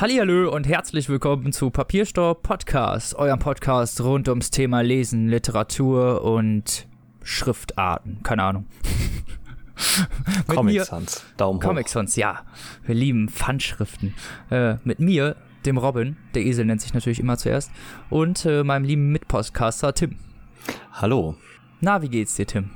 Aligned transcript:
Hallihallo 0.00 0.54
und 0.54 0.68
herzlich 0.68 1.08
willkommen 1.08 1.52
zu 1.52 1.70
Papierstau 1.70 2.34
Podcast, 2.34 3.16
eurem 3.16 3.40
Podcast 3.40 4.00
rund 4.00 4.28
ums 4.28 4.52
Thema 4.52 4.80
Lesen, 4.80 5.26
Literatur 5.26 6.22
und 6.22 6.86
Schriftarten. 7.24 8.22
Keine 8.22 8.44
Ahnung. 8.44 8.66
Comic 10.46 10.84
Sans, 10.84 11.24
Daumen 11.36 11.58
hoch. 11.58 11.66
Comic 11.66 11.88
Sans, 11.88 12.14
ja. 12.14 12.44
Wir 12.86 12.94
lieben 12.94 13.28
Pfandschriften. 13.28 14.14
Äh, 14.50 14.76
mit 14.84 15.00
mir, 15.00 15.34
dem 15.66 15.78
Robin, 15.78 16.16
der 16.32 16.46
Esel 16.46 16.64
nennt 16.64 16.80
sich 16.80 16.94
natürlich 16.94 17.18
immer 17.18 17.36
zuerst, 17.36 17.72
und 18.08 18.46
äh, 18.46 18.62
meinem 18.62 18.84
lieben 18.84 19.10
Mitpodcaster 19.10 19.94
Tim. 19.94 20.14
Hallo. 20.92 21.34
Na, 21.80 22.02
wie 22.02 22.08
geht's 22.08 22.36
dir, 22.36 22.46
Tim? 22.46 22.70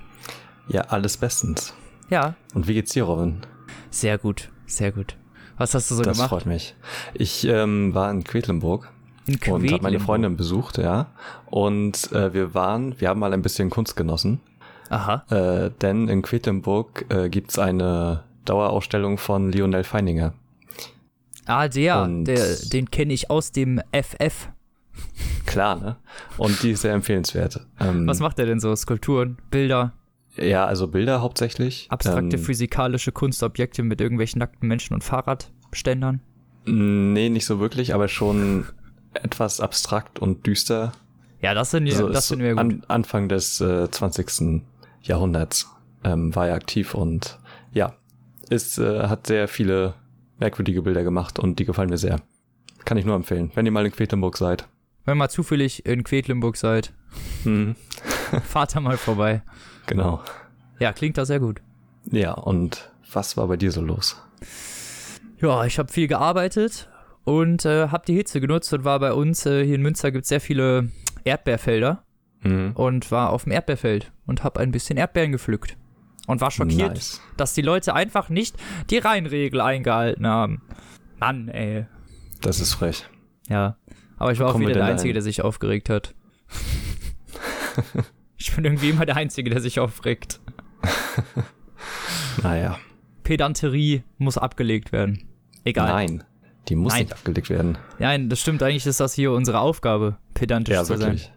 Ja, 0.66 0.80
alles 0.89 1.19
bestens. 1.19 1.73
Ja. 2.11 2.34
Und 2.52 2.66
wie 2.66 2.75
geht's 2.75 2.91
dir, 2.91 3.05
Robin? 3.05 3.42
Sehr 3.91 4.19
gut, 4.19 4.50
sehr 4.66 4.91
gut. 4.91 5.16
Was 5.59 5.74
hast 5.74 5.91
du 5.91 5.95
so 5.97 6.02
das 6.02 6.16
gemacht? 6.16 6.30
freut 6.30 6.47
mich. 6.47 6.74
Ich 7.15 7.45
ähm, 7.47 7.95
war 7.95 8.11
in 8.11 8.24
Quedlinburg 8.24 8.91
In 9.27 9.34
und 9.34 9.41
habe 9.42 9.59
meine 9.61 9.69
Quedlinburg. 9.80 10.02
Freundin 10.02 10.37
besucht, 10.37 10.78
ja. 10.78 11.06
Und 11.47 12.11
äh, 12.12 12.33
wir 12.34 12.55
waren, 12.55 13.01
wir 13.01 13.09
haben 13.09 13.20
mal 13.20 13.33
ein 13.33 13.42
bisschen 13.42 13.70
Kunst 13.70 13.95
genossen, 13.97 14.41
Aha. 14.91 15.25
äh, 15.30 15.70
denn 15.80 16.09
in 16.09 16.23
Quedlinburg 16.23 17.05
äh, 17.11 17.28
gibt's 17.28 17.59
eine 17.59 18.25
Dauerausstellung 18.45 19.19
von 19.19 19.52
Lionel 19.52 19.84
Feininger. 19.84 20.33
Ah, 21.47 21.69
der, 21.69 22.03
Und- 22.03 22.25
der 22.25 22.56
den 22.73 22.91
kenne 22.91 23.12
ich 23.12 23.30
aus 23.30 23.53
dem 23.53 23.80
FF. 23.92 24.48
Klar, 25.47 25.77
ne? 25.77 25.97
Und 26.39 26.62
die 26.62 26.70
ist 26.73 26.83
sehr 26.83 26.92
empfehlenswert. 26.92 27.67
Ähm, 27.80 28.06
Was 28.06 28.20
macht 28.20 28.39
er 28.39 28.47
denn 28.47 28.61
so? 28.61 28.75
Skulpturen, 28.77 29.39
Bilder, 29.50 29.92
ja, 30.36 30.64
also 30.64 30.88
Bilder 30.88 31.20
hauptsächlich. 31.20 31.86
abstrakte 31.91 32.36
Ähm, 32.36 32.42
physikalische 32.42 33.12
Kunstobjekte 33.12 33.83
mit 33.83 34.00
irgendwelchen 34.00 34.39
nackten 34.39 34.69
Menschen 34.69 34.94
und 34.94 35.05
Fahrradständern? 35.05 36.20
Nee, 36.64 37.28
nicht 37.28 37.44
so 37.47 37.58
wirklich, 37.61 37.94
aber 37.94 38.08
schon 38.08 38.66
etwas 39.14 39.61
abstrakt 39.61 40.19
und 40.19 40.47
düster. 40.47 40.92
Ja, 41.41 41.55
das 41.55 41.72
sind, 41.72 41.86
Also 41.89 42.08
das 42.08 42.28
sind 42.28 42.41
wir 42.41 42.50
gut. 42.52 42.61
An, 42.61 42.83
Anfang 42.89 43.28
des 43.28 43.61
äh, 43.61 43.91
20. 43.91 44.62
Jahrhunderts 45.02 45.69
ähm, 46.05 46.34
war 46.34 46.48
er 46.48 46.55
aktiv 46.55 46.94
und 46.94 47.39
ja, 47.72 47.94
ist, 48.48 48.78
äh, 48.78 49.08
hat 49.08 49.27
sehr 49.27 49.48
viele 49.48 49.94
merkwürdige 50.39 50.83
Bilder 50.83 51.02
gemacht 51.02 51.39
und 51.39 51.58
die 51.58 51.64
gefallen 51.64 51.91
mir 51.91 51.98
sehr. 51.98 52.20
Kann 52.84 52.96
ich 52.96 53.05
nur 53.05 53.17
empfehlen, 53.17 53.50
wenn 53.55 53.67
ihr 53.67 53.72
mal 53.72 53.84
in 53.86 53.92
Quedlinburg 53.92 54.36
seid. 54.36 54.69
Wenn 55.05 55.12
ihr 55.14 55.19
mal 55.19 55.28
zufällig 55.30 55.84
in 55.84 56.05
Quedlinburg 56.05 56.56
seid, 56.56 56.92
Mhm, 57.44 57.77
fahrt 58.44 58.74
da 58.74 58.80
mal 58.80 58.96
vorbei. 58.96 59.42
Genau. 59.86 60.22
Ja, 60.78 60.92
klingt 60.92 61.16
da 61.19 61.25
sehr 61.25 61.41
gut. 61.41 61.61
Ja, 62.11 62.33
und 62.33 62.91
was 63.12 63.36
war 63.36 63.47
bei 63.48 63.56
dir 63.56 63.70
so 63.72 63.80
los? 63.80 64.20
Ja, 65.41 65.64
ich 65.64 65.78
habe 65.78 65.92
viel 65.92 66.08
gearbeitet 66.08 66.89
und 67.24 67.64
äh, 67.64 67.89
habe 67.89 68.05
die 68.06 68.14
Hitze 68.14 68.41
genutzt 68.41 68.72
und 68.72 68.84
war 68.84 68.98
bei 69.00 69.12
uns 69.12 69.47
äh, 69.47 69.64
hier 69.64 69.74
in 69.77 69.83
Münster 69.83 70.11
gibt 70.11 70.24
es 70.24 70.28
sehr 70.28 70.41
viele 70.41 70.91
Erdbeerfelder 71.24 72.02
Mhm. 72.44 72.72
und 72.74 73.12
war 73.12 73.30
auf 73.30 73.44
dem 73.44 73.52
Erdbeerfeld 73.52 74.11
und 74.27 74.42
habe 74.42 74.58
ein 74.58 74.72
bisschen 74.72 74.97
Erdbeeren 74.97 75.30
gepflückt. 75.30 75.77
Und 76.27 76.41
war 76.41 76.50
schockiert, 76.50 76.94
Nice. 76.94 77.20
dass 77.36 77.55
die 77.55 77.62
Leute 77.62 77.94
einfach 77.94 78.28
nicht 78.30 78.56
die 78.91 78.98
Reihenregel 78.98 79.61
eingehalten 79.61 80.27
haben. 80.27 80.61
Mann, 81.20 81.46
ey. 81.48 81.86
Das 82.41 82.58
ist 82.58 82.74
frech. 82.74 83.05
Ja. 83.48 83.77
Aber 84.19 84.33
ich 84.33 84.41
war 84.41 84.48
auch 84.48 84.52
Kommen 84.52 84.62
wir 84.62 84.70
wieder 84.70 84.80
der 84.80 84.89
Einzige, 84.91 85.11
dahin? 85.12 85.14
der 85.14 85.22
sich 85.22 85.42
aufgeregt 85.42 85.89
hat. 85.89 86.14
ich 88.43 88.55
bin 88.55 88.65
irgendwie 88.65 88.91
immer 88.91 89.07
der 89.07 89.17
Einzige, 89.17 89.51
der 89.51 89.61
sich 89.61 89.79
aufregt. 89.81 90.41
Naja. 92.42 92.79
Pedanterie 93.25 94.03
muss 94.19 94.39
abgelegt 94.39 94.92
werden. 94.92 95.25
Egal. 95.64 95.89
Nein, 95.89 96.25
die 96.69 96.77
muss 96.77 96.92
Nein. 96.92 97.02
nicht 97.02 97.13
abgelegt 97.13 97.51
werden. 97.51 97.79
Nein, 97.98 98.29
das 98.29 98.41
stimmt. 98.41 98.63
Eigentlich 98.63 98.86
ist 98.86 99.01
das 99.01 99.14
hier 99.14 99.33
unsere 99.33 99.61
Aufgabe, 99.61 100.17
pedantisch 100.35 100.75
Ja, 100.75 100.85
zu 100.85 100.98
wirklich. 100.98 101.25
sein. 101.25 101.33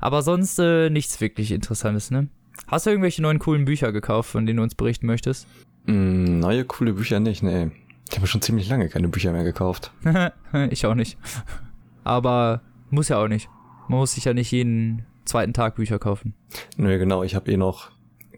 Aber 0.00 0.22
sonst 0.22 0.58
äh, 0.58 0.90
nichts 0.90 1.20
wirklich 1.20 1.50
Interessantes, 1.50 2.10
ne? 2.10 2.28
Hast 2.68 2.86
du 2.86 2.90
irgendwelche 2.90 3.22
neuen 3.22 3.38
coolen 3.38 3.64
Bücher 3.64 3.90
gekauft, 3.90 4.30
von 4.30 4.46
denen 4.46 4.58
du 4.58 4.62
uns 4.62 4.74
berichten 4.74 5.06
möchtest? 5.06 5.46
Mm, 5.86 6.38
neue 6.38 6.64
coole 6.64 6.92
Bücher 6.92 7.20
nicht, 7.20 7.42
nee. 7.42 7.70
Ich 8.10 8.16
habe 8.16 8.26
schon 8.26 8.42
ziemlich 8.42 8.68
lange 8.68 8.88
keine 8.88 9.08
Bücher 9.08 9.32
mehr 9.32 9.44
gekauft. 9.44 9.92
ich 10.70 10.86
auch 10.86 10.94
nicht. 10.94 11.18
Aber 12.04 12.60
muss 12.90 13.08
ja 13.08 13.16
auch 13.16 13.28
nicht. 13.28 13.48
Man 13.88 13.98
muss 13.98 14.12
sich 14.14 14.24
ja 14.24 14.34
nicht 14.34 14.50
jeden 14.52 15.04
zweiten 15.24 15.52
Tag 15.52 15.76
Bücher 15.76 15.98
kaufen. 15.98 16.34
Nö, 16.76 16.98
genau, 16.98 17.22
ich 17.22 17.34
habe 17.34 17.50
eh 17.50 17.56
noch 17.56 17.90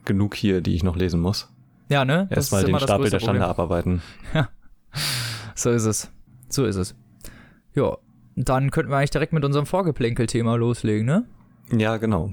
genug 0.04 0.34
hier, 0.34 0.60
die 0.60 0.74
ich 0.74 0.82
noch 0.84 0.96
lesen 0.96 1.20
muss. 1.20 1.52
Ja, 1.88 2.04
ne? 2.04 2.28
Erstmal 2.30 2.64
den 2.64 2.78
Stapel 2.78 3.10
der 3.10 3.20
Schande 3.20 3.40
Problem. 3.40 3.50
abarbeiten. 3.50 4.02
So 5.54 5.70
ist 5.70 5.84
es. 5.84 6.10
So 6.48 6.64
ist 6.66 6.76
es. 6.76 6.94
Ja, 7.74 7.96
dann 8.36 8.70
könnten 8.70 8.90
wir 8.92 8.98
eigentlich 8.98 9.10
direkt 9.10 9.32
mit 9.32 9.44
unserem 9.44 9.66
Vorgeplänkel-Thema 9.66 10.56
loslegen, 10.56 11.06
ne? 11.06 11.24
Ja, 11.72 11.96
genau. 11.96 12.32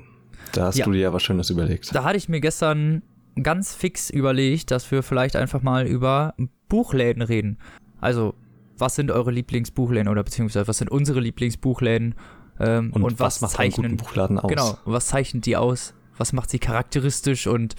Da 0.52 0.66
hast 0.66 0.78
Ja. 0.78 0.86
du 0.86 0.92
dir 0.92 1.00
ja 1.00 1.14
was 1.14 1.24
Schönes 1.24 1.50
überlegt. 1.50 1.96
Da 1.96 2.04
hatte 2.04 2.18
ich 2.18 2.28
mir 2.30 2.42
gestern 2.42 3.02
ganz 3.42 3.74
fix 3.74 4.10
überlegt, 4.10 4.72
dass 4.72 4.92
wir 4.92 5.04
vielleicht 5.04 5.36
einfach 5.36 5.62
mal 5.62 5.88
über 5.88 6.34
Buchläden 6.68 7.22
reden. 7.22 7.58
Also, 8.02 8.36
was 8.78 8.96
sind 8.96 9.10
eure 9.10 9.32
Lieblingsbuchläden 9.32 10.10
oder 10.10 10.24
beziehungsweise 10.24 10.68
was 10.68 10.78
sind 10.78 10.92
unsere 10.92 11.20
Lieblingsbuchläden? 11.22 12.16
Ähm, 12.60 12.92
Und, 12.94 13.20
was, 13.20 13.42
macht 13.42 13.60
einen 13.60 13.72
zeichnen 13.72 13.92
guten 13.92 13.98
Buchladen 14.04 14.40
aus? 14.40 14.50
Genau, 14.50 14.78
was 14.86 15.08
zeichnet 15.08 15.46
die 15.46 15.58
aus? 15.58 15.94
Was 16.18 16.34
macht 16.34 16.50
sie 16.50 16.60
charakteristisch 16.60 17.48
und 17.48 17.76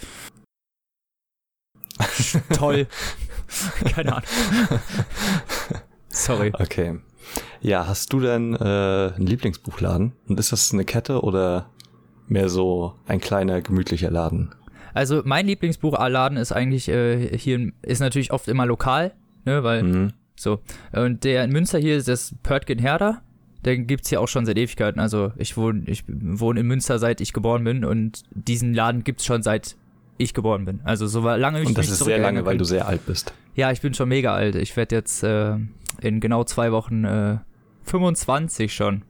toll? 2.53 2.87
Keine 3.93 4.17
Ahnung. 4.17 4.29
Sorry. 6.09 6.51
Okay. 6.57 6.99
Ja, 7.61 7.87
hast 7.87 8.11
du 8.13 8.19
denn 8.19 8.53
äh, 8.55 9.13
einen 9.15 9.25
Lieblingsbuchladen? 9.27 10.13
Und 10.27 10.39
ist 10.39 10.51
das 10.51 10.73
eine 10.73 10.85
Kette 10.85 11.21
oder 11.21 11.69
mehr 12.27 12.49
so 12.49 12.95
ein 13.07 13.19
kleiner, 13.21 13.61
gemütlicher 13.61 14.11
Laden? 14.11 14.53
Also 14.93 15.21
mein 15.25 15.45
Lieblingsbuchladen 15.47 16.37
ist 16.37 16.51
eigentlich 16.51 16.87
äh, 16.89 17.37
hier 17.37 17.71
ist 17.81 17.99
natürlich 17.99 18.31
oft 18.31 18.47
immer 18.47 18.65
lokal, 18.65 19.13
ne, 19.45 19.63
weil 19.63 19.83
Mhm. 19.83 20.13
so 20.35 20.59
und 20.93 21.23
der 21.23 21.43
in 21.43 21.51
Münster 21.51 21.79
hier 21.79 21.97
ist 21.97 22.07
das 22.07 22.33
Pörtgen 22.43 22.79
Herder. 22.79 23.21
Den 23.65 23.87
gibt's 23.87 24.09
hier 24.09 24.21
auch 24.21 24.27
schon 24.27 24.45
seit 24.45 24.57
Ewigkeiten. 24.57 24.99
Also 24.99 25.33
ich 25.37 25.57
wohne 25.57 25.83
ich 25.87 26.03
wohne 26.07 26.59
in 26.59 26.67
Münster 26.67 26.99
seit 26.99 27.19
ich 27.19 27.33
geboren 27.33 27.63
bin 27.63 27.83
und 27.83 28.23
diesen 28.31 28.73
Laden 28.73 29.03
gibt's 29.03 29.25
schon 29.25 29.41
seit 29.41 29.75
ich 30.17 30.33
geboren 30.33 30.65
bin. 30.65 30.81
Also 30.83 31.07
so 31.07 31.21
lange 31.21 31.61
ich 31.61 31.67
Und 31.67 31.77
das 31.77 31.89
ist 31.89 32.03
sehr 32.03 32.19
lange, 32.19 32.45
weil 32.45 32.57
du 32.57 32.63
sehr 32.63 32.87
alt 32.87 33.05
bist. 33.05 33.33
Ja, 33.55 33.71
ich 33.71 33.81
bin 33.81 33.93
schon 33.93 34.09
mega 34.09 34.33
alt. 34.33 34.55
Ich 34.55 34.75
werde 34.77 34.95
jetzt 34.95 35.23
äh, 35.23 35.57
in 36.01 36.19
genau 36.19 36.43
zwei 36.43 36.71
Wochen 36.71 37.05
äh, 37.05 37.37
25 37.83 38.73
schon. 38.73 39.03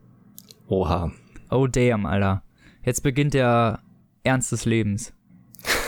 Oha. 0.68 1.12
Oh 1.50 1.68
damn, 1.68 2.06
Alter. 2.06 2.44
Jetzt 2.84 3.02
beginnt 3.02 3.34
der 3.34 3.80
Ernst 4.24 4.52
des 4.52 4.66
Lebens. 4.66 5.14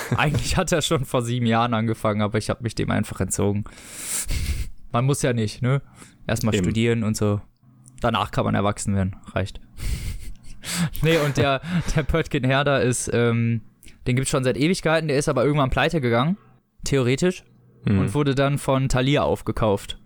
Eigentlich 0.17 0.57
hat 0.57 0.71
er 0.71 0.81
schon 0.81 1.05
vor 1.05 1.21
sieben 1.21 1.45
Jahren 1.45 1.73
angefangen, 1.73 2.21
aber 2.21 2.37
ich 2.37 2.49
habe 2.49 2.63
mich 2.63 2.75
dem 2.75 2.91
einfach 2.91 3.19
entzogen. 3.19 3.65
Man 4.91 5.05
muss 5.05 5.21
ja 5.21 5.33
nicht, 5.33 5.61
ne? 5.61 5.81
Erstmal 6.25 6.55
Eben. 6.55 6.63
studieren 6.65 7.03
und 7.03 7.17
so. 7.17 7.41
Danach 8.01 8.31
kann 8.31 8.45
man 8.45 8.55
erwachsen 8.55 8.95
werden. 8.95 9.15
Reicht. 9.33 9.59
nee, 11.01 11.17
und 11.17 11.37
der, 11.37 11.61
der 11.95 12.03
Pöttgen 12.03 12.43
Herder 12.43 12.81
ist, 12.81 13.09
ähm, 13.13 13.61
den 14.05 14.15
gibt's 14.15 14.31
schon 14.31 14.43
seit 14.43 14.57
Ewigkeiten, 14.57 15.07
der 15.07 15.17
ist 15.17 15.29
aber 15.29 15.43
irgendwann 15.45 15.69
pleite 15.69 16.01
gegangen. 16.01 16.37
Theoretisch 16.83 17.43
Mhm. 17.85 17.99
und 17.99 18.13
wurde 18.13 18.35
dann 18.35 18.57
von 18.57 18.89
Thalia 18.89 19.21
aufgekauft. 19.23 19.97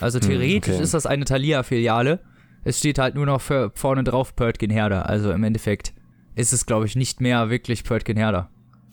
Also 0.00 0.18
Hm, 0.20 0.28
theoretisch 0.28 0.74
okay. 0.74 0.82
ist 0.82 0.94
das 0.94 1.06
eine 1.06 1.24
Thalia-Filiale. 1.24 2.20
Es 2.64 2.78
steht 2.78 2.98
halt 2.98 3.14
nur 3.14 3.26
noch 3.26 3.40
für, 3.40 3.70
vorne 3.74 4.04
drauf 4.04 4.34
Pörtgen 4.34 4.70
Herder. 4.70 5.08
Also 5.08 5.30
im 5.32 5.44
Endeffekt 5.44 5.92
ist 6.34 6.52
es, 6.52 6.66
glaube 6.66 6.86
ich, 6.86 6.96
nicht 6.96 7.20
mehr 7.20 7.50
wirklich 7.50 7.84
Pörtgen 7.84 8.16
Herder. 8.16 8.48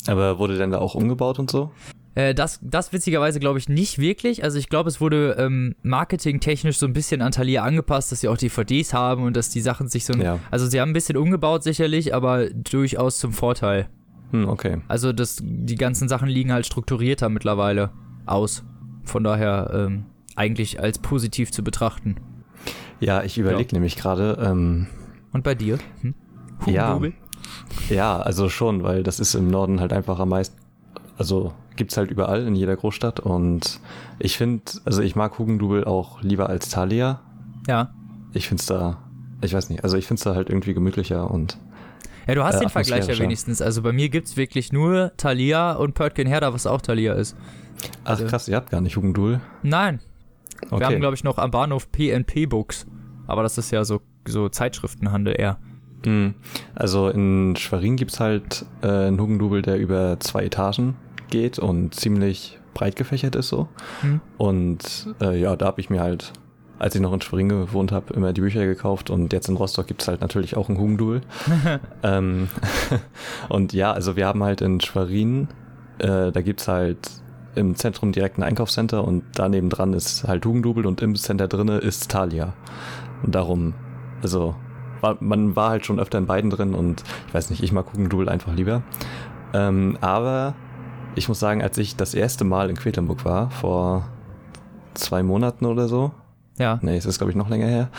Aber 0.07 0.37
wurde 0.39 0.57
denn 0.57 0.71
da 0.71 0.79
auch 0.79 0.95
umgebaut 0.95 1.39
und 1.39 1.49
so? 1.49 1.71
Äh, 2.15 2.33
das, 2.33 2.59
das 2.61 2.93
witzigerweise 2.93 3.39
glaube 3.39 3.59
ich 3.59 3.69
nicht 3.69 3.97
wirklich. 3.99 4.43
Also 4.43 4.59
ich 4.59 4.69
glaube, 4.69 4.89
es 4.89 5.01
wurde 5.01 5.35
ähm, 5.39 5.75
marketingtechnisch 5.83 6.77
so 6.77 6.85
ein 6.85 6.93
bisschen 6.93 7.21
an 7.21 7.31
Thalia 7.31 7.63
angepasst, 7.63 8.11
dass 8.11 8.21
sie 8.21 8.27
auch 8.27 8.37
DVDs 8.37 8.93
haben 8.93 9.23
und 9.23 9.35
dass 9.35 9.49
die 9.49 9.61
Sachen 9.61 9.87
sich 9.87 10.05
so... 10.05 10.13
Ja. 10.13 10.39
Also 10.51 10.67
sie 10.67 10.79
haben 10.79 10.91
ein 10.91 10.93
bisschen 10.93 11.17
umgebaut 11.17 11.63
sicherlich, 11.63 12.13
aber 12.13 12.49
durchaus 12.49 13.17
zum 13.17 13.33
Vorteil. 13.33 13.87
Hm, 14.31 14.47
okay. 14.47 14.81
Also 14.87 15.13
das, 15.13 15.37
die 15.41 15.75
ganzen 15.75 16.07
Sachen 16.07 16.27
liegen 16.27 16.51
halt 16.51 16.65
strukturierter 16.65 17.29
mittlerweile 17.29 17.91
aus. 18.25 18.63
Von 19.03 19.23
daher 19.23 19.71
ähm, 19.73 20.05
eigentlich 20.35 20.79
als 20.79 20.99
positiv 20.99 21.51
zu 21.51 21.63
betrachten. 21.63 22.15
Ja, 22.99 23.23
ich 23.23 23.37
überlege 23.37 23.75
nämlich 23.75 23.95
gerade, 23.95 24.37
ähm, 24.41 24.87
Und 25.33 25.43
bei 25.43 25.55
dir? 25.55 25.77
Hm? 26.01 26.13
Ja. 26.67 26.99
Ja, 27.89 28.17
also 28.17 28.49
schon, 28.49 28.83
weil 28.83 29.03
das 29.03 29.19
ist 29.19 29.35
im 29.35 29.49
Norden 29.49 29.79
halt 29.79 29.91
einfach 29.91 30.19
am 30.19 30.29
meisten, 30.29 30.57
also 31.17 31.53
gibt's 31.75 31.97
halt 31.97 32.11
überall 32.11 32.45
in 32.45 32.55
jeder 32.55 32.75
Großstadt 32.75 33.19
und 33.19 33.79
ich 34.19 34.37
finde, 34.37 34.63
also 34.85 35.01
ich 35.01 35.15
mag 35.15 35.37
Hugendubel 35.39 35.85
auch 35.85 36.21
lieber 36.21 36.49
als 36.49 36.69
Thalia. 36.69 37.21
Ja. 37.67 37.93
Ich 38.33 38.47
find's 38.47 38.65
da, 38.65 38.97
ich 39.41 39.53
weiß 39.53 39.69
nicht, 39.69 39.83
also 39.83 39.97
ich 39.97 40.05
find's 40.07 40.23
da 40.23 40.35
halt 40.35 40.49
irgendwie 40.49 40.73
gemütlicher 40.73 41.29
und 41.29 41.57
Ja, 42.27 42.35
du 42.35 42.43
hast 42.43 42.55
Äh, 42.55 42.59
den 42.61 42.69
Vergleich 42.69 43.07
ja 43.07 43.17
wenigstens. 43.19 43.61
Also 43.61 43.81
bei 43.81 43.91
mir 43.91 44.09
gibt's 44.09 44.37
wirklich 44.37 44.71
nur 44.71 45.11
Thalia 45.17 45.73
und 45.73 45.93
Pörtgen 45.93 46.27
Herder, 46.27 46.53
was 46.53 46.65
auch 46.67 46.81
Thalia 46.81 47.13
ist. 47.13 47.35
ach 48.05 48.11
Also- 48.11 48.25
krass, 48.27 48.47
ihr 48.47 48.55
habt 48.55 48.69
gar 48.69 48.81
nicht 48.81 48.95
Hugendubel. 48.95 49.41
Nein. 49.61 49.99
Wir 50.61 50.73
Okay. 50.73 50.85
haben, 50.85 50.99
glaube 51.01 51.15
ich, 51.15 51.23
noch 51.25 51.37
am 51.37 51.51
Bahnhof 51.51 51.91
PNP 51.91 52.45
Books. 52.45 52.85
Aber 53.27 53.43
das 53.43 53.57
ist 53.57 53.71
ja 53.71 53.83
so, 53.83 53.99
so 54.25 54.47
Zeitschriftenhandel 54.47 55.35
eher. 55.37 55.57
Mhm. 56.05 56.35
Also 56.75 57.09
in 57.09 57.55
Schwerin 57.57 57.95
gibt's 57.97 58.19
halt 58.21 58.65
äh, 58.81 58.87
einen 58.87 59.19
Hugendubel, 59.19 59.61
der 59.61 59.77
über 59.77 60.17
zwei 60.21 60.43
Etagen 60.45 60.95
geht 61.33 61.57
und 61.57 61.95
ziemlich 61.95 62.59
breit 62.75 62.95
gefächert 62.95 63.35
ist 63.35 63.49
so. 63.49 63.67
Hm. 64.01 64.21
Und 64.37 65.15
äh, 65.19 65.39
ja, 65.39 65.55
da 65.55 65.65
habe 65.65 65.81
ich 65.81 65.89
mir 65.89 65.99
halt, 65.99 66.31
als 66.77 66.93
ich 66.93 67.01
noch 67.01 67.11
in 67.11 67.21
Schwerin 67.21 67.49
gewohnt 67.49 67.91
habe, 67.91 68.13
immer 68.13 68.33
die 68.33 68.41
Bücher 68.41 68.65
gekauft 68.65 69.09
und 69.09 69.33
jetzt 69.33 69.49
in 69.49 69.57
Rostock 69.57 69.87
gibt's 69.87 70.07
halt 70.07 70.21
natürlich 70.21 70.55
auch 70.55 70.69
einen 70.69 70.77
Hugendubel. 70.77 71.21
ähm, 72.03 72.49
und 73.49 73.73
ja, 73.73 73.91
also 73.91 74.15
wir 74.15 74.27
haben 74.27 74.43
halt 74.43 74.61
in 74.61 74.79
Schwerin, 74.79 75.47
äh, 75.97 76.31
da 76.31 76.41
gibt's 76.41 76.67
halt 76.67 77.09
im 77.55 77.75
Zentrum 77.75 78.11
direkt 78.11 78.37
ein 78.37 78.43
Einkaufscenter 78.43 79.03
und 79.03 79.23
daneben 79.33 79.69
dran 79.69 79.93
ist 79.93 80.27
halt 80.27 80.45
Hugendubel 80.45 80.85
und 80.85 81.01
im 81.01 81.15
Center 81.15 81.47
drinne 81.47 81.79
ist 81.79 82.11
Thalia. 82.11 82.53
Und 83.23 83.33
darum, 83.33 83.73
also 84.21 84.55
war, 85.01 85.17
man 85.19 85.55
war 85.55 85.71
halt 85.71 85.85
schon 85.85 85.99
öfter 85.99 86.19
in 86.19 86.27
beiden 86.27 86.51
drin 86.51 86.75
und 86.75 87.03
ich 87.27 87.33
weiß 87.33 87.49
nicht, 87.49 87.63
ich 87.63 87.71
mag 87.71 87.91
Hugendubel 87.91 88.29
einfach 88.29 88.53
lieber. 88.53 88.83
Ähm, 89.53 89.97
aber 90.01 90.55
ich 91.15 91.27
muss 91.27 91.39
sagen, 91.39 91.61
als 91.61 91.77
ich 91.77 91.95
das 91.95 92.13
erste 92.13 92.43
Mal 92.43 92.69
in 92.69 92.75
Quedlinburg 92.75 93.25
war, 93.25 93.51
vor 93.51 94.07
zwei 94.93 95.23
Monaten 95.23 95.65
oder 95.65 95.87
so, 95.87 96.11
Ja. 96.57 96.79
nee, 96.81 96.95
es 96.97 97.05
ist 97.05 97.17
glaube 97.17 97.31
ich 97.31 97.35
noch 97.37 97.49
länger 97.49 97.67
her, 97.67 97.89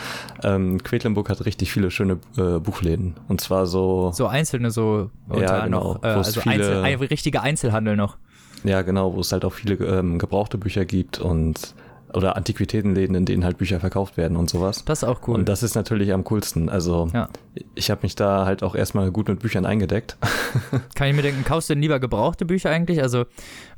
ähm, 0.43 0.81
Quedlinburg 0.83 1.29
hat 1.29 1.43
richtig 1.45 1.71
viele 1.71 1.91
schöne 1.91 2.17
äh, 2.37 2.59
Buchläden. 2.59 3.15
Und 3.27 3.41
zwar 3.41 3.65
so, 3.67 4.11
So 4.13 4.27
einzelne, 4.27 4.71
so 4.71 5.09
Ja, 5.33 5.65
genau, 5.65 5.93
noch, 5.95 6.03
äh, 6.03 6.07
also 6.07 6.41
viele- 6.41 6.55
Einzel, 6.55 6.83
ein 6.83 6.97
richtiger 6.99 7.41
Einzelhandel 7.41 7.95
noch. 7.95 8.17
ja 8.63 8.81
genau, 8.81 9.13
wo 9.15 9.19
es 9.19 9.31
halt 9.31 9.45
auch 9.45 9.53
viele 9.53 9.75
ähm, 9.75 10.19
gebrauchte 10.19 10.57
Bücher 10.57 10.85
gibt 10.85 11.19
und 11.19 11.75
oder 12.15 12.35
Antiquitätenläden, 12.35 13.15
in 13.15 13.25
denen 13.25 13.43
halt 13.43 13.57
Bücher 13.57 13.79
verkauft 13.79 14.17
werden 14.17 14.37
und 14.37 14.49
sowas. 14.49 14.83
Das 14.85 14.99
ist 15.03 15.09
auch 15.09 15.27
cool. 15.27 15.35
Und 15.35 15.49
das 15.49 15.61
ist 15.63 15.75
natürlich 15.75 16.13
am 16.13 16.23
coolsten. 16.23 16.69
Also 16.69 17.09
Ja. 17.13 17.29
ich 17.75 17.91
habe 17.91 18.01
mich 18.03 18.15
da 18.15 18.45
halt 18.45 18.63
auch 18.63 18.73
erstmal 18.75 19.11
gut 19.11 19.27
mit 19.27 19.39
Büchern 19.39 19.65
eingedeckt. 19.65 20.17
Kann 20.95 21.07
ich 21.09 21.15
mir 21.15 21.21
denken, 21.21 21.43
kaufst 21.43 21.69
du 21.69 21.73
denn 21.73 21.81
lieber 21.81 21.99
gebrauchte 21.99 22.45
Bücher 22.45 22.69
eigentlich? 22.69 23.01
Also, 23.01 23.25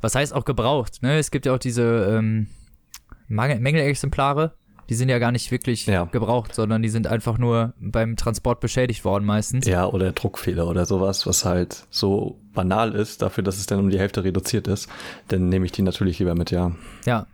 was 0.00 0.14
heißt 0.14 0.32
auch 0.34 0.44
gebraucht? 0.44 1.02
Ne? 1.02 1.18
Es 1.18 1.30
gibt 1.30 1.46
ja 1.46 1.54
auch 1.54 1.58
diese 1.58 1.82
ähm, 2.18 2.46
Mängelexemplare, 3.28 4.52
die 4.88 4.94
sind 4.94 5.08
ja 5.10 5.18
gar 5.18 5.32
nicht 5.32 5.50
wirklich 5.50 5.86
Ja. 5.86 6.04
gebraucht, 6.04 6.54
sondern 6.54 6.80
die 6.82 6.88
sind 6.88 7.06
einfach 7.06 7.36
nur 7.38 7.74
beim 7.78 8.16
Transport 8.16 8.60
beschädigt 8.60 9.04
worden 9.04 9.24
meistens. 9.26 9.66
Ja, 9.66 9.86
oder 9.86 10.12
Druckfehler 10.12 10.66
oder 10.66 10.86
sowas, 10.86 11.26
was 11.26 11.44
halt 11.44 11.86
so 11.90 12.38
banal 12.54 12.94
ist, 12.94 13.20
dafür, 13.22 13.44
dass 13.44 13.58
es 13.58 13.66
dann 13.66 13.80
um 13.80 13.90
die 13.90 13.98
Hälfte 13.98 14.24
reduziert 14.24 14.66
ist. 14.66 14.88
Dann 15.28 15.48
nehme 15.50 15.66
ich 15.66 15.72
die 15.72 15.82
natürlich 15.82 16.18
lieber 16.20 16.34
mit, 16.34 16.50
ja. 16.50 16.72
Ja. 17.04 17.26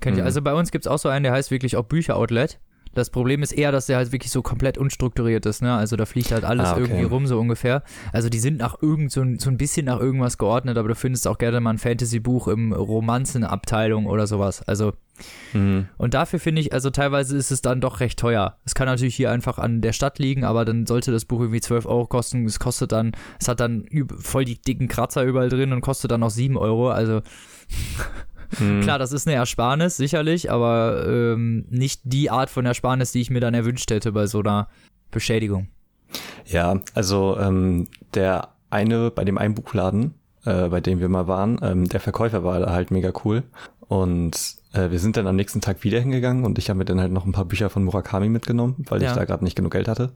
Kennt 0.00 0.16
ihr. 0.16 0.22
Mhm. 0.22 0.26
Also 0.26 0.42
bei 0.42 0.54
uns 0.54 0.70
gibt's 0.70 0.86
auch 0.86 0.98
so 0.98 1.08
einen, 1.08 1.22
der 1.24 1.32
heißt 1.32 1.50
wirklich 1.50 1.76
auch 1.76 1.84
Bücheroutlet. 1.84 2.58
Das 2.94 3.08
Problem 3.08 3.42
ist 3.42 3.52
eher, 3.52 3.72
dass 3.72 3.86
der 3.86 3.96
halt 3.96 4.12
wirklich 4.12 4.30
so 4.30 4.42
komplett 4.42 4.76
unstrukturiert 4.76 5.46
ist, 5.46 5.62
ne? 5.62 5.74
Also 5.74 5.96
da 5.96 6.04
fliegt 6.04 6.30
halt 6.30 6.44
alles 6.44 6.66
Ah, 6.66 6.72
okay. 6.72 6.82
irgendwie 6.82 7.04
rum, 7.04 7.26
so 7.26 7.40
ungefähr. 7.40 7.82
Also 8.12 8.28
die 8.28 8.38
sind 8.38 8.58
nach 8.58 8.82
irgend 8.82 9.10
so 9.10 9.22
ein, 9.22 9.38
so 9.38 9.48
ein 9.48 9.56
bisschen 9.56 9.86
nach 9.86 9.98
irgendwas 9.98 10.36
geordnet, 10.36 10.76
aber 10.76 10.88
du 10.88 10.94
findest 10.94 11.26
auch 11.26 11.38
gerne 11.38 11.60
mal 11.60 11.70
ein 11.70 11.78
Fantasy-Buch 11.78 12.48
im 12.48 12.74
Romanzenabteilung 12.74 14.04
oder 14.06 14.26
sowas. 14.26 14.60
Also 14.62 14.92
Mhm. 15.52 15.88
Und 15.98 16.14
dafür 16.14 16.40
finde 16.40 16.60
ich, 16.62 16.72
also 16.72 16.90
teilweise 16.90 17.36
ist 17.36 17.50
es 17.50 17.62
dann 17.62 17.80
doch 17.80 18.00
recht 18.00 18.18
teuer. 18.18 18.56
Es 18.64 18.74
kann 18.74 18.86
natürlich 18.86 19.14
hier 19.14 19.30
einfach 19.30 19.58
an 19.58 19.80
der 19.80 19.92
Stadt 19.92 20.18
liegen, 20.18 20.42
aber 20.44 20.64
dann 20.64 20.86
sollte 20.86 21.12
das 21.12 21.26
Buch 21.26 21.40
irgendwie 21.40 21.60
12 21.60 21.86
Euro 21.86 22.06
kosten. 22.06 22.44
Es 22.46 22.58
kostet 22.58 22.92
dann, 22.92 23.12
es 23.38 23.46
hat 23.46 23.60
dann 23.60 23.86
voll 24.18 24.44
die 24.44 24.60
dicken 24.60 24.88
Kratzer 24.88 25.22
überall 25.22 25.48
drin 25.48 25.72
und 25.72 25.80
kostet 25.80 26.10
dann 26.10 26.20
noch 26.20 26.30
7 26.30 26.56
Euro. 26.56 26.90
Also 26.90 27.20
Mhm. 28.58 28.80
klar, 28.82 28.98
das 28.98 29.12
ist 29.12 29.26
eine 29.26 29.36
Ersparnis, 29.36 29.96
sicherlich, 29.96 30.50
aber 30.50 31.04
ähm, 31.06 31.64
nicht 31.70 32.00
die 32.04 32.30
Art 32.30 32.50
von 32.50 32.66
Ersparnis, 32.66 33.12
die 33.12 33.20
ich 33.20 33.30
mir 33.30 33.40
dann 33.40 33.54
erwünscht 33.54 33.90
hätte 33.90 34.12
bei 34.12 34.26
so 34.26 34.40
einer 34.40 34.68
Beschädigung. 35.10 35.68
Ja, 36.46 36.80
also 36.94 37.38
ähm, 37.40 37.88
der 38.14 38.48
eine, 38.70 39.10
bei 39.10 39.24
dem 39.24 39.38
einen 39.38 39.54
Buchladen, 39.54 40.14
äh, 40.44 40.68
bei 40.68 40.80
dem 40.80 41.00
wir 41.00 41.08
mal 41.08 41.26
waren, 41.26 41.58
ähm, 41.62 41.88
der 41.88 42.00
Verkäufer 42.00 42.44
war 42.44 42.58
da 42.60 42.70
halt 42.72 42.90
mega 42.90 43.12
cool. 43.24 43.42
Und 43.88 44.56
äh, 44.72 44.90
wir 44.90 44.98
sind 44.98 45.16
dann 45.18 45.26
am 45.26 45.36
nächsten 45.36 45.60
Tag 45.60 45.84
wieder 45.84 46.00
hingegangen 46.00 46.44
und 46.44 46.58
ich 46.58 46.70
habe 46.70 46.78
mir 46.78 46.84
dann 46.86 47.00
halt 47.00 47.12
noch 47.12 47.26
ein 47.26 47.32
paar 47.32 47.44
Bücher 47.44 47.68
von 47.68 47.84
Murakami 47.84 48.28
mitgenommen, 48.30 48.76
weil 48.88 49.02
Ja. 49.02 49.10
ich 49.10 49.14
da 49.16 49.24
gerade 49.24 49.44
nicht 49.44 49.56
genug 49.56 49.72
Geld 49.72 49.86
hatte. 49.88 50.12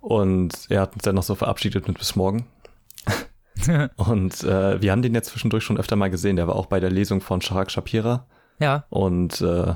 Und 0.00 0.66
er 0.68 0.80
hat 0.82 0.94
uns 0.94 1.04
dann 1.04 1.14
noch 1.14 1.22
so 1.22 1.34
verabschiedet 1.36 1.86
mit 1.86 1.98
bis 1.98 2.16
morgen. 2.16 2.44
Und 3.96 4.44
äh, 4.44 4.80
wir 4.80 4.92
haben 4.92 5.02
den 5.02 5.14
jetzt 5.14 5.30
zwischendurch 5.30 5.64
schon 5.64 5.78
öfter 5.78 5.96
mal 5.96 6.10
gesehen. 6.10 6.36
Der 6.36 6.48
war 6.48 6.56
auch 6.56 6.66
bei 6.66 6.80
der 6.80 6.90
Lesung 6.90 7.20
von 7.20 7.40
Shahak 7.40 7.70
Shapira. 7.70 8.26
Ja, 8.58 8.84
Und 8.90 9.40
äh, 9.40 9.74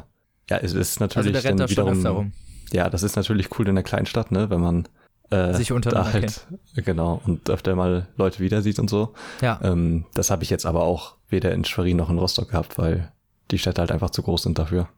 ja, 0.48 0.56
es 0.58 0.72
ist 0.74 1.00
also 1.00 1.04
natürlich 1.04 1.32
der 1.32 1.44
rennt 1.44 1.60
dann 1.60 1.70
wiederum 1.70 1.92
öfter 1.92 2.10
rum. 2.10 2.32
ja, 2.72 2.88
das 2.88 3.02
ist 3.02 3.16
natürlich 3.16 3.58
cool 3.58 3.68
in 3.68 3.74
der 3.74 3.84
Kleinstadt, 3.84 4.30
ne, 4.30 4.48
wenn 4.50 4.60
man 4.60 4.88
äh, 5.30 5.54
Sich 5.54 5.72
untereinander 5.72 6.10
da 6.10 6.12
halt, 6.14 6.46
genau, 6.76 7.20
und 7.26 7.50
öfter 7.50 7.74
mal 7.74 8.06
Leute 8.16 8.38
wieder 8.38 8.62
sieht 8.62 8.78
und 8.78 8.88
so. 8.88 9.12
Ja, 9.40 9.58
Ähm, 9.62 10.04
das 10.14 10.30
habe 10.30 10.44
ich 10.44 10.50
jetzt 10.50 10.66
aber 10.66 10.84
auch 10.84 11.16
weder 11.28 11.50
in 11.52 11.64
Schwerin 11.64 11.96
noch 11.96 12.10
in 12.10 12.18
Rostock 12.18 12.50
gehabt, 12.50 12.78
weil 12.78 13.10
die 13.50 13.58
Städte 13.58 13.80
halt 13.80 13.90
einfach 13.90 14.10
zu 14.10 14.22
groß 14.22 14.44
sind 14.44 14.58
dafür. 14.58 14.88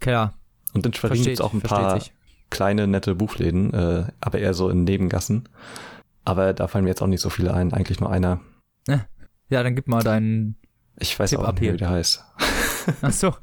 klar. 0.00 0.34
Und 0.74 0.86
in 0.86 0.94
Schwerin 0.94 1.16
Versteht, 1.16 1.38
gibt's 1.38 1.40
auch 1.40 1.52
ein 1.52 1.60
paar 1.60 1.98
sich. 2.00 2.12
kleine, 2.50 2.86
nette 2.86 3.14
Buchläden, 3.16 3.74
äh, 3.74 4.04
aber 4.20 4.38
eher 4.38 4.54
so 4.54 4.70
in 4.70 4.84
Nebengassen. 4.84 5.48
Aber 6.24 6.52
da 6.52 6.68
fallen 6.68 6.84
mir 6.84 6.90
jetzt 6.90 7.02
auch 7.02 7.06
nicht 7.08 7.20
so 7.20 7.30
viele 7.30 7.52
ein, 7.54 7.72
eigentlich 7.72 8.00
nur 8.00 8.10
einer. 8.10 8.40
Ja, 9.48 9.62
dann 9.62 9.74
gib 9.74 9.86
mal 9.88 10.02
deinen. 10.02 10.56
Ich 10.98 11.18
weiß 11.18 11.30
Tipp 11.30 11.38
auch 11.40 11.52
nicht, 11.52 11.72
wie 11.72 11.76
der 11.76 11.90
heißt. 11.90 12.24
Ach 13.02 13.12
so. 13.12 13.34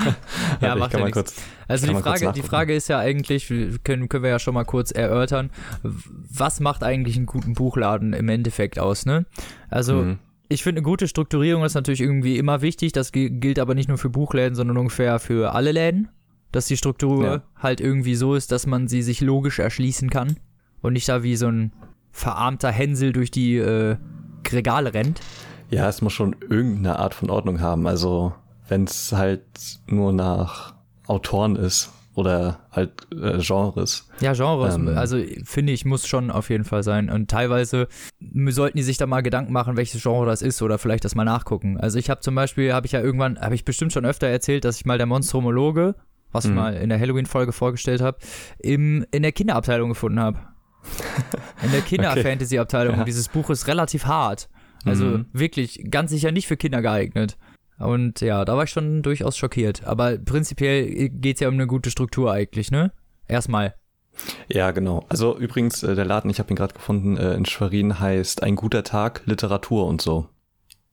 ja, 0.60 0.74
macht 0.74 0.92
ja 0.94 0.98
mal 1.00 1.06
nichts. 1.06 1.14
kurz. 1.14 1.34
Also 1.68 1.86
die 1.86 1.94
Frage, 1.94 2.32
die. 2.32 2.42
Frage 2.42 2.74
ist 2.74 2.88
ja 2.88 2.98
eigentlich, 2.98 3.48
können, 3.84 4.08
können 4.08 4.22
wir 4.24 4.30
ja 4.30 4.38
schon 4.38 4.54
mal 4.54 4.64
kurz 4.64 4.90
erörtern, 4.90 5.50
was 5.82 6.60
macht 6.60 6.82
eigentlich 6.82 7.16
einen 7.16 7.26
guten 7.26 7.52
Buchladen 7.54 8.12
im 8.12 8.28
Endeffekt 8.28 8.78
aus, 8.78 9.06
ne? 9.06 9.26
Also 9.68 9.94
Mhm. 9.96 10.18
ich 10.48 10.62
finde, 10.62 10.80
eine 10.80 10.84
gute 10.84 11.08
Strukturierung 11.08 11.62
ist 11.64 11.74
natürlich 11.74 12.00
irgendwie 12.00 12.38
immer 12.38 12.62
wichtig. 12.62 12.92
Das 12.92 13.12
gi- 13.12 13.30
gilt 13.30 13.58
aber 13.58 13.74
nicht 13.74 13.88
nur 13.88 13.98
für 13.98 14.10
Buchläden, 14.10 14.54
sondern 14.54 14.78
ungefähr 14.78 15.18
für 15.18 15.52
alle 15.54 15.72
Läden. 15.72 16.08
Dass 16.52 16.66
die 16.66 16.76
Struktur 16.76 17.24
Ja. 17.24 17.42
halt 17.56 17.80
irgendwie 17.80 18.14
so 18.16 18.34
ist, 18.34 18.50
dass 18.50 18.66
man 18.66 18.88
sie 18.88 19.02
sich 19.02 19.20
logisch 19.20 19.58
erschließen 19.60 20.10
kann. 20.10 20.36
Und 20.80 20.94
nicht 20.94 21.08
da 21.08 21.22
wie 21.22 21.36
so 21.36 21.46
ein 21.48 21.72
verarmter 22.12 22.70
Hänsel 22.70 23.12
durch 23.12 23.30
die 23.30 23.56
äh, 23.56 23.96
Regale 24.50 24.94
rennt. 24.94 25.20
Ja, 25.70 25.88
es 25.88 26.02
muss 26.02 26.12
schon 26.12 26.34
irgendeine 26.48 26.98
Art 26.98 27.14
von 27.14 27.30
Ordnung 27.30 27.60
haben. 27.60 27.86
Also, 27.86 28.32
wenn 28.68 28.84
es 28.84 29.12
halt 29.12 29.42
nur 29.86 30.12
nach 30.12 30.74
Autoren 31.06 31.54
ist 31.56 31.92
oder 32.14 32.58
halt 32.72 33.06
äh, 33.12 33.38
Genres. 33.38 34.08
Ja, 34.20 34.32
Genres, 34.32 34.74
Ähm. 34.74 34.88
also 34.88 35.16
finde 35.44 35.72
ich, 35.72 35.84
muss 35.84 36.06
schon 36.08 36.30
auf 36.32 36.50
jeden 36.50 36.64
Fall 36.64 36.82
sein. 36.82 37.08
Und 37.08 37.30
teilweise 37.30 37.86
sollten 38.48 38.76
die 38.76 38.82
sich 38.82 38.96
da 38.98 39.06
mal 39.06 39.22
Gedanken 39.22 39.52
machen, 39.52 39.76
welches 39.76 40.02
Genre 40.02 40.26
das 40.26 40.42
ist 40.42 40.60
oder 40.60 40.78
vielleicht 40.78 41.04
das 41.04 41.14
mal 41.14 41.24
nachgucken. 41.24 41.78
Also 41.78 41.98
ich 41.98 42.10
habe 42.10 42.20
zum 42.20 42.34
Beispiel, 42.34 42.72
habe 42.72 42.86
ich 42.86 42.92
ja 42.92 43.00
irgendwann, 43.00 43.40
habe 43.40 43.54
ich 43.54 43.64
bestimmt 43.64 43.92
schon 43.92 44.04
öfter 44.04 44.26
erzählt, 44.26 44.64
dass 44.64 44.76
ich 44.76 44.86
mal 44.86 44.98
der 44.98 45.06
Monstromologe, 45.06 45.94
was 46.32 46.44
ich 46.44 46.50
Mhm. 46.50 46.56
mal 46.56 46.74
in 46.74 46.88
der 46.88 46.98
Halloween-Folge 46.98 47.52
vorgestellt 47.52 48.00
habe, 48.02 48.18
in 48.58 49.06
der 49.12 49.32
Kinderabteilung 49.32 49.90
gefunden 49.90 50.18
habe. 50.20 50.38
In 51.62 51.70
der 51.72 51.80
Kinder-Fantasy-Abteilung. 51.82 52.94
Ja. 52.94 53.00
Und 53.00 53.06
dieses 53.06 53.28
Buch 53.28 53.50
ist 53.50 53.66
relativ 53.66 54.06
hart. 54.06 54.48
Also 54.84 55.04
Mhm. 55.04 55.26
wirklich 55.32 55.84
ganz 55.90 56.10
sicher 56.10 56.32
nicht 56.32 56.46
für 56.46 56.56
Kinder 56.56 56.80
geeignet. 56.82 57.36
Und 57.78 58.20
ja, 58.20 58.44
da 58.44 58.56
war 58.56 58.64
ich 58.64 58.70
schon 58.70 59.02
durchaus 59.02 59.36
schockiert. 59.36 59.84
Aber 59.84 60.16
prinzipiell 60.18 61.08
geht's 61.10 61.40
ja 61.40 61.48
um 61.48 61.54
eine 61.54 61.66
gute 61.66 61.90
Struktur 61.90 62.32
eigentlich, 62.32 62.70
ne? 62.70 62.92
Erstmal. 63.28 63.74
Ja, 64.48 64.70
genau. 64.72 65.04
Also 65.08 65.38
übrigens, 65.38 65.82
äh, 65.82 65.94
der 65.94 66.04
Laden, 66.04 66.30
ich 66.30 66.38
habe 66.38 66.50
ihn 66.50 66.56
gerade 66.56 66.74
gefunden, 66.74 67.16
äh, 67.16 67.34
in 67.34 67.46
Schwerin 67.46 68.00
heißt 68.00 68.42
Ein 68.42 68.56
guter 68.56 68.82
Tag, 68.84 69.22
Literatur 69.24 69.86
und 69.86 70.02
so. 70.02 70.28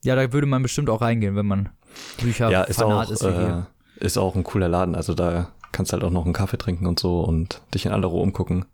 Ja, 0.04 0.16
da 0.16 0.32
würde 0.32 0.48
man 0.48 0.62
bestimmt 0.64 0.90
auch 0.90 1.02
reingehen, 1.02 1.36
wenn 1.36 1.46
man 1.48 1.70
Bücher 2.22 2.50
ja, 2.52 2.64
ist 2.64 2.80
Fanat 2.80 3.08
auch, 3.08 3.12
ist 3.12 3.24
wie 3.24 3.28
wir. 3.30 3.68
äh, 4.00 4.06
ist 4.06 4.18
auch 4.18 4.36
ein 4.36 4.44
cooler 4.44 4.70
Laden. 4.70 4.96
Also 4.96 5.14
da 5.14 5.52
kannst 5.72 5.92
halt 5.94 6.04
auch 6.04 6.12
noch 6.12 6.24
einen 6.26 6.34
Kaffee 6.34 6.58
trinken 6.58 6.86
und 6.88 7.00
so 7.00 7.22
und 7.22 7.62
dich 7.74 7.86
in 7.86 7.92
aller 7.92 8.08
Ruhe 8.08 8.22
umgucken. 8.22 8.66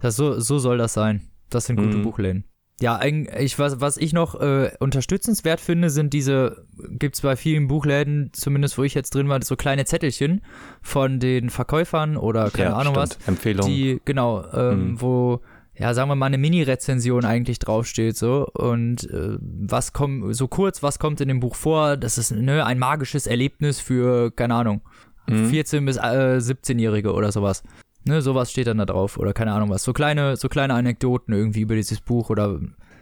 Das 0.00 0.16
so, 0.16 0.38
so 0.40 0.58
soll 0.58 0.78
das 0.78 0.92
sein. 0.94 1.22
Das 1.50 1.66
sind 1.66 1.76
gute 1.76 1.98
Mhm. 1.98 2.02
Buchläden. 2.02 2.44
Ja, 2.78 3.00
ich, 3.02 3.58
was, 3.58 3.80
was 3.80 3.96
ich 3.96 4.12
noch 4.12 4.38
äh, 4.38 4.70
unterstützenswert 4.80 5.60
finde, 5.60 5.88
sind 5.88 6.12
diese, 6.12 6.66
gibt's 6.90 7.22
bei 7.22 7.34
vielen 7.34 7.68
Buchläden, 7.68 8.28
zumindest 8.34 8.76
wo 8.76 8.82
ich 8.82 8.92
jetzt 8.92 9.14
drin 9.14 9.30
war, 9.30 9.40
so 9.42 9.56
kleine 9.56 9.86
Zettelchen 9.86 10.42
von 10.82 11.18
den 11.18 11.48
Verkäufern 11.48 12.18
oder 12.18 12.50
keine 12.50 12.70
ja, 12.70 12.76
Ahnung 12.76 12.94
stimmt. 12.94 13.16
was, 13.20 13.28
Empfehlung. 13.28 13.66
die, 13.66 14.00
genau, 14.04 14.44
ähm, 14.52 14.90
Mhm. 14.90 15.00
wo, 15.00 15.40
ja, 15.74 15.94
sagen 15.94 16.10
wir 16.10 16.16
mal, 16.16 16.26
eine 16.26 16.36
Mini-Rezension 16.36 17.24
eigentlich 17.24 17.60
draufsteht, 17.60 18.14
so, 18.18 18.46
und 18.52 19.08
äh, 19.10 19.38
was 19.40 19.94
kommt, 19.94 20.36
so 20.36 20.46
kurz, 20.46 20.82
was 20.82 20.98
kommt 20.98 21.22
in 21.22 21.28
dem 21.28 21.40
Buch 21.40 21.54
vor, 21.54 21.96
das 21.96 22.18
ist, 22.18 22.30
ne, 22.32 22.66
ein 22.66 22.78
magisches 22.78 23.26
Erlebnis 23.26 23.80
für, 23.80 24.30
keine 24.32 24.54
Ahnung, 24.54 24.82
Mhm. 25.28 25.46
14- 25.46 25.84
bis 25.86 25.96
äh, 25.96 26.38
17-Jährige 26.40 27.12
oder 27.14 27.32
sowas. 27.32 27.62
Ne, 28.06 28.22
sowas 28.22 28.52
steht 28.52 28.68
dann 28.68 28.78
da 28.78 28.86
drauf 28.86 29.18
oder 29.18 29.32
keine 29.32 29.52
Ahnung 29.52 29.70
was. 29.70 29.82
So 29.82 29.92
kleine, 29.92 30.36
so 30.36 30.48
kleine 30.48 30.74
Anekdoten 30.74 31.34
irgendwie 31.34 31.62
über 31.62 31.74
dieses 31.74 32.00
Buch 32.00 32.30
oder 32.30 32.60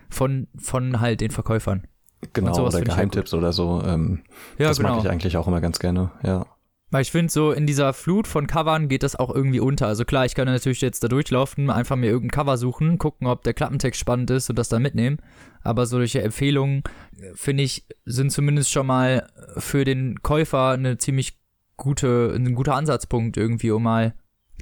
von, 0.08 0.48
von 0.56 1.00
halt 1.00 1.20
den 1.20 1.30
Verkäufern. 1.30 1.86
Genau, 2.32 2.66
oder 2.66 2.80
Geheimtipps 2.80 3.34
oder 3.34 3.52
so. 3.52 3.82
Ähm, 3.84 4.22
Ja, 4.58 4.68
das 4.68 4.78
genau. 4.78 4.94
mag 4.94 5.04
ich 5.04 5.10
eigentlich 5.10 5.36
auch 5.36 5.46
immer 5.46 5.60
ganz 5.60 5.78
gerne, 5.78 6.10
ja. 6.22 6.46
Weil 6.90 7.02
ich 7.02 7.10
finde, 7.10 7.32
so 7.32 7.50
in 7.50 7.66
dieser 7.66 7.92
Flut 7.92 8.28
von 8.28 8.46
Covern 8.46 8.88
geht 8.88 9.02
das 9.02 9.16
auch 9.16 9.34
irgendwie 9.34 9.58
unter. 9.58 9.88
Also 9.88 10.04
klar, 10.04 10.26
ich 10.26 10.34
kann 10.34 10.46
natürlich 10.46 10.80
jetzt 10.80 11.02
da 11.02 11.08
durchlaufen, 11.08 11.68
einfach 11.68 11.96
mir 11.96 12.06
irgendein 12.06 12.30
Cover 12.30 12.56
suchen, 12.56 12.98
gucken, 12.98 13.26
ob 13.26 13.42
der 13.42 13.52
Klappentext 13.52 14.00
spannend 14.00 14.30
ist 14.30 14.48
und 14.48 14.58
das 14.58 14.68
dann 14.68 14.80
mitnehmen. 14.80 15.18
Aber 15.62 15.86
solche 15.86 16.22
Empfehlungen, 16.22 16.82
äh, 17.18 17.32
finde 17.34 17.64
ich, 17.64 17.84
sind 18.04 18.30
zumindest 18.30 18.70
schon 18.70 18.86
mal 18.86 19.28
für 19.56 19.84
den 19.84 20.22
Käufer 20.22 20.70
eine 20.70 20.96
ziemlich 20.96 21.36
gute, 21.76 22.32
ein 22.34 22.54
guter 22.54 22.76
Ansatzpunkt 22.76 23.36
irgendwie, 23.36 23.72
um 23.72 23.82
mal 23.82 24.14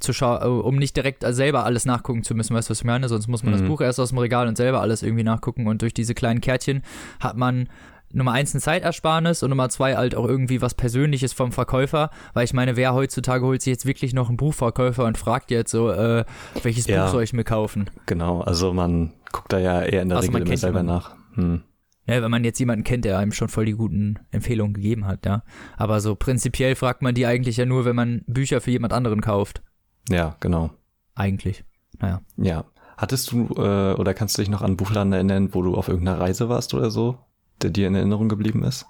zu 0.03 0.13
schauen, 0.13 0.43
äh, 0.43 0.47
um 0.47 0.77
nicht 0.77 0.97
direkt 0.97 1.25
selber 1.27 1.65
alles 1.65 1.85
nachgucken 1.85 2.23
zu 2.23 2.35
müssen, 2.35 2.55
weißt 2.55 2.69
du, 2.69 2.73
was 2.73 2.79
ich 2.79 2.85
meine? 2.85 3.09
Sonst 3.09 3.29
muss 3.29 3.43
man 3.43 3.55
mhm. 3.55 3.59
das 3.59 3.69
Buch 3.69 3.81
erst 3.81 4.01
aus 4.01 4.11
dem 4.11 4.19
Regal 4.19 4.49
und 4.49 4.57
selber 4.57 4.81
alles 4.81 5.03
irgendwie 5.03 5.25
nachgucken 5.25 5.67
und 5.67 5.83
durch 5.83 5.95
diese 5.95 6.15
kleinen 6.15 6.41
Kärtchen 6.41 6.83
hat 7.21 7.37
man 7.37 7.69
Nummer 8.15 8.33
eins 8.33 8.55
ein 8.55 8.61
Zeitersparnis 8.61 9.43
und 9.43 9.51
Nummer 9.51 9.69
zwei 9.69 9.97
halt 9.97 10.15
auch 10.15 10.27
irgendwie 10.27 10.61
was 10.61 10.75
Persönliches 10.75 11.33
vom 11.33 11.53
Verkäufer, 11.53 12.11
weil 12.35 12.45
ich 12.45 12.53
meine, 12.53 12.77
wer 12.77 12.95
heutzutage 12.95 13.45
holt 13.45 13.63
sich 13.63 13.71
jetzt 13.71 13.87
wirklich 13.87 14.13
noch 14.13 14.29
einen 14.29 14.37
Buchverkäufer 14.37 15.05
und 15.05 15.19
fragt 15.19 15.51
jetzt 15.51 15.71
so, 15.71 15.91
äh, 15.91 16.25
welches 16.63 16.87
ja, 16.87 17.05
Buch 17.05 17.13
soll 17.13 17.23
ich 17.23 17.33
mir 17.33 17.45
kaufen? 17.45 17.91
Genau, 18.07 18.41
also 18.41 18.73
man 18.73 19.13
guckt 19.33 19.53
da 19.53 19.59
ja 19.59 19.83
eher 19.83 20.03
in 20.03 20.11
der 20.11 20.19
also 20.19 20.31
Regel 20.31 20.47
immer 20.47 20.57
selber 20.57 20.81
jemanden. 20.81 20.93
nach. 20.93 21.17
Hm. 21.35 21.63
Ja, 22.07 22.21
wenn 22.21 22.31
man 22.31 22.45
jetzt 22.45 22.59
jemanden 22.59 22.85
kennt, 22.85 23.05
der 23.05 23.19
einem 23.19 23.33
schon 23.33 23.49
voll 23.49 23.65
die 23.65 23.73
guten 23.73 24.19
Empfehlungen 24.33 24.75
gegeben 24.75 25.07
hat, 25.07 25.25
ja. 25.25 25.45
Aber 25.77 26.01
so 26.01 26.17
prinzipiell 26.17 26.75
fragt 26.75 27.01
man 27.01 27.15
die 27.15 27.27
eigentlich 27.27 27.57
ja 27.57 27.65
nur, 27.65 27.85
wenn 27.85 27.97
man 27.97 28.23
Bücher 28.27 28.61
für 28.61 28.73
jemand 28.73 28.93
anderen 28.93 29.21
kauft. 29.21 29.63
Ja, 30.09 30.37
genau. 30.41 30.71
Eigentlich. 31.15 31.65
Naja. 31.99 32.21
Ja. 32.37 32.65
Hattest 32.97 33.33
du 33.33 33.49
äh, 33.57 33.95
oder 33.95 34.15
kannst 34.15 34.37
du 34.37 34.43
dich 34.43 34.51
noch 34.51 34.63
an 34.63 34.77
Buchladen 34.77 35.13
erinnern, 35.13 35.55
wo 35.55 35.63
du 35.63 35.75
auf 35.75 35.89
irgendeiner 35.89 36.21
Reise 36.21 36.49
warst 36.49 36.75
oder 36.75 36.91
so? 36.91 37.19
der 37.63 37.71
dir 37.71 37.87
in 37.87 37.95
Erinnerung 37.95 38.29
geblieben 38.29 38.63
ist? 38.63 38.87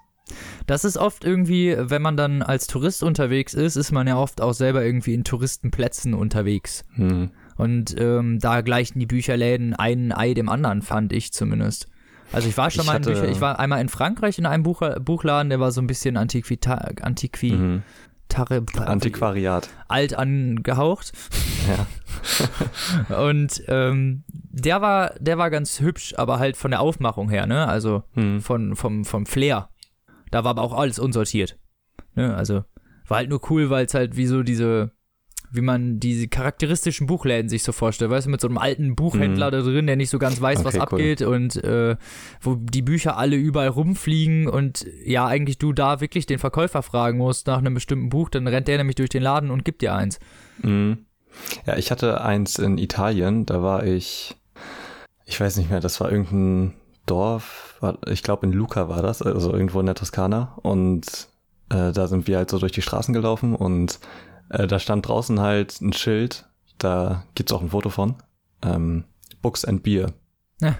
Das 0.67 0.85
ist 0.85 0.97
oft 0.97 1.25
irgendwie, 1.25 1.77
wenn 1.79 2.01
man 2.01 2.17
dann 2.17 2.43
als 2.43 2.67
Tourist 2.67 3.03
unterwegs 3.03 3.55
ist, 3.55 3.77
ist 3.77 3.93
man 3.93 4.07
ja 4.07 4.17
oft 4.17 4.41
auch 4.41 4.55
selber 4.55 4.85
irgendwie 4.85 5.15
in 5.15 5.25
Touristenplätzen 5.25 6.15
unterwegs. 6.15 6.85
Hm. 6.95 7.31
Und 7.57 8.01
ähm, 8.01 8.39
da 8.39 8.61
gleichen 8.63 8.99
die 8.99 9.07
Bücherläden 9.07 9.75
einen 9.75 10.13
Ei 10.13 10.33
dem 10.35 10.49
anderen, 10.49 10.81
fand 10.81 11.13
ich 11.13 11.33
zumindest. 11.33 11.89
Also 12.33 12.49
ich 12.49 12.57
war 12.57 12.71
schon 12.71 12.83
ich 12.83 12.87
mal 12.87 12.97
in 12.97 13.03
Bücher, 13.03 13.29
ich 13.29 13.43
war 13.43 13.59
einmal 13.59 13.83
in 13.83 13.91
Frankreich 13.91 14.39
in 14.39 14.47
einem 14.47 14.63
Buch, 14.63 14.81
Buchladen, 15.01 15.51
der 15.51 15.61
war 15.61 15.71
so 15.71 15.83
ein 15.83 15.87
bisschen 15.87 16.17
Antiquita, 16.17 16.77
Antiqui, 17.03 17.53
mhm. 17.53 17.83
Tarre, 18.33 18.65
Antiquariat. 18.77 19.69
Alt 19.89 20.15
angehaucht. 20.15 21.13
Ja. 21.69 23.19
und 23.23 23.63
ähm, 23.69 24.25
der 24.29 24.81
war, 24.81 25.15
der 25.19 25.39
war 25.39 25.51
ganz 25.51 25.81
hübsch, 25.81 26.15
aber 26.17 26.39
halt 26.39 26.57
von 26.57 26.71
der 26.71 26.81
Aufmachung 26.81 27.29
her, 27.29 27.47
ne? 27.47 27.69
Also 27.69 28.05
hm. 28.15 28.41
von, 28.41 28.75
vom, 28.75 29.05
vom 29.05 29.27
Flair. 29.27 29.69
Da 30.31 30.45
war 30.45 30.51
aber 30.53 30.63
auch 30.63 30.73
alles 30.73 30.99
unsortiert. 30.99 31.59
Ne? 32.15 32.35
Also 32.35 32.65
war 33.07 33.19
halt 33.19 33.29
nur 33.29 33.41
cool, 33.51 33.69
weil 33.69 33.85
es 33.85 33.95
halt 33.95 34.17
wie 34.17 34.27
so 34.27 34.43
diese, 34.43 34.93
wie 35.53 35.61
man 35.61 36.01
diese 36.01 36.29
charakteristischen 36.29 37.07
Buchläden 37.07 37.49
sich 37.51 37.63
so 37.63 37.73
vorstellt, 37.73 38.11
weißt 38.11 38.27
du, 38.27 38.31
mit 38.31 38.41
so 38.41 38.49
einem 38.49 38.57
alten 38.57 38.97
Buchhändler 38.97 39.49
mhm. 39.49 39.53
da 39.53 39.61
drin, 39.61 39.87
der 39.87 39.97
nicht 39.97 40.09
so 40.09 40.19
ganz 40.19 40.41
weiß, 40.41 40.61
okay, 40.61 40.67
was 40.67 40.79
abgeht 40.79 41.21
cool. 41.21 41.35
und 41.35 41.63
äh, 41.63 41.97
wo 42.41 42.55
die 42.57 42.81
Bücher 42.81 43.19
alle 43.19 43.37
überall 43.37 43.69
rumfliegen 43.69 44.49
und 44.49 44.87
ja, 45.05 45.27
eigentlich 45.27 45.59
du 45.59 45.75
da 45.75 46.01
wirklich 46.01 46.25
den 46.25 46.39
Verkäufer 46.39 46.83
fragen 46.83 47.19
musst 47.19 47.47
nach 47.47 47.59
einem 47.59 47.75
bestimmten 47.75 48.09
Buch, 48.09 48.31
dann 48.31 48.49
rennt 48.49 48.67
der 48.67 48.79
nämlich 48.79 48.97
durch 48.97 49.11
den 49.11 49.23
Laden 49.23 49.51
und 49.51 49.65
gibt 49.65 49.83
dir 49.83 49.95
eins. 49.95 50.19
Mhm. 50.63 51.05
Ja, 51.67 51.77
ich 51.77 51.91
hatte 51.91 52.23
eins 52.23 52.59
in 52.59 52.79
Italien, 52.79 53.45
da 53.45 53.63
war 53.63 53.85
ich, 53.85 54.35
ich 55.27 55.39
weiß 55.39 55.59
nicht 55.59 55.71
mehr, 55.71 55.81
das 55.81 56.01
war 56.01 56.11
irgendein 56.11 56.75
Dorf, 57.05 57.79
ich 58.07 58.23
glaube 58.23 58.47
in 58.47 58.53
Luca 58.53 58.89
war 58.89 59.03
das, 59.03 59.21
also 59.21 59.53
irgendwo 59.53 59.81
in 59.81 59.87
der 59.87 59.95
Toskana 59.95 60.57
und 60.63 61.29
äh, 61.69 61.93
da 61.93 62.07
sind 62.07 62.27
wir 62.27 62.39
halt 62.39 62.51
so 62.51 62.59
durch 62.59 62.73
die 62.73 62.83
Straßen 62.83 63.13
gelaufen 63.13 63.55
und 63.55 63.99
äh, 64.51 64.67
da 64.67 64.79
stand 64.79 65.07
draußen 65.09 65.41
halt 65.41 65.81
ein 65.81 65.93
Schild, 65.93 66.47
da 66.79 67.25
gibt's 67.35 67.53
auch 67.53 67.63
ein 67.63 67.71
Foto 67.71 67.91
von. 67.91 68.17
Ähm, 68.63 69.05
Books 69.41 69.65
and 69.65 69.83
Beer. 69.83 70.13
Ja. 70.61 70.79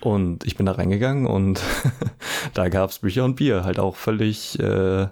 Und 0.00 0.44
ich 0.44 0.56
bin 0.56 0.66
da 0.66 0.72
reingegangen 0.72 1.26
und 1.26 1.60
da 2.54 2.68
gab's 2.68 3.00
Bücher 3.00 3.24
und 3.24 3.36
Bier, 3.36 3.64
halt 3.64 3.78
auch 3.78 3.96
völlig 3.96 4.58
äh, 4.60 5.08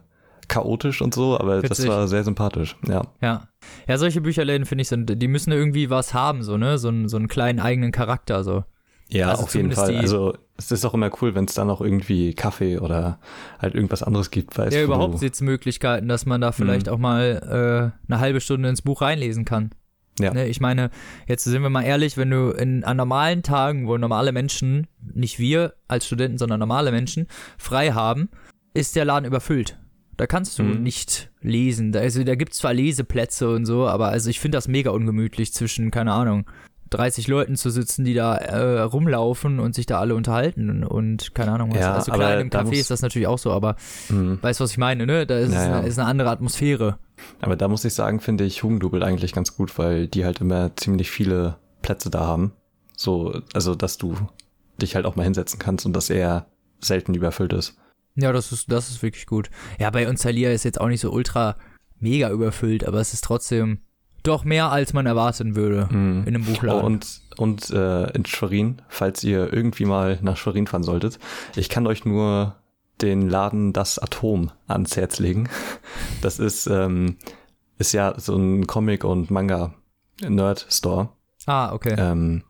chaotisch 0.49 1.03
und 1.03 1.15
so, 1.15 1.39
aber 1.39 1.63
Witzig. 1.63 1.87
das 1.87 1.89
war 1.89 2.09
sehr 2.09 2.25
sympathisch, 2.25 2.77
ja. 2.87 3.03
Ja. 3.21 3.49
Ja, 3.89 3.99
solche 3.99 4.21
Bücherläden 4.21 4.65
finde 4.65 4.83
ich, 4.83 4.89
sind, 4.89 5.21
die 5.21 5.29
müssen 5.29 5.53
irgendwie 5.53 5.91
was 5.91 6.15
haben, 6.15 6.43
so, 6.43 6.57
ne? 6.57 6.79
So, 6.79 6.93
so 7.09 7.17
einen 7.17 7.29
kleinen 7.29 7.59
eigenen 7.59 7.91
Charakter, 7.91 8.45
so. 8.45 8.65
Ja, 9.09 9.31
also 9.31 9.45
auf 9.45 9.55
jeden 9.55 9.73
Fall. 9.73 9.97
Also 9.97 10.35
es 10.59 10.73
ist 10.73 10.85
auch 10.85 10.95
immer 10.95 11.11
cool, 11.21 11.35
wenn 11.35 11.45
es 11.45 11.55
da 11.55 11.65
noch 11.65 11.81
irgendwie 11.81 12.35
Kaffee 12.35 12.79
oder 12.79 13.19
halt 13.59 13.75
irgendwas 13.75 14.03
anderes 14.03 14.31
gibt. 14.31 14.57
Weißt, 14.57 14.75
ja, 14.75 14.83
überhaupt 14.83 15.19
Sitzmöglichkeiten, 15.19 16.09
dass 16.09 16.27
man 16.27 16.41
da 16.41 16.53
vielleicht 16.53 16.87
mhm. 16.87 16.93
auch 16.93 16.99
mal 16.99 17.93
äh, 18.09 18.11
eine 18.13 18.21
halbe 18.21 18.41
Stunde 18.41 18.69
ins 18.69 18.83
Buch 18.83 19.03
reinlesen 19.03 19.45
kann. 19.45 19.71
Ja. 20.19 20.33
Ne, 20.33 20.49
ich 20.49 20.61
meine, 20.61 20.91
jetzt 21.27 21.45
sind 21.45 21.63
wir 21.63 21.69
mal 21.69 21.83
ehrlich, 21.83 22.17
wenn 22.17 22.31
du 22.31 22.51
in, 22.51 22.85
an 22.85 22.97
normalen 22.97 23.43
Tagen, 23.43 23.87
wo 23.87 23.99
normale 23.99 24.33
Menschen, 24.33 24.87
nicht 25.15 25.39
wir 25.39 25.75
als 25.89 26.07
Studenten, 26.07 26.39
sondern 26.39 26.59
normale 26.59 26.91
Menschen, 26.91 27.27
frei 27.59 27.91
haben, 27.91 28.31
ist 28.73 28.97
der 28.97 29.05
Laden 29.05 29.27
überfüllt. 29.27 29.79
Da 30.17 30.27
kannst 30.27 30.59
du 30.59 30.63
mhm. 30.63 30.83
nicht 30.83 31.31
lesen. 31.43 31.93
Da, 31.93 32.01
also, 32.01 32.25
da 32.25 32.35
gibt 32.35 32.53
es 32.53 32.59
zwar 32.59 32.73
Leseplätze 32.73 33.51
und 33.51 33.67
so, 33.67 33.87
aber 33.87 34.09
also 34.09 34.31
ich 34.31 34.41
finde 34.41 34.57
das 34.57 34.69
mega 34.69 34.91
ungemütlich 34.91 35.53
zwischen, 35.53 35.91
keine 35.91 36.13
Ahnung, 36.13 36.47
30 36.91 37.29
Leuten 37.29 37.57
zu 37.57 37.71
sitzen, 37.71 38.05
die 38.05 38.15
da 38.15 38.37
äh, 38.37 38.81
rumlaufen 38.81 39.59
und 39.61 39.75
sich 39.75 39.87
da 39.87 39.99
alle 39.99 40.15
unterhalten 40.15 40.85
und 40.85 41.35
keine 41.35 41.53
Ahnung 41.53 41.73
was. 41.73 41.81
Ja, 41.81 41.95
also 41.95 42.13
klar, 42.13 42.31
einem 42.31 42.49
Café 42.49 42.75
ist 42.75 42.91
das 42.91 43.03
natürlich 43.03 43.27
auch 43.27 43.39
so, 43.39 43.53
aber 43.53 43.77
mhm. 44.09 44.39
weißt 44.41 44.61
du, 44.61 44.65
was 44.65 44.71
ich 44.73 44.79
meine, 44.79 45.07
ne? 45.07 45.27
Da 45.27 45.39
ist, 45.39 45.53
ja, 45.53 45.67
ja. 45.67 45.79
ist 45.81 45.99
eine 45.99 46.09
andere 46.09 46.31
Atmosphäre. 46.31 46.99
Aber 47.41 47.57
da 47.57 47.69
muss 47.69 47.85
ich 47.85 47.95
sagen, 47.95 48.21
finde 48.21 48.45
ich 48.45 48.63
Hugendubel 48.63 49.03
eigentlich 49.03 49.33
ganz 49.33 49.57
gut, 49.57 49.79
weil 49.79 50.07
die 50.07 50.25
halt 50.25 50.41
immer 50.41 50.77
ziemlich 50.77 51.11
viele 51.11 51.57
Plätze 51.83 52.11
da 52.11 52.21
haben. 52.21 52.53
So, 52.97 53.41
also 53.53 53.75
dass 53.75 53.99
du 53.99 54.17
dich 54.81 54.95
halt 54.95 55.07
auch 55.07 55.17
mal 55.17 55.25
hinsetzen 55.25 55.59
kannst 55.59 55.87
und 55.87 55.93
dass 55.95 56.11
er 56.11 56.47
selten 56.81 57.15
überfüllt 57.15 57.53
ist. 57.53 57.77
Ja, 58.15 58.33
das 58.33 58.53
ist, 58.53 58.71
das 58.71 58.91
ist 58.91 59.03
wirklich 59.03 59.27
gut. 59.27 59.51
Ja, 59.79 59.91
bei 59.91 60.09
uns 60.09 60.23
Thalia 60.23 60.51
ist 60.51 60.65
jetzt 60.65 60.81
auch 60.81 60.89
nicht 60.89 61.01
so 61.01 61.11
ultra 61.11 61.57
mega 61.99 62.31
überfüllt, 62.31 62.87
aber 62.87 63.01
es 63.01 63.13
ist 63.13 63.25
trotzdem, 63.25 63.81
doch 64.27 64.45
mehr, 64.45 64.71
als 64.71 64.93
man 64.93 65.07
erwarten 65.07 65.57
würde 65.57 65.89
hm. 65.89 66.25
in 66.27 66.35
einem 66.35 66.45
Buchladen. 66.45 66.83
Oh, 66.83 66.87
und 66.87 67.21
und 67.37 67.71
äh, 67.71 68.11
in 68.13 68.25
Schwerin, 68.25 68.83
falls 68.89 69.23
ihr 69.23 69.53
irgendwie 69.53 69.85
mal 69.85 70.19
nach 70.23 70.37
Schwerin 70.37 70.67
fahren 70.67 70.83
solltet, 70.83 71.19
ich 71.55 71.69
kann 71.69 71.87
euch 71.87 72.05
nur 72.05 72.57
den 73.03 73.29
Laden 73.29 73.73
Das 73.73 73.99
Atom 73.99 74.51
ans 74.67 74.97
Herz 74.97 75.19
legen. 75.19 75.49
Das 76.23 76.39
ist, 76.39 76.67
ähm, 76.67 77.17
ist 77.79 77.93
ja 77.93 78.15
so 78.19 78.37
ein 78.37 78.67
Comic- 78.67 79.05
und 79.05 79.31
Manga-Nerd-Store. 79.31 81.11
Ah, 81.47 81.73
okay. 81.73 81.95
Ähm, 81.97 82.43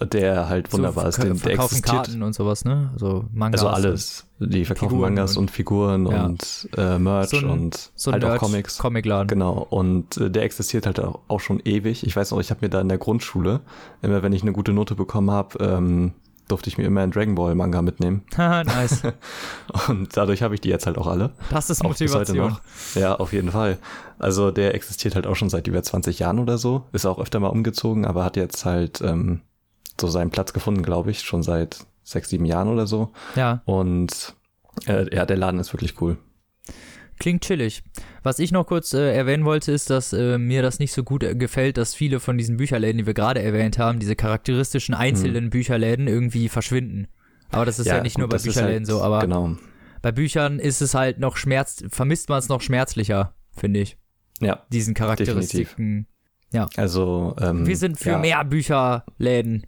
der 0.00 0.48
halt 0.48 0.72
wunderbar 0.72 1.04
so, 1.04 1.22
ist. 1.22 1.22
Den, 1.22 1.40
der 1.40 1.52
existiert. 1.52 1.84
Karten 1.84 2.22
und 2.22 2.34
sowas, 2.34 2.64
ne? 2.64 2.90
Also 2.94 3.24
Mangas. 3.32 3.62
Also 3.62 3.74
alles. 3.74 4.26
Die 4.40 4.64
verkaufen 4.64 4.90
Figuren 4.90 5.14
Mangas 5.14 5.36
und, 5.36 5.44
und 5.44 5.50
Figuren 5.50 6.06
ja. 6.06 6.24
und 6.26 6.68
äh, 6.76 6.98
Merch 6.98 7.30
so 7.30 7.38
ein, 7.38 7.48
und 7.48 7.92
so 7.94 8.12
halt 8.12 8.24
auch 8.24 8.38
Comics. 8.38 8.78
Comicladen. 8.78 9.28
Genau. 9.28 9.66
Und 9.70 10.16
äh, 10.16 10.30
der 10.30 10.42
existiert 10.42 10.86
halt 10.86 10.98
auch, 11.00 11.20
auch 11.28 11.40
schon 11.40 11.60
ewig. 11.64 12.04
Ich 12.06 12.16
weiß 12.16 12.32
noch, 12.32 12.40
ich 12.40 12.50
habe 12.50 12.60
mir 12.62 12.68
da 12.68 12.80
in 12.80 12.88
der 12.88 12.98
Grundschule, 12.98 13.60
immer 14.02 14.22
wenn 14.22 14.32
ich 14.32 14.42
eine 14.42 14.52
gute 14.52 14.72
Note 14.72 14.96
bekommen 14.96 15.30
habe, 15.30 15.58
ähm, 15.64 16.12
durfte 16.48 16.68
ich 16.68 16.76
mir 16.76 16.84
immer 16.84 17.00
einen 17.00 17.12
Dragon 17.12 17.36
Ball 17.36 17.54
Manga 17.54 17.80
mitnehmen. 17.80 18.22
nice. 18.36 19.02
und 19.88 20.16
dadurch 20.16 20.42
habe 20.42 20.54
ich 20.54 20.60
die 20.60 20.68
jetzt 20.68 20.86
halt 20.86 20.98
auch 20.98 21.06
alle. 21.06 21.30
Das 21.50 21.70
ist 21.70 21.82
Motivation. 21.82 22.56
Ja, 22.94 23.14
auf 23.14 23.32
jeden 23.32 23.52
Fall. 23.52 23.78
Also 24.18 24.50
der 24.50 24.74
existiert 24.74 25.14
halt 25.14 25.26
auch 25.26 25.36
schon 25.36 25.48
seit 25.50 25.66
über 25.68 25.82
20 25.82 26.18
Jahren 26.18 26.38
oder 26.38 26.58
so. 26.58 26.84
Ist 26.92 27.06
auch 27.06 27.18
öfter 27.18 27.40
mal 27.40 27.48
umgezogen, 27.48 28.04
aber 28.04 28.24
hat 28.24 28.36
jetzt 28.36 28.64
halt 28.64 29.00
ähm, 29.00 29.40
so 30.00 30.08
seinen 30.08 30.30
Platz 30.30 30.52
gefunden, 30.52 30.82
glaube 30.82 31.10
ich, 31.10 31.20
schon 31.20 31.42
seit 31.42 31.86
sechs, 32.02 32.28
sieben 32.28 32.44
Jahren 32.44 32.68
oder 32.68 32.86
so. 32.86 33.12
Ja. 33.36 33.62
Und 33.64 34.34
äh, 34.86 35.14
ja, 35.14 35.26
der 35.26 35.36
Laden 35.36 35.60
ist 35.60 35.72
wirklich 35.72 36.00
cool. 36.00 36.18
Klingt 37.18 37.42
chillig. 37.42 37.84
Was 38.22 38.38
ich 38.38 38.50
noch 38.50 38.66
kurz 38.66 38.92
äh, 38.92 39.14
erwähnen 39.14 39.44
wollte, 39.44 39.70
ist, 39.70 39.88
dass 39.88 40.12
äh, 40.12 40.36
mir 40.36 40.62
das 40.62 40.78
nicht 40.78 40.92
so 40.92 41.04
gut 41.04 41.22
äh, 41.22 41.34
gefällt, 41.34 41.76
dass 41.76 41.94
viele 41.94 42.18
von 42.18 42.36
diesen 42.36 42.56
Bücherläden, 42.56 42.98
die 42.98 43.06
wir 43.06 43.14
gerade 43.14 43.40
erwähnt 43.40 43.78
haben, 43.78 44.00
diese 44.00 44.16
charakteristischen 44.16 44.94
einzelnen 44.94 45.44
hm. 45.44 45.50
Bücherläden 45.50 46.08
irgendwie 46.08 46.48
verschwinden. 46.48 47.06
Aber 47.50 47.64
das 47.64 47.78
ist 47.78 47.86
ja, 47.86 47.96
ja 47.96 48.02
nicht 48.02 48.16
gut, 48.16 48.22
nur 48.22 48.28
bei 48.28 48.38
Bücherläden 48.38 48.78
halt, 48.78 48.86
so, 48.86 49.00
aber 49.00 49.20
genau. 49.20 49.56
bei 50.02 50.10
Büchern 50.10 50.58
ist 50.58 50.82
es 50.82 50.94
halt 50.94 51.20
noch 51.20 51.36
schmerz, 51.36 51.84
vermisst 51.88 52.28
man 52.28 52.38
es 52.40 52.48
noch 52.48 52.60
schmerzlicher, 52.60 53.34
finde 53.56 53.80
ich. 53.80 53.96
Ja. 54.40 54.64
Diesen 54.72 54.94
Charakteristiken. 54.94 56.06
Definitiv. 56.06 56.14
Ja. 56.52 56.68
Also, 56.76 57.36
ähm, 57.40 57.66
wir 57.66 57.76
sind 57.76 57.98
für 57.98 58.10
ja. 58.10 58.18
mehr 58.18 58.44
Bücherläden. 58.44 59.66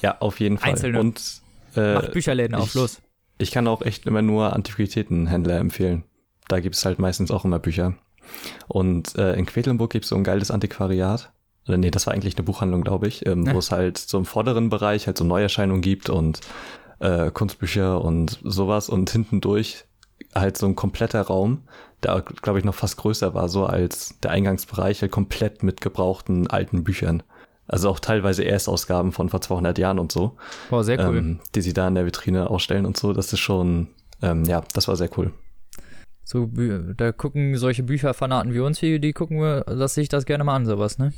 Ja, 0.00 0.16
auf 0.20 0.40
jeden 0.40 0.58
Fall. 0.58 0.70
Einzelne. 0.70 1.00
Und 1.00 1.42
äh, 1.76 1.94
Macht 1.94 2.12
Bücherläden 2.12 2.54
auf, 2.54 2.74
los. 2.74 3.00
Ich 3.38 3.50
kann 3.50 3.66
auch 3.68 3.82
echt 3.82 4.06
immer 4.06 4.22
nur 4.22 4.52
Antiquitätenhändler 4.52 5.58
empfehlen. 5.58 6.04
Da 6.48 6.60
gibt 6.60 6.74
es 6.74 6.84
halt 6.84 6.98
meistens 6.98 7.30
auch 7.30 7.44
immer 7.44 7.58
Bücher. 7.58 7.94
Und 8.68 9.16
äh, 9.16 9.34
in 9.34 9.46
Quedlinburg 9.46 9.90
gibt 9.90 10.04
es 10.04 10.08
so 10.08 10.16
ein 10.16 10.24
geiles 10.24 10.50
Antiquariat. 10.50 11.32
Oder 11.66 11.76
nee, 11.76 11.90
das 11.90 12.06
war 12.06 12.14
eigentlich 12.14 12.36
eine 12.36 12.44
Buchhandlung, 12.44 12.82
glaube 12.82 13.06
ich, 13.06 13.26
ähm, 13.26 13.46
ja. 13.46 13.54
wo 13.54 13.58
es 13.58 13.70
halt 13.70 13.98
so 13.98 14.18
im 14.18 14.24
vorderen 14.24 14.70
Bereich 14.70 15.06
halt 15.06 15.18
so 15.18 15.24
Neuerscheinungen 15.24 15.82
gibt 15.82 16.10
und 16.10 16.40
äh, 17.00 17.30
Kunstbücher 17.30 18.02
und 18.02 18.40
sowas 18.42 18.88
und 18.88 19.10
hinten 19.10 19.40
durch 19.40 19.84
halt 20.34 20.56
so 20.56 20.66
ein 20.66 20.76
kompletter 20.76 21.22
Raum, 21.22 21.62
der, 22.02 22.22
glaube 22.22 22.58
ich, 22.58 22.64
noch 22.64 22.74
fast 22.74 22.96
größer 22.96 23.34
war, 23.34 23.48
so 23.48 23.66
als 23.66 24.18
der 24.20 24.30
Eingangsbereich 24.30 25.02
halt 25.02 25.12
komplett 25.12 25.62
mit 25.62 25.80
gebrauchten 25.80 26.46
alten 26.46 26.84
Büchern. 26.84 27.22
Also 27.70 27.88
auch 27.88 28.00
teilweise 28.00 28.42
Erstausgaben 28.42 29.12
von 29.12 29.28
vor 29.28 29.40
200 29.40 29.78
Jahren 29.78 30.00
und 30.00 30.10
so. 30.10 30.36
Wow, 30.70 30.84
sehr 30.84 30.98
cool. 31.06 31.18
Ähm, 31.18 31.40
die 31.54 31.60
sie 31.60 31.72
da 31.72 31.86
in 31.86 31.94
der 31.94 32.04
Vitrine 32.04 32.50
ausstellen 32.50 32.84
und 32.84 32.96
so. 32.96 33.12
Das 33.12 33.32
ist 33.32 33.38
schon, 33.38 33.88
ähm, 34.22 34.44
ja, 34.44 34.64
das 34.74 34.88
war 34.88 34.96
sehr 34.96 35.08
cool. 35.16 35.32
So, 36.24 36.48
da 36.96 37.12
gucken 37.12 37.56
solche 37.56 37.82
Bücherfanaten 37.82 38.54
wie 38.54 38.60
uns, 38.60 38.80
die, 38.80 39.00
die 39.00 39.12
gucken 39.12 39.40
wir, 39.40 39.62
dass 39.62 39.94
sich 39.94 40.08
das 40.08 40.26
gerne 40.26 40.44
mal 40.44 40.54
an, 40.54 40.66
sowas, 40.66 40.98
ne? 40.98 41.12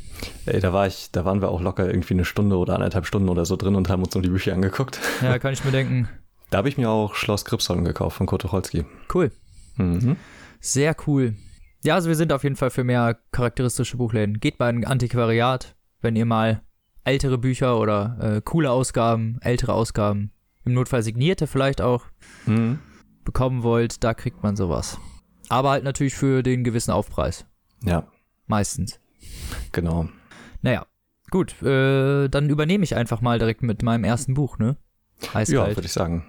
Ey, 0.46 0.60
da 0.60 0.72
war 0.72 0.86
ich, 0.86 1.10
da 1.10 1.24
waren 1.24 1.42
wir 1.42 1.50
auch 1.50 1.60
locker 1.60 1.86
irgendwie 1.86 2.14
eine 2.14 2.24
Stunde 2.24 2.56
oder 2.56 2.74
anderthalb 2.74 3.06
Stunden 3.06 3.28
oder 3.28 3.44
so 3.44 3.56
drin 3.56 3.74
und 3.74 3.90
haben 3.90 4.02
uns 4.02 4.14
nur 4.14 4.22
die 4.22 4.30
Bücher 4.30 4.54
angeguckt. 4.54 4.98
Ja, 5.22 5.38
kann 5.38 5.52
ich 5.52 5.64
mir 5.64 5.72
denken. 5.72 6.08
Da 6.50 6.58
habe 6.58 6.68
ich 6.68 6.76
mir 6.76 6.90
auch 6.90 7.14
Schloss 7.14 7.46
Gripsholm 7.46 7.82
gekauft 7.82 8.18
von 8.18 8.26
Kurt 8.26 8.42
Tucholsky. 8.42 8.84
Cool. 9.14 9.30
Mhm. 9.76 10.16
Sehr 10.60 10.94
cool. 11.06 11.34
Ja, 11.82 11.94
also 11.94 12.08
wir 12.08 12.14
sind 12.14 12.30
auf 12.30 12.44
jeden 12.44 12.56
Fall 12.56 12.68
für 12.68 12.84
mehr 12.84 13.16
charakteristische 13.30 13.96
Buchläden. 13.96 14.38
Geht 14.38 14.58
bei 14.58 14.66
einem 14.66 14.84
Antiquariat, 14.84 15.74
wenn 16.02 16.16
ihr 16.16 16.26
mal 16.26 16.62
ältere 17.04 17.38
Bücher 17.38 17.78
oder 17.80 18.16
äh, 18.20 18.40
coole 18.44 18.70
Ausgaben, 18.70 19.38
ältere 19.40 19.72
Ausgaben, 19.72 20.30
im 20.64 20.74
Notfall 20.74 21.02
signierte 21.02 21.46
vielleicht 21.46 21.80
auch, 21.80 22.04
Mhm. 22.46 22.78
bekommen 23.24 23.62
wollt, 23.62 24.04
da 24.04 24.14
kriegt 24.14 24.42
man 24.42 24.54
sowas. 24.56 24.98
Aber 25.48 25.70
halt 25.70 25.84
natürlich 25.84 26.14
für 26.14 26.42
den 26.42 26.62
gewissen 26.64 26.90
Aufpreis. 26.92 27.44
Ja, 27.84 28.06
Meistens. 28.46 29.00
genau. 29.72 30.08
Naja, 30.60 30.86
gut, 31.30 31.60
äh, 31.62 32.28
dann 32.28 32.48
übernehme 32.50 32.84
ich 32.84 32.94
einfach 32.96 33.20
mal 33.20 33.38
direkt 33.38 33.62
mit 33.62 33.82
meinem 33.82 34.04
ersten 34.04 34.34
Buch, 34.34 34.58
ne? 34.58 34.76
Ja, 35.22 35.34
Eiskalt. 35.34 35.76
würde 35.76 35.86
ich 35.86 35.92
sagen. 35.92 36.24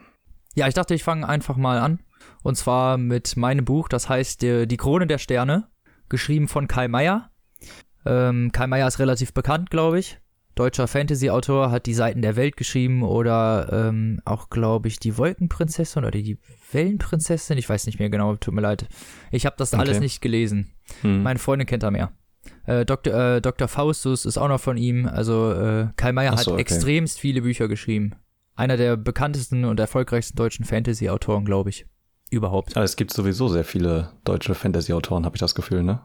Ja, 0.56 0.68
ich 0.68 0.74
dachte, 0.74 0.94
ich 0.94 1.04
fange 1.04 1.28
einfach 1.28 1.58
mal 1.58 1.80
an. 1.80 2.00
Und 2.44 2.56
zwar 2.58 2.98
mit 2.98 3.36
meinem 3.38 3.66
Buch, 3.66 3.88
das 3.90 4.08
heißt 4.10 4.44
äh, 4.44 4.66
Die 4.66 4.78
Krone 4.78 5.08
der 5.08 5.18
Sterne, 5.18 5.68
geschrieben 6.10 6.48
von 6.48 6.68
Kai 6.68 6.88
Meier. 6.88 7.30
Ähm, 8.06 8.52
Kai 8.52 8.68
Meier 8.68 8.88
ist 8.88 9.00
relativ 9.00 9.34
bekannt, 9.34 9.70
glaube 9.70 10.00
ich. 10.00 10.20
Deutscher 10.56 10.88
Fantasy-Autor, 10.88 11.72
hat 11.72 11.88
die 11.88 11.96
Seiten 11.96 12.22
der 12.22 12.36
Welt 12.36 12.58
geschrieben 12.58 13.02
oder 13.02 13.70
ähm, 13.72 14.22
auch, 14.24 14.50
glaube 14.52 14.88
ich, 14.88 15.00
die 15.00 15.18
Wolkenprinzessin 15.18 16.04
oder 16.04 16.12
die 16.12 16.38
Wellenprinzessin. 16.72 17.58
Ich 17.58 17.68
weiß 17.68 17.88
nicht 17.88 17.98
mehr 17.98 18.10
genau, 18.12 18.36
tut 18.36 18.54
mir 18.54 18.62
leid. 18.62 18.88
Ich 19.32 19.48
habe 19.48 19.56
das 19.58 19.74
Okay. 19.74 19.82
alles 19.82 20.00
nicht 20.00 20.22
gelesen. 20.22 20.72
Hm. 21.02 21.24
Meine 21.24 21.40
Freundin 21.40 21.66
kennt 21.66 21.82
er 21.82 21.90
mehr. 21.90 22.12
Äh, 22.66 22.86
Dr., 22.86 23.14
äh, 23.14 23.42
Dr. 23.42 23.68
Faustus 23.68 24.26
ist 24.26 24.38
auch 24.38 24.48
noch 24.48 24.60
von 24.60 24.78
ihm. 24.78 25.08
Also 25.08 25.52
äh, 25.54 25.88
Kai 25.96 26.12
Meier 26.12 26.34
Ach 26.34 26.38
hat 26.38 26.46
so, 26.46 26.52
okay. 26.52 26.62
extremst 26.62 27.20
viele 27.20 27.42
Bücher 27.42 27.68
geschrieben. 27.68 28.14
Einer 28.56 28.78
der 28.78 28.96
bekanntesten 28.96 29.66
und 29.66 29.80
erfolgreichsten 29.80 30.38
deutschen 30.38 30.66
Fantasy-Autoren, 30.66 31.46
glaube 31.46 31.72
ich. 31.72 31.88
Überhaupt. 32.30 32.76
Aber 32.76 32.84
es 32.86 32.96
gibt 32.96 33.12
sowieso 33.12 33.48
sehr 33.48 33.64
viele 33.64 34.12
deutsche 34.24 34.54
Fantasy-Autoren, 34.54 35.26
habe 35.26 35.36
ich 35.36 35.40
das 35.40 35.56
Gefühl, 35.56 35.82
ne? 35.84 36.02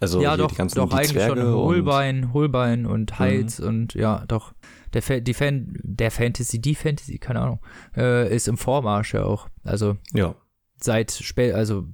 Also 0.00 0.20
ja, 0.20 0.36
doch, 0.36 0.48
die 0.48 0.56
ganzen 0.56 0.76
doch 0.76 0.88
die 0.88 0.94
eigentlich 0.94 1.10
Zwerge 1.10 1.40
schon. 1.40 1.52
und, 1.52 1.54
Holbein, 1.54 2.32
Holbein 2.32 2.86
und 2.86 3.18
Heitz 3.18 3.58
und 3.58 3.94
ja, 3.94 4.24
doch. 4.28 4.52
Der, 4.94 5.02
Fa 5.02 5.20
die 5.20 5.34
Fan 5.34 5.76
der 5.82 6.10
Fantasy, 6.10 6.60
die 6.60 6.74
Fantasy, 6.74 7.18
keine 7.18 7.40
Ahnung, 7.40 7.60
äh, 7.96 8.34
ist 8.34 8.48
im 8.48 8.56
Vormarsch 8.56 9.12
ja 9.12 9.24
auch. 9.24 9.48
Also 9.62 9.96
ja, 10.14 10.34
seit 10.80 11.12
spät, 11.12 11.54
also 11.54 11.84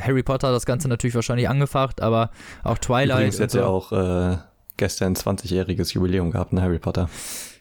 Harry 0.00 0.22
Potter 0.22 0.48
hat 0.48 0.54
das 0.54 0.64
Ganze 0.64 0.88
natürlich 0.88 1.14
wahrscheinlich 1.14 1.48
angefacht, 1.48 2.00
aber 2.00 2.30
auch 2.62 2.78
Twilight. 2.78 3.18
übrigens 3.18 3.38
jetzt 3.38 3.52
so. 3.52 3.58
ja 3.58 3.66
auch 3.66 3.92
äh, 3.92 4.38
gestern 4.78 5.14
20-jähriges 5.14 5.92
Jubiläum 5.92 6.30
gehabt 6.30 6.52
in 6.52 6.62
Harry 6.62 6.78
Potter. 6.78 7.10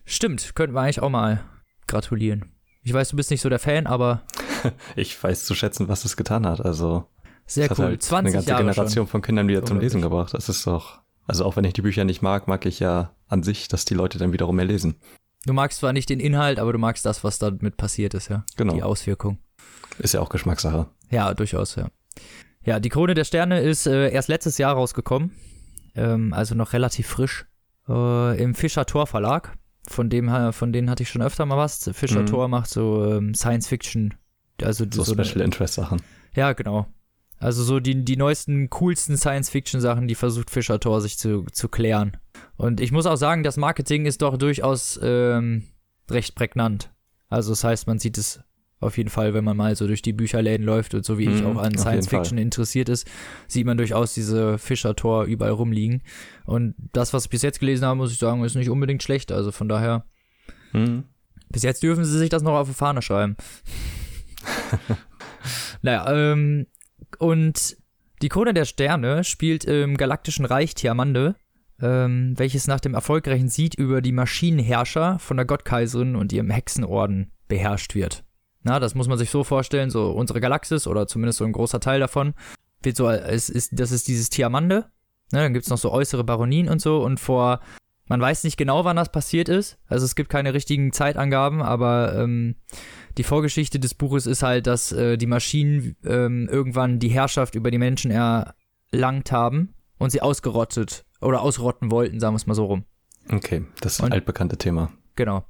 Stimmt, 0.06 0.56
könnten 0.56 0.76
wir 0.76 0.82
eigentlich 0.82 1.02
auch 1.02 1.10
mal 1.10 1.42
gratulieren. 1.88 2.46
Ich 2.84 2.94
weiß, 2.94 3.10
du 3.10 3.18
bist 3.18 3.32
nicht 3.32 3.42
so 3.42 3.50
der 3.50 3.60
Fan, 3.60 3.88
aber 3.88 4.24
Ich 4.96 5.22
weiß 5.22 5.46
zu 5.46 5.56
schätzen, 5.56 5.88
was 5.88 6.06
es 6.06 6.18
getan 6.18 6.46
hat. 6.46 6.64
Also 6.64 7.06
sehr 7.48 7.70
hat 7.70 7.80
cool. 7.80 7.86
halt 7.86 8.04
20 8.04 8.26
eine 8.28 8.34
ganze 8.34 8.50
Jahre 8.50 8.62
Generation 8.64 9.06
schon. 9.06 9.08
von 9.08 9.22
Kindern 9.22 9.48
wieder 9.48 9.60
zum 9.66 9.78
Unglaublich. 9.78 9.94
Lesen 9.94 10.02
gebracht. 10.02 10.34
Das 10.34 10.50
ist 10.50 10.68
doch, 10.68 11.00
also 11.26 11.46
auch 11.46 11.56
wenn 11.56 11.64
ich 11.66 11.74
die 11.74 11.82
Bücher 11.82 12.04
nicht 12.04 12.22
mag, 12.22 12.48
mag 12.48 12.66
ich 12.66 12.80
ja 12.80 13.12
an 13.28 13.44
sich, 13.44 13.68
dass 13.68 13.86
die 13.86 13.94
Leute 13.96 14.18
dann 14.20 14.34
wiederum 14.34 14.56
mehr 14.56 14.66
lesen. 14.66 14.96
Du 15.46 15.54
magst 15.54 15.80
zwar 15.80 15.94
nicht 15.94 16.10
den 16.10 16.20
Inhalt, 16.20 16.60
aber 16.60 16.74
du 16.74 16.80
magst 16.80 17.06
das, 17.06 17.24
was 17.24 17.40
damit 17.40 17.78
passiert 17.78 18.14
ist, 18.14 18.28
ja. 18.30 18.44
Genau. 18.58 18.74
Die 18.74 18.84
Auswirkung. 18.84 19.40
Ist 20.00 20.14
ja 20.14 20.20
auch 20.20 20.30
Geschmackssache. 20.30 20.88
Ja, 21.10 21.34
durchaus, 21.34 21.76
ja. 21.76 21.88
Ja, 22.66 22.80
die 22.82 22.90
Krone 22.90 23.14
der 23.14 23.24
Sterne 23.24 23.62
ist 23.62 23.88
äh, 23.88 24.10
erst 24.12 24.28
letztes 24.28 24.58
Jahr 24.58 24.74
rausgekommen. 24.74 25.32
Ähm, 25.96 26.34
also 26.34 26.54
noch 26.54 26.74
relativ 26.74 27.08
frisch. 27.08 27.46
Äh, 27.88 28.42
Im 28.44 28.56
Fischer 28.56 28.86
Tor 28.86 29.08
Verlag. 29.08 29.54
Von 29.90 30.10
dem, 30.10 30.52
von 30.52 30.74
denen 30.74 30.90
hatte 30.90 31.04
ich 31.04 31.10
schon 31.10 31.22
öfter 31.22 31.46
mal 31.46 31.56
was. 31.56 31.90
Fischer 31.94 32.24
Mhm. 32.24 32.26
Tor 32.26 32.50
macht 32.50 32.70
so 32.70 33.06
ähm, 33.10 33.34
Science 33.34 33.68
Fiction. 33.70 34.16
Also 34.62 34.86
So, 34.92 35.04
so 35.04 35.14
eine- 35.14 35.24
Special 35.24 35.46
Interest 35.46 35.76
Sachen. 35.76 36.02
Ja, 36.36 36.52
genau. 36.52 36.88
Also 37.40 37.64
so 37.64 37.80
die, 37.80 38.04
die 38.04 38.18
neuesten, 38.18 38.70
coolsten 38.70 39.16
Science-Fiction-Sachen, 39.18 40.08
die 40.08 40.16
versucht 40.16 40.50
Fischer 40.50 40.80
Tor 40.80 41.02
sich 41.02 41.18
zu, 41.20 41.46
zu 41.52 41.70
klären. 41.70 42.18
Und 42.56 42.82
ich 42.82 42.92
muss 42.92 43.06
auch 43.06 43.16
sagen, 43.18 43.44
das 43.44 43.58
Marketing 43.58 44.06
ist 44.06 44.22
doch 44.24 44.38
durchaus 44.38 45.00
ähm, 45.04 45.64
recht 46.10 46.34
prägnant. 46.36 46.92
Also 47.30 47.52
das 47.52 47.64
heißt, 47.64 47.86
man 47.88 48.00
sieht 48.00 48.18
es 48.18 48.40
auf 48.80 48.98
jeden 48.98 49.10
Fall, 49.10 49.34
wenn 49.34 49.44
man 49.44 49.58
mal 49.58 49.76
so 49.76 49.88
durch 49.88 50.02
die 50.04 50.14
Bücherläden 50.14 50.66
läuft 50.66 50.94
und 50.94 51.04
so 51.04 51.18
wie 51.18 51.26
ich 51.26 51.42
Mhm, 51.42 51.46
auch 51.48 51.52
an 51.52 51.58
auf 51.58 51.64
jeden 51.66 51.78
Science-Fiction 51.80 52.38
interessiert 52.38 52.90
ist, 52.90 53.08
sieht 53.48 53.66
man 53.66 53.78
durchaus 53.78 54.14
diese 54.14 54.58
Fischer 54.60 54.96
Tor 54.96 55.26
überall 55.26 55.52
rumliegen. 55.52 56.04
Und 56.46 56.76
das, 56.94 57.12
was 57.14 57.26
ich 57.26 57.30
bis 57.32 57.42
jetzt 57.42 57.60
gelesen 57.60 57.86
habe, 57.86 57.98
muss 57.98 58.12
ich 58.12 58.20
sagen, 58.20 58.44
ist 58.44 58.56
nicht 58.56 58.70
unbedingt 58.70 59.02
schlecht. 59.04 59.32
Also 59.32 59.52
von 59.52 59.68
daher, 59.68 60.06
Mhm. 60.74 61.06
bis 61.50 61.64
jetzt 61.64 61.82
dürfen 61.84 62.04
sie 62.06 62.18
sich 62.18 62.30
das 62.30 62.44
noch 62.44 62.54
auf 62.54 62.68
die 62.68 62.74
Fahne 62.74 63.02
schreiben. 63.02 63.36
naja, 65.82 66.06
ähm, 66.34 66.68
und 67.20 67.78
die 68.22 68.30
Krone 68.30 68.54
der 68.54 68.66
Sterne 68.66 69.24
spielt 69.24 69.66
im 69.66 69.98
galaktischen 69.98 70.46
Reich 70.46 70.74
Tiamande, 70.74 71.36
ähm, 71.82 72.34
welches 72.38 72.68
nach 72.68 72.80
dem 72.80 72.94
erfolgreichen 72.94 73.50
Sieg 73.50 73.76
über 73.76 74.02
die 74.02 74.12
Maschinenherrscher 74.12 75.20
von 75.20 75.38
der 75.38 75.46
Gottkaiserin 75.46 76.16
und 76.16 76.34
ihrem 76.34 76.50
Hexenorden 76.50 77.32
beherrscht 77.48 77.94
wird. 77.94 78.24
Na, 78.64 78.80
das 78.80 78.96
muss 78.96 79.08
man 79.08 79.18
sich 79.18 79.30
so 79.30 79.44
vorstellen, 79.44 79.90
so 79.90 80.12
unsere 80.12 80.42
Galaxis 80.42 80.88
oder 80.88 81.08
zumindest 81.08 81.38
so 81.38 81.46
ein 81.46 81.52
großer 81.52 81.80
Teil 81.80 82.00
davon 82.00 82.34
wird 82.82 82.96
so, 82.96 83.10
es 83.10 83.50
ist, 83.50 83.80
das 83.80 83.92
ist 83.92 84.08
dieses 84.08 84.30
Tiamande. 84.30 84.86
Ne, 85.32 85.40
dann 85.40 85.54
gibt's 85.54 85.70
noch 85.70 85.78
so 85.78 85.92
äußere 85.92 86.24
Baronien 86.24 86.70
und 86.70 86.82
so 86.82 87.04
und 87.04 87.20
vor 87.20 87.60
man 88.10 88.22
weiß 88.22 88.46
nicht 88.46 88.58
genau, 88.58 88.86
wann 88.86 88.96
das 88.96 89.12
passiert 89.12 89.50
ist. 89.50 89.78
Also 89.88 90.06
es 90.06 90.16
gibt 90.16 90.30
keine 90.30 90.54
richtigen 90.54 90.94
Zeitangaben, 90.94 91.62
aber 91.62 92.16
ähm, 92.16 92.56
die 93.18 93.24
Vorgeschichte 93.24 93.80
des 93.80 93.94
Buches 93.94 94.26
ist 94.26 94.44
halt, 94.44 94.68
dass 94.68 94.92
äh, 94.92 95.18
die 95.18 95.26
Maschinen 95.26 95.96
ähm, 96.06 96.48
irgendwann 96.52 97.00
die 97.00 97.10
Herrschaft 97.10 97.56
über 97.56 97.72
die 97.72 97.78
Menschen 97.78 98.12
erlangt 98.12 99.32
haben 99.32 99.74
und 99.98 100.12
sie 100.12 100.22
ausgerottet 100.22 101.06
oder 101.22 101.42
ausrotten 101.42 101.92
wollten, 101.92 102.20
sagen 102.20 102.34
wir 102.34 102.38
es 102.38 102.48
mal 102.48 102.54
so 102.54 102.66
rum. 102.66 102.84
Okay, 103.32 103.66
das 103.82 103.94
ist 103.94 104.00
Und- 104.02 104.08
ein 104.08 104.14
altbekannte 104.14 104.58
Thema. 104.58 104.92
Genau. 105.16 105.44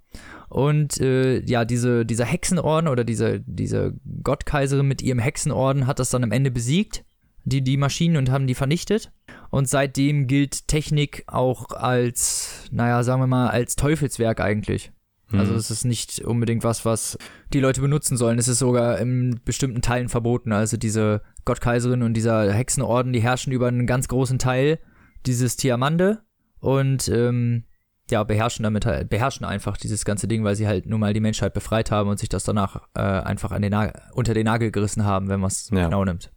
Und 0.48 1.02
äh, 1.02 1.42
ja, 1.42 1.66
diese, 1.66 2.06
dieser 2.06 2.24
Hexenorden 2.24 2.88
oder 2.88 3.04
diese, 3.04 3.42
diese 3.42 3.96
Gottkaiserin 4.24 4.88
mit 4.88 5.02
ihrem 5.02 5.20
Hexenorden 5.20 5.88
hat 5.88 6.00
das 6.00 6.10
dann 6.10 6.24
am 6.24 6.32
Ende 6.32 6.52
besiegt, 6.52 7.04
die, 7.44 7.62
die 7.62 7.76
Maschinen 7.76 8.16
und 8.16 8.32
haben 8.32 8.48
die 8.48 8.56
vernichtet. 8.56 9.12
Und 9.50 9.68
seitdem 9.68 10.28
gilt 10.28 10.70
Technik 10.70 11.26
auch 11.28 11.72
als, 11.72 12.70
naja, 12.72 13.04
sagen 13.04 13.22
wir 13.22 13.28
mal, 13.28 13.50
als 13.50 13.76
Teufelswerk 13.76 14.40
eigentlich. 14.40 14.94
Also 15.32 15.52
Mhm. 15.54 15.58
es 15.58 15.72
ist 15.72 15.84
nicht 15.84 16.20
unbedingt 16.20 16.64
was, 16.64 16.86
was 16.86 17.18
die 17.54 17.60
Leute 17.60 17.82
benutzen 17.82 18.16
sollen. 18.16 18.40
Es 18.40 18.48
ist 18.48 18.60
sogar 18.60 18.98
in 19.00 19.40
bestimmten 19.44 19.82
Teilen 19.82 20.08
verboten. 20.10 20.52
Also 20.54 20.78
diese 20.78 21.22
Gottkaiserin 21.44 22.02
und 22.04 22.14
dieser 22.14 22.52
Hexenorden, 22.54 23.12
die 23.12 23.20
herrschen 23.22 23.52
über 23.52 23.68
einen 23.68 23.88
ganz 23.88 24.08
großen 24.08 24.40
Teil 24.40 24.80
dieses 25.26 25.58
Tiamande 25.58 26.22
und 26.60 27.10
ähm, 27.10 27.66
ja, 28.10 28.24
beherrschen 28.24 28.64
damit 28.64 28.86
halt, 28.86 29.10
beherrschen 29.10 29.46
einfach 29.46 29.76
dieses 29.76 30.06
ganze 30.06 30.30
Ding, 30.30 30.46
weil 30.46 30.56
sie 30.56 30.66
halt 30.66 30.86
nun 30.86 31.02
mal 31.02 31.14
die 31.14 31.20
Menschheit 31.20 31.54
befreit 31.54 31.92
haben 31.92 32.10
und 32.10 32.20
sich 32.20 32.30
das 32.30 32.46
danach 32.46 32.88
äh, 32.96 33.02
einfach 33.02 33.52
an 33.52 33.62
den 33.62 33.72
Na 33.72 33.92
unter 34.14 34.34
den 34.34 34.46
Nagel 34.46 34.72
gerissen 34.72 35.04
haben, 35.04 35.28
wenn 35.28 35.42
man 35.42 35.50
es 35.50 35.70
Ja. 35.72 35.86
genau 35.86 36.06
nimmt. 36.06 36.32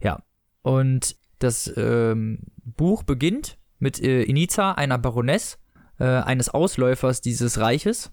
Ja. 0.00 0.22
Und 0.60 1.16
das 1.38 1.72
ähm, 1.78 2.40
Buch 2.62 3.04
beginnt 3.04 3.56
mit 3.78 4.02
äh, 4.02 4.22
Iniza, 4.24 4.72
einer 4.72 4.98
Baroness, 4.98 5.58
äh, 5.98 6.04
eines 6.04 6.50
Ausläufers 6.50 7.22
dieses 7.22 7.58
Reiches, 7.58 8.12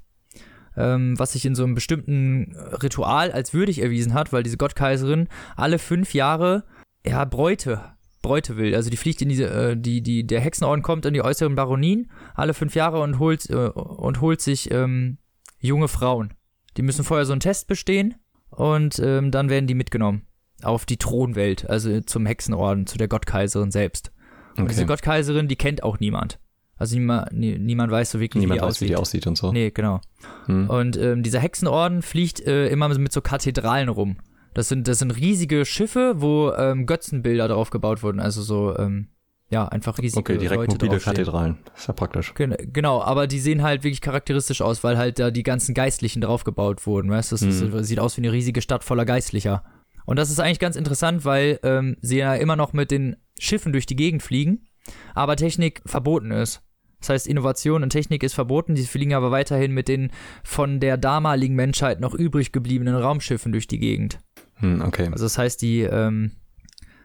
ähm, 0.78 1.18
was 1.18 1.34
sich 1.34 1.46
in 1.46 1.56
so 1.56 1.64
einem 1.64 1.76
bestimmten 1.76 2.56
Ritual 2.82 3.32
als 3.32 3.54
würdig 3.54 3.82
erwiesen 3.82 4.14
hat, 4.14 4.34
weil 4.34 4.44
diese 4.44 4.58
Gottkaiserin 4.58 5.28
alle 5.56 5.80
fünf 5.80 6.14
Jahre 6.14 6.64
ja 7.06 7.24
Bräute 7.26 7.96
Bräute 8.22 8.58
will. 8.58 8.74
Also 8.74 8.90
die 8.90 8.98
fliegt 8.98 9.22
in 9.22 9.30
diese, 9.30 9.46
äh, 9.46 9.78
die, 9.78 10.02
die, 10.02 10.26
der 10.26 10.42
Hexenorden 10.42 10.82
kommt 10.82 11.06
in 11.06 11.14
die 11.14 11.22
äußeren 11.22 11.54
Baronien 11.54 12.10
alle 12.34 12.56
fünf 12.56 12.74
Jahre 12.74 13.00
und 13.02 13.20
holt, 13.20 13.48
äh, 13.52 13.54
und 13.54 14.20
holt 14.20 14.42
sich 14.42 14.72
ähm, 14.72 15.20
junge 15.60 15.88
Frauen. 15.88 16.34
Die 16.76 16.82
müssen 16.82 17.06
vorher 17.06 17.26
so 17.26 17.34
einen 17.34 17.40
Test 17.40 17.68
bestehen 17.68 18.16
und 18.50 19.00
ähm, 19.00 19.30
dann 19.30 19.50
werden 19.50 19.68
die 19.68 19.76
mitgenommen 19.76 20.24
auf 20.64 20.86
die 20.86 20.98
Thronwelt, 20.98 21.70
also 21.70 22.02
zum 22.02 22.26
Hexenorden, 22.26 22.88
zu 22.88 22.98
der 22.98 23.08
Gottkaiserin 23.08 23.72
selbst. 23.72 24.12
Und 24.58 24.72
diese 24.72 24.82
Okay. 24.82 24.88
Gottkaiserin, 24.88 25.48
die 25.48 25.58
kennt 25.58 25.84
auch 25.84 26.00
niemand. 26.00 26.40
Also 26.78 26.96
niemand, 26.96 27.32
nie, 27.32 27.58
niemand 27.58 27.92
weiß 27.92 28.12
so 28.12 28.20
wirklich, 28.20 28.42
Niemand 28.42 28.60
wie 28.60 28.64
die 28.64 28.68
weiß, 28.70 28.82
wie 28.82 28.88
die 28.88 28.96
aussieht. 28.98 29.28
und 29.28 29.38
so. 29.38 29.52
Nee, 29.52 29.72
genau. 29.72 30.02
Hm. 30.48 30.70
Und 30.70 30.98
ähm, 30.98 31.24
dieser 31.24 31.40
Hexenorden 31.40 32.02
fliegt 32.02 32.42
äh, 32.42 32.68
immer 32.68 32.90
mit 32.90 33.12
so 33.14 33.22
Kathedralen 33.22 33.88
rum. 33.90 34.18
Das 34.54 34.68
sind, 34.70 34.88
das 34.88 35.00
sind 35.00 35.12
riesige 35.12 35.66
Schiffe, 35.66 36.16
wo 36.18 36.52
ähm, 36.52 36.86
Götzenbilder 36.86 37.48
drauf 37.48 37.70
gebaut 37.70 38.04
wurden. 38.04 38.20
Also 38.20 38.42
so, 38.42 38.78
ähm, 38.78 39.08
ja, 39.50 39.68
einfach 39.68 39.98
riesige 40.00 40.20
Okay, 40.20 40.38
direkt 40.38 40.72
Leute 40.72 40.86
mobile. 40.86 41.00
Kathedralen. 41.00 41.58
Ist 41.78 41.88
ja 41.88 41.94
praktisch. 41.94 42.34
Gen 42.34 42.56
genau, 42.74 43.02
aber 43.02 43.28
die 43.28 43.40
sehen 43.40 43.62
halt 43.64 43.84
wirklich 43.84 44.02
charakteristisch 44.02 44.62
aus, 44.62 44.84
weil 44.84 44.98
halt 44.98 45.20
da 45.20 45.30
die 45.32 45.44
ganzen 45.44 45.74
Geistlichen 45.76 46.22
draufgebaut 46.22 46.86
wurden, 46.88 47.10
weißt 47.12 47.32
du? 47.32 47.36
Das 47.36 47.42
ist, 47.44 47.62
Mhm. 47.64 47.84
sieht 47.84 48.00
aus 48.00 48.18
wie 48.18 48.22
eine 48.22 48.32
riesige 48.32 48.62
Stadt 48.62 48.84
voller 48.84 49.06
Geistlicher. 49.06 49.64
Und 50.06 50.18
das 50.20 50.30
ist 50.30 50.40
eigentlich 50.40 50.60
ganz 50.60 50.76
interessant, 50.76 51.26
weil 51.26 51.60
ähm, 51.64 51.96
sie 52.02 52.18
ja 52.18 52.36
immer 52.36 52.56
noch 52.56 52.74
mit 52.74 52.92
den 52.92 53.16
Schiffen 53.40 53.72
durch 53.72 53.86
die 53.86 53.96
Gegend 53.96 54.24
fliegen, 54.24 54.68
aber 55.14 55.36
Technik 55.36 55.82
verboten 55.86 56.32
ist. 56.32 56.62
Das 57.06 57.10
heißt, 57.13 57.28
Innovation 57.28 57.84
und 57.84 57.89
Technik 57.91 58.24
ist 58.24 58.34
verboten, 58.34 58.74
die 58.76 58.84
fliegen 58.84 59.13
aber 59.13 59.30
weiterhin 59.32 59.72
mit 59.72 59.88
den 59.88 60.12
von 60.44 60.80
der 60.80 60.98
damaligen 60.98 61.56
Menschheit 61.56 62.00
noch 62.00 62.13
übrig 62.15 62.52
gebliebenen 62.52 62.96
Raumschiffen 62.96 63.52
durch 63.52 63.68
die 63.68 63.78
Gegend. 63.80 64.20
Hm, 64.56 64.82
okay. 64.82 65.10
Also 65.12 65.26
das 65.26 65.38
heißt, 65.38 65.62
die, 65.62 65.82
ähm, 65.82 66.32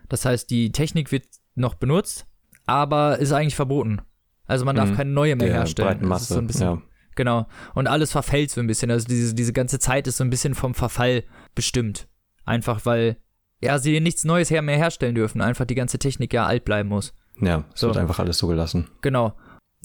das 0.08 0.24
heißt, 0.24 0.48
die 0.50 0.72
Technik 0.72 1.12
wird 1.12 1.24
noch 1.54 1.74
benutzt, 1.74 2.26
aber 2.66 3.18
ist 3.18 3.32
eigentlich 3.32 3.56
verboten. 3.56 4.00
Also 4.46 4.64
man 4.64 4.74
darf 4.76 4.90
Mhm. 4.90 4.96
keine 4.96 5.10
neue 5.10 5.36
mehr 5.36 5.48
Der 5.48 5.56
herstellen. 5.58 5.88
breiten 5.98 6.08
Das 6.10 6.22
ist 6.22 6.28
so 6.28 6.38
ein 6.38 6.46
bisschen, 6.46 6.62
ja. 6.66 6.82
Genau. 7.16 7.46
Und 7.74 7.86
alles 7.86 8.12
verfällt 8.12 8.50
so 8.50 8.60
ein 8.60 8.66
bisschen. 8.66 8.90
Also 8.90 9.06
diese, 9.06 9.34
diese 9.34 9.52
ganze 9.52 9.78
Zeit 9.78 10.06
ist 10.06 10.16
so 10.16 10.24
ein 10.24 10.30
bisschen 10.30 10.54
vom 10.54 10.74
Verfall 10.74 11.24
bestimmt. 11.54 12.08
Einfach 12.46 12.86
weil, 12.86 13.16
ja, 13.60 13.78
sie 13.78 14.00
nichts 14.00 14.24
Neues 14.24 14.50
her 14.50 14.62
mehr 14.62 14.76
herstellen 14.76 15.14
dürfen. 15.14 15.40
Einfach 15.42 15.66
die 15.66 15.74
ganze 15.74 15.98
Technik 15.98 16.32
ja 16.32 16.46
alt 16.46 16.64
bleiben 16.64 16.88
muss. 16.88 17.12
ja, 17.40 17.64
es 17.74 17.80
So. 17.80 17.88
wird 17.88 17.96
einfach 17.98 18.18
alles 18.20 18.38
so 18.38 18.46
gelassen. 18.46 18.88
Genau. 19.02 19.34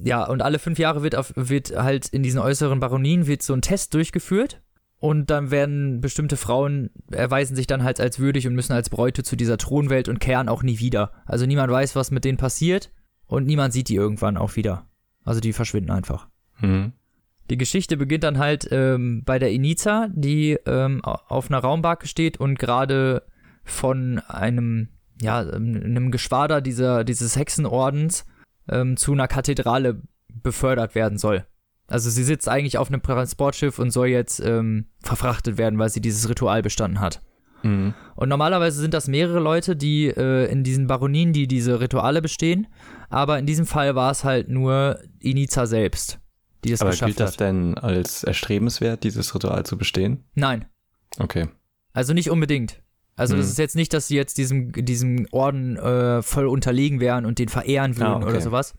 Ja, 0.01 0.25
und 0.25 0.41
alle 0.41 0.59
fünf 0.59 0.77
Jahre 0.77 1.03
wird, 1.03 1.15
auf, 1.15 1.31
wird 1.35 1.75
halt 1.75 2.07
in 2.09 2.21
diesen 2.23 2.39
äußeren 2.39 2.79
Baronien 2.79 3.27
wird 3.27 3.41
so 3.43 3.53
ein 3.53 3.61
Test 3.61 3.93
durchgeführt. 3.93 4.61
Und 4.97 5.29
dann 5.29 5.51
werden 5.51 6.01
bestimmte 6.01 6.35
Frauen, 6.37 6.89
erweisen 7.11 7.55
sich 7.55 7.67
dann 7.67 7.83
halt 7.83 7.99
als 7.99 8.17
würdig 8.17 8.47
und 8.47 8.55
müssen 8.55 8.73
als 8.73 8.89
Bräute 8.89 9.23
zu 9.23 9.35
dieser 9.35 9.57
Thronwelt 9.57 10.09
und 10.09 10.19
kehren 10.19 10.49
auch 10.49 10.63
nie 10.63 10.79
wieder. 10.79 11.11
Also 11.25 11.45
niemand 11.45 11.71
weiß, 11.71 11.95
was 11.95 12.11
mit 12.11 12.25
denen 12.25 12.37
passiert 12.37 12.91
und 13.27 13.45
niemand 13.45 13.73
sieht 13.73 13.89
die 13.89 13.95
irgendwann 13.95 14.37
auch 14.37 14.55
wieder. 14.55 14.87
Also 15.23 15.41
die 15.41 15.53
verschwinden 15.53 15.91
einfach. 15.91 16.27
Mhm. 16.59 16.93
Die 17.49 17.57
Geschichte 17.57 17.97
beginnt 17.97 18.23
dann 18.23 18.39
halt 18.39 18.67
ähm, 18.71 19.23
bei 19.25 19.37
der 19.37 19.51
Iniza, 19.51 20.07
die 20.13 20.57
ähm, 20.65 21.03
au- 21.03 21.19
auf 21.27 21.51
einer 21.51 21.59
Raumbarke 21.59 22.07
steht 22.07 22.39
und 22.39 22.57
gerade 22.57 23.23
von 23.63 24.19
einem, 24.27 24.89
ja, 25.21 25.39
einem 25.39 26.09
Geschwader 26.09 26.61
dieser, 26.61 27.03
dieses 27.03 27.35
Hexenordens 27.35 28.25
ähm, 28.69 28.97
zu 28.97 29.13
einer 29.13 29.27
Kathedrale 29.27 30.01
befördert 30.29 30.95
werden 30.95 31.17
soll. 31.17 31.45
Also 31.87 32.09
sie 32.09 32.23
sitzt 32.23 32.49
eigentlich 32.49 32.77
auf 32.77 32.87
einem 32.89 33.01
Transportschiff 33.01 33.77
und 33.79 33.91
soll 33.91 34.07
jetzt 34.07 34.39
ähm, 34.39 34.87
verfrachtet 35.03 35.57
werden, 35.57 35.77
weil 35.77 35.89
sie 35.89 36.01
dieses 36.01 36.27
Ritual 36.27 36.61
bestanden 36.63 36.99
hat. 36.99 37.21
Mhm. 37.63 37.93
Und 38.15 38.29
normalerweise 38.29 38.81
sind 38.81 38.93
das 38.93 39.07
mehrere 39.07 39.39
Leute, 39.39 39.75
die 39.75 40.07
äh, 40.07 40.51
in 40.51 40.63
diesen 40.63 40.87
Baronien, 40.87 41.31
die 41.31 41.47
diese 41.47 41.79
Rituale 41.79 42.21
bestehen. 42.21 42.67
Aber 43.09 43.37
in 43.39 43.45
diesem 43.45 43.65
Fall 43.67 43.93
war 43.95 44.11
es 44.11 44.23
halt 44.23 44.49
nur 44.49 44.99
Iniza 45.19 45.67
selbst, 45.67 46.19
die 46.63 46.71
das 46.71 46.81
Aber 46.81 46.89
geschafft 46.91 47.07
gilt 47.09 47.19
das 47.19 47.33
hat. 47.33 47.39
denn 47.41 47.77
als 47.77 48.23
erstrebenswert, 48.23 49.03
dieses 49.03 49.33
Ritual 49.35 49.63
zu 49.65 49.77
bestehen? 49.77 50.23
Nein, 50.33 50.65
Okay. 51.19 51.47
also 51.93 52.13
nicht 52.13 52.29
unbedingt. 52.31 52.81
Also 53.17 53.35
das 53.37 53.45
Hm. 53.45 53.51
ist 53.51 53.57
jetzt 53.59 53.75
nicht, 53.75 53.93
dass 53.93 54.07
sie 54.07 54.15
jetzt 54.15 54.37
diesem, 54.37 54.71
diesem 54.73 55.25
Orden 55.31 55.77
äh, 55.77 56.21
voll 56.21 56.47
unterlegen 56.47 56.99
wären 56.99 57.25
und 57.25 57.39
den 57.39 57.47
verehren 57.49 57.95
würden 57.95 58.07
Ah, 58.07 58.17
okay. 58.17 58.25
oder 58.27 58.41
sowas. 58.41 58.73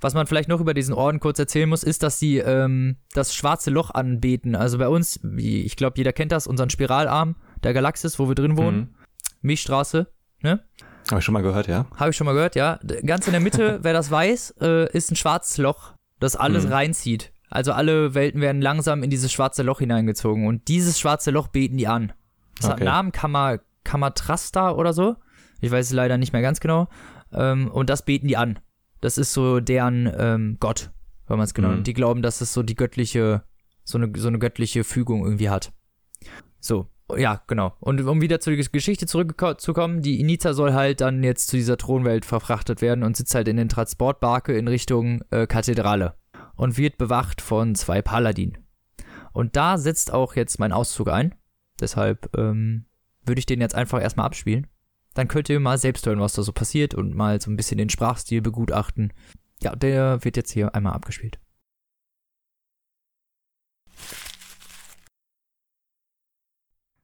Was 0.00 0.14
man 0.14 0.26
vielleicht 0.26 0.48
noch 0.48 0.60
über 0.60 0.72
diesen 0.74 0.94
Orden 0.94 1.20
kurz 1.20 1.38
erzählen 1.38 1.68
muss, 1.68 1.82
ist, 1.82 2.02
dass 2.02 2.18
sie 2.18 2.38
ähm, 2.38 2.96
das 3.12 3.34
schwarze 3.34 3.70
Loch 3.70 3.90
anbeten. 3.90 4.54
Also 4.56 4.78
bei 4.78 4.88
uns, 4.88 5.20
wie, 5.22 5.62
ich 5.62 5.76
glaube, 5.76 5.98
jeder 5.98 6.12
kennt 6.12 6.32
das, 6.32 6.46
unseren 6.46 6.70
Spiralarm 6.70 7.36
der 7.62 7.74
Galaxis, 7.74 8.18
wo 8.18 8.28
wir 8.28 8.34
drin 8.34 8.56
wohnen, 8.56 8.78
Mhm. 8.78 8.88
Milchstraße, 9.42 10.06
ne? 10.42 10.60
Habe 11.10 11.18
ich 11.18 11.24
schon 11.24 11.34
mal 11.34 11.42
gehört, 11.42 11.66
ja? 11.68 11.86
Habe 11.96 12.10
ich 12.10 12.16
schon 12.16 12.24
mal 12.24 12.32
gehört, 12.32 12.54
ja. 12.56 12.78
Ganz 13.04 13.26
in 13.26 13.32
der 13.32 13.40
Mitte, 13.42 13.78
wer 13.82 13.92
das 13.92 14.10
weiß, 14.10 14.54
äh, 14.62 14.90
ist 14.96 15.10
ein 15.10 15.16
schwarzes 15.16 15.58
Loch, 15.58 15.92
das 16.20 16.36
alles 16.36 16.64
Mhm. 16.64 16.72
reinzieht. 16.72 17.32
Also 17.50 17.72
alle 17.72 18.14
Welten 18.14 18.40
werden 18.40 18.62
langsam 18.62 19.02
in 19.02 19.10
dieses 19.10 19.30
schwarze 19.30 19.62
Loch 19.62 19.80
hineingezogen 19.80 20.46
und 20.46 20.68
dieses 20.68 20.98
schwarze 20.98 21.30
Loch 21.30 21.48
beten 21.48 21.76
die 21.76 21.86
an. 21.86 22.12
Das 22.56 22.66
hat 22.68 22.74
Okay. 22.76 22.82
einen 22.82 22.94
Namen, 22.94 23.12
Kammer, 23.12 23.58
Kammatrasta 23.84 24.72
oder 24.72 24.92
so. 24.92 25.16
Ich 25.60 25.70
weiß 25.70 25.86
es 25.86 25.92
leider 25.92 26.18
nicht 26.18 26.32
mehr 26.32 26.42
ganz 26.42 26.60
genau. 26.60 26.88
Ähm, 27.32 27.70
und 27.70 27.90
das 27.90 28.04
beten 28.04 28.28
die 28.28 28.36
an. 28.36 28.58
Das 29.00 29.18
ist 29.18 29.32
so 29.32 29.60
deren 29.60 30.10
ähm, 30.16 30.56
Gott, 30.60 30.90
wenn 31.26 31.36
man 31.36 31.44
es 31.44 31.54
genau 31.54 31.68
Mhm. 31.68 31.84
Die 31.84 31.94
glauben, 31.94 32.22
dass 32.22 32.40
es 32.40 32.52
so 32.52 32.62
die 32.62 32.74
göttliche, 32.74 33.44
so 33.82 33.98
eine, 33.98 34.10
so 34.16 34.28
eine 34.28 34.38
göttliche 34.38 34.84
Fügung 34.84 35.24
irgendwie 35.24 35.50
hat. 35.50 35.72
So, 36.58 36.88
ja, 37.14 37.42
genau. 37.46 37.74
Und 37.80 38.00
um 38.00 38.20
wieder 38.22 38.40
zur 38.40 38.56
Geschichte 38.56 39.06
zurückzukommen, 39.06 40.00
die 40.00 40.20
Iniza 40.20 40.54
soll 40.54 40.72
halt 40.72 41.00
dann 41.00 41.22
jetzt 41.22 41.48
zu 41.48 41.56
dieser 41.56 41.76
Thronwelt 41.76 42.24
verfrachtet 42.24 42.80
werden 42.80 43.04
und 43.04 43.16
sitzt 43.16 43.34
halt 43.34 43.48
in 43.48 43.58
den 43.58 43.68
Transportbarke 43.68 44.56
in 44.56 44.68
Richtung 44.68 45.22
äh, 45.30 45.46
Kathedrale 45.46 46.14
und 46.56 46.78
wird 46.78 46.96
bewacht 46.96 47.40
von 47.40 47.74
zwei 47.74 48.00
Paladinen. 48.00 48.58
Und 49.32 49.56
da 49.56 49.76
setzt 49.76 50.12
auch 50.12 50.36
jetzt 50.36 50.58
mein 50.58 50.72
Auszug 50.72 51.08
ein. 51.10 51.34
Deshalb 51.80 52.30
ähm, 52.38 52.86
würde 53.26 53.38
ich 53.38 53.46
den 53.46 53.60
jetzt 53.60 53.74
einfach 53.74 54.00
erstmal 54.00 54.26
abspielen. 54.26 54.66
Dann 55.14 55.28
könnt 55.28 55.48
ihr 55.48 55.60
mal 55.60 55.78
selbst 55.78 56.06
hören, 56.06 56.20
was 56.20 56.34
da 56.34 56.42
so 56.42 56.52
passiert 56.52 56.94
und 56.94 57.14
mal 57.14 57.40
so 57.40 57.50
ein 57.50 57.56
bisschen 57.56 57.78
den 57.78 57.90
Sprachstil 57.90 58.42
begutachten. 58.42 59.12
Ja, 59.62 59.76
der 59.76 60.24
wird 60.24 60.36
jetzt 60.36 60.50
hier 60.50 60.74
einmal 60.74 60.92
abgespielt. 60.94 61.38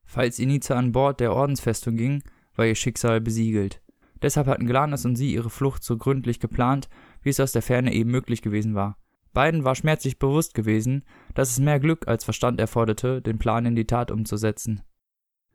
Falls 0.05 0.41
Iniza 0.41 0.77
an 0.77 0.91
Bord 0.91 1.21
der 1.21 1.33
Ordensfestung 1.33 1.97
ging, 1.97 2.25
war 2.57 2.67
ihr 2.67 2.75
Schicksal 2.75 3.21
besiegelt. 3.21 3.81
Deshalb 4.23 4.49
hatten 4.49 4.67
Glanis 4.67 5.05
und 5.05 5.15
sie 5.15 5.33
ihre 5.33 5.51
Flucht 5.51 5.85
so 5.85 5.97
gründlich 5.97 6.41
geplant, 6.41 6.89
wie 7.23 7.31
es 7.31 7.39
aus 7.39 7.53
der 7.53 7.63
Ferne 7.63 7.95
eben 7.95 8.11
möglich 8.11 8.43
gewesen 8.43 8.75
war. 8.75 8.99
Beiden 9.33 9.65
war 9.65 9.77
schmerzlich 9.77 10.19
bewusst 10.19 10.55
gewesen, 10.55 11.05
dass 11.35 11.51
es 11.51 11.61
mehr 11.61 11.79
Glück 11.79 12.09
als 12.09 12.25
Verstand 12.25 12.61
erforderte, 12.61 13.23
den 13.23 13.39
Plan 13.39 13.65
in 13.65 13.77
die 13.77 13.87
Tat 13.87 14.11
umzusetzen. 14.11 14.83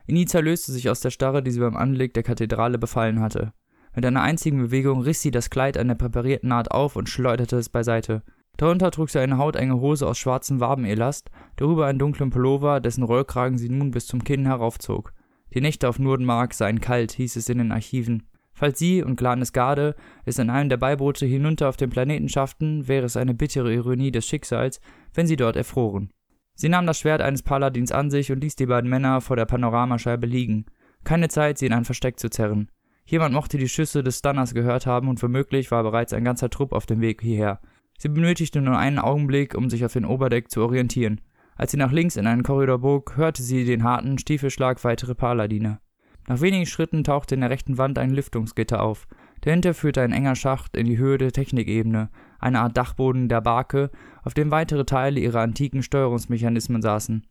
Iniza 0.07 0.39
löste 0.39 0.71
sich 0.71 0.89
aus 0.89 0.99
der 0.99 1.09
Starre, 1.09 1.41
die 1.41 1.51
sie 1.51 1.59
beim 1.59 1.75
Anblick 1.75 2.13
der 2.13 2.23
Kathedrale 2.23 2.77
befallen 2.77 3.19
hatte. 3.19 3.53
Mit 3.95 4.05
einer 4.05 4.21
einzigen 4.21 4.59
Bewegung 4.59 5.01
riss 5.01 5.21
sie 5.21 5.31
das 5.31 5.49
Kleid 5.49 5.77
an 5.77 5.87
der 5.87 5.95
präparierten 5.95 6.49
Naht 6.49 6.69
auf 6.69 6.95
und 6.95 7.09
schleuderte 7.09 7.57
es 7.57 7.69
beiseite. 7.69 8.23
Darunter 8.57 8.91
trug 8.91 9.09
sie 9.09 9.19
eine 9.19 9.37
hautenge 9.37 9.79
Hose 9.79 10.07
aus 10.07 10.17
schwarzem 10.17 10.59
Wabenelast, 10.59 11.29
darüber 11.55 11.87
einen 11.87 11.99
dunklen 11.99 12.29
Pullover, 12.29 12.79
dessen 12.79 13.03
Rollkragen 13.03 13.57
sie 13.57 13.69
nun 13.69 13.91
bis 13.91 14.05
zum 14.05 14.23
Kinn 14.23 14.45
heraufzog. 14.45 15.13
Die 15.53 15.61
Nächte 15.61 15.89
auf 15.89 15.99
Nurdenmark 15.99 16.53
seien 16.53 16.81
kalt, 16.81 17.13
hieß 17.13 17.35
es 17.35 17.49
in 17.49 17.57
den 17.57 17.71
Archiven. 17.71 18.23
Falls 18.53 18.79
sie 18.79 19.03
und 19.03 19.17
Glanes 19.17 19.51
Garde 19.51 19.95
es 20.23 20.39
in 20.39 20.49
einem 20.49 20.69
der 20.69 20.77
Beiboote 20.77 21.25
hinunter 21.25 21.67
auf 21.67 21.77
den 21.77 21.89
Planeten 21.89 22.29
schafften, 22.29 22.87
wäre 22.87 23.05
es 23.05 23.17
eine 23.17 23.33
bittere 23.33 23.73
Ironie 23.73 24.11
des 24.11 24.25
Schicksals, 24.25 24.79
wenn 25.13 25.27
sie 25.27 25.35
dort 25.35 25.57
erfroren. 25.57 26.11
Sie 26.55 26.69
nahm 26.69 26.87
das 26.87 26.99
Schwert 26.99 27.21
eines 27.21 27.43
Paladins 27.43 27.91
an 27.91 28.09
sich 28.09 28.31
und 28.31 28.41
ließ 28.41 28.55
die 28.55 28.65
beiden 28.65 28.89
Männer 28.89 29.21
vor 29.21 29.35
der 29.35 29.45
Panoramascheibe 29.45 30.25
liegen. 30.25 30.65
Keine 31.03 31.27
Zeit, 31.27 31.57
sie 31.57 31.65
in 31.65 31.73
ein 31.73 31.85
Versteck 31.85 32.19
zu 32.19 32.29
zerren. 32.29 32.69
Jemand 33.05 33.35
mochte 33.35 33.57
die 33.57 33.69
Schüsse 33.69 34.01
des 34.01 34.19
Stunners 34.19 34.53
gehört 34.53 34.87
haben 34.87 35.09
und 35.09 35.21
womöglich 35.21 35.69
war 35.69 35.83
bereits 35.83 36.13
ein 36.13 36.23
ganzer 36.23 36.49
Trupp 36.49 36.71
auf 36.71 36.85
dem 36.85 37.01
Weg 37.01 37.21
hierher. 37.21 37.59
Sie 37.97 38.09
benötigte 38.09 38.61
nur 38.61 38.77
einen 38.77 38.99
Augenblick, 38.99 39.55
um 39.55 39.69
sich 39.69 39.85
auf 39.85 39.93
den 39.93 40.05
Oberdeck 40.05 40.49
zu 40.49 40.61
orientieren. 40.61 41.21
Als 41.55 41.71
sie 41.71 41.77
nach 41.77 41.91
links 41.91 42.15
in 42.15 42.25
einen 42.25 42.43
Korridor 42.43 42.79
bog, 42.79 43.15
hörte 43.15 43.43
sie 43.43 43.63
den 43.63 43.83
harten 43.83 44.17
Stiefelschlag 44.17 44.83
weiterer 44.83 45.13
Paladine. 45.13 45.79
Nach 46.27 46.41
wenigen 46.41 46.65
Schritten 46.65 47.03
tauchte 47.03 47.35
in 47.35 47.41
der 47.41 47.51
rechten 47.51 47.77
Wand 47.77 47.99
ein 47.99 48.09
Lüftungsgitter 48.09 48.81
auf. 48.81 49.07
Dahinter 49.45 49.75
führte 49.75 50.01
ein 50.01 50.11
enger 50.11 50.35
Schacht 50.35 50.75
in 50.75 50.87
die 50.87 50.97
Höhe 50.97 51.19
der 51.19 51.31
Technikebene, 51.31 52.09
eine 52.39 52.61
Art 52.61 52.75
Dachboden 52.75 53.29
der 53.29 53.41
Barke, 53.41 53.91
auf 54.23 54.33
dem 54.33 54.49
weitere 54.49 54.85
Teile 54.85 55.19
ihrer 55.19 55.41
antiken 55.41 55.83
Steuerungsmechanismen 55.83 56.81
saßen. 56.81 57.27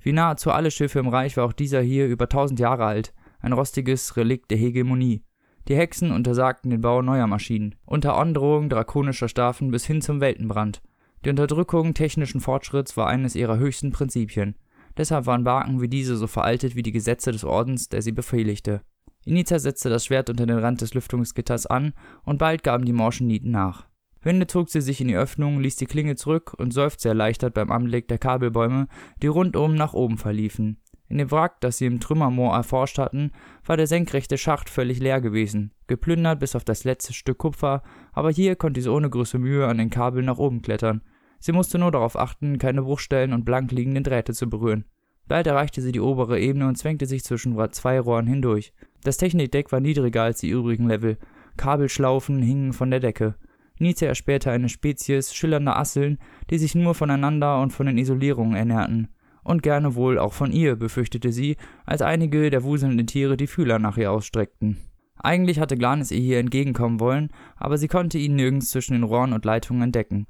Wie 0.00 0.12
nahezu 0.12 0.50
alle 0.50 0.72
Schiffe 0.72 0.98
im 0.98 1.06
Reich 1.06 1.36
war 1.36 1.44
auch 1.44 1.52
dieser 1.52 1.80
hier 1.80 2.08
über 2.08 2.28
tausend 2.28 2.58
Jahre 2.58 2.86
alt, 2.86 3.14
ein 3.38 3.52
rostiges 3.52 4.16
Relikt 4.16 4.50
der 4.50 4.58
Hegemonie. 4.58 5.22
Die 5.68 5.76
Hexen 5.76 6.10
untersagten 6.10 6.72
den 6.72 6.80
Bau 6.80 7.00
neuer 7.00 7.28
Maschinen, 7.28 7.76
unter 7.84 8.18
Androhung 8.18 8.68
drakonischer 8.68 9.28
Strafen 9.28 9.70
bis 9.70 9.86
hin 9.86 10.02
zum 10.02 10.20
Weltenbrand. 10.20 10.82
Die 11.24 11.30
Unterdrückung 11.30 11.94
technischen 11.94 12.40
Fortschritts 12.40 12.96
war 12.96 13.06
eines 13.06 13.36
ihrer 13.36 13.58
höchsten 13.58 13.92
Prinzipien. 13.92 14.56
Deshalb 14.96 15.26
waren 15.26 15.44
Barken 15.44 15.80
wie 15.80 15.88
diese 15.88 16.16
so 16.16 16.26
veraltet 16.26 16.74
wie 16.74 16.82
die 16.82 16.90
Gesetze 16.90 17.30
des 17.30 17.44
Ordens, 17.44 17.88
der 17.88 18.02
sie 18.02 18.10
befehligte. 18.10 18.82
Iniza 19.24 19.58
setzte 19.58 19.88
das 19.88 20.06
Schwert 20.06 20.30
unter 20.30 20.46
den 20.46 20.58
Rand 20.58 20.80
des 20.80 20.94
Lüftungsgitters 20.94 21.66
an, 21.66 21.92
und 22.24 22.38
bald 22.38 22.62
gaben 22.62 22.84
die 22.84 22.92
morschen 22.92 23.26
Nieten 23.26 23.50
nach. 23.50 23.86
Winde 24.22 24.46
zog 24.46 24.68
sie 24.68 24.80
sich 24.80 25.00
in 25.00 25.08
die 25.08 25.16
Öffnung, 25.16 25.60
ließ 25.60 25.76
die 25.76 25.86
Klinge 25.86 26.14
zurück 26.14 26.54
und 26.56 26.72
seufzte 26.72 27.08
erleichtert 27.08 27.54
beim 27.54 27.72
Anblick 27.72 28.08
der 28.08 28.18
Kabelbäume, 28.18 28.86
die 29.20 29.26
rundum 29.26 29.74
nach 29.74 29.94
oben 29.94 30.16
verliefen. 30.16 30.78
In 31.08 31.18
dem 31.18 31.30
Wrack, 31.30 31.60
das 31.60 31.78
sie 31.78 31.86
im 31.86 32.00
Trümmermoor 32.00 32.54
erforscht 32.54 32.98
hatten, 32.98 33.32
war 33.66 33.76
der 33.76 33.86
senkrechte 33.86 34.38
Schacht 34.38 34.70
völlig 34.70 34.98
leer 34.98 35.20
gewesen, 35.20 35.72
geplündert 35.86 36.40
bis 36.40 36.56
auf 36.56 36.64
das 36.64 36.84
letzte 36.84 37.12
Stück 37.12 37.38
Kupfer, 37.38 37.82
aber 38.12 38.30
hier 38.30 38.56
konnte 38.56 38.80
sie 38.80 38.88
ohne 38.88 39.10
große 39.10 39.38
Mühe 39.38 39.66
an 39.66 39.78
den 39.78 39.90
Kabeln 39.90 40.24
nach 40.24 40.38
oben 40.38 40.62
klettern. 40.62 41.02
Sie 41.38 41.52
musste 41.52 41.78
nur 41.78 41.90
darauf 41.90 42.16
achten, 42.16 42.58
keine 42.58 42.82
Bruchstellen 42.82 43.32
und 43.32 43.44
blank 43.44 43.72
liegenden 43.72 44.04
Drähte 44.04 44.32
zu 44.32 44.48
berühren. 44.48 44.84
Bald 45.26 45.46
erreichte 45.46 45.82
sie 45.82 45.92
die 45.92 46.00
obere 46.00 46.40
Ebene 46.40 46.66
und 46.66 46.76
zwängte 46.76 47.06
sich 47.06 47.24
zwischen 47.24 47.56
zwei 47.72 48.00
Rohren 48.00 48.26
hindurch. 48.26 48.72
Das 49.02 49.16
Technikdeck 49.16 49.72
war 49.72 49.80
niedriger 49.80 50.22
als 50.22 50.40
die 50.40 50.50
übrigen 50.50 50.86
Level. 50.86 51.18
Kabelschlaufen 51.56 52.40
hingen 52.40 52.72
von 52.72 52.90
der 52.90 53.00
Decke. 53.00 53.34
Nietzsche 53.78 54.06
erspähte 54.06 54.50
eine 54.50 54.68
Spezies 54.68 55.34
schillernder 55.34 55.76
Asseln, 55.76 56.18
die 56.50 56.58
sich 56.58 56.74
nur 56.74 56.94
voneinander 56.94 57.60
und 57.60 57.72
von 57.72 57.86
den 57.86 57.98
Isolierungen 57.98 58.54
ernährten. 58.54 59.08
Und 59.42 59.62
gerne 59.64 59.96
wohl 59.96 60.18
auch 60.18 60.32
von 60.32 60.52
ihr, 60.52 60.76
befürchtete 60.76 61.32
sie, 61.32 61.56
als 61.84 62.00
einige 62.00 62.48
der 62.48 62.62
wuselnden 62.62 63.06
Tiere 63.08 63.36
die 63.36 63.48
Fühler 63.48 63.80
nach 63.80 63.96
ihr 63.96 64.12
ausstreckten. 64.12 64.76
Eigentlich 65.16 65.58
hatte 65.58 65.76
Glanis 65.76 66.12
ihr 66.12 66.20
hier 66.20 66.38
entgegenkommen 66.38 67.00
wollen, 67.00 67.30
aber 67.56 67.76
sie 67.78 67.88
konnte 67.88 68.18
ihn 68.18 68.36
nirgends 68.36 68.70
zwischen 68.70 68.92
den 68.92 69.02
Rohren 69.02 69.32
und 69.32 69.44
Leitungen 69.44 69.82
entdecken. 69.82 70.26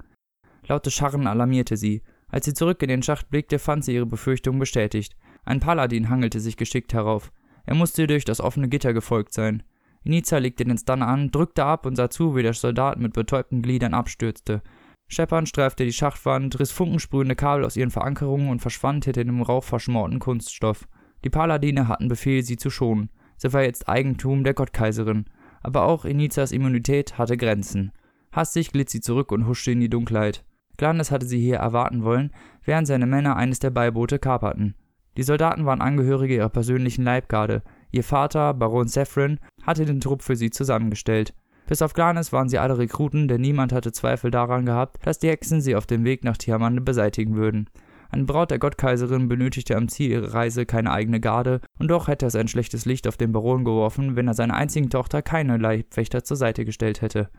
Laute 0.67 0.89
Scharren 0.89 1.27
alarmierte 1.27 1.77
sie. 1.77 2.01
Als 2.27 2.45
sie 2.45 2.53
zurück 2.53 2.81
in 2.81 2.89
den 2.89 3.03
Schacht 3.03 3.29
blickte, 3.29 3.59
fand 3.59 3.85
sie 3.85 3.93
ihre 3.93 4.07
Befürchtungen 4.07 4.59
bestätigt. 4.59 5.15
Ein 5.45 5.59
Paladin 5.59 6.09
hangelte 6.09 6.39
sich 6.39 6.57
geschickt 6.57 6.93
herauf. 6.93 7.31
Er 7.65 7.75
musste 7.75 8.07
durch 8.07 8.25
das 8.25 8.41
offene 8.41 8.67
Gitter 8.67 8.93
gefolgt 8.93 9.33
sein. 9.33 9.63
Iniza 10.03 10.37
legte 10.37 10.65
den 10.65 10.77
Stun 10.77 11.01
an, 11.01 11.31
drückte 11.31 11.63
ab 11.63 11.85
und 11.85 11.95
sah 11.95 12.09
zu, 12.09 12.35
wie 12.35 12.43
der 12.43 12.53
Soldat 12.53 12.99
mit 12.99 13.13
betäubten 13.13 13.61
Gliedern 13.61 13.93
abstürzte. 13.93 14.61
Scheppern 15.07 15.45
streifte 15.45 15.85
die 15.85 15.93
Schachtwand, 15.93 16.59
riss 16.59 16.71
funkensprühende 16.71 17.35
Kabel 17.35 17.65
aus 17.65 17.77
ihren 17.77 17.91
Verankerungen 17.91 18.49
und 18.49 18.61
verschwand 18.61 19.05
hinter 19.05 19.23
dem 19.23 19.41
Rauch 19.41 19.63
verschmorten 19.63 20.19
Kunststoff. 20.19 20.87
Die 21.23 21.29
Paladine 21.29 21.87
hatten 21.87 22.07
Befehl, 22.07 22.43
sie 22.43 22.57
zu 22.57 22.69
schonen. 22.69 23.09
Sie 23.37 23.53
war 23.53 23.63
jetzt 23.63 23.87
Eigentum 23.87 24.43
der 24.43 24.53
Gottkaiserin. 24.53 25.25
Aber 25.61 25.83
auch 25.83 26.03
Inizas 26.03 26.51
Immunität 26.51 27.17
hatte 27.17 27.37
Grenzen. 27.37 27.93
Hastig 28.33 28.71
glitt 28.71 28.89
sie 28.89 28.99
zurück 28.99 29.31
und 29.31 29.47
huschte 29.47 29.71
in 29.71 29.79
die 29.79 29.89
Dunkelheit. 29.89 30.43
Glandes 30.75 31.11
hatte 31.11 31.27
sie 31.27 31.39
hier 31.39 31.57
erwarten 31.57 32.03
wollen, 32.03 32.31
während 32.65 32.87
seine 32.87 33.05
Männer 33.05 33.35
eines 33.35 33.59
der 33.59 33.69
Beiboote 33.69 34.19
kaperten. 34.19 34.75
Die 35.17 35.23
Soldaten 35.23 35.65
waren 35.65 35.81
Angehörige 35.81 36.35
ihrer 36.35 36.49
persönlichen 36.49 37.03
Leibgarde. 37.03 37.61
Ihr 37.91 38.03
Vater, 38.03 38.53
Baron 38.53 38.87
Saffron, 38.87 39.39
hatte 39.61 39.85
den 39.85 40.01
Trupp 40.01 40.23
für 40.23 40.35
sie 40.35 40.49
zusammengestellt. 40.49 41.33
Bis 41.67 41.81
auf 41.81 41.93
Glanes 41.93 42.33
waren 42.33 42.49
sie 42.49 42.57
alle 42.57 42.77
Rekruten, 42.77 43.27
denn 43.27 43.41
niemand 43.41 43.71
hatte 43.71 43.91
Zweifel 43.91 44.31
daran 44.31 44.65
gehabt, 44.65 45.05
dass 45.05 45.19
die 45.19 45.29
Hexen 45.29 45.61
sie 45.61 45.75
auf 45.75 45.85
dem 45.85 46.03
Weg 46.03 46.23
nach 46.23 46.37
Tiamande 46.37 46.81
beseitigen 46.81 47.35
würden. 47.35 47.69
Eine 48.09 48.25
Braut 48.25 48.51
der 48.51 48.59
Gottkaiserin 48.59 49.27
benötigte 49.27 49.75
am 49.75 49.87
Ziel 49.87 50.11
ihrer 50.11 50.33
Reise 50.33 50.65
keine 50.65 50.91
eigene 50.91 51.19
Garde, 51.19 51.61
und 51.79 51.87
doch 51.89 52.07
hätte 52.07 52.25
es 52.25 52.35
ein 52.35 52.47
schlechtes 52.47 52.85
Licht 52.85 53.07
auf 53.07 53.17
den 53.17 53.31
Baron 53.31 53.63
geworfen, 53.63 54.15
wenn 54.15 54.27
er 54.27 54.33
seiner 54.35 54.55
einzigen 54.55 54.89
Tochter 54.89 55.21
keine 55.21 55.57
Leibwächter 55.57 56.23
zur 56.23 56.37
Seite 56.37 56.65
gestellt 56.65 57.01
hätte. 57.01 57.29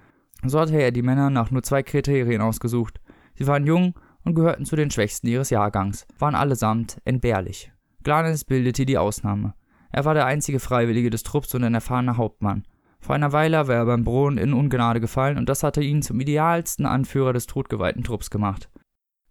So 0.44 0.58
hatte 0.58 0.80
er 0.80 0.90
die 0.90 1.02
Männer 1.02 1.30
nach 1.30 1.50
nur 1.50 1.62
zwei 1.62 1.82
Kriterien 1.82 2.40
ausgesucht. 2.40 3.00
Sie 3.36 3.46
waren 3.46 3.66
jung 3.66 3.94
und 4.24 4.34
gehörten 4.34 4.64
zu 4.64 4.76
den 4.76 4.90
Schwächsten 4.90 5.26
ihres 5.26 5.50
Jahrgangs, 5.50 6.06
waren 6.18 6.34
allesamt 6.34 6.98
entbehrlich. 7.04 7.72
Glanes 8.02 8.44
bildete 8.44 8.86
die 8.86 8.98
Ausnahme. 8.98 9.54
Er 9.90 10.04
war 10.04 10.14
der 10.14 10.26
einzige 10.26 10.60
Freiwillige 10.60 11.10
des 11.10 11.22
Trupps 11.22 11.54
und 11.54 11.64
ein 11.64 11.74
erfahrener 11.74 12.16
Hauptmann. 12.16 12.64
Vor 13.00 13.14
einer 13.14 13.32
Weile 13.32 13.68
war 13.68 13.74
er 13.74 13.86
beim 13.86 14.02
Bron 14.02 14.38
in 14.38 14.54
Ungnade 14.54 15.00
gefallen 15.00 15.36
und 15.36 15.48
das 15.48 15.62
hatte 15.62 15.82
ihn 15.82 16.02
zum 16.02 16.18
idealsten 16.20 16.86
Anführer 16.86 17.32
des 17.32 17.46
totgeweihten 17.46 18.02
Trupps 18.02 18.30
gemacht. 18.30 18.70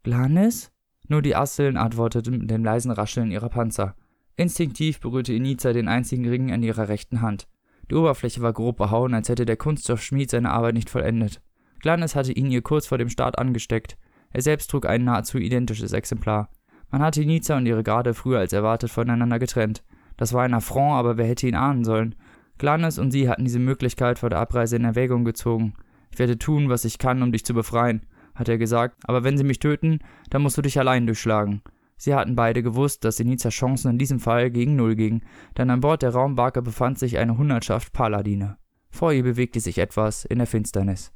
Glanis? 0.04 0.72
Nur 1.08 1.22
die 1.22 1.36
Asseln 1.36 1.76
antworteten 1.76 2.38
mit 2.38 2.52
dem 2.52 2.64
leisen 2.64 2.92
Rascheln 2.92 3.32
ihrer 3.32 3.50
Panzer. 3.50 3.96
Instinktiv 4.36 5.00
berührte 5.00 5.34
Inica 5.34 5.74
den 5.74 5.88
einzigen 5.88 6.28
Ring 6.28 6.52
an 6.52 6.64
ihrer 6.64 6.88
rechten 6.88 7.22
Hand. 7.22 7.48
Die 7.90 7.96
Oberfläche 7.96 8.42
war 8.42 8.54
grob 8.54 8.78
behauen, 8.78 9.14
als 9.14 9.30
hätte 9.30 9.46
der 9.46 9.58
Kunststoffschmied 9.58 10.30
seine 10.30 10.52
Arbeit 10.52 10.76
nicht 10.76 10.90
vollendet. 10.90 11.42
Glanis 11.82 12.16
hatte 12.16 12.32
ihn 12.32 12.50
ihr 12.50 12.62
kurz 12.62 12.88
vor 12.88 12.98
dem 12.98 13.10
Start 13.10 13.38
angesteckt. 13.38 13.98
Er 14.34 14.42
selbst 14.42 14.70
trug 14.70 14.86
ein 14.86 15.04
nahezu 15.04 15.38
identisches 15.38 15.94
Exemplar. 15.94 16.50
Man 16.92 17.02
hatte 17.02 17.22
Inica 17.22 17.56
und 17.56 17.66
ihre 17.66 17.84
Garde 17.84 18.14
früher 18.14 18.40
als 18.40 18.54
erwartet 18.54 18.90
voneinander 18.90 19.40
getrennt. 19.40 19.84
Das 20.18 20.34
war 20.34 20.44
ein 20.44 20.54
Affront, 20.54 20.94
aber 20.94 21.18
wer 21.18 21.26
hätte 21.26 21.48
ihn 21.48 21.56
ahnen 21.56 21.84
sollen? 21.84 22.16
Glanis 22.58 23.00
und 23.00 23.12
sie 23.12 23.30
hatten 23.30 23.46
diese 23.46 23.60
Möglichkeit 23.60 24.20
vor 24.20 24.30
der 24.30 24.40
Abreise 24.40 24.76
in 24.76 24.86
Erwägung 24.86 25.24
gezogen. 25.24 25.74
Ich 26.12 26.20
werde 26.20 26.38
tun, 26.38 26.70
was 26.70 26.86
ich 26.86 27.00
kann, 27.00 27.24
um 27.24 27.32
dich 27.32 27.46
zu 27.46 27.54
befreien, 27.54 28.06
hat 28.36 28.50
er 28.50 28.58
gesagt, 28.58 28.98
aber 29.06 29.24
wenn 29.24 29.38
sie 29.38 29.44
mich 29.44 29.60
töten, 29.60 30.00
dann 30.30 30.44
musst 30.44 30.58
du 30.58 30.62
dich 30.62 30.78
allein 30.80 31.06
durchschlagen. 31.08 31.62
Sie 31.98 32.14
hatten 32.14 32.36
beide 32.36 32.62
gewusst, 32.64 33.06
dass 33.06 33.20
Inizas 33.20 33.54
Chancen 33.54 33.92
in 33.92 33.98
diesem 33.98 34.20
Fall 34.20 34.52
gegen 34.52 34.76
Null 34.76 34.96
gingen, 34.96 35.24
denn 35.58 35.70
an 35.70 35.80
Bord 35.80 36.02
der 36.02 36.12
Raumbarke 36.12 36.62
befand 36.62 37.00
sich 37.00 37.18
eine 37.18 37.38
Hundertschaft 37.38 37.94
Paladine. 37.94 38.58
Vor 38.90 39.14
ihr 39.14 39.24
bewegte 39.24 39.60
sich 39.60 39.78
etwas 39.78 40.26
in 40.26 40.38
der 40.38 40.48
Finsternis. 40.48 41.12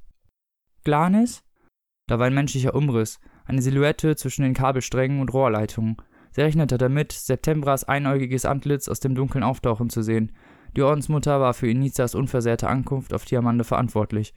Glanis? 0.83 1.43
Da 2.07 2.19
war 2.19 2.25
ein 2.25 2.33
menschlicher 2.33 2.73
Umriss, 2.73 3.19
eine 3.45 3.61
Silhouette 3.61 4.15
zwischen 4.15 4.43
den 4.43 4.53
Kabelsträngen 4.53 5.19
und 5.19 5.33
Rohrleitungen. 5.33 5.97
Sie 6.31 6.41
rechnete 6.41 6.77
damit, 6.77 7.11
Septembras 7.11 7.83
einäugiges 7.83 8.45
Antlitz 8.45 8.87
aus 8.87 8.99
dem 8.99 9.15
Dunkeln 9.15 9.43
auftauchen 9.43 9.89
zu 9.89 10.01
sehen. 10.01 10.31
Die 10.75 10.81
Ordensmutter 10.81 11.39
war 11.41 11.53
für 11.53 11.69
Inizas 11.69 12.15
unversehrte 12.15 12.69
Ankunft 12.69 13.13
auf 13.13 13.25
Diamande 13.25 13.63
verantwortlich. 13.63 14.33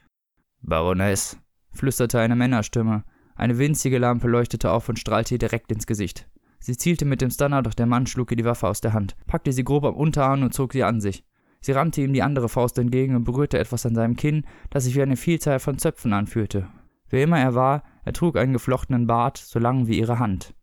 Baroness, 0.62 1.38
flüsterte 1.72 2.18
eine 2.18 2.37
Männerstimme. 2.37 3.04
Eine 3.35 3.59
winzige 3.59 3.98
Lampe 3.98 4.28
leuchtete 4.28 4.70
auf 4.70 4.88
und 4.88 4.98
strahlte 4.98 5.35
ihr 5.35 5.38
direkt 5.38 5.70
ins 5.72 5.87
Gesicht. 5.87 6.28
Sie 6.59 6.76
zielte 6.76 7.04
mit 7.04 7.22
dem 7.22 7.30
Stunner, 7.30 7.62
doch 7.62 7.74
der 7.74 7.87
Mann 7.87 8.06
schlug 8.06 8.30
ihr 8.33 8.37
die 8.37 8.44
Waffe 8.44 8.68
aus 8.68 8.80
der 8.80 8.92
Hand, 8.92 9.16
packte 9.26 9.52
sie 9.52 9.64
grob 9.64 9.85
am 9.85 9.94
Unterarm 9.94 10.42
und 10.42 10.52
zog 10.52 10.72
sie 10.72 10.85
an 10.85 11.00
sich. 11.00 11.24
Sie 11.62 11.72
rannte 11.72 12.02
ihm 12.02 12.12
die 12.12 12.22
andere 12.22 12.48
Faust 12.48 12.78
entgegen 12.78 13.16
und 13.16 13.24
berührte 13.24 13.59
etwas 13.59 13.87
an 13.87 13.94
seinem 13.94 14.16
Kinn, 14.16 14.44
das 14.70 14.85
sich 14.85 14.94
wie 14.94 15.02
eine 15.02 15.16
Vielzahl 15.16 15.59
von 15.59 15.78
Zöpfen 15.78 16.12
anfühlte. 16.12 16.68
Wer 17.11 17.25
immer 17.25 17.38
er 17.38 17.55
war, 17.55 17.83
er 18.05 18.12
trug 18.12 18.37
einen 18.37 18.53
geflochtenen 18.53 19.07
Bart, 19.07 19.37
so 19.37 19.59
lang 19.59 19.87
wie 19.87 19.99
ihre 19.99 20.18
Hand. 20.18 20.55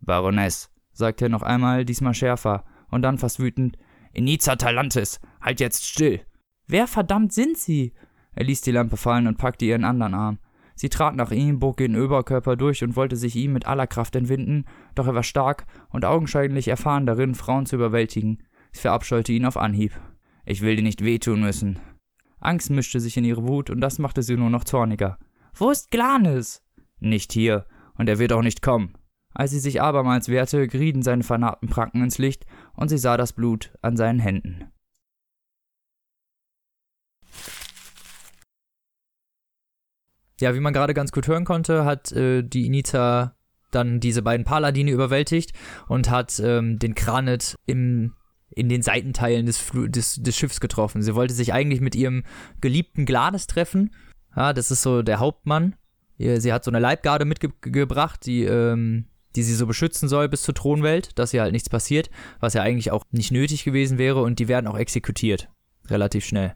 Baroness, 0.00 0.70
sagte 0.92 1.26
er 1.26 1.30
noch 1.30 1.42
einmal, 1.42 1.84
diesmal 1.84 2.14
schärfer, 2.14 2.64
und 2.90 3.02
dann 3.02 3.18
fast 3.18 3.40
wütend, 3.40 3.76
Iniza 4.12 4.56
Talantis, 4.56 5.20
halt 5.40 5.60
jetzt 5.60 5.84
still! 5.84 6.20
Wer 6.66 6.86
verdammt 6.86 7.32
sind 7.32 7.56
Sie? 7.56 7.92
Er 8.32 8.44
ließ 8.44 8.60
die 8.60 8.72
Lampe 8.72 8.96
fallen 8.96 9.26
und 9.26 9.38
packte 9.38 9.64
ihren 9.64 9.84
anderen 9.84 10.14
Arm. 10.14 10.38
Sie 10.74 10.90
trat 10.90 11.16
nach 11.16 11.30
ihm, 11.30 11.58
bog 11.58 11.80
ihren 11.80 12.00
Oberkörper 12.00 12.56
durch 12.56 12.84
und 12.84 12.96
wollte 12.96 13.16
sich 13.16 13.34
ihm 13.34 13.54
mit 13.54 13.66
aller 13.66 13.86
Kraft 13.86 14.14
entwinden, 14.14 14.66
doch 14.94 15.06
er 15.06 15.14
war 15.14 15.22
stark 15.22 15.66
und 15.88 16.04
augenscheinlich 16.04 16.68
erfahren 16.68 17.06
darin, 17.06 17.34
Frauen 17.34 17.64
zu 17.64 17.76
überwältigen. 17.76 18.42
Sie 18.72 18.82
verabscheute 18.82 19.32
ihn 19.32 19.46
auf 19.46 19.56
Anhieb. 19.56 19.92
Ich 20.44 20.60
will 20.60 20.76
dir 20.76 20.82
nicht 20.82 21.02
wehtun 21.02 21.40
müssen. 21.40 21.78
Angst 22.40 22.68
mischte 22.68 23.00
sich 23.00 23.16
in 23.16 23.24
ihre 23.24 23.48
Wut 23.48 23.70
und 23.70 23.80
das 23.80 23.98
machte 23.98 24.22
sie 24.22 24.36
nur 24.36 24.50
noch 24.50 24.64
zorniger. 24.64 25.18
Wo 25.58 25.70
ist 25.70 25.90
Glanis? 25.90 26.62
Nicht 27.00 27.32
hier, 27.32 27.64
und 27.94 28.10
er 28.10 28.18
wird 28.18 28.34
auch 28.34 28.42
nicht 28.42 28.60
kommen. 28.60 28.92
Als 29.32 29.52
sie 29.52 29.58
sich 29.58 29.80
abermals 29.80 30.28
wehrte, 30.28 30.68
gerieten 30.68 31.02
seine 31.02 31.22
vernarbten 31.22 31.70
Pranken 31.70 32.02
ins 32.02 32.18
Licht 32.18 32.44
und 32.74 32.88
sie 32.88 32.98
sah 32.98 33.16
das 33.16 33.32
Blut 33.32 33.72
an 33.80 33.96
seinen 33.96 34.18
Händen. 34.18 34.70
Ja, 40.40 40.54
wie 40.54 40.60
man 40.60 40.74
gerade 40.74 40.92
ganz 40.92 41.10
gut 41.10 41.26
hören 41.26 41.46
konnte, 41.46 41.86
hat 41.86 42.12
äh, 42.12 42.42
die 42.42 42.66
Inita 42.66 43.34
dann 43.70 43.98
diese 44.00 44.20
beiden 44.20 44.44
Paladine 44.44 44.90
überwältigt 44.90 45.54
und 45.88 46.10
hat 46.10 46.38
ähm, 46.38 46.78
den 46.78 46.94
Kranet 46.94 47.56
im, 47.64 48.14
in 48.50 48.68
den 48.68 48.82
Seitenteilen 48.82 49.46
des, 49.46 49.70
des, 49.72 50.22
des 50.22 50.36
Schiffs 50.36 50.60
getroffen. 50.60 51.00
Sie 51.00 51.14
wollte 51.14 51.32
sich 51.32 51.54
eigentlich 51.54 51.80
mit 51.80 51.94
ihrem 51.94 52.24
geliebten 52.60 53.06
Glades 53.06 53.46
treffen. 53.46 53.90
Ja, 54.36 54.52
das 54.52 54.70
ist 54.70 54.82
so 54.82 55.02
der 55.02 55.18
Hauptmann. 55.18 55.74
Sie 56.18 56.52
hat 56.52 56.64
so 56.64 56.70
eine 56.70 56.78
Leibgarde 56.78 57.24
mitgebracht, 57.24 58.24
die, 58.24 58.44
ähm, 58.44 59.06
die 59.34 59.42
sie 59.42 59.54
so 59.54 59.66
beschützen 59.66 60.08
soll 60.08 60.28
bis 60.28 60.42
zur 60.42 60.54
Thronwelt, 60.54 61.18
dass 61.18 61.34
ihr 61.34 61.42
halt 61.42 61.52
nichts 61.52 61.68
passiert, 61.68 62.10
was 62.40 62.54
ja 62.54 62.62
eigentlich 62.62 62.90
auch 62.90 63.04
nicht 63.10 63.32
nötig 63.32 63.64
gewesen 63.64 63.98
wäre 63.98 64.22
und 64.22 64.38
die 64.38 64.48
werden 64.48 64.66
auch 64.66 64.78
exekutiert. 64.78 65.48
Relativ 65.88 66.24
schnell. 66.24 66.54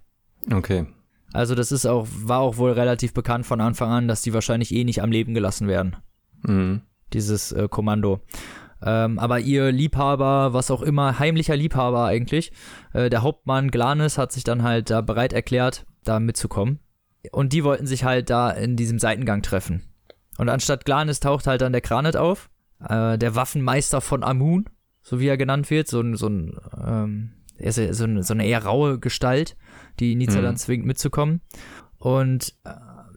Okay. 0.51 0.87
Also 1.33 1.55
das 1.55 1.73
ist 1.73 1.87
auch, 1.87 2.09
war 2.11 2.41
auch 2.41 2.57
wohl 2.57 2.73
relativ 2.73 3.13
bekannt 3.13 3.47
von 3.47 3.61
Anfang 3.61 3.91
an, 3.91 4.09
dass 4.09 4.23
die 4.23 4.33
wahrscheinlich 4.33 4.75
eh 4.75 4.85
nicht 4.85 5.03
am 5.03 5.13
Leben 5.13 5.35
gelassen 5.35 5.69
werden. 5.69 5.97
Mhm. 6.43 6.83
Dieses 7.13 7.53
äh, 7.53 7.69
Kommando. 7.69 8.21
Ähm, 8.83 9.19
aber 9.19 9.41
ihr 9.41 9.71
Liebhaber, 9.71 10.55
was 10.55 10.71
auch 10.71 10.81
immer, 10.81 11.19
heimlicher 11.19 11.55
Liebhaber 11.55 12.07
eigentlich, 12.07 12.51
äh, 12.95 13.11
der 13.11 13.23
Hauptmann 13.23 13.71
Glanis 13.71 14.17
hat 14.17 14.33
sich 14.33 14.43
dann 14.43 14.63
halt 14.63 14.89
da 14.89 15.03
bereit 15.03 15.35
erklärt, 15.35 15.85
da 16.03 16.19
mitzukommen. 16.19 16.81
Und 17.33 17.53
die 17.53 17.65
wollten 17.65 17.87
sich 17.87 18.05
halt 18.05 18.31
da 18.31 18.51
in 18.51 18.77
diesem 18.77 18.99
Seitengang 18.99 19.43
treffen. 19.43 19.83
Und 20.39 20.49
anstatt 20.49 20.85
Glanis 20.85 21.21
taucht 21.21 21.47
halt 21.47 21.61
dann 21.61 21.73
der 21.73 21.83
Kranet 21.83 22.17
auf, 22.17 22.49
äh, 22.87 23.19
der 23.19 23.35
Waffenmeister 23.35 24.01
von 24.01 24.25
Amun, 24.25 24.65
so 25.03 25.21
wie 25.21 25.29
er 25.29 25.37
genannt 25.37 25.71
wird, 25.71 25.89
so 25.89 26.01
ein, 26.01 26.17
so 26.17 26.29
ein 26.29 26.59
ähm, 26.83 27.33
so, 27.69 28.05
eine, 28.05 28.23
so 28.23 28.33
eine 28.33 28.47
eher 28.47 28.65
raue 28.65 28.99
Gestalt, 28.99 29.57
die 29.99 30.15
Nizza 30.15 30.39
mhm. 30.39 30.45
dann 30.45 30.57
zwingt 30.57 30.87
mitzukommen. 30.87 31.43
Und 31.99 32.55
äh, 32.65 32.71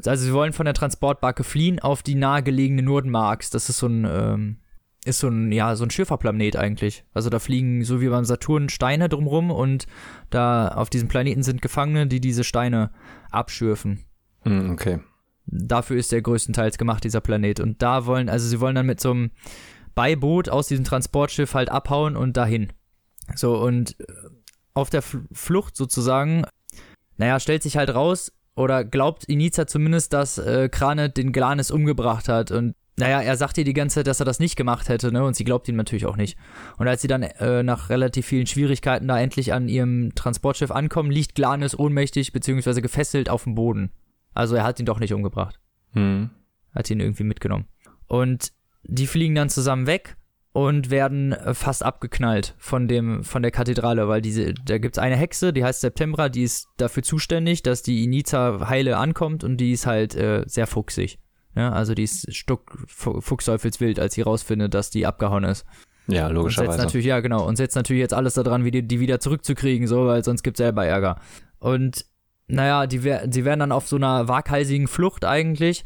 also 0.06 0.26
sie 0.26 0.34
wollen 0.34 0.54
von 0.54 0.66
der 0.66 0.74
Transportbarke 0.74 1.44
fliehen 1.44 1.80
auf 1.80 2.04
die 2.04 2.16
nahegelegene 2.16 2.82
Nurdenmarks. 2.82 3.50
Das 3.50 3.70
ist 3.70 3.78
so 3.78 3.88
ein 3.88 4.06
ähm, 4.06 4.58
ist 5.06 5.20
so 5.20 5.28
ein 5.28 5.52
ja 5.52 5.76
so 5.76 5.84
ein 5.84 5.89
Schifferplanet 5.89 6.56
eigentlich. 6.56 7.04
Also 7.13 7.30
da 7.30 7.39
fliegen 7.39 7.84
so 7.84 8.02
wie 8.02 8.10
beim 8.10 8.26
Saturn 8.26 8.70
Steine 8.70 9.10
drumrum 9.10 9.52
und 9.52 9.86
da 10.30 10.70
auf 10.70 10.89
diesem 10.89 11.08
Planeten 11.08 11.44
sind 11.44 11.62
Gefangene, 11.62 12.08
die 12.08 12.22
diese 12.22 12.44
Steine 12.44 12.92
abschürfen. 13.32 14.06
Mhm, 14.44 14.72
okay. 14.72 15.00
Dafür 15.46 15.98
ist 15.98 16.12
der 16.12 16.22
größtenteils 16.22 16.78
gemacht 16.78 17.04
dieser 17.04 17.22
Planet 17.22 17.60
und 17.60 17.82
da 17.82 18.06
wollen 18.06 18.30
also 18.30 18.48
sie 18.48 18.60
wollen 18.60 18.76
dann 18.76 18.86
mit 18.86 19.02
so 19.02 19.12
einem 19.12 19.32
bei 19.96 20.16
Boot 20.16 20.50
aus 20.50 20.68
diesem 20.68 20.86
Transportschiff 20.86 21.54
halt 21.54 21.70
abhauen 21.70 22.16
und 22.16 22.38
dahin. 22.38 22.74
So, 23.36 23.58
und 23.58 24.00
äh, 24.00 24.06
auf 24.74 24.89
der 24.89 25.04
Flucht 25.04 25.76
sozusagen, 25.76 26.46
naja, 27.18 27.39
stellt 27.39 27.62
sich 27.62 27.78
halt 27.78 27.94
raus, 27.94 28.32
oder 28.56 28.84
glaubt 28.84 29.26
Iniza 29.26 29.68
zumindest, 29.68 30.13
dass 30.13 30.38
äh, 30.38 30.70
Kranet 30.70 31.18
den 31.18 31.32
Glanis 31.32 31.72
umgebracht 31.72 32.30
hat. 32.30 32.52
Und 32.52 32.76
naja, 32.97 33.21
er 33.21 33.38
sagt 33.38 33.58
ihr 33.58 33.63
die 33.63 33.73
ganze 33.73 33.95
Zeit, 33.95 34.08
dass 34.08 34.19
er 34.19 34.25
das 34.25 34.39
nicht 34.39 34.56
gemacht 34.56 34.88
hätte, 34.88 35.12
ne? 35.12 35.23
Und 35.23 35.36
sie 35.36 35.43
glaubt 35.43 35.67
ihm 35.67 35.75
natürlich 35.75 36.06
auch 36.06 36.15
nicht. 36.15 36.38
Und 36.77 36.88
als 36.88 37.01
sie 37.01 37.08
dann 37.08 37.23
äh, 37.23 37.63
nach 37.63 37.89
relativ 37.89 38.27
vielen 38.27 38.45
Schwierigkeiten 38.45 39.08
da 39.08 39.19
endlich 39.19 39.51
an 39.51 39.67
ihrem 39.67 40.13
Transportschiff 40.13 40.69
ankommen, 40.69 41.10
liegt 41.10 41.34
Glanis 41.34 41.77
ohnmächtig 41.77 42.34
bzw. 42.34 42.82
gefesselt 42.82 43.29
auf 43.29 43.45
dem 43.45 43.56
Boden. 43.56 43.91
Also 44.34 44.56
er 44.56 44.63
hat 44.63 44.79
ihn 44.79 44.86
doch 44.86 44.99
nicht 44.99 45.13
umgebracht. 45.13 45.60
Hm. 45.93 46.29
Hat 46.73 46.89
ihn 46.89 46.99
irgendwie 46.99 47.23
mitgenommen. 47.23 47.65
Und 48.08 48.51
die 48.84 49.08
fliegen 49.08 49.36
dann 49.36 49.49
zusammen 49.49 49.88
weg 49.88 50.17
und 50.51 50.91
werden 50.91 51.34
äh, 51.34 51.56
fast 51.56 51.84
abgeknallt 51.84 52.53
von 52.60 52.88
dem 52.88 53.23
von 53.23 53.41
der 53.41 53.51
Kathedrale, 53.51 54.08
weil 54.08 54.21
diese 54.21 54.53
da 54.53 54.77
gibt's 54.77 54.99
eine 54.99 55.15
Hexe, 55.15 55.51
die 55.51 55.63
heißt 55.63 55.82
Septembra, 55.82 56.29
die 56.29 56.43
ist 56.43 56.67
dafür 56.77 57.01
zuständig, 57.01 57.63
dass 57.63 57.82
die 57.82 58.03
Iniza 58.03 58.69
heile 58.69 58.97
ankommt 58.97 59.43
und 59.43 59.58
die 59.58 59.71
ist 59.71 59.88
halt 59.88 60.15
äh, 60.15 60.43
sehr 60.45 60.67
fuchsig. 60.67 61.17
Ja, 61.56 61.72
also 61.72 61.94
die 61.94 62.04
ist 62.04 62.34
Stuck 62.36 62.78
Fuchsteufelswild, 62.88 64.00
als 64.00 64.16
sie 64.16 64.22
rausfindet, 64.22 64.74
dass 64.74 64.89
die 64.89 65.06
abgehauen 65.06 65.44
ist. 65.44 65.66
Ja, 66.08 66.28
logischerweise. 66.28 66.70
Und 66.70 66.76
setzt 66.76 66.86
natürlich, 66.86 67.06
ja, 67.06 67.20
genau. 67.20 67.48
Und 67.48 67.56
setzt 67.56 67.76
natürlich 67.76 68.02
jetzt 68.02 68.13
alles 68.13 68.34
daran, 68.34 68.66
wie 68.66 68.72
die, 68.72 68.88
die 68.88 69.00
wieder 69.00 69.20
zurückzukriegen, 69.20 69.88
so, 69.88 70.08
weil 70.08 70.24
sonst 70.24 70.44
gibt's 70.44 70.58
selber 70.58 70.86
Ärger. 70.86 71.20
Und 71.60 72.06
naja, 72.48 72.88
die, 72.88 73.00
sie 73.00 73.46
werden 73.46 73.60
dann 73.60 73.72
auf 73.72 73.88
so 73.88 73.96
einer 73.96 74.28
waghalsigen 74.28 74.88
Flucht 74.88 75.24
eigentlich, 75.26 75.84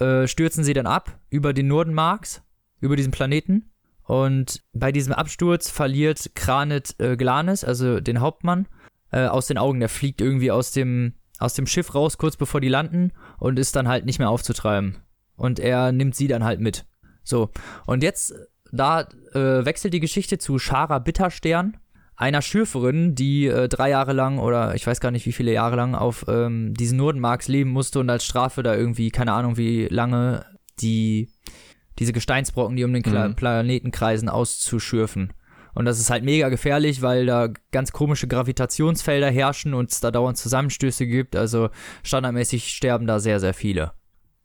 äh, 0.00 0.26
stürzen 0.26 0.64
sie 0.64 0.72
dann 0.72 0.86
ab 0.86 1.18
über 1.28 1.52
den 1.52 1.68
Norden 1.68 1.92
Marks, 1.92 2.42
über 2.80 2.96
diesen 2.96 3.12
Planeten 3.12 3.70
und 4.08 4.62
bei 4.72 4.90
diesem 4.90 5.12
Absturz 5.12 5.68
verliert 5.68 6.30
Kranet 6.34 6.98
äh, 6.98 7.14
Glanis, 7.16 7.62
also 7.62 8.00
den 8.00 8.20
Hauptmann, 8.20 8.66
äh, 9.12 9.26
aus 9.26 9.48
den 9.48 9.58
Augen. 9.58 9.80
Der 9.80 9.90
fliegt 9.90 10.22
irgendwie 10.22 10.50
aus 10.50 10.72
dem, 10.72 11.12
aus 11.38 11.52
dem 11.52 11.66
Schiff 11.66 11.94
raus, 11.94 12.16
kurz 12.16 12.36
bevor 12.36 12.62
die 12.62 12.70
landen, 12.70 13.12
und 13.38 13.58
ist 13.58 13.76
dann 13.76 13.86
halt 13.86 14.06
nicht 14.06 14.18
mehr 14.18 14.30
aufzutreiben. 14.30 14.96
Und 15.38 15.58
er 15.58 15.92
nimmt 15.92 16.14
sie 16.14 16.28
dann 16.28 16.44
halt 16.44 16.60
mit. 16.60 16.84
So, 17.24 17.50
und 17.86 18.02
jetzt, 18.02 18.34
da 18.70 19.08
äh, 19.32 19.64
wechselt 19.64 19.94
die 19.94 20.00
Geschichte 20.00 20.36
zu 20.36 20.58
Shara 20.58 20.98
Bitterstern, 20.98 21.78
einer 22.16 22.42
Schürferin, 22.42 23.14
die 23.14 23.46
äh, 23.46 23.68
drei 23.68 23.90
Jahre 23.90 24.12
lang 24.12 24.38
oder 24.38 24.74
ich 24.74 24.86
weiß 24.86 25.00
gar 25.00 25.12
nicht 25.12 25.24
wie 25.24 25.32
viele 25.32 25.52
Jahre 25.52 25.76
lang 25.76 25.94
auf 25.94 26.26
ähm, 26.28 26.74
diesen 26.74 26.98
Nordenmarks 26.98 27.46
leben 27.46 27.70
musste 27.70 28.00
und 28.00 28.10
als 28.10 28.24
Strafe 28.24 28.62
da 28.64 28.74
irgendwie, 28.74 29.10
keine 29.10 29.32
Ahnung 29.32 29.56
wie 29.56 29.86
lange, 29.86 30.44
die 30.80 31.30
diese 31.98 32.12
Gesteinsbrocken, 32.12 32.76
die 32.76 32.84
um 32.84 32.92
den 32.92 33.02
mhm. 33.06 33.36
Planeten 33.36 33.90
kreisen, 33.92 34.28
auszuschürfen. 34.28 35.32
Und 35.74 35.84
das 35.84 36.00
ist 36.00 36.10
halt 36.10 36.24
mega 36.24 36.48
gefährlich, 36.48 37.02
weil 37.02 37.26
da 37.26 37.48
ganz 37.70 37.92
komische 37.92 38.26
Gravitationsfelder 38.26 39.30
herrschen 39.30 39.74
und 39.74 39.92
es 39.92 40.00
da 40.00 40.10
dauernd 40.10 40.36
Zusammenstöße 40.36 41.06
gibt. 41.06 41.36
Also 41.36 41.70
standardmäßig 42.02 42.68
sterben 42.68 43.06
da 43.06 43.20
sehr, 43.20 43.38
sehr 43.38 43.54
viele. 43.54 43.92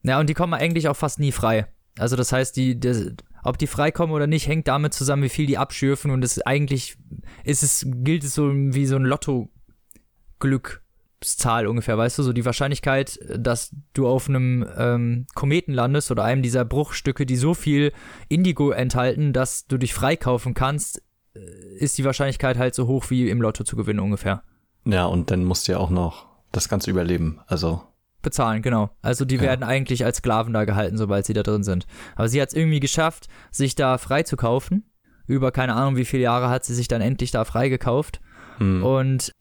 Ja, 0.03 0.19
und 0.19 0.29
die 0.29 0.33
kommen 0.33 0.53
eigentlich 0.53 0.87
auch 0.87 0.95
fast 0.95 1.19
nie 1.19 1.31
frei. 1.31 1.67
Also 1.97 2.15
das 2.15 2.31
heißt, 2.31 2.55
die, 2.55 2.79
die 2.79 3.15
ob 3.43 3.57
die 3.57 3.67
freikommen 3.67 4.15
oder 4.15 4.27
nicht, 4.27 4.47
hängt 4.47 4.67
damit 4.67 4.93
zusammen, 4.93 5.23
wie 5.23 5.29
viel 5.29 5.45
die 5.45 5.57
abschürfen. 5.57 6.11
Und 6.11 6.23
es 6.23 6.41
eigentlich 6.41 6.97
ist 7.43 7.63
es, 7.63 7.85
gilt 7.87 8.23
es 8.23 8.35
so 8.35 8.51
wie 8.53 8.85
so 8.85 8.95
ein 8.95 9.03
Lotto-Glück. 9.03 10.81
Zahl 11.21 11.67
ungefähr, 11.67 11.97
weißt 11.97 12.19
du, 12.19 12.23
so 12.23 12.33
die 12.33 12.43
Wahrscheinlichkeit, 12.43 13.17
dass 13.37 13.73
du 13.93 14.07
auf 14.07 14.27
einem 14.27 14.67
ähm, 14.77 15.25
Kometen 15.35 15.73
landest 15.73 16.11
oder 16.11 16.25
einem 16.25 16.41
dieser 16.41 16.65
Bruchstücke, 16.65 17.25
die 17.25 17.37
so 17.37 17.53
viel 17.53 17.93
Indigo 18.27 18.71
enthalten, 18.71 19.31
dass 19.31 19.65
du 19.65 19.77
dich 19.77 19.93
freikaufen 19.93 20.53
kannst, 20.53 21.01
äh, 21.33 21.39
ist 21.77 21.97
die 21.97 22.03
Wahrscheinlichkeit 22.03 22.57
halt 22.57 22.75
so 22.75 22.87
hoch 22.87 23.09
wie 23.09 23.29
im 23.29 23.41
Lotto 23.41 23.63
zu 23.63 23.77
gewinnen 23.77 24.01
ungefähr. 24.01 24.43
Ja, 24.85 25.05
und 25.05 25.31
dann 25.31 25.45
musst 25.45 25.67
du 25.67 25.71
ja 25.71 25.77
auch 25.77 25.89
noch 25.89 26.25
das 26.51 26.67
Ganze 26.67 26.91
überleben, 26.91 27.39
also. 27.47 27.81
Bezahlen, 28.23 28.61
genau. 28.61 28.89
Also 29.01 29.25
die 29.25 29.35
ja. 29.35 29.41
werden 29.41 29.63
eigentlich 29.63 30.03
als 30.05 30.17
Sklaven 30.17 30.53
da 30.53 30.65
gehalten, 30.65 30.97
sobald 30.97 31.25
sie 31.25 31.33
da 31.33 31.43
drin 31.43 31.63
sind. 31.63 31.85
Aber 32.15 32.27
sie 32.27 32.41
hat 32.41 32.49
es 32.49 32.55
irgendwie 32.55 32.79
geschafft, 32.79 33.27
sich 33.51 33.75
da 33.75 33.97
freizukaufen. 33.97 34.89
Über 35.27 35.51
keine 35.51 35.75
Ahnung, 35.75 35.95
wie 35.95 36.05
viele 36.05 36.23
Jahre 36.23 36.49
hat 36.49 36.65
sie 36.65 36.73
sich 36.73 36.87
dann 36.87 37.01
endlich 37.01 37.31
da 37.31 37.45
freigekauft. 37.45 38.19
Hm. 38.57 38.83
Und 38.83 39.31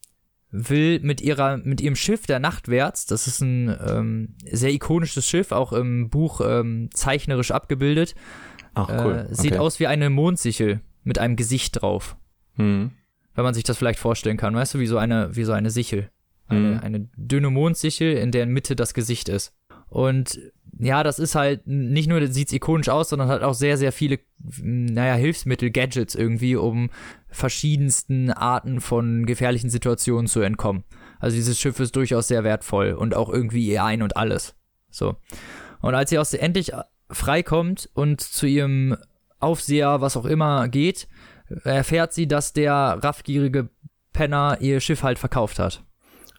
will 0.53 0.99
mit 1.01 1.19
ihrer 1.19 1.57
mit 1.57 1.81
ihrem 1.81 1.95
Schiff 1.95 2.27
der 2.27 2.39
Nachtwärts, 2.39 3.07
das 3.07 3.25
ist 3.25 3.41
ein 3.41 3.75
ähm, 3.87 4.35
sehr 4.45 4.71
ikonisches 4.71 5.27
Schiff, 5.27 5.51
auch 5.51 5.73
im 5.73 6.09
Buch 6.09 6.41
ähm, 6.45 6.89
zeichnerisch 6.93 7.51
abgebildet. 7.51 8.13
Ach 8.75 8.89
cool. 8.89 9.27
Äh, 9.29 9.35
sieht 9.35 9.53
okay. 9.53 9.59
aus 9.59 9.79
wie 9.79 9.87
eine 9.87 10.09
Mondsichel 10.11 10.81
mit 11.03 11.17
einem 11.17 11.35
Gesicht 11.35 11.81
drauf. 11.81 12.17
Hm. 12.55 12.91
Wenn 13.33 13.43
man 13.43 13.55
sich 13.55 13.63
das 13.63 13.77
vielleicht 13.77 13.99
vorstellen 13.99 14.37
kann, 14.37 14.55
weißt 14.55 14.75
du, 14.75 14.79
wie 14.79 14.85
so 14.85 14.97
eine 14.97 15.35
wie 15.35 15.43
so 15.43 15.53
eine 15.53 15.71
Sichel, 15.71 16.09
eine, 16.47 16.75
hm. 16.75 16.79
eine 16.79 17.09
dünne 17.15 17.49
Mondsichel, 17.49 18.17
in 18.17 18.31
deren 18.31 18.49
Mitte 18.49 18.75
das 18.75 18.93
Gesicht 18.93 19.29
ist. 19.29 19.53
Und 19.89 20.39
ja, 20.79 21.03
das 21.03 21.19
ist 21.19 21.35
halt 21.35 21.67
nicht 21.67 22.09
nur 22.09 22.25
sieht's 22.27 22.51
ikonisch 22.51 22.89
aus, 22.89 23.09
sondern 23.09 23.27
hat 23.27 23.43
auch 23.43 23.53
sehr, 23.53 23.77
sehr 23.77 23.91
viele, 23.91 24.19
naja, 24.61 25.13
Hilfsmittel, 25.13 25.69
Gadgets 25.69 26.15
irgendwie, 26.15 26.55
um 26.55 26.89
verschiedensten 27.29 28.31
Arten 28.31 28.81
von 28.81 29.25
gefährlichen 29.25 29.69
Situationen 29.69 30.27
zu 30.27 30.41
entkommen. 30.41 30.83
Also 31.19 31.35
dieses 31.35 31.59
Schiff 31.59 31.79
ist 31.79 31.95
durchaus 31.95 32.27
sehr 32.27 32.43
wertvoll 32.43 32.93
und 32.93 33.15
auch 33.15 33.29
irgendwie 33.29 33.67
ihr 33.67 33.83
Ein 33.83 34.01
und 34.01 34.17
alles. 34.17 34.55
So. 34.89 35.15
Und 35.81 35.95
als 35.95 36.09
sie 36.09 36.17
aus 36.17 36.33
endlich 36.33 36.71
freikommt 37.09 37.89
und 37.93 38.21
zu 38.21 38.47
ihrem 38.47 38.97
Aufseher, 39.39 40.01
was 40.01 40.17
auch 40.17 40.25
immer, 40.25 40.67
geht, 40.69 41.07
erfährt 41.63 42.13
sie, 42.13 42.27
dass 42.27 42.53
der 42.53 42.99
raffgierige 43.01 43.69
Penner 44.11 44.57
ihr 44.61 44.79
Schiff 44.79 45.03
halt 45.03 45.19
verkauft 45.19 45.59
hat. 45.59 45.83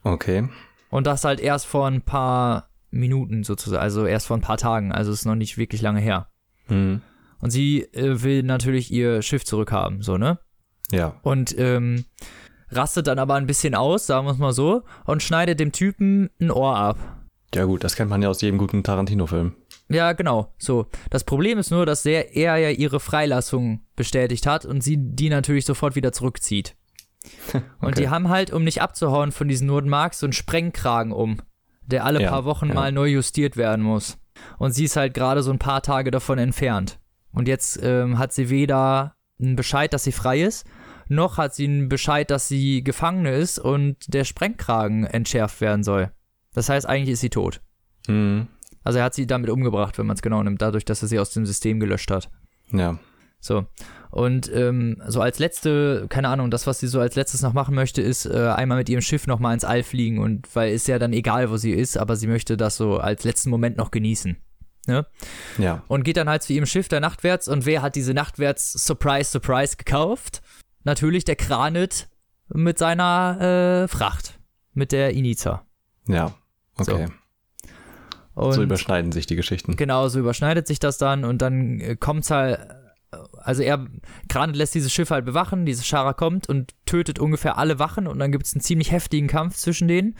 Okay. 0.04 0.48
Und 0.90 1.06
das 1.06 1.24
halt 1.24 1.40
erst 1.40 1.66
vor 1.66 1.88
ein 1.88 2.02
paar 2.02 2.68
Minuten 2.90 3.42
sozusagen, 3.42 3.82
also 3.82 4.06
erst 4.06 4.28
vor 4.28 4.36
ein 4.36 4.42
paar 4.42 4.58
Tagen, 4.58 4.92
also 4.92 5.10
ist 5.10 5.24
noch 5.24 5.34
nicht 5.34 5.58
wirklich 5.58 5.82
lange 5.82 6.00
her. 6.00 6.28
Mhm. 6.68 7.02
Und 7.40 7.50
sie 7.50 7.82
äh, 7.92 8.22
will 8.22 8.42
natürlich 8.42 8.92
ihr 8.92 9.20
Schiff 9.22 9.44
zurückhaben, 9.44 10.02
so, 10.02 10.16
ne? 10.16 10.38
Ja. 10.92 11.18
Und 11.22 11.58
ähm, 11.58 12.04
rastet 12.70 13.06
dann 13.06 13.18
aber 13.18 13.34
ein 13.34 13.46
bisschen 13.46 13.74
aus, 13.74 14.06
sagen 14.06 14.26
wir 14.26 14.32
es 14.32 14.38
mal 14.38 14.52
so, 14.52 14.84
und 15.04 15.22
schneidet 15.22 15.58
dem 15.58 15.72
Typen 15.72 16.30
ein 16.40 16.50
Ohr 16.50 16.76
ab. 16.76 16.98
Ja 17.54 17.64
gut, 17.64 17.84
das 17.84 17.96
kennt 17.96 18.10
man 18.10 18.22
ja 18.22 18.28
aus 18.28 18.40
jedem 18.40 18.58
guten 18.58 18.82
Tarantino-Film. 18.82 19.54
Ja, 19.88 20.12
genau. 20.12 20.52
So. 20.58 20.86
Das 21.10 21.24
Problem 21.24 21.58
ist 21.58 21.70
nur, 21.70 21.86
dass 21.86 22.06
er 22.06 22.36
ja 22.36 22.70
ihre 22.70 23.00
Freilassung 23.00 23.82
bestätigt 23.96 24.46
hat 24.46 24.64
und 24.64 24.82
sie 24.82 24.96
die 24.98 25.28
natürlich 25.28 25.66
sofort 25.66 25.94
wieder 25.94 26.12
zurückzieht. 26.12 26.76
Okay. 27.48 27.62
Und 27.80 27.98
die 27.98 28.08
haben 28.08 28.28
halt, 28.28 28.52
um 28.52 28.64
nicht 28.64 28.82
abzuhauen 28.82 29.32
von 29.32 29.48
diesen 29.48 29.66
Nordenmarks, 29.66 30.20
so 30.20 30.26
einen 30.26 30.32
Sprengkragen 30.32 31.12
um 31.12 31.40
der 31.86 32.04
alle 32.04 32.22
ja, 32.22 32.30
paar 32.30 32.44
Wochen 32.44 32.68
ja. 32.68 32.74
mal 32.74 32.92
neu 32.92 33.06
justiert 33.06 33.56
werden 33.56 33.84
muss. 33.84 34.18
Und 34.58 34.72
sie 34.72 34.84
ist 34.84 34.96
halt 34.96 35.14
gerade 35.14 35.42
so 35.42 35.50
ein 35.50 35.58
paar 35.58 35.82
Tage 35.82 36.10
davon 36.10 36.38
entfernt. 36.38 36.98
Und 37.32 37.48
jetzt 37.48 37.78
ähm, 37.82 38.18
hat 38.18 38.32
sie 38.32 38.50
weder 38.50 39.14
einen 39.40 39.56
Bescheid, 39.56 39.92
dass 39.92 40.04
sie 40.04 40.12
frei 40.12 40.42
ist, 40.42 40.66
noch 41.08 41.36
hat 41.36 41.54
sie 41.54 41.64
einen 41.64 41.88
Bescheid, 41.88 42.30
dass 42.30 42.48
sie 42.48 42.82
Gefangene 42.82 43.34
ist 43.34 43.58
und 43.58 43.96
der 44.12 44.24
Sprengkragen 44.24 45.04
entschärft 45.04 45.60
werden 45.60 45.84
soll. 45.84 46.10
Das 46.54 46.68
heißt, 46.68 46.86
eigentlich 46.86 47.12
ist 47.14 47.20
sie 47.20 47.30
tot. 47.30 47.60
Mhm. 48.06 48.48
Also 48.84 48.98
er 48.98 49.06
hat 49.06 49.14
sie 49.14 49.26
damit 49.26 49.50
umgebracht, 49.50 49.98
wenn 49.98 50.06
man 50.06 50.14
es 50.14 50.22
genau 50.22 50.42
nimmt, 50.42 50.62
dadurch, 50.62 50.84
dass 50.84 51.02
er 51.02 51.08
sie 51.08 51.18
aus 51.18 51.30
dem 51.30 51.46
System 51.46 51.80
gelöscht 51.80 52.10
hat. 52.10 52.30
Ja. 52.70 52.98
So. 53.40 53.66
Und 54.14 54.48
ähm, 54.54 55.02
so 55.08 55.20
als 55.20 55.40
letzte, 55.40 56.06
keine 56.08 56.28
Ahnung, 56.28 56.48
das, 56.52 56.68
was 56.68 56.78
sie 56.78 56.86
so 56.86 57.00
als 57.00 57.16
letztes 57.16 57.42
noch 57.42 57.52
machen 57.52 57.74
möchte, 57.74 58.00
ist 58.00 58.26
äh, 58.26 58.52
einmal 58.54 58.78
mit 58.78 58.88
ihrem 58.88 59.00
Schiff 59.00 59.26
nochmal 59.26 59.54
ins 59.54 59.64
All 59.64 59.82
fliegen 59.82 60.20
und 60.20 60.54
weil 60.54 60.72
ist 60.72 60.86
ja 60.86 61.00
dann 61.00 61.12
egal, 61.12 61.50
wo 61.50 61.56
sie 61.56 61.72
ist, 61.72 61.98
aber 61.98 62.14
sie 62.14 62.28
möchte 62.28 62.56
das 62.56 62.76
so 62.76 62.98
als 62.98 63.24
letzten 63.24 63.50
Moment 63.50 63.76
noch 63.76 63.90
genießen. 63.90 64.36
Ne? 64.86 65.04
Ja. 65.58 65.82
Und 65.88 66.04
geht 66.04 66.16
dann 66.16 66.28
halt 66.28 66.44
zu 66.44 66.52
ihrem 66.52 66.66
Schiff 66.66 66.86
der 66.86 67.00
Nachtwärts 67.00 67.48
und 67.48 67.66
wer 67.66 67.82
hat 67.82 67.96
diese 67.96 68.14
Nachtwärts 68.14 68.74
Surprise, 68.74 69.32
Surprise 69.32 69.76
gekauft? 69.76 70.42
Natürlich 70.84 71.24
der 71.24 71.34
Kranet 71.34 72.06
mit 72.46 72.78
seiner 72.78 73.82
äh, 73.82 73.88
Fracht, 73.88 74.38
mit 74.74 74.92
der 74.92 75.12
Iniza. 75.12 75.66
Ja, 76.06 76.36
okay. 76.78 77.08
So. 77.08 78.40
Und 78.40 78.52
so 78.52 78.62
überschneiden 78.62 79.10
sich 79.10 79.26
die 79.26 79.34
Geschichten. 79.34 79.74
Genau, 79.74 80.06
so 80.06 80.20
überschneidet 80.20 80.68
sich 80.68 80.78
das 80.78 80.98
dann 80.98 81.24
und 81.24 81.42
dann 81.42 81.80
äh, 81.80 81.96
kommt's 81.96 82.30
halt 82.30 82.60
also 83.36 83.62
er, 83.62 83.86
Granet 84.28 84.56
lässt 84.56 84.74
dieses 84.74 84.92
Schiff 84.92 85.10
halt 85.10 85.24
bewachen, 85.24 85.66
diese 85.66 85.84
Schara 85.84 86.12
kommt 86.12 86.48
und 86.48 86.74
tötet 86.86 87.18
ungefähr 87.18 87.58
alle 87.58 87.78
Wachen 87.78 88.06
und 88.06 88.18
dann 88.18 88.32
gibt 88.32 88.46
es 88.46 88.54
einen 88.54 88.60
ziemlich 88.60 88.92
heftigen 88.92 89.28
Kampf 89.28 89.56
zwischen 89.56 89.88
denen, 89.88 90.16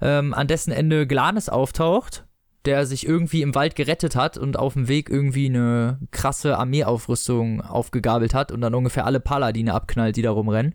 ähm, 0.00 0.34
an 0.34 0.46
dessen 0.46 0.72
Ende 0.72 1.06
Glanes 1.06 1.48
auftaucht, 1.48 2.24
der 2.64 2.86
sich 2.86 3.06
irgendwie 3.06 3.42
im 3.42 3.54
Wald 3.54 3.74
gerettet 3.74 4.16
hat 4.16 4.36
und 4.36 4.58
auf 4.58 4.74
dem 4.74 4.88
Weg 4.88 5.08
irgendwie 5.08 5.46
eine 5.46 5.98
krasse 6.10 6.58
Armeeaufrüstung 6.58 7.62
aufgegabelt 7.62 8.34
hat 8.34 8.52
und 8.52 8.60
dann 8.60 8.74
ungefähr 8.74 9.06
alle 9.06 9.20
Paladine 9.20 9.74
abknallt, 9.74 10.16
die 10.16 10.22
da 10.22 10.30
rumrennen. 10.30 10.74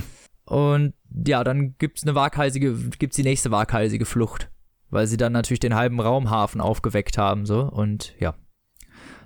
und 0.44 0.94
ja, 1.26 1.44
dann 1.44 1.76
gibt's 1.78 2.02
eine 2.04 2.14
waghalsige, 2.14 2.74
gibt's 2.98 3.16
die 3.16 3.22
nächste 3.22 3.50
waghalsige 3.50 4.06
Flucht, 4.06 4.50
weil 4.90 5.06
sie 5.06 5.16
dann 5.16 5.32
natürlich 5.32 5.60
den 5.60 5.74
halben 5.74 6.00
Raumhafen 6.00 6.60
aufgeweckt 6.60 7.18
haben, 7.18 7.44
so 7.44 7.62
und 7.62 8.14
ja. 8.18 8.34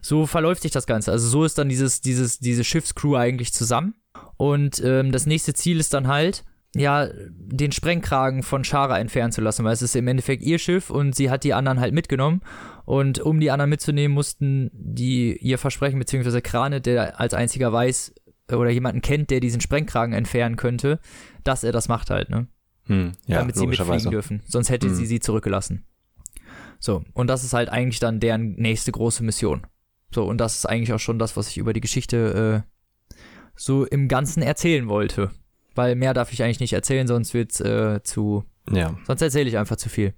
So 0.02 0.26
verläuft 0.26 0.62
sich 0.62 0.70
das 0.72 0.86
Ganze. 0.86 1.12
Also 1.12 1.28
so 1.28 1.44
ist 1.44 1.58
dann 1.58 1.68
dieses, 1.68 2.00
dieses, 2.00 2.38
diese 2.38 2.64
Schiffscrew 2.64 3.16
eigentlich 3.16 3.52
zusammen. 3.52 3.94
Und 4.36 4.82
ähm, 4.84 5.12
das 5.12 5.26
nächste 5.26 5.54
Ziel 5.54 5.78
ist 5.80 5.94
dann 5.94 6.08
halt, 6.08 6.44
ja, 6.74 7.08
den 7.30 7.72
Sprengkragen 7.72 8.42
von 8.42 8.62
Shara 8.64 8.98
entfernen 8.98 9.32
zu 9.32 9.40
lassen, 9.40 9.64
weil 9.64 9.72
es 9.72 9.82
ist 9.82 9.96
im 9.96 10.06
Endeffekt 10.06 10.42
ihr 10.42 10.58
Schiff 10.58 10.90
und 10.90 11.14
sie 11.16 11.28
hat 11.30 11.44
die 11.44 11.52
anderen 11.54 11.80
halt 11.80 11.92
mitgenommen. 11.94 12.42
Und 12.84 13.18
um 13.20 13.40
die 13.40 13.50
anderen 13.50 13.70
mitzunehmen, 13.70 14.14
mussten 14.14 14.70
die 14.72 15.36
ihr 15.36 15.58
versprechen, 15.58 15.98
beziehungsweise 15.98 16.42
Krane, 16.42 16.80
der 16.80 17.20
als 17.20 17.34
einziger 17.34 17.72
weiß 17.72 18.14
oder 18.52 18.70
jemanden 18.70 19.00
kennt, 19.02 19.30
der 19.30 19.40
diesen 19.40 19.60
Sprengkragen 19.60 20.14
entfernen 20.14 20.56
könnte, 20.56 20.98
dass 21.44 21.62
er 21.64 21.72
das 21.72 21.88
macht 21.88 22.10
halt, 22.10 22.30
ne? 22.30 22.46
Hm, 22.86 23.12
ja, 23.26 23.38
Damit 23.38 23.56
sie 23.56 23.66
mitfliegen 23.66 24.10
dürfen. 24.10 24.42
Sonst 24.46 24.70
hätte 24.70 24.88
Hm. 24.88 24.94
sie 24.94 25.06
sie 25.06 25.20
zurückgelassen. 25.20 25.84
So, 26.80 27.04
und 27.12 27.28
das 27.28 27.44
ist 27.44 27.52
halt 27.52 27.68
eigentlich 27.68 28.00
dann 28.00 28.20
deren 28.20 28.52
nächste 28.54 28.90
große 28.90 29.22
Mission. 29.22 29.66
So, 30.12 30.24
und 30.24 30.38
das 30.38 30.56
ist 30.56 30.66
eigentlich 30.66 30.92
auch 30.92 30.98
schon 30.98 31.18
das, 31.18 31.36
was 31.36 31.48
ich 31.48 31.58
über 31.58 31.72
die 31.72 31.80
Geschichte 31.80 32.64
äh, 32.64 33.14
so 33.54 33.84
im 33.84 34.08
Ganzen 34.08 34.42
erzählen 34.42 34.88
wollte. 34.88 35.30
Weil 35.74 35.94
mehr 35.94 36.14
darf 36.14 36.32
ich 36.32 36.42
eigentlich 36.42 36.60
nicht 36.60 36.72
erzählen, 36.72 37.06
sonst 37.06 37.32
wird's 37.34 37.60
äh, 37.60 38.02
zu. 38.02 38.44
Ja, 38.70 38.96
Sonst 39.06 39.22
erzähle 39.22 39.48
ich 39.48 39.56
einfach 39.58 39.76
zu 39.76 39.88
viel. 39.88 40.14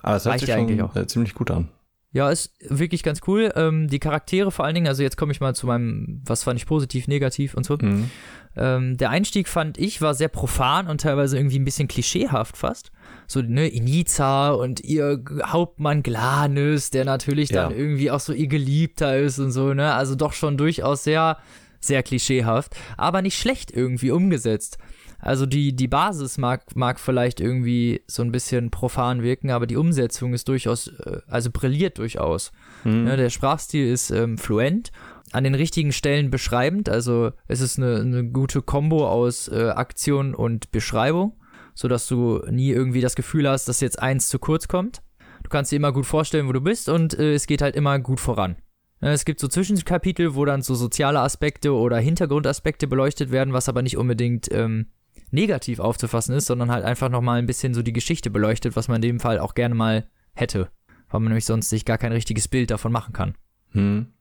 aber 0.00 0.16
es 0.16 0.24
hört 0.24 0.40
sich 0.40 0.48
schon 0.50 0.58
eigentlich 0.58 0.82
auch. 0.82 0.94
äh, 0.96 1.06
ziemlich 1.06 1.34
gut 1.34 1.50
an. 1.50 1.68
Ja, 2.12 2.30
ist 2.30 2.52
wirklich 2.60 3.02
ganz 3.02 3.22
cool. 3.26 3.52
Ähm, 3.56 3.88
die 3.88 3.98
Charaktere 3.98 4.52
vor 4.52 4.64
allen 4.64 4.74
Dingen, 4.76 4.86
also 4.86 5.02
jetzt 5.02 5.16
komme 5.16 5.32
ich 5.32 5.40
mal 5.40 5.54
zu 5.54 5.66
meinem, 5.66 6.22
was 6.24 6.44
fand 6.44 6.60
ich 6.60 6.66
positiv, 6.66 7.08
negativ 7.08 7.54
und 7.54 7.64
so. 7.66 7.76
Mhm. 7.80 8.10
Ähm, 8.56 8.96
der 8.96 9.10
Einstieg 9.10 9.48
fand 9.48 9.78
ich 9.78 10.00
war 10.00 10.14
sehr 10.14 10.28
profan 10.28 10.86
und 10.86 11.00
teilweise 11.00 11.36
irgendwie 11.36 11.58
ein 11.58 11.64
bisschen 11.64 11.88
klischeehaft 11.88 12.56
fast. 12.56 12.92
So, 13.26 13.40
ne, 13.42 13.68
Iniza 13.68 14.50
und 14.50 14.80
ihr 14.84 15.22
Hauptmann 15.44 16.02
Glanis, 16.02 16.90
der 16.90 17.04
natürlich 17.04 17.50
Ja. 17.50 17.64
dann 17.68 17.76
irgendwie 17.76 18.10
auch 18.10 18.20
so 18.20 18.32
ihr 18.32 18.48
Geliebter 18.48 19.16
ist 19.18 19.38
und 19.38 19.50
so, 19.52 19.74
ne? 19.74 19.94
Also 19.94 20.14
doch 20.14 20.32
schon 20.32 20.56
durchaus 20.56 21.04
sehr, 21.04 21.38
sehr 21.80 22.02
klischeehaft, 22.02 22.74
aber 22.96 23.22
nicht 23.22 23.38
schlecht 23.38 23.70
irgendwie 23.70 24.10
umgesetzt. 24.10 24.78
Also 25.18 25.46
die, 25.46 25.74
die 25.74 25.88
Basis 25.88 26.36
mag, 26.36 26.76
mag 26.76 27.00
vielleicht 27.00 27.40
irgendwie 27.40 28.02
so 28.06 28.22
ein 28.22 28.30
bisschen 28.30 28.70
profan 28.70 29.22
wirken, 29.22 29.50
aber 29.50 29.66
die 29.66 29.76
Umsetzung 29.76 30.34
ist 30.34 30.48
durchaus, 30.48 30.88
äh, 30.88 31.20
also 31.26 31.50
brilliert 31.50 31.96
durchaus. 31.96 32.52
Mhm. 32.84 33.04
Ne, 33.04 33.16
der 33.16 33.30
Sprachstil 33.30 33.90
ist 33.90 34.10
ähm, 34.10 34.36
fluent, 34.36 34.92
an 35.32 35.44
den 35.44 35.54
richtigen 35.54 35.92
Stellen 35.92 36.30
beschreibend. 36.30 36.90
Also 36.90 37.32
es 37.48 37.62
ist 37.62 37.78
eine, 37.78 37.96
eine 38.00 38.24
gute 38.24 38.60
Kombo 38.60 39.08
aus 39.08 39.48
äh, 39.48 39.70
Aktion 39.74 40.34
und 40.34 40.70
Beschreibung, 40.72 41.32
sodass 41.74 42.06
du 42.06 42.42
nie 42.50 42.70
irgendwie 42.70 43.00
das 43.00 43.14
Gefühl 43.16 43.48
hast, 43.48 43.68
dass 43.68 43.80
jetzt 43.80 44.00
eins 44.00 44.28
zu 44.28 44.38
kurz 44.38 44.68
kommt. 44.68 45.02
Du 45.42 45.50
kannst 45.50 45.72
dir 45.72 45.76
immer 45.76 45.92
gut 45.92 46.06
vorstellen, 46.06 46.48
wo 46.48 46.52
du 46.52 46.60
bist 46.60 46.88
und 46.88 47.18
äh, 47.18 47.34
es 47.34 47.46
geht 47.46 47.62
halt 47.62 47.76
immer 47.76 47.98
gut 47.98 48.20
voran. 48.20 48.56
Ne, 49.00 49.10
Es 49.10 49.24
gibt 49.24 49.40
so 49.40 49.48
Zwischenkapitel, 49.48 50.34
wo 50.34 50.44
dann 50.44 50.62
so 50.62 50.74
soziale 50.74 51.20
Aspekte 51.20 51.74
oder 51.74 51.98
Hintergrundaspekte 51.98 52.86
beleuchtet 52.86 53.30
werden, 53.30 53.52
was 53.52 53.68
aber 53.68 53.82
nicht 53.82 53.98
unbedingt 53.98 54.50
ähm, 54.52 54.86
negativ 55.30 55.80
aufzufassen 55.80 56.34
ist, 56.34 56.46
sondern 56.46 56.70
halt 56.70 56.84
einfach 56.84 57.10
nochmal 57.10 57.38
ein 57.38 57.46
bisschen 57.46 57.74
so 57.74 57.82
die 57.82 57.92
Geschichte 57.92 58.30
beleuchtet, 58.30 58.76
was 58.76 58.88
man 58.88 58.96
in 58.96 59.02
dem 59.02 59.20
Fall 59.20 59.38
auch 59.38 59.54
gerne 59.54 59.74
mal 59.74 60.06
hätte, 60.34 60.70
weil 61.10 61.20
man 61.20 61.28
nämlich 61.28 61.44
sonst 61.44 61.68
sich 61.68 61.84
gar 61.84 61.98
kein 61.98 62.12
richtiges 62.12 62.48
Bild 62.48 62.70
davon 62.70 62.92
machen 62.92 63.12
kann. 63.12 63.34
Mhm. 63.72 64.13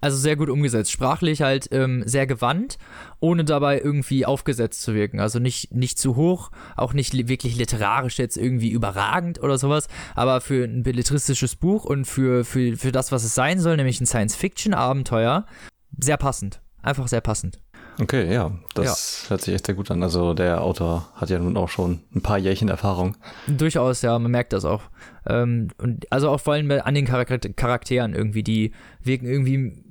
Also 0.00 0.16
sehr 0.16 0.36
gut 0.36 0.48
umgesetzt. 0.48 0.90
Sprachlich 0.90 1.42
halt 1.42 1.68
ähm, 1.72 2.02
sehr 2.06 2.26
gewandt, 2.26 2.78
ohne 3.20 3.44
dabei 3.44 3.80
irgendwie 3.80 4.26
aufgesetzt 4.26 4.82
zu 4.82 4.94
wirken. 4.94 5.20
Also 5.20 5.38
nicht, 5.38 5.74
nicht 5.74 5.98
zu 5.98 6.16
hoch, 6.16 6.50
auch 6.76 6.92
nicht 6.92 7.12
li 7.12 7.28
wirklich 7.28 7.56
literarisch 7.56 8.18
jetzt 8.18 8.36
irgendwie 8.36 8.70
überragend 8.70 9.42
oder 9.42 9.58
sowas, 9.58 9.88
aber 10.14 10.40
für 10.40 10.64
ein 10.64 10.82
belletristisches 10.82 11.56
Buch 11.56 11.84
und 11.84 12.04
für, 12.04 12.44
für, 12.44 12.76
für 12.76 12.92
das, 12.92 13.12
was 13.12 13.24
es 13.24 13.34
sein 13.34 13.58
soll, 13.58 13.76
nämlich 13.76 14.00
ein 14.00 14.06
Science-Fiction-Abenteuer, 14.06 15.46
sehr 15.98 16.16
passend. 16.16 16.60
Einfach 16.82 17.08
sehr 17.08 17.20
passend. 17.20 17.58
Okay, 18.00 18.32
ja, 18.32 18.52
das 18.74 19.24
hört 19.28 19.40
sich 19.42 19.54
echt 19.54 19.66
sehr 19.66 19.74
gut 19.74 19.90
an. 19.90 20.02
Also 20.02 20.32
der 20.34 20.62
Autor 20.62 21.08
hat 21.16 21.30
ja 21.30 21.38
nun 21.40 21.56
auch 21.56 21.68
schon 21.68 22.00
ein 22.14 22.20
paar 22.22 22.38
Jährchen 22.38 22.68
Erfahrung. 22.68 23.16
Durchaus, 23.48 24.02
ja, 24.02 24.16
man 24.18 24.30
merkt 24.30 24.52
das 24.52 24.64
auch. 24.64 24.82
Ähm, 25.26 25.68
und 25.78 26.10
also 26.12 26.30
auch 26.30 26.40
vor 26.40 26.52
allem 26.54 26.68
bei- 26.68 26.82
an 26.84 26.94
den 26.94 27.06
Charak- 27.08 27.56
Charakteren 27.56 28.14
irgendwie, 28.14 28.42
die 28.44 28.72
wirken 29.02 29.26
irgendwie 29.26 29.84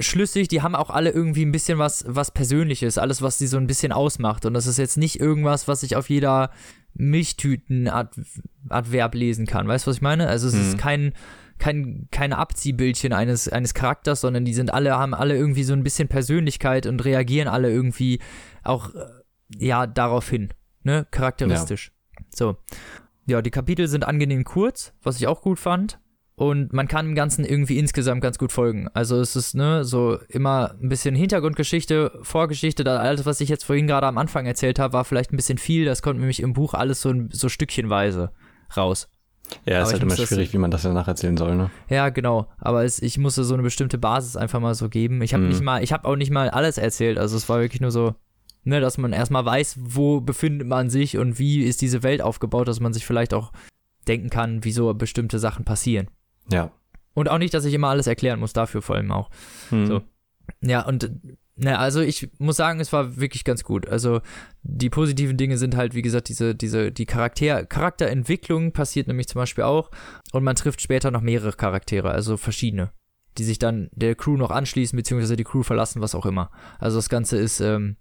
schlüssig, 0.00 0.48
die 0.48 0.60
haben 0.62 0.74
auch 0.74 0.90
alle 0.90 1.10
irgendwie 1.10 1.44
ein 1.44 1.52
bisschen 1.52 1.78
was, 1.78 2.04
was 2.06 2.30
Persönliches, 2.32 2.98
alles, 2.98 3.22
was 3.22 3.38
sie 3.38 3.46
so 3.46 3.56
ein 3.56 3.66
bisschen 3.66 3.92
ausmacht. 3.92 4.44
Und 4.44 4.52
das 4.54 4.66
ist 4.66 4.76
jetzt 4.78 4.96
nicht 4.98 5.18
irgendwas, 5.20 5.68
was 5.68 5.82
ich 5.84 5.96
auf 5.96 6.10
jeder 6.10 6.50
Milchtüten-Adverb 6.94 9.14
lesen 9.14 9.46
kann. 9.46 9.66
Weißt 9.68 9.86
du, 9.86 9.90
was 9.90 9.96
ich 9.96 10.02
meine? 10.02 10.26
Also 10.28 10.48
es 10.48 10.54
ist 10.54 10.74
Mhm. 10.74 10.78
kein, 10.78 11.12
kein, 11.64 12.08
keine 12.10 12.36
Abziehbildchen 12.36 13.14
eines, 13.14 13.48
eines 13.48 13.72
Charakters, 13.72 14.20
sondern 14.20 14.44
die 14.44 14.52
sind 14.52 14.74
alle, 14.74 14.98
haben 14.98 15.14
alle 15.14 15.34
irgendwie 15.34 15.62
so 15.62 15.72
ein 15.72 15.82
bisschen 15.82 16.08
Persönlichkeit 16.08 16.84
und 16.84 17.02
reagieren 17.06 17.48
alle 17.48 17.72
irgendwie 17.72 18.20
auch, 18.62 18.94
äh, 18.94 19.06
ja, 19.56 19.86
darauf 19.86 20.28
hin. 20.28 20.50
Ne? 20.82 21.06
Charakteristisch. 21.10 21.90
So. 22.34 22.58
Ja, 23.26 23.40
die 23.40 23.50
Kapitel 23.50 23.88
sind 23.88 24.04
angenehm 24.04 24.44
kurz, 24.44 24.92
was 25.02 25.16
ich 25.16 25.26
auch 25.26 25.40
gut 25.40 25.58
fand. 25.58 25.98
Und 26.34 26.74
man 26.74 26.86
kann 26.86 27.06
dem 27.06 27.14
Ganzen 27.14 27.46
irgendwie 27.46 27.78
insgesamt 27.78 28.20
ganz 28.20 28.36
gut 28.36 28.52
folgen. 28.52 28.88
Also 28.92 29.18
es 29.18 29.34
ist, 29.34 29.54
ne, 29.54 29.84
so 29.84 30.18
immer 30.28 30.74
ein 30.82 30.90
bisschen 30.90 31.14
Hintergrundgeschichte, 31.14 32.18
Vorgeschichte, 32.20 32.84
da 32.84 32.98
alles, 32.98 33.24
was 33.24 33.40
ich 33.40 33.48
jetzt 33.48 33.64
vorhin 33.64 33.86
gerade 33.86 34.06
am 34.06 34.18
Anfang 34.18 34.44
erzählt 34.44 34.78
habe, 34.78 34.92
war 34.92 35.06
vielleicht 35.06 35.32
ein 35.32 35.36
bisschen 35.36 35.56
viel. 35.56 35.86
Das 35.86 36.02
kommt 36.02 36.18
nämlich 36.18 36.40
im 36.40 36.52
Buch 36.52 36.74
alles 36.74 37.00
so, 37.00 37.14
so 37.30 37.48
stückchenweise 37.48 38.32
raus. 38.76 39.08
Ja, 39.66 39.76
Aber 39.78 39.86
ist 39.86 39.92
halt 39.92 40.02
immer 40.02 40.16
schwierig, 40.16 40.52
wie 40.52 40.58
man 40.58 40.70
das 40.70 40.82
ja 40.84 40.92
nacherzählen 40.92 41.36
soll, 41.36 41.54
ne? 41.54 41.70
Ja, 41.88 42.08
genau. 42.08 42.46
Aber 42.58 42.84
es, 42.84 43.00
ich 43.00 43.18
musste 43.18 43.44
so 43.44 43.54
eine 43.54 43.62
bestimmte 43.62 43.98
Basis 43.98 44.36
einfach 44.36 44.60
mal 44.60 44.74
so 44.74 44.88
geben. 44.88 45.20
Ich 45.22 45.32
habe 45.34 45.42
Mhm. 45.44 45.48
nicht 45.50 45.62
mal, 45.62 45.82
ich 45.82 45.92
habe 45.92 46.08
auch 46.08 46.16
nicht 46.16 46.30
mal 46.30 46.48
alles 46.50 46.78
erzählt. 46.78 47.18
Also 47.18 47.36
es 47.36 47.48
war 47.48 47.60
wirklich 47.60 47.80
nur 47.80 47.90
so, 47.90 48.14
ne, 48.64 48.80
dass 48.80 48.96
man 48.98 49.12
erstmal 49.12 49.44
weiß, 49.44 49.76
wo 49.80 50.20
befindet 50.20 50.66
man 50.66 50.88
sich 50.90 51.18
und 51.18 51.38
wie 51.38 51.62
ist 51.62 51.82
diese 51.82 52.02
Welt 52.02 52.22
aufgebaut, 52.22 52.68
dass 52.68 52.80
man 52.80 52.92
sich 52.94 53.04
vielleicht 53.06 53.34
auch 53.34 53.52
denken 54.08 54.30
kann, 54.30 54.64
wieso 54.64 54.92
bestimmte 54.94 55.38
Sachen 55.38 55.64
passieren. 55.64 56.08
Ja. 56.50 56.70
Und 57.12 57.28
auch 57.28 57.38
nicht, 57.38 57.54
dass 57.54 57.64
ich 57.64 57.74
immer 57.74 57.88
alles 57.88 58.06
erklären 58.06 58.40
muss, 58.40 58.52
dafür 58.54 58.82
vor 58.82 58.96
allem 58.96 59.12
auch. 59.12 59.30
Hm. 59.70 59.86
So. 59.86 60.02
Ja, 60.62 60.84
und 60.86 61.10
na, 61.56 61.78
also 61.78 62.00
ich 62.00 62.30
muss 62.38 62.56
sagen, 62.56 62.80
es 62.80 62.92
war 62.92 63.16
wirklich 63.16 63.44
ganz 63.44 63.62
gut. 63.62 63.88
Also 63.88 64.20
die 64.62 64.90
positiven 64.90 65.36
Dinge 65.36 65.56
sind 65.56 65.76
halt, 65.76 65.94
wie 65.94 66.02
gesagt, 66.02 66.28
diese, 66.28 66.54
diese, 66.54 66.90
die 66.90 67.06
Charakter, 67.06 67.64
Charakterentwicklung 67.64 68.72
passiert 68.72 69.06
nämlich 69.06 69.28
zum 69.28 69.40
Beispiel 69.40 69.64
auch. 69.64 69.90
Und 70.32 70.42
man 70.42 70.56
trifft 70.56 70.80
später 70.80 71.10
noch 71.10 71.20
mehrere 71.20 71.52
Charaktere, 71.52 72.10
also 72.10 72.36
verschiedene, 72.36 72.90
die 73.38 73.44
sich 73.44 73.58
dann 73.60 73.88
der 73.92 74.16
Crew 74.16 74.36
noch 74.36 74.50
anschließen, 74.50 74.96
beziehungsweise 74.96 75.36
die 75.36 75.44
Crew 75.44 75.62
verlassen, 75.62 76.02
was 76.02 76.14
auch 76.16 76.26
immer. 76.26 76.50
Also 76.80 76.98
das 76.98 77.08
Ganze 77.08 77.36
ist 77.36 77.60
ähm, 77.60 77.96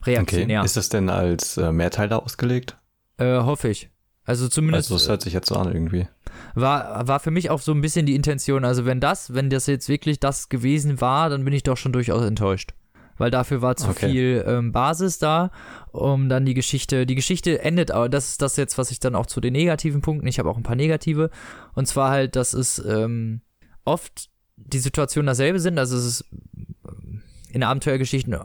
Okay. 0.00 0.16
reaktionär. 0.16 0.62
Ist 0.62 0.76
das 0.76 0.90
denn 0.90 1.08
als 1.08 1.56
äh, 1.56 1.72
Mehrteiler 1.72 2.22
ausgelegt? 2.22 2.76
Äh, 3.16 3.40
hoffe 3.40 3.68
ich. 3.68 3.88
Also 4.24 4.48
zumindest 4.48 4.90
Also 4.90 4.96
es 4.96 5.08
hört 5.08 5.22
sich 5.22 5.32
jetzt 5.32 5.48
so 5.48 5.56
an 5.56 5.72
irgendwie. 5.72 6.08
War, 6.54 7.06
war 7.06 7.20
für 7.20 7.30
mich 7.30 7.50
auch 7.50 7.60
so 7.60 7.72
ein 7.72 7.80
bisschen 7.80 8.06
die 8.06 8.14
Intention. 8.14 8.64
Also 8.64 8.84
wenn 8.84 9.00
das, 9.00 9.34
wenn 9.34 9.50
das 9.50 9.66
jetzt 9.66 9.88
wirklich 9.88 10.20
das 10.20 10.48
gewesen 10.48 11.00
war, 11.00 11.30
dann 11.30 11.44
bin 11.44 11.52
ich 11.52 11.62
doch 11.62 11.76
schon 11.76 11.92
durchaus 11.92 12.24
enttäuscht. 12.24 12.74
Weil 13.16 13.30
dafür 13.30 13.62
war 13.62 13.76
zu 13.76 13.90
Okay. 13.90 14.10
viel 14.10 14.44
ähm, 14.46 14.72
Basis 14.72 15.18
da, 15.18 15.50
um 15.92 16.28
dann 16.28 16.44
die 16.44 16.54
Geschichte, 16.54 17.06
die 17.06 17.14
Geschichte 17.14 17.60
endet, 17.60 17.92
aber 17.92 18.08
das 18.08 18.30
ist 18.30 18.42
das 18.42 18.56
jetzt, 18.56 18.76
was 18.76 18.90
ich 18.90 18.98
dann 18.98 19.14
auch 19.14 19.26
zu 19.26 19.40
den 19.40 19.52
negativen 19.52 20.00
Punkten, 20.00 20.26
ich 20.26 20.40
habe 20.40 20.50
auch 20.50 20.56
ein 20.56 20.64
paar 20.64 20.74
negative, 20.74 21.30
und 21.74 21.86
zwar 21.86 22.10
halt, 22.10 22.34
dass 22.34 22.54
es 22.54 22.84
ähm, 22.84 23.40
oft 23.84 24.30
die 24.56 24.80
Situationen 24.80 25.28
dasselbe 25.28 25.60
sind, 25.60 25.78
also 25.78 25.96
es 25.96 26.04
ist 26.06 26.24
ähm, 26.88 27.22
in 27.52 27.62
Abenteuergeschichten 27.62 28.36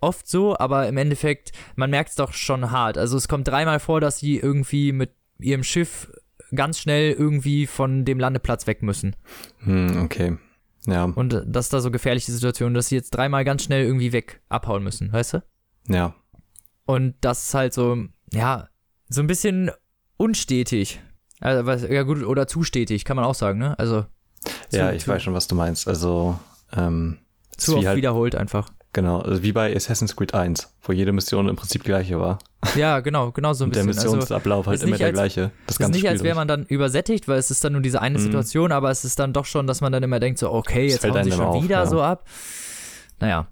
oft 0.00 0.28
so, 0.28 0.56
aber 0.58 0.88
im 0.88 0.96
Endeffekt, 0.96 1.52
man 1.76 1.90
merkt 1.90 2.10
es 2.10 2.16
doch 2.16 2.32
schon 2.32 2.70
hart. 2.70 2.98
Also 2.98 3.16
es 3.16 3.28
kommt 3.28 3.48
dreimal 3.48 3.80
vor, 3.80 4.00
dass 4.00 4.18
sie 4.18 4.36
irgendwie 4.36 4.92
mit 4.92 5.10
ihrem 5.38 5.64
Schiff 5.64 6.12
ganz 6.54 6.78
schnell 6.78 7.12
irgendwie 7.12 7.66
von 7.66 8.04
dem 8.04 8.18
Landeplatz 8.20 8.66
weg 8.66 8.82
müssen. 8.82 9.16
Hm, 9.60 10.02
okay. 10.04 10.36
Ja, 10.86 11.04
Und 11.04 11.42
das 11.46 11.66
ist 11.66 11.72
da 11.72 11.80
so 11.80 11.90
gefährliche 11.92 12.32
Situation, 12.32 12.74
dass 12.74 12.88
sie 12.88 12.96
jetzt 12.96 13.10
dreimal 13.10 13.44
ganz 13.44 13.62
schnell 13.62 13.84
irgendwie 13.84 14.12
weg 14.12 14.40
abhauen 14.48 14.82
müssen, 14.82 15.12
weißt 15.12 15.34
du? 15.34 15.42
ja. 15.88 16.14
Und 16.84 17.14
das 17.20 17.44
ist 17.46 17.54
halt 17.54 17.72
so, 17.72 17.96
ja, 18.32 18.68
so 19.08 19.20
ein 19.20 19.28
bisschen 19.28 19.70
unstetig. 20.16 21.00
Also, 21.40 21.64
was, 21.66 21.82
ja 21.82 22.02
gut, 22.02 22.22
oder 22.24 22.46
zu 22.48 22.64
stetig, 22.64 23.04
kann 23.04 23.16
man 23.16 23.24
auch 23.24 23.34
sagen, 23.36 23.58
ne? 23.60 23.78
Also 23.78 24.04
ja, 24.72 24.90
zu- 24.90 24.96
ich 24.96 25.04
zu- 25.04 25.10
weiß 25.10 25.22
schon, 25.22 25.34
was 25.34 25.46
du 25.46 25.54
meinst. 25.54 25.86
Also, 25.86 26.38
ähm, 26.76 27.18
zu 27.56 27.76
oft 27.76 27.86
halt, 27.86 27.96
wiederholt 27.96 28.34
einfach. 28.34 28.72
Genau, 28.92 29.20
also 29.20 29.42
wie 29.42 29.52
bei 29.52 29.74
Assassin's 29.74 30.14
Creed 30.16 30.34
1, 30.34 30.72
wo 30.82 30.92
jede 30.92 31.12
Mission 31.12 31.48
im 31.48 31.56
Prinzip 31.56 31.82
die 31.82 31.88
gleiche 31.88 32.18
war. 32.20 32.38
Ja, 32.76 33.00
genau, 33.00 33.32
genau 33.32 33.52
so 33.52 33.64
ein 33.64 33.68
Und 33.68 33.76
der 33.76 33.84
bisschen. 33.84 33.98
Also, 34.02 34.16
Missionsablauf 34.16 34.66
halt 34.66 34.76
ist 34.76 34.84
immer 34.84 34.96
der 34.98 35.08
als- 35.08 35.14
gleiche. 35.14 35.40
Das 35.40 35.50
es 35.66 35.70
ist 35.74 35.78
ganze 35.78 35.92
nicht, 35.98 36.08
als 36.08 36.18
Spiel 36.20 36.26
wäre 36.26 36.36
man 36.36 36.48
dann 36.48 36.64
übersättigt, 36.66 37.28
weil 37.28 37.38
es 37.38 37.50
ist 37.50 37.64
dann 37.64 37.72
nur 37.72 37.82
diese 37.82 38.00
eine 38.00 38.18
Mhm. 38.18 38.22
Situation, 38.22 38.72
aber 38.72 38.90
es 38.90 39.04
ist 39.04 39.18
dann 39.18 39.32
doch 39.32 39.46
schon, 39.46 39.66
dass 39.66 39.80
man 39.80 39.92
dann 39.92 40.02
immer 40.02 40.20
denkt, 40.20 40.38
so, 40.38 40.52
okay, 40.52 40.86
jetzt 40.86 41.00
fällt 41.00 41.14
hauen 41.14 41.24
sie 41.24 41.32
schon 41.32 41.46
auf, 41.46 41.62
wieder 41.64 41.78
ja. 41.78 41.86
so 41.86 42.02
ab. 42.02 42.26
Naja. 43.20 43.48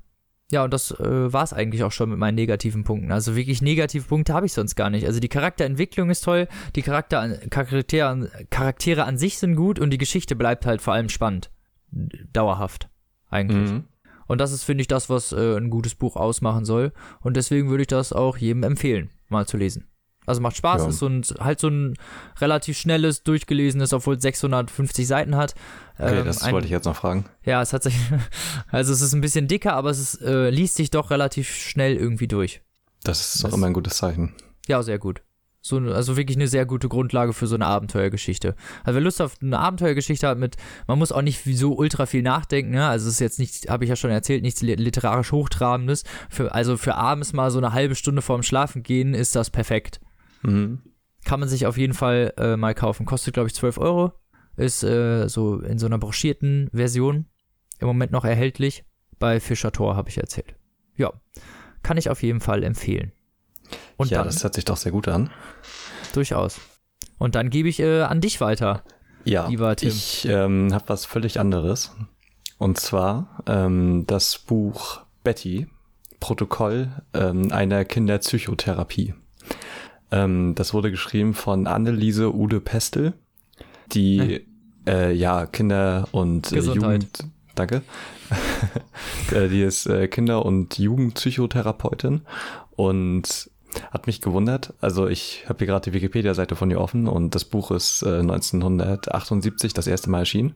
Ja, 0.53 0.65
und 0.65 0.75
das 0.75 0.91
äh, 0.91 1.33
war 1.33 1.45
es 1.45 1.53
eigentlich 1.53 1.85
auch 1.85 1.93
schon 1.93 2.11
mit 2.11 2.19
meinen 2.19 2.35
negativen 2.35 2.83
Punkten. 2.83 3.13
Also 3.13 3.37
wirklich 3.37 3.63
negative 3.63 4.03
Punkte 4.03 4.35
habe 4.35 4.47
ich 4.47 4.53
sonst 4.53 4.75
gar 4.75 4.91
nicht. 4.91 5.07
Also 5.07 5.21
die 5.21 5.29
Charakterentwicklung 5.29 6.11
ist 6.11 6.23
toll, 6.25 6.49
die 6.75 6.83
Charakter, 6.83 7.37
Charaktere, 7.51 8.29
Charaktere 8.51 9.05
an 9.05 9.17
sich 9.17 9.39
sind 9.39 9.55
gut 9.55 9.79
und 9.79 9.91
die 9.91 9.99
Geschichte 9.99 10.35
bleibt 10.35 10.67
halt 10.67 10.83
vor 10.83 10.93
allem 10.93 11.09
spannend. 11.09 11.51
dauerhaft 12.33 12.89
eigentlich. 13.31 13.71
Mhm. 13.71 13.85
Und 14.31 14.39
das 14.39 14.53
ist, 14.53 14.63
finde 14.63 14.83
ich, 14.83 14.87
das, 14.89 15.11
was 15.11 15.33
äh, 15.33 15.57
ein 15.57 15.71
gutes 15.71 15.97
Buch 15.97 16.15
ausmachen 16.15 16.65
soll. 16.65 16.93
Und 17.21 17.37
deswegen 17.37 17.69
würde 17.69 17.83
ich 17.83 17.89
das 17.89 18.13
auch 18.13 18.37
jedem 18.37 18.63
empfehlen, 18.63 19.11
mal 19.29 19.45
zu 19.47 19.57
lesen. 19.57 19.89
Also 20.25 20.41
macht 20.41 20.57
Spaß, 20.57 20.83
Ja. 20.83 20.89
ist 20.89 20.99
so 20.99 21.09
ein, 21.09 21.23
halt 21.41 21.59
so 21.59 21.67
ein 21.69 21.97
relativ 22.41 22.79
schnelles, 22.79 23.25
durchgelesenes, 23.25 23.93
obwohl 23.93 24.15
es 24.17 24.23
650 24.23 25.07
Seiten 25.09 25.35
hat. 25.35 25.55
Okay, 25.99 26.21
Ähm, 26.21 26.25
das 26.27 26.43
ein- 26.43 26.53
wollte 26.53 26.67
ich 26.67 26.71
jetzt 26.71 26.85
noch 26.85 26.95
fragen. 26.95 27.25
Ja, 27.45 27.61
es 27.61 27.73
hat 27.73 27.83
sich, 27.83 27.95
also 28.71 28.93
es 28.93 29.01
ist 29.01 29.15
ein 29.15 29.21
bisschen 29.21 29.49
dicker, 29.49 29.73
aber 29.73 29.91
es 29.91 29.99
ist, 29.99 30.23
äh, 30.23 30.51
liest 30.51 30.77
sich 30.77 30.91
doch 30.91 31.11
relativ 31.11 31.53
schnell 31.53 31.97
irgendwie 31.97 32.29
durch. 32.29 32.63
Das 33.03 33.35
ist 33.35 33.45
auch 33.45 33.55
immer 33.55 33.67
ein 33.67 33.73
gutes 33.73 33.97
Zeichen. 33.97 34.35
Ja, 34.69 34.83
sehr 34.85 34.99
gut. 35.01 35.23
So, 35.63 35.77
eine- 35.77 35.95
also 35.95 36.17
wirklich 36.17 36.37
eine 36.39 36.49
sehr 36.49 36.65
gute 36.65 36.89
Grundlage 36.89 37.33
für 37.35 37.47
so 37.47 37.55
eine 37.55 37.67
Abenteuergeschichte. 37.67 38.55
Also 38.83 38.95
wer 38.95 39.03
Lust 39.03 39.21
auf 39.21 39.37
eine 39.43 39.59
Abenteuergeschichte 39.59 40.27
hat 40.27 40.39
mit, 40.39 40.57
man 40.87 40.99
muss 40.99 41.13
auch 41.13 41.21
nicht 41.23 41.43
so 41.45 41.77
ultra 41.77 42.07
viel 42.07 42.23
nachdenken, 42.23 42.71
ne? 42.73 42.87
Also 42.87 43.09
es 43.09 43.15
ist 43.15 43.21
jetzt 43.21 43.39
nicht, 43.39 43.69
habe 43.69 43.85
ich 43.85 43.91
ja 43.91 43.97
schon 43.97 44.11
erzählt, 44.11 44.43
nichts 44.43 44.63
li- 44.63 44.75
literarisch 44.75 45.33
Hochtrabendes. 45.33 46.05
Für, 46.31 46.55
also 46.55 46.77
für 46.79 46.95
abends 46.95 47.33
mal 47.35 47.51
so 47.51 47.59
eine 47.59 47.73
halbe 47.75 47.95
Stunde 47.95 48.23
vorm 48.23 48.43
Schlafen 48.43 48.83
gehen 48.83 49.13
ist 49.13 49.37
das 49.37 49.51
perfekt. 49.51 50.01
Mhm. 50.43 50.81
Kann 51.27 51.41
man 51.41 51.49
sich 51.51 51.67
auf 51.67 51.77
jeden 51.77 51.93
Fall 51.93 52.33
äh, 52.39 52.57
mal 52.57 52.75
kaufen. 52.75 53.05
Kostet, 53.05 53.35
glaube 53.35 53.49
ich, 53.49 53.55
12 53.55 53.77
Euro. 53.77 54.13
Ist 54.57 54.83
äh, 54.83 55.29
so 55.29 55.61
in 55.61 55.79
so 55.79 55.85
einer 55.87 55.99
broschierten 55.99 56.71
Version 56.73 57.27
im 57.79 57.87
Moment 57.87 58.13
noch 58.13 58.25
erhältlich. 58.25 58.85
Bei 59.19 59.41
Fischer 59.41 59.73
Tor 59.73 59.97
habe 59.97 60.09
ich 60.09 60.17
erzählt. 60.17 60.55
Ja, 60.97 61.13
kann 61.83 61.99
ich 61.99 62.09
auf 62.09 62.23
jeden 62.23 62.41
Fall 62.41 62.63
empfehlen. 62.65 63.13
Und 63.97 64.11
ja, 64.11 64.19
dann, 64.19 64.27
das 64.27 64.43
hört 64.43 64.55
sich 64.55 64.65
doch 64.65 64.77
sehr 64.77 64.93
gut 64.93 65.09
an. 65.09 65.31
durchaus. 66.13 66.61
Und 67.19 67.35
dann 67.35 67.51
gebe 67.51 67.69
ich 67.69 67.81
äh, 67.81 68.03
an 68.03 68.21
dich 68.21 68.41
weiter. 68.41 68.83
Ja, 69.25 69.51
ich 69.83 70.27
ähm, 70.27 70.73
habe 70.73 70.85
was 70.89 71.05
völlig 71.05 71.39
anderes. 71.39 71.95
Und 72.59 72.81
zwar 72.81 73.43
ähm, 73.47 74.05
das 74.07 74.39
Buch 74.39 75.03
Betty, 75.23 75.67
Protokoll 76.21 76.89
ähm, 77.13 77.53
einer 77.53 77.85
Kinderpsychotherapie. 77.85 79.15
Ähm, 80.11 80.55
das 80.55 80.73
wurde 80.75 80.91
geschrieben 80.91 81.35
von 81.35 81.67
Anneliese 81.67 82.35
Ude 82.35 82.61
Pestel, 82.61 83.13
die 83.93 84.47
äh, 84.87 85.13
ja 85.13 85.47
Kinder 85.47 86.09
und 86.13 86.53
äh. 86.53 86.75
Jugend, 86.75 87.25
danke, 87.55 87.83
Äh, 89.33 89.49
die 89.49 89.63
ist 89.63 89.87
äh, 89.87 90.09
Kinder- 90.09 90.45
und 90.45 90.79
Jugendpsychotherapeutin 90.79 92.23
und 92.75 93.51
hat 93.91 94.07
mich 94.07 94.21
gewundert. 94.21 94.75
Also 94.81 95.07
ich 95.09 95.45
habe 95.49 95.59
hier 95.59 95.67
gerade 95.69 95.91
die 95.91 95.95
Wikipedia-Seite 95.95 96.57
von 96.57 96.71
ihr 96.71 96.81
offen 96.81 97.07
und 97.09 97.35
das 97.35 97.45
Buch 97.45 97.71
ist 97.71 98.03
äh, 98.03 98.19
1978 98.21 99.73
das 99.75 99.87
erste 99.87 100.11
Mal 100.11 100.21
erschienen 100.21 100.55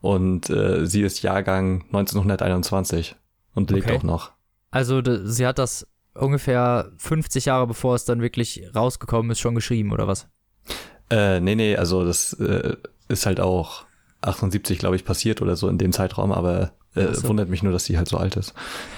und 0.00 0.50
äh, 0.50 0.86
sie 0.86 1.02
ist 1.02 1.22
Jahrgang 1.22 1.82
1921 1.92 3.16
und 3.54 3.70
lebt 3.70 3.86
Okay. 3.86 3.96
auch 3.98 4.02
noch. 4.02 4.32
Also 4.70 5.02
sie 5.24 5.46
hat 5.46 5.58
das 5.58 5.86
ungefähr 6.14 6.90
50 6.98 7.46
Jahre 7.46 7.66
bevor 7.66 7.94
es 7.94 8.04
dann 8.04 8.20
wirklich 8.20 8.62
rausgekommen 8.74 9.30
ist, 9.30 9.40
schon 9.40 9.54
geschrieben, 9.54 9.92
oder 9.92 10.06
was? 10.06 10.28
Äh, 11.10 11.40
nee, 11.40 11.54
nee, 11.54 11.76
also 11.76 12.04
das 12.04 12.32
äh, 12.34 12.76
ist 13.08 13.26
halt 13.26 13.40
auch 13.40 13.84
78, 14.22 14.78
glaube 14.78 14.96
ich, 14.96 15.04
passiert 15.04 15.40
oder 15.40 15.56
so 15.56 15.68
in 15.68 15.78
dem 15.78 15.92
Zeitraum, 15.92 16.32
aber 16.32 16.72
äh, 16.96 17.14
so. 17.14 17.28
wundert 17.28 17.48
mich 17.48 17.62
nur, 17.62 17.72
dass 17.72 17.84
sie 17.84 17.96
halt 17.96 18.08
so 18.08 18.16
alt 18.16 18.36
ist. 18.36 18.54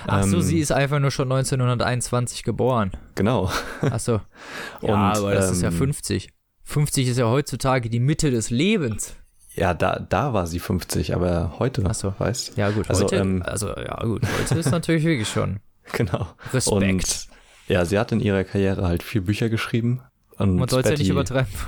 Ach 0.06 0.24
so, 0.24 0.36
Ähm, 0.36 0.42
sie 0.42 0.58
ist 0.60 0.72
einfach 0.72 0.98
nur 0.98 1.10
schon 1.10 1.30
1921 1.30 2.42
geboren. 2.42 2.92
Genau. 3.14 3.50
Ach 3.82 4.00
so. 4.00 4.14
Und, 4.80 4.88
Ja, 4.88 5.12
aber 5.12 5.34
das 5.34 5.50
ist 5.50 5.62
ja 5.62 5.68
ähm, 5.68 5.74
50. 5.74 6.30
50 6.64 7.08
ist 7.08 7.18
ja 7.18 7.26
heutzutage 7.26 7.88
die 7.90 8.00
Mitte 8.00 8.30
des 8.30 8.50
Lebens. 8.50 9.16
Ja, 9.54 9.74
da, 9.74 9.98
da 9.98 10.32
war 10.34 10.46
sie 10.46 10.60
50, 10.60 11.14
aber 11.14 11.54
heute, 11.58 11.82
Ach 11.88 11.94
so. 11.94 12.14
weißt 12.16 12.56
Ja, 12.56 12.70
gut, 12.70 12.88
Also, 12.88 13.04
heute, 13.04 13.16
ähm, 13.16 13.42
also 13.44 13.68
ja, 13.68 14.02
gut, 14.04 14.22
heute 14.40 14.58
ist 14.58 14.70
natürlich 14.70 15.04
wirklich 15.04 15.28
schon 15.28 15.58
Genau. 15.92 16.28
Respekt. 16.52 16.76
Und 16.76 17.28
ja, 17.66 17.84
sie 17.84 17.98
hat 17.98 18.12
in 18.12 18.20
ihrer 18.20 18.44
Karriere 18.44 18.86
halt 18.86 19.02
vier 19.02 19.22
Bücher 19.22 19.48
geschrieben. 19.48 20.00
Und 20.36 20.56
Man 20.56 20.68
soll 20.68 20.82
es 20.82 20.90
ja 20.90 20.96
nicht 20.96 21.08
übertreiben. 21.08 21.48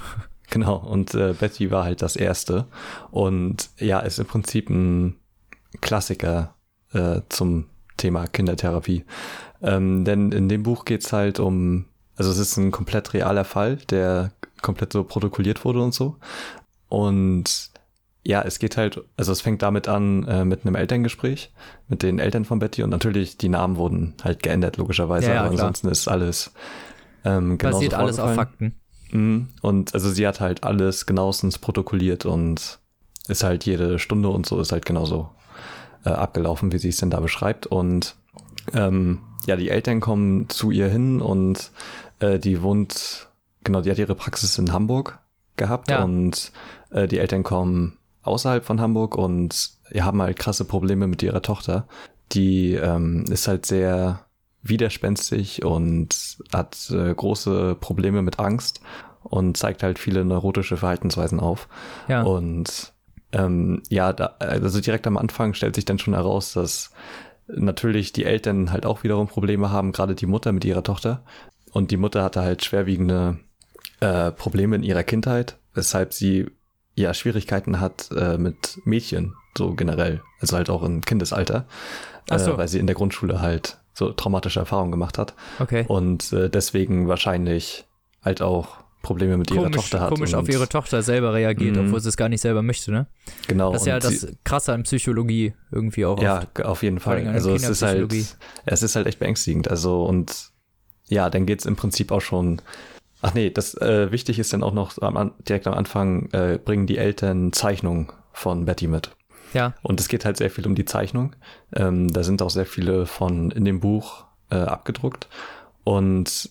Genau, 0.53 0.75
und 0.75 1.15
äh, 1.15 1.33
Betty 1.39 1.71
war 1.71 1.85
halt 1.85 2.03
das 2.03 2.17
erste. 2.17 2.67
Und 3.13 3.71
ja, 3.79 4.01
ist 4.01 4.19
im 4.19 4.27
Prinzip 4.27 4.69
ein 4.69 5.15
Klassiker 5.81 6.55
äh, 6.93 7.21
zum 7.29 7.67
Thema 7.97 8.27
Kindertherapie. 8.27 9.05
Ähm, 9.63 10.05
denn 10.05 10.33
in 10.33 10.49
dem 10.49 10.63
Buch 10.63 10.85
geht's 10.85 11.13
halt 11.13 11.39
um, 11.39 11.85
also 12.17 12.31
es 12.31 12.39
ist 12.39 12.57
ein 12.57 12.71
komplett 12.71 13.13
realer 13.15 13.45
Fall, 13.45 13.77
der 13.77 14.33
komplett 14.63 14.93
so 14.93 15.05
protokolliert 15.05 15.65
wurde 15.65 15.83
und 15.83 15.95
so. 15.95 16.17
Und 16.89 17.71
ja, 18.23 18.43
es 18.43 18.59
geht 18.59 18.77
halt, 18.77 19.03
also 19.17 19.33
es 19.33 19.41
fängt 19.41 19.63
damit 19.63 19.89
an 19.89 20.27
äh, 20.27 20.45
mit 20.45 20.67
einem 20.67 20.75
Elterngespräch 20.75 21.53
mit 21.89 22.03
den 22.03 22.19
Eltern 22.19 22.45
von 22.45 22.59
Betty 22.59 22.83
und 22.83 22.91
natürlich 22.91 23.39
die 23.39 23.49
Namen 23.49 23.77
wurden 23.77 24.15
halt 24.23 24.43
geändert, 24.43 24.77
logischerweise, 24.77 25.29
Ja, 25.29 25.35
ja, 25.35 25.41
aber 25.41 25.55
klar. 25.55 25.67
ansonsten 25.69 25.89
ist 25.89 26.09
alles 26.09 26.53
ähm, 27.25 27.57
genauso 27.59 27.79
Basiert 27.79 27.95
alles 27.95 28.19
auf. 28.19 28.35
Fakten. 28.35 28.75
Mhm. 29.11 29.49
Und 29.63 29.95
also 29.95 30.11
sie 30.11 30.27
hat 30.27 30.41
halt 30.41 30.65
alles 30.65 31.07
genauestens 31.07 31.59
protokolliert 31.59 32.27
und 32.27 32.79
ist 33.29 33.43
halt 33.43 33.65
jede 33.65 33.99
Stunde 33.99 34.29
und 34.29 34.47
so 34.47 34.61
ist 34.61 34.73
halt 34.73 34.85
genauso 34.85 35.31
äh, 36.05 36.11
abgelaufen, 36.11 36.73
wie 36.73 36.79
sie 36.79 36.89
es 36.91 36.99
denn 36.99 37.11
da 37.11 37.21
beschreibt. 37.21 37.67
Und 37.67 38.17
ähm, 38.75 39.21
ja, 39.47 39.57
die 39.57 39.71
Eltern 39.71 40.01
kommen 40.01 40.49
zu 40.49 40.71
ihr 40.71 40.89
hin 40.89 41.21
und 41.21 41.71
äh, 42.21 42.39
die 42.39 42.63
wohnt, 42.63 43.29
genau, 43.65 43.81
die 43.81 43.91
hat 43.91 43.99
ihre 43.99 44.15
Praxis 44.15 44.59
in 44.59 44.73
Hamburg 44.73 45.19
gehabt 45.57 45.91
Ja. 45.91 46.03
und 46.05 46.53
äh, 46.91 47.07
die 47.09 47.19
Eltern 47.19 47.43
kommen 47.43 47.97
außerhalb 48.23 48.65
von 48.65 48.81
Hamburg 48.81 49.17
und 49.17 49.71
ja, 49.91 50.05
haben 50.05 50.21
halt 50.23 50.39
krasse 50.39 50.65
Probleme 50.65 51.07
mit 51.07 51.23
ihrer 51.23 51.43
Tochter. 51.43 51.87
Die 52.33 52.75
ähm, 52.75 53.25
ist 53.31 53.49
halt 53.49 53.67
sehr 53.67 54.21
widerspenstig 54.63 55.65
und 55.65 56.37
hat 56.53 56.91
äh, 56.91 57.15
große 57.15 57.77
Probleme 57.81 58.23
mit 58.23 58.39
Angst 58.39 58.81
und 59.23 59.57
zeigt 59.57 59.83
halt 59.83 59.99
viele 59.99 60.25
neurotische 60.25 60.77
Verhaltensweisen 60.77 61.41
auf. 61.41 61.69
Ja. 62.09 62.23
Und 62.23 62.93
ähm, 63.33 63.83
ja, 63.89 64.13
da, 64.13 64.37
also 64.39 64.81
direkt 64.81 65.07
am 65.07 65.17
Anfang 65.17 65.55
stellt 65.55 65.75
sich 65.75 65.85
dann 65.85 65.99
schon 65.99 66.15
heraus, 66.15 66.53
dass 66.53 66.91
natürlich 67.47 68.13
die 68.13 68.25
Eltern 68.25 68.73
halt 68.73 68.87
auch 68.87 69.03
wiederum 69.03 69.29
Probleme 69.29 69.71
haben, 69.71 69.93
gerade 69.93 70.15
die 70.15 70.27
Mutter 70.27 70.53
mit 70.53 70.65
ihrer 70.65 70.83
Tochter. 70.83 71.23
Und 71.73 71.91
die 71.91 71.97
Mutter 71.97 72.23
hatte 72.23 72.43
halt 72.43 72.65
schwerwiegende 72.65 73.39
äh, 74.01 74.31
Probleme 74.33 74.77
in 74.77 74.83
ihrer 74.83 75.03
Kindheit, 75.03 75.57
weshalb 75.75 76.13
sie 76.13 76.51
ja 76.95 77.15
Schwierigkeiten 77.15 77.81
hat 77.81 78.11
äh, 78.17 78.39
mit 78.39 78.81
Mädchen, 78.85 79.35
so 79.57 79.75
generell. 79.75 80.23
Also 80.41 80.57
halt 80.57 80.71
auch 80.71 80.83
im 80.83 81.01
Kindesalter. 81.01 81.67
Ach 82.29 82.39
so. 82.39 82.53
Äh, 82.53 82.59
weil 82.59 82.69
sie 82.69 82.79
in 82.79 82.87
der 82.87 82.97
Grundschule 82.97 83.41
halt 83.41 83.79
so 83.93 84.13
traumatische 84.13 84.61
Erfahrungen 84.61 84.91
gemacht 84.91 85.19
hat. 85.19 85.35
Okay. 85.59 85.85
Und 85.87 86.33
äh, 86.33 86.49
deswegen 86.51 87.09
wahrscheinlich 87.09 87.85
halt 88.23 88.43
auch 88.43 88.80
Probleme 89.03 89.37
mit 89.39 89.51
ihrer 89.51 89.63
Komisch, 89.65 89.77
Tochter 89.77 90.01
hat. 90.01 90.11
komisch 90.11 90.35
auf 90.35 90.49
ihre 90.49 90.69
Tochter 90.69 91.03
selber 91.03 91.33
reagiert, 91.33 91.77
Mhm. 91.77 91.87
obwohl 91.87 92.01
sie 92.01 92.09
es 92.11 92.17
gar 92.17 92.29
nicht 92.29 92.41
selber 92.43 92.63
möchte, 92.63 92.93
ne? 92.93 93.07
Genau. 93.49 93.73
Das 93.73 93.83
ist 93.83 93.87
ja 93.87 93.99
das 93.99 94.27
Krasse 94.45 94.73
an 94.75 94.83
Psychologie 94.83 95.55
irgendwie 95.73 96.05
auch 96.05 96.21
Ja, 96.23 96.39
oft. 96.39 96.65
auf 96.65 96.83
jeden 96.83 97.01
Fall. 97.01 97.27
Also 97.29 97.55
es 97.55 97.69
ist 97.69 97.83
halt, 97.83 98.13
es 98.67 98.83
ist 98.83 98.97
halt 98.97 99.07
echt 99.07 99.19
beängstigend. 99.19 99.69
Also 99.71 100.05
und 100.05 100.51
ja, 101.09 101.31
dann 101.31 101.47
geht's 101.47 101.65
im 101.67 101.77
Prinzip 101.77 102.13
auch 102.13 102.21
schon. 102.21 102.61
Ach 103.23 103.35
nee, 103.35 103.51
das 103.51 103.75
äh, 103.75 104.11
wichtig 104.13 104.39
ist 104.39 104.53
dann 104.53 104.63
auch 104.63 104.73
noch 104.73 105.01
am, 105.03 105.33
direkt 105.49 105.67
am 105.67 105.75
Anfang 105.75 106.31
äh, 106.33 106.59
bringen 106.63 106.87
die 106.87 106.97
Eltern 106.99 107.53
Zeichnungen 107.53 108.09
von 108.33 108.65
Betty 108.65 108.87
mit. 108.87 109.11
Ja, 109.53 109.75
Und 109.83 109.99
es 109.99 110.07
geht 110.09 110.25
halt 110.25 110.37
sehr 110.37 110.49
viel 110.51 110.65
um 110.67 110.75
die 110.77 110.85
Zeichnung. 110.85 111.35
Ähm, 111.75 112.09
da 112.13 112.23
sind 112.23 112.41
auch 112.41 112.51
sehr 112.51 112.67
viele 112.67 113.05
von 113.07 113.51
in 113.51 113.65
dem 113.65 113.81
Buch 113.81 114.25
äh, 114.51 114.55
abgedruckt 114.57 115.29
und 115.85 116.51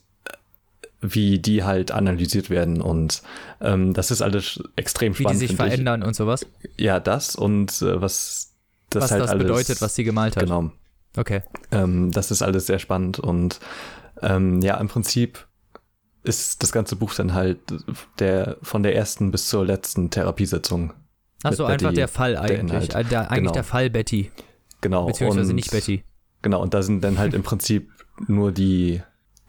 wie 1.01 1.39
die 1.39 1.63
halt 1.63 1.91
analysiert 1.91 2.49
werden 2.49 2.81
und 2.81 3.21
ähm, 3.61 3.93
das 3.93 4.11
ist 4.11 4.21
alles 4.21 4.61
extrem 4.75 5.13
wie 5.13 5.17
die 5.17 5.23
spannend. 5.23 5.39
sich 5.39 5.49
find 5.49 5.59
ich. 5.61 5.65
verändern 5.67 6.03
und 6.03 6.15
sowas. 6.15 6.45
Ja, 6.77 6.99
das 6.99 7.35
und 7.35 7.81
äh, 7.81 8.01
was 8.01 8.53
das 8.89 9.03
was 9.03 9.11
halt 9.11 9.23
das 9.23 9.29
alles 9.31 9.43
bedeutet, 9.43 9.81
was 9.81 9.95
sie 9.95 10.03
gemalt 10.03 10.35
hat. 10.35 10.43
genau. 10.43 10.71
Okay. 11.17 11.41
Ähm, 11.71 12.11
das 12.11 12.31
ist 12.31 12.41
alles 12.41 12.67
sehr 12.67 12.79
spannend 12.79 13.19
und 13.19 13.59
ähm, 14.21 14.61
ja, 14.61 14.77
im 14.77 14.87
Prinzip 14.87 15.47
ist 16.23 16.61
das 16.61 16.71
ganze 16.71 16.95
Buch 16.95 17.13
dann 17.15 17.33
halt 17.33 17.59
der 18.19 18.57
von 18.61 18.83
der 18.83 18.95
ersten 18.95 19.31
bis 19.31 19.47
zur 19.47 19.65
letzten 19.65 20.09
Therapiesitzung. 20.09 20.93
Achso, 21.43 21.63
einfach 21.65 21.87
Betty, 21.87 21.95
der 21.95 22.07
Fall 22.09 22.35
eigentlich. 22.37 22.59
Inhalt. 22.59 22.95
Äh, 22.95 23.03
der, 23.05 23.21
eigentlich 23.31 23.37
Genau. 23.43 23.51
der 23.53 23.63
Fall 23.63 23.89
Betty. 23.89 24.31
Genau. 24.81 25.05
Beziehungsweise 25.05 25.49
und, 25.49 25.55
nicht 25.55 25.71
Betty. 25.71 26.03
Genau, 26.41 26.61
und 26.61 26.73
da 26.73 26.81
sind 26.81 27.03
dann 27.03 27.17
halt 27.17 27.33
im 27.33 27.43
Prinzip 27.43 27.89
nur 28.27 28.51
die, 28.51 29.01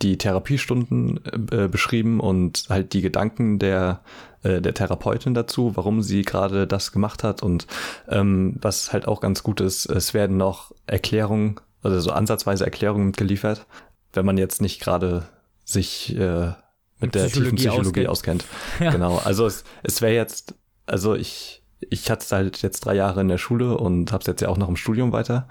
die 0.03 0.18
Therapiestunden 0.18 1.20
äh, 1.53 1.68
beschrieben 1.68 2.20
und 2.20 2.66
halt 2.68 2.92
die 2.92 3.03
Gedanken 3.03 3.59
der, 3.59 4.01
äh, 4.42 4.61
der 4.61 4.74
Therapeutin 4.74 5.34
dazu, 5.34 5.76
warum 5.76 6.03
sie 6.03 6.22
gerade 6.22 6.66
das 6.66 6.92
gemacht 6.92 7.22
hat. 7.22 7.42
Und 7.42 7.66
ähm, 8.09 8.57
was 8.61 8.92
halt 8.92 9.07
auch 9.07 9.20
ganz 9.20 9.42
gut 9.42 9.61
ist, 9.61 9.86
es 9.86 10.14
werden 10.14 10.36
noch 10.36 10.72
Erklärungen, 10.86 11.57
also 11.82 12.01
so 12.01 12.12
ansatzweise 12.12 12.64
Erklärungen 12.64 13.07
mitgeliefert, 13.07 13.66
wenn 14.12 14.24
man 14.24 14.38
jetzt 14.38 14.62
nicht 14.62 14.80
gerade 14.80 15.26
sich 15.64 16.16
äh, 16.16 16.53
mit 16.98 17.14
der 17.14 17.26
tiefen 17.26 17.57
Psychologie 17.57 17.68
Psychologie 17.68 18.07
auskennt. 18.09 18.44
Ja. 18.80 18.90
Genau, 18.90 19.18
also 19.18 19.46
es, 19.46 19.64
es 19.82 20.03
wäre 20.03 20.14
jetzt, 20.14 20.55
also 20.86 21.14
ich, 21.14 21.62
ich 21.88 22.11
hatte 22.11 22.24
es 22.24 22.32
halt 22.32 22.62
jetzt 22.62 22.80
drei 22.80 22.94
Jahre 22.94 23.20
in 23.20 23.28
der 23.28 23.38
Schule 23.38 23.76
und 23.76 24.12
habe 24.12 24.22
es 24.22 24.26
jetzt 24.26 24.40
ja 24.40 24.48
auch 24.48 24.59
noch 24.59 24.68
im 24.68 24.76
Studium 24.76 25.12
weiter. 25.12 25.48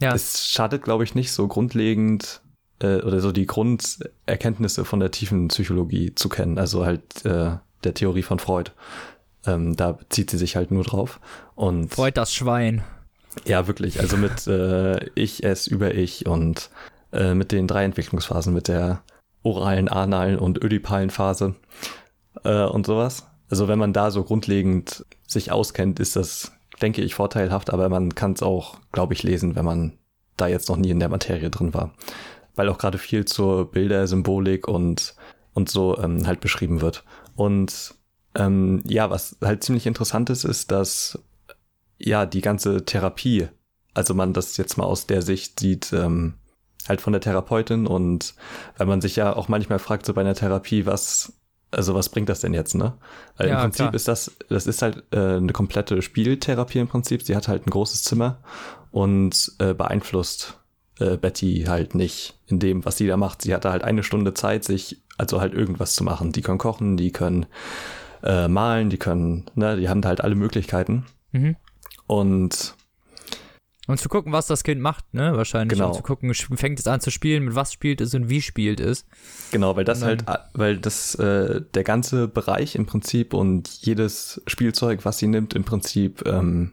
Ja. 0.00 0.14
Es 0.14 0.48
schadet, 0.48 0.82
glaube 0.82 1.04
ich, 1.04 1.14
nicht 1.14 1.32
so 1.32 1.46
grundlegend 1.46 2.41
äh, 2.82 3.00
oder 3.02 3.20
so 3.20 3.32
die 3.32 3.46
Grunderkenntnisse 3.46 4.84
von 4.84 5.00
der 5.00 5.10
tiefen 5.10 5.48
Psychologie 5.48 6.14
zu 6.14 6.28
kennen, 6.28 6.58
also 6.58 6.84
halt 6.84 7.24
äh, 7.24 7.56
der 7.84 7.94
Theorie 7.94 8.22
von 8.22 8.38
Freud. 8.38 8.72
Ähm, 9.46 9.76
da 9.76 9.98
zieht 10.08 10.30
sie 10.30 10.38
sich 10.38 10.56
halt 10.56 10.70
nur 10.70 10.84
drauf. 10.84 11.20
Und 11.54 11.92
Freud 11.92 12.16
das 12.16 12.32
Schwein. 12.32 12.82
ja, 13.44 13.66
wirklich, 13.66 14.00
also 14.00 14.16
mit 14.16 14.46
äh, 14.46 15.06
Ich, 15.14 15.42
Es, 15.44 15.66
über 15.66 15.94
Ich 15.94 16.26
und 16.26 16.70
äh, 17.12 17.34
mit 17.34 17.52
den 17.52 17.66
drei 17.66 17.84
Entwicklungsphasen, 17.84 18.52
mit 18.52 18.68
der 18.68 19.02
oralen, 19.42 19.88
analen 19.88 20.38
und 20.38 20.62
ödipalen 20.62 21.10
Phase 21.10 21.56
äh, 22.44 22.64
und 22.64 22.86
sowas. 22.86 23.26
Also 23.50 23.68
wenn 23.68 23.78
man 23.78 23.92
da 23.92 24.10
so 24.10 24.22
grundlegend 24.24 25.04
sich 25.26 25.50
auskennt, 25.50 26.00
ist 26.00 26.16
das, 26.16 26.52
denke 26.80 27.02
ich, 27.02 27.14
vorteilhaft, 27.14 27.72
aber 27.72 27.88
man 27.88 28.14
kann 28.14 28.32
es 28.32 28.42
auch, 28.42 28.78
glaube 28.92 29.14
ich, 29.14 29.22
lesen, 29.22 29.56
wenn 29.56 29.64
man 29.64 29.98
da 30.36 30.46
jetzt 30.46 30.68
noch 30.68 30.76
nie 30.76 30.90
in 30.90 31.00
der 31.00 31.08
Materie 31.08 31.50
drin 31.50 31.74
war. 31.74 31.92
Weil 32.54 32.68
auch 32.68 32.78
gerade 32.78 32.98
viel 32.98 33.24
zur 33.24 33.70
Bilder, 33.70 34.06
Symbolik 34.06 34.68
und, 34.68 35.14
und 35.54 35.70
so 35.70 35.98
ähm, 35.98 36.26
halt 36.26 36.40
beschrieben 36.40 36.80
wird. 36.80 37.04
Und 37.34 37.94
ähm, 38.34 38.82
ja, 38.86 39.10
was 39.10 39.36
halt 39.42 39.64
ziemlich 39.64 39.86
interessant 39.86 40.30
ist, 40.30 40.44
ist, 40.44 40.70
dass 40.70 41.18
ja 41.98 42.26
die 42.26 42.40
ganze 42.40 42.84
Therapie, 42.84 43.48
also 43.94 44.14
man 44.14 44.32
das 44.32 44.56
jetzt 44.56 44.76
mal 44.76 44.84
aus 44.84 45.06
der 45.06 45.22
Sicht 45.22 45.60
sieht, 45.60 45.92
ähm, 45.92 46.34
halt 46.88 47.00
von 47.00 47.12
der 47.12 47.22
Therapeutin 47.22 47.86
und 47.86 48.34
weil 48.76 48.86
man 48.86 49.00
sich 49.00 49.16
ja 49.16 49.34
auch 49.36 49.48
manchmal 49.48 49.78
fragt 49.78 50.04
so 50.04 50.14
bei 50.14 50.22
einer 50.22 50.34
Therapie, 50.34 50.84
was 50.84 51.32
also 51.72 51.94
was 51.94 52.10
bringt 52.10 52.28
das 52.28 52.40
denn 52.40 52.54
jetzt, 52.54 52.74
ne? 52.74 52.92
Weil 53.36 53.48
Ja, 53.48 53.54
im 53.54 53.60
Prinzip 53.62 53.84
klar. 53.86 53.94
ist 53.94 54.06
das, 54.06 54.32
das 54.48 54.66
ist 54.66 54.82
halt 54.82 55.04
äh, 55.10 55.36
eine 55.36 55.52
komplette 55.52 56.02
Spieltherapie 56.02 56.78
im 56.78 56.88
Prinzip. 56.88 57.22
Sie 57.22 57.34
hat 57.34 57.48
halt 57.48 57.66
ein 57.66 57.70
großes 57.70 58.02
Zimmer 58.02 58.42
und 58.90 59.52
äh, 59.58 59.72
beeinflusst 59.72 60.58
äh, 60.98 61.16
Betty 61.16 61.64
halt 61.68 61.94
nicht 61.94 62.38
in 62.46 62.58
dem, 62.58 62.84
was 62.84 62.96
sie 62.96 63.06
da 63.06 63.16
macht. 63.16 63.42
Sie 63.42 63.54
hatte 63.54 63.70
halt 63.70 63.82
eine 63.84 64.02
Stunde 64.02 64.34
Zeit, 64.34 64.64
sich 64.64 65.02
also 65.18 65.40
halt 65.40 65.54
irgendwas 65.54 65.94
zu 65.94 66.04
machen. 66.04 66.32
Die 66.32 66.42
können 66.42 66.58
kochen, 66.58 66.96
die 66.96 67.12
können 67.12 67.46
äh, 68.22 68.48
malen, 68.48 68.90
die 68.90 68.98
können, 68.98 69.46
ne, 69.54 69.76
die 69.76 69.88
haben 69.88 70.04
halt 70.04 70.20
alle 70.22 70.34
Möglichkeiten. 70.34 71.06
Mhm. 71.32 71.56
Und 72.06 72.74
Um 73.88 73.96
zu 73.96 74.08
gucken, 74.08 74.32
was 74.32 74.46
das 74.46 74.62
Kind 74.64 74.80
macht, 74.80 75.12
ne? 75.12 75.36
Wahrscheinlich. 75.36 75.76
Genau. 75.78 75.88
Um 75.88 75.96
zu 75.96 76.02
gucken, 76.02 76.32
fängt 76.34 76.78
es 76.78 76.86
an 76.86 77.00
zu 77.00 77.10
spielen, 77.10 77.44
mit 77.44 77.54
was 77.54 77.72
spielt 77.72 78.00
es 78.00 78.14
und 78.14 78.28
wie 78.28 78.42
spielt 78.42 78.80
es. 78.80 79.06
Genau, 79.50 79.74
weil 79.76 79.84
das 79.84 80.02
Und 80.02 80.08
halt, 80.08 80.24
weil 80.54 80.78
das 80.78 81.14
äh, 81.16 81.62
der 81.74 81.84
ganze 81.84 82.28
Bereich 82.28 82.74
im 82.76 82.86
Prinzip 82.86 83.34
und 83.34 83.68
jedes 83.80 84.40
Spielzeug, 84.46 85.04
was 85.04 85.18
sie 85.18 85.26
nimmt, 85.26 85.54
im 85.54 85.64
Prinzip 85.64 86.22
ähm, 86.26 86.72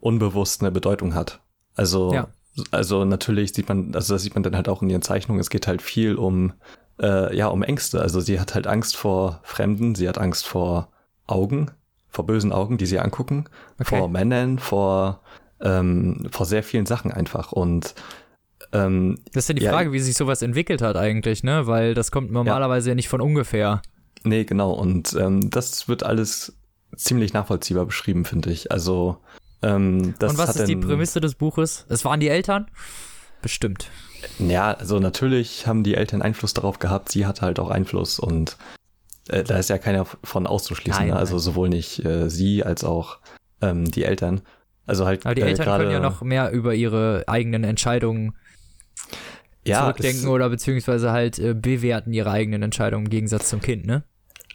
unbewusst 0.00 0.60
eine 0.62 0.70
Bedeutung 0.70 1.14
hat. 1.14 1.40
Also, 1.74 2.12
Ja. 2.12 2.28
Also 2.70 3.04
natürlich 3.04 3.52
sieht 3.52 3.68
man, 3.68 3.94
also 3.94 4.14
das 4.14 4.22
sieht 4.22 4.34
man 4.34 4.42
dann 4.42 4.56
halt 4.56 4.68
auch 4.68 4.82
in 4.82 4.90
ihren 4.90 5.02
Zeichnungen. 5.02 5.40
Es 5.40 5.50
geht 5.50 5.66
halt 5.66 5.82
viel 5.82 6.16
um, 6.16 6.52
äh, 7.00 7.34
ja, 7.36 7.46
um 7.48 7.62
Ängste. 7.62 8.00
Also 8.00 8.20
sie 8.20 8.38
hat 8.40 8.54
halt 8.54 8.66
Angst 8.66 8.96
vor 8.96 9.40
Fremden, 9.42 9.94
sie 9.94 10.08
hat 10.08 10.18
Angst 10.18 10.46
vor 10.46 10.88
Augen, 11.26 11.70
vor 12.08 12.26
bösen 12.26 12.52
Augen, 12.52 12.76
die 12.78 12.86
sie 12.86 12.98
angucken, 12.98 13.46
Okay. 13.80 13.98
vor 13.98 14.08
Männern, 14.08 14.58
vor 14.58 15.20
ähm, 15.60 16.26
vor 16.30 16.44
sehr 16.44 16.62
vielen 16.62 16.86
Sachen 16.86 17.12
einfach 17.12 17.52
und 17.52 17.94
ähm, 18.72 19.18
Das 19.32 19.44
ist 19.44 19.48
ja 19.48 19.54
die 19.54 19.62
Ja, 19.62 19.72
Frage, 19.72 19.92
wie 19.92 20.00
sich 20.00 20.16
sowas 20.16 20.42
entwickelt 20.42 20.82
hat 20.82 20.96
eigentlich, 20.96 21.42
ne? 21.44 21.66
Weil 21.66 21.94
das 21.94 22.10
kommt 22.10 22.32
normalerweise 22.32 22.90
ja 22.90 22.94
nicht 22.94 23.08
von 23.08 23.20
ungefähr. 23.20 23.80
Nee, 24.24 24.44
genau. 24.44 24.72
Und 24.72 25.14
ähm, 25.14 25.50
das 25.50 25.88
wird 25.88 26.02
alles 26.04 26.56
ziemlich 26.96 27.32
nachvollziehbar 27.32 27.86
beschrieben, 27.86 28.24
finde 28.24 28.50
ich. 28.50 28.70
Also, 28.72 29.18
ähm, 29.62 30.14
das 30.18 30.32
und 30.32 30.38
was 30.38 30.48
hat 30.50 30.56
ist 30.56 30.66
die 30.68 30.76
Prämisse 30.76 31.20
des 31.20 31.34
Buches? 31.34 31.86
Es 31.88 32.04
waren 32.04 32.20
die 32.20 32.28
Eltern? 32.28 32.66
Bestimmt. 33.42 33.90
Ja, 34.38 34.72
also 34.72 34.98
natürlich 35.00 35.66
haben 35.66 35.82
die 35.82 35.94
Eltern 35.94 36.22
Einfluss 36.22 36.54
darauf 36.54 36.78
gehabt. 36.78 37.10
Sie 37.10 37.26
hatte 37.26 37.42
halt 37.42 37.58
auch 37.58 37.70
Einfluss 37.70 38.18
und 38.20 38.56
äh, 39.28 39.42
da 39.42 39.58
ist 39.58 39.68
ja 39.70 39.78
keiner 39.78 40.04
von 40.22 40.46
auszuschließen. 40.46 41.00
Nein, 41.00 41.10
ne? 41.10 41.16
Also 41.16 41.34
nein. 41.34 41.40
sowohl 41.42 41.68
nicht 41.68 42.04
äh, 42.04 42.30
sie 42.30 42.62
als 42.64 42.84
auch 42.84 43.18
ähm, 43.60 43.90
die 43.90 44.04
Eltern. 44.04 44.42
Also 44.86 45.06
halt 45.06 45.24
Aber 45.26 45.34
die 45.34 45.42
äh, 45.42 45.46
Eltern 45.46 45.66
gerade- 45.66 45.84
können 45.84 45.94
ja 45.94 46.00
noch 46.00 46.22
mehr 46.22 46.50
über 46.52 46.74
ihre 46.74 47.24
eigenen 47.26 47.64
Entscheidungen 47.64 48.34
ja, 49.64 49.80
zurückdenken 49.80 50.22
es- 50.24 50.28
oder 50.28 50.48
beziehungsweise 50.50 51.12
halt 51.12 51.38
äh, 51.38 51.54
bewerten 51.54 52.12
ihre 52.12 52.30
eigenen 52.30 52.62
Entscheidungen 52.62 53.06
im 53.06 53.10
Gegensatz 53.10 53.48
zum 53.48 53.60
Kind, 53.60 53.86
ne? 53.86 54.04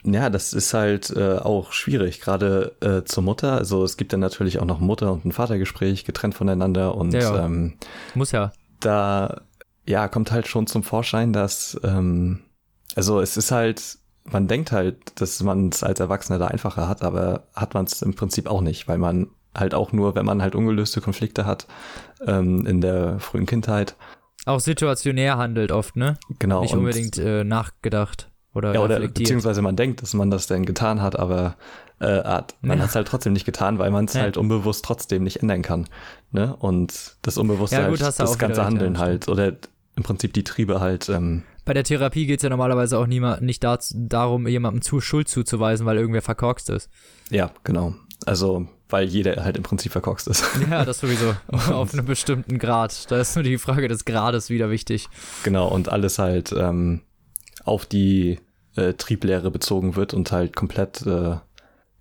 Ja, 0.04 0.30
das 0.30 0.52
ist 0.52 0.74
halt 0.74 1.10
äh, 1.10 1.38
auch 1.38 1.72
schwierig, 1.72 2.20
gerade 2.20 2.76
äh, 2.80 3.04
zur 3.04 3.22
Mutter. 3.24 3.52
Also 3.52 3.84
es 3.84 3.96
gibt 3.96 4.12
dann 4.12 4.20
natürlich 4.20 4.58
auch 4.60 4.64
noch 4.64 4.78
Mutter- 4.80 5.12
und 5.12 5.24
ein 5.24 5.32
Vatergespräch, 5.32 6.04
getrennt 6.04 6.34
voneinander 6.34 6.94
und 6.94 7.12
Ja, 7.12 7.20
ja. 7.20 7.44
Ähm, 7.44 7.74
Muss 8.14 8.32
ja. 8.32 8.52
da 8.80 9.42
ja 9.86 10.06
kommt 10.08 10.30
halt 10.30 10.46
schon 10.46 10.66
zum 10.66 10.82
Vorschein, 10.82 11.32
dass 11.32 11.78
ähm, 11.82 12.40
also 12.94 13.20
es 13.20 13.36
ist 13.36 13.50
halt, 13.50 13.98
man 14.24 14.48
denkt 14.48 14.72
halt, 14.72 15.20
dass 15.20 15.42
man 15.42 15.68
es 15.70 15.82
als 15.82 16.00
Erwachsener 16.00 16.38
da 16.38 16.48
einfacher 16.48 16.88
hat, 16.88 17.02
aber 17.02 17.44
hat 17.54 17.74
man 17.74 17.84
es 17.86 18.02
im 18.02 18.14
Prinzip 18.14 18.48
auch 18.48 18.60
nicht, 18.60 18.86
weil 18.88 18.98
man 18.98 19.28
halt 19.56 19.74
auch 19.74 19.92
nur, 19.92 20.14
wenn 20.14 20.26
man 20.26 20.42
halt 20.42 20.54
ungelöste 20.54 21.00
Konflikte 21.00 21.46
hat 21.46 21.66
ähm, 22.26 22.66
in 22.66 22.80
der 22.80 23.18
frühen 23.18 23.46
Kindheit, 23.46 23.96
Auch 24.46 24.60
situationär 24.60 25.36
handelt 25.38 25.72
oft, 25.72 25.96
ne? 25.96 26.18
genau 26.38 26.62
Nicht 26.62 26.74
unbedingt 26.74 27.18
äh, 27.18 27.44
nachgedacht 27.44 28.27
oder, 28.54 28.74
ja, 28.74 28.80
oder 28.80 29.00
beziehungsweise 29.00 29.62
man 29.62 29.76
denkt, 29.76 30.02
dass 30.02 30.14
man 30.14 30.30
das 30.30 30.46
denn 30.46 30.64
getan 30.66 31.00
hat, 31.02 31.18
aber 31.18 31.56
äh, 32.00 32.22
hat, 32.22 32.54
man 32.60 32.78
Ja. 32.78 32.84
hat 32.84 32.90
es 32.90 32.96
halt 32.96 33.08
trotzdem 33.08 33.32
nicht 33.32 33.44
getan, 33.44 33.78
weil 33.78 33.90
man 33.90 34.04
es 34.06 34.14
Ja. 34.14 34.22
halt 34.22 34.36
unbewusst 34.36 34.84
trotzdem 34.84 35.24
nicht 35.24 35.36
ändern 35.42 35.62
kann. 35.62 35.86
Ne? 36.30 36.54
Und 36.58 37.16
das 37.22 37.38
Unbewusste 37.38 37.76
Ja, 37.76 37.88
gut, 37.88 38.00
halt, 38.02 38.18
das 38.20 38.38
ganze 38.38 38.60
recht, 38.60 38.66
Handeln 38.70 38.94
ja, 38.94 39.00
halt 39.00 39.28
oder 39.28 39.52
im 39.96 40.02
Prinzip 40.04 40.32
die 40.32 40.44
Triebe 40.44 40.80
halt 40.80 41.08
ähm, 41.08 41.42
Bei 41.64 41.74
der 41.74 41.82
Therapie 41.84 42.26
geht 42.26 42.38
es 42.38 42.42
ja 42.44 42.50
normalerweise 42.50 42.98
auch 42.98 43.06
niema- 43.06 43.40
nicht 43.40 43.64
dazu, 43.64 43.94
darum, 43.98 44.46
jemandem 44.46 44.80
zu 44.82 45.00
Schuld 45.00 45.28
zuzuweisen, 45.28 45.86
weil 45.86 45.96
irgendwer 45.98 46.22
verkorkst 46.22 46.70
ist. 46.70 46.88
Ja, 47.30 47.50
genau. 47.64 47.94
Also, 48.26 48.66
weil 48.88 49.06
jeder 49.08 49.44
halt 49.44 49.56
im 49.56 49.62
Prinzip 49.64 49.90
verkorkst 49.92 50.28
ist. 50.28 50.44
Ja, 50.70 50.84
das 50.84 51.00
sowieso. 51.00 51.34
Auf 51.72 51.92
einem 51.94 52.06
bestimmten 52.06 52.58
Grad. 52.58 53.10
Da 53.10 53.18
ist 53.20 53.34
nur 53.34 53.42
die 53.42 53.58
Frage 53.58 53.88
des 53.88 54.04
Grades 54.04 54.50
wieder 54.50 54.70
wichtig. 54.70 55.08
genau, 55.42 55.66
und 55.68 55.88
alles 55.88 56.18
halt 56.20 56.52
ähm, 56.56 57.00
auf 57.68 57.86
die 57.86 58.38
äh, 58.76 58.94
Trieblehre 58.94 59.50
bezogen 59.50 59.96
wird 59.96 60.14
und 60.14 60.32
halt 60.32 60.56
komplett 60.56 61.06
äh, 61.06 61.36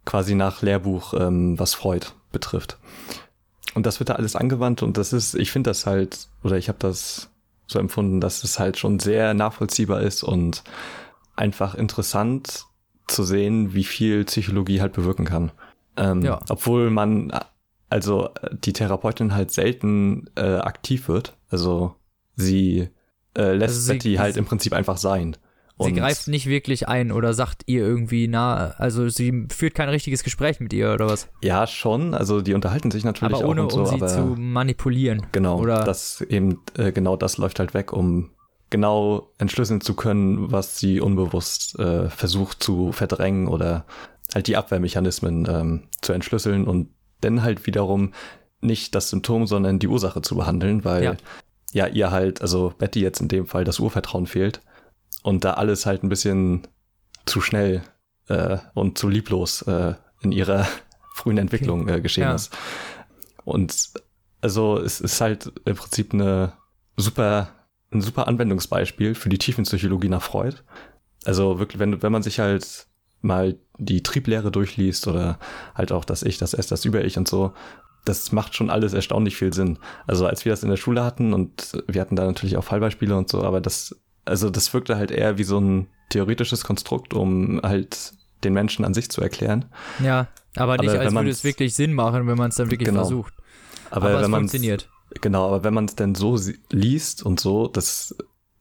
quasi 0.06 0.36
nach 0.36 0.62
Lehrbuch, 0.62 1.14
ähm, 1.14 1.60
was 1.60 1.74
Freud 1.74 2.08
betrifft. 2.32 2.78
Und 3.74 3.86
das 3.86 4.00
wird 4.00 4.10
da 4.10 4.16
alles 4.16 4.36
angewandt 4.36 4.82
und 4.84 4.98
das 4.98 5.14
ist, 5.14 5.36
ich 5.36 5.52
finde 5.52 5.70
das 5.70 5.86
halt, 5.86 6.28
oder 6.44 6.58
ich 6.58 6.68
habe 6.70 6.80
das 6.80 7.30
so 7.68 7.80
empfunden, 7.80 8.22
dass 8.22 8.44
es 8.44 8.60
halt 8.60 8.78
schon 8.78 9.00
sehr 9.00 9.34
nachvollziehbar 9.34 10.02
ist 10.02 10.24
und 10.24 10.64
einfach 11.36 11.76
interessant 11.76 12.66
zu 13.08 13.24
sehen, 13.24 13.74
wie 13.74 13.84
viel 13.84 14.24
Psychologie 14.26 14.82
halt 14.82 14.94
bewirken 14.94 15.26
kann. 15.26 15.52
Ähm, 15.98 16.22
Ja. 16.24 16.40
Obwohl 16.50 16.90
man, 16.90 17.32
also 17.90 18.30
die 18.52 18.74
Therapeutin 18.74 19.34
halt 19.36 19.52
selten 19.52 20.30
äh, 20.36 20.56
aktiv 20.58 21.08
wird. 21.08 21.36
Also 21.50 21.96
sie 22.36 22.90
äh, 23.38 23.54
lässt 23.54 23.76
Also 23.76 23.82
sie- 23.82 23.94
Betty 23.94 24.16
halt 24.16 24.38
im 24.38 24.46
Prinzip 24.46 24.74
einfach 24.74 24.98
sein. 24.98 25.38
Sie 25.80 25.90
Und- 25.92 25.96
greift 25.96 26.28
nicht 26.28 26.48
wirklich 26.48 26.88
ein 26.88 27.12
oder 27.12 27.34
sagt 27.36 27.64
ihr 27.68 27.82
irgendwie 27.86 28.28
nah, 28.28 28.72
also 28.78 29.10
sie 29.10 29.46
führt 29.56 29.76
kein 29.76 29.90
richtiges 29.90 30.24
Gespräch 30.24 30.60
mit 30.60 30.74
ihr 30.74 30.92
oder 30.92 31.08
was. 31.08 31.28
Ja, 31.44 31.68
schon. 31.68 32.16
Also 32.16 32.42
die 32.42 32.56
unterhalten 32.56 32.90
sich 32.90 33.04
natürlich 33.04 33.36
Aber 33.36 33.46
auch 33.46 33.50
ohne, 33.52 33.64
und 33.64 33.72
so, 33.72 33.82
um 33.84 33.86
sie 34.00 34.06
zu 34.08 34.22
manipulieren. 34.40 35.28
genau, 35.32 35.60
oder- 35.60 35.84
das 35.84 36.22
eben 36.22 36.62
äh, 36.78 36.92
genau 36.92 37.16
das 37.16 37.38
läuft 37.38 37.60
halt 37.60 37.74
weg, 37.76 37.94
um 37.94 38.32
genau 38.72 39.30
entschlüsseln 39.38 39.82
zu 39.82 39.94
können, 39.94 40.52
was 40.52 40.80
sie 40.80 41.00
unbewusst 41.00 41.78
äh, 41.80 42.10
versucht 42.10 42.62
zu 42.64 42.92
verdrängen 42.92 43.48
oder 43.48 43.86
halt 44.34 44.48
die 44.48 44.58
Abwehrmechanismen 44.58 45.48
ähm, 45.50 45.84
zu 46.02 46.12
entschlüsseln 46.12 46.66
und 46.66 46.90
dann 47.22 47.44
halt 47.44 47.66
wiederum 47.68 48.14
nicht 48.62 48.96
das 48.96 49.10
Symptom, 49.12 49.46
sondern 49.48 49.80
die 49.80 49.88
Ursache 49.88 50.22
zu 50.22 50.36
behandeln, 50.36 50.84
weil 50.84 51.04
Ja. 51.04 51.16
ja, 51.72 51.88
ihr 51.88 52.12
halt, 52.12 52.42
also 52.42 52.74
Betty 52.78 53.00
jetzt 53.02 53.22
in 53.22 53.28
dem 53.28 53.46
Fall 53.46 53.64
das 53.64 53.80
Urvertrauen 53.80 54.26
fehlt 54.26 54.62
und 55.24 55.44
da 55.44 55.54
alles 55.54 55.86
halt 55.86 56.04
ein 56.04 56.10
bisschen 56.10 56.68
zu 57.26 57.42
schnell 57.42 57.84
äh, 58.28 58.58
und 58.74 58.98
zu 58.98 59.10
lieblos 59.10 59.62
äh, 59.64 59.96
in 60.22 60.32
ihrer 60.32 60.68
frühen 61.16 61.38
Entwicklung 61.38 61.88
äh, 61.88 62.02
geschehen 62.02 62.24
Ja. 62.24 62.36
ist. 62.36 62.56
Und 63.44 63.90
also 64.42 64.78
es 64.80 65.02
ist 65.02 65.20
halt 65.22 65.52
im 65.66 65.76
Prinzip 65.76 66.14
eine 66.14 66.54
super, 66.96 67.50
ein 67.92 68.02
super 68.02 68.28
Anwendungsbeispiel 68.28 69.16
für 69.16 69.30
die 69.30 69.38
Tiefenpsychologie 69.38 70.10
nach 70.10 70.22
Freud. 70.22 70.58
Also 71.26 71.60
wirklich, 71.60 71.80
wenn, 71.80 72.02
wenn 72.02 72.12
man 72.12 72.24
sich 72.24 72.40
halt 72.40 72.88
mal 73.22 73.58
die 73.78 74.04
Trieblehre 74.04 74.52
durchliest 74.52 75.08
oder 75.08 75.40
halt 75.76 75.92
auch 75.92 76.06
das 76.06 76.24
Ich, 76.24 76.38
das 76.38 76.54
Es, 76.54 76.68
das 76.68 76.86
Über-Ich 76.86 77.18
und 77.18 77.28
so, 77.28 77.54
das 78.06 78.32
macht 78.32 78.56
schon 78.56 78.70
alles 78.70 78.94
erstaunlich 78.94 79.36
viel 79.36 79.54
Sinn. 79.54 79.80
Also 80.06 80.28
als 80.28 80.46
wir 80.46 80.52
das 80.52 80.64
in 80.64 80.70
der 80.70 80.78
Schule 80.78 81.04
hatten 81.04 81.34
und 81.34 81.84
wir 81.88 82.00
hatten 82.00 82.16
da 82.16 82.26
natürlich 82.26 82.58
auch 82.58 82.64
Fallbeispiele 82.64 83.18
und 83.18 83.28
so, 83.30 83.44
aber 83.44 83.60
das, 83.60 84.00
also 84.28 84.50
das 84.50 84.74
wirkte 84.74 84.98
halt 84.98 85.12
eher 85.12 85.38
wie 85.38 85.44
so 85.44 85.60
ein 85.60 85.88
theoretisches 86.10 86.64
Konstrukt, 86.64 87.14
um 87.14 87.60
halt 87.64 88.14
den 88.44 88.54
Menschen 88.54 88.86
an 88.86 88.94
sich 88.94 89.10
zu 89.10 89.22
erklären. 89.22 89.66
Ja, 90.04 90.28
aber 90.56 90.78
nicht, 90.78 90.90
Aber 90.92 91.00
als 91.02 91.14
würde 91.14 91.30
es 91.30 91.44
wirklich 91.44 91.76
Sinn 91.76 91.94
machen, 91.94 92.28
wenn 92.28 92.38
man 92.38 92.50
es 92.50 92.56
dann 92.56 92.70
wirklich 92.70 92.88
Genau. 92.90 93.02
versucht. 93.02 93.34
Aber, 93.90 94.08
Aber, 94.08 94.16
es 94.18 94.24
wenn 94.24 94.32
man 94.32 94.40
funktioniert. 94.42 94.90
Genau, 95.22 95.48
aber 95.48 95.64
wenn 95.64 95.74
man 95.74 95.86
es 95.86 95.96
denn 95.96 96.14
so 96.16 96.38
liest 96.72 97.24
und 97.24 97.40
so, 97.40 97.68
das 97.68 98.16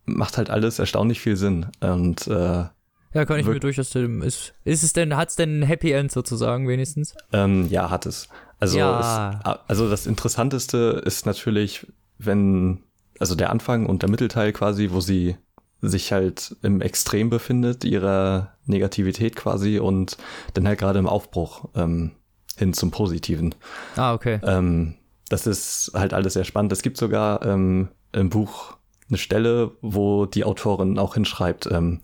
macht 0.05 0.39
halt 0.39 0.49
alles 0.51 0.79
erstaunlich 0.79 1.21
viel 1.21 1.37
Sinn. 1.37 1.67
Und 1.81 2.27
äh, 2.29 2.65
Ja, 3.13 3.25
kann 3.27 3.39
ich 3.41 3.47
mir 3.47 3.59
durchaus. 3.61 3.95
Ist, 3.95 4.55
ist 4.65 4.83
es 4.85 4.93
denn, 4.93 5.17
hat 5.17 5.31
es 5.31 5.37
denn 5.37 5.61
ein 5.61 5.63
Happy 5.63 5.91
End 5.93 6.13
sozusagen 6.13 6.69
wenigstens? 6.69 7.15
ähm, 7.33 7.69
ja, 7.69 7.91
hat 7.91 8.07
es. 8.07 8.29
Also, 8.61 8.79
Ja. 8.79 9.41
es, 9.45 9.61
also 9.69 9.91
das 9.91 10.07
Interessanteste 10.07 11.03
ist 11.05 11.27
natürlich, 11.27 11.87
wenn, 12.19 12.85
also 13.19 13.35
der 13.35 13.51
Anfang 13.51 13.87
und 13.87 14.03
der 14.03 14.09
Mittelteil 14.11 14.53
quasi, 14.53 14.91
wo 14.93 15.01
sie 15.01 15.37
sich 15.83 16.13
halt 16.13 16.57
im 16.63 16.81
Extrem 16.81 17.31
befindet, 17.31 17.85
ihrer 17.85 18.55
Negativität 18.65 19.37
quasi 19.37 19.79
und 19.79 20.17
dann 20.55 20.67
halt 20.67 20.79
gerade 20.79 20.99
im 20.99 21.07
Aufbruch 21.07 21.69
ähm, 21.75 22.13
hin 22.57 22.73
zum 22.73 22.91
Positiven. 22.91 23.55
Ah, 23.97 24.15
okay. 24.15 24.41
Ähm, 24.43 24.95
das 25.29 25.47
ist 25.47 25.93
halt 25.95 26.15
alles 26.15 26.33
sehr 26.35 26.45
spannend. 26.45 26.73
Es 26.73 26.83
gibt 26.83 26.97
sogar 26.97 27.45
ähm, 27.45 27.89
im 28.13 28.31
Buch 28.31 28.77
eine 29.09 29.19
Stelle, 29.19 29.73
wo 29.83 30.27
die 30.27 30.45
Autorin 30.45 30.99
auch 30.99 31.15
hinschreibt, 31.15 31.69
ähm, 31.71 32.01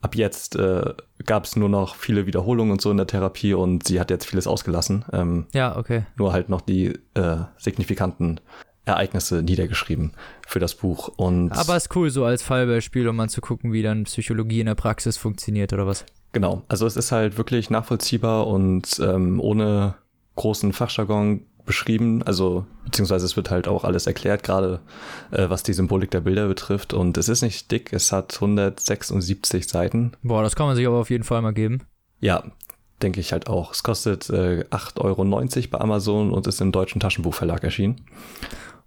ab 0.00 0.16
jetzt 0.16 0.56
äh, 0.56 0.94
gab 1.24 1.44
es 1.44 1.54
nur 1.56 1.68
noch 1.68 1.94
viele 1.94 2.26
Wiederholungen 2.26 2.72
und 2.72 2.80
so 2.82 2.90
in 2.90 2.96
der 2.96 3.06
Therapie 3.06 3.54
und 3.54 3.86
sie 3.86 4.00
hat 4.00 4.10
jetzt 4.10 4.26
vieles 4.26 4.46
ausgelassen, 4.48 5.04
ähm, 5.12 5.46
Ja, 5.54 5.76
okay. 5.76 6.04
nur 6.16 6.32
halt 6.32 6.48
noch 6.48 6.60
die 6.60 6.98
äh, 7.14 7.36
signifikanten 7.56 8.40
Ereignisse 8.84 9.42
niedergeschrieben 9.42 10.12
für 10.46 10.58
das 10.58 10.74
Buch. 10.74 11.08
Und 11.16 11.52
Aber 11.52 11.76
ist 11.76 11.94
cool 11.94 12.10
so 12.10 12.24
als 12.24 12.42
Fallbeispiel, 12.42 13.08
um 13.08 13.16
mal 13.16 13.28
zu 13.28 13.40
gucken, 13.40 13.72
wie 13.72 13.82
dann 13.82 14.04
Psychologie 14.04 14.60
in 14.60 14.66
der 14.66 14.74
Praxis 14.74 15.16
funktioniert 15.16 15.72
oder 15.72 15.86
was. 15.86 16.04
Genau, 16.32 16.62
also 16.68 16.86
es 16.86 16.96
ist 16.96 17.12
halt 17.12 17.36
wirklich 17.36 17.70
nachvollziehbar 17.70 18.46
und 18.46 18.98
ähm, 19.00 19.38
ohne 19.38 19.94
großen 20.34 20.72
Fachjargon 20.72 21.46
beschrieben, 21.64 22.22
also 22.24 22.66
beziehungsweise 22.84 23.24
es 23.24 23.36
wird 23.36 23.50
halt 23.50 23.68
auch 23.68 23.84
alles 23.84 24.06
erklärt, 24.06 24.42
gerade 24.42 24.80
äh, 25.30 25.48
was 25.48 25.62
die 25.62 25.74
Symbolik 25.74 26.10
der 26.10 26.20
Bilder 26.20 26.48
betrifft 26.48 26.92
und 26.92 27.16
es 27.18 27.28
ist 27.28 27.42
nicht 27.42 27.70
dick, 27.70 27.92
es 27.92 28.10
hat 28.10 28.34
176 28.34 29.68
Seiten. 29.68 30.12
Boah, 30.22 30.42
das 30.42 30.56
kann 30.56 30.66
man 30.66 30.74
sich 30.74 30.86
aber 30.86 30.96
auf 30.96 31.10
jeden 31.10 31.22
Fall 31.22 31.40
mal 31.42 31.52
geben. 31.52 31.82
Ja, 32.18 32.42
denke 33.02 33.20
ich 33.20 33.32
halt 33.32 33.48
auch. 33.48 33.72
Es 33.72 33.82
kostet 33.82 34.28
äh, 34.30 34.64
8,90 34.70 34.98
Euro 35.00 35.24
bei 35.70 35.80
Amazon 35.80 36.32
und 36.32 36.46
ist 36.46 36.60
im 36.60 36.72
deutschen 36.72 37.00
Taschenbuchverlag 37.00 37.62
erschienen. 37.62 38.00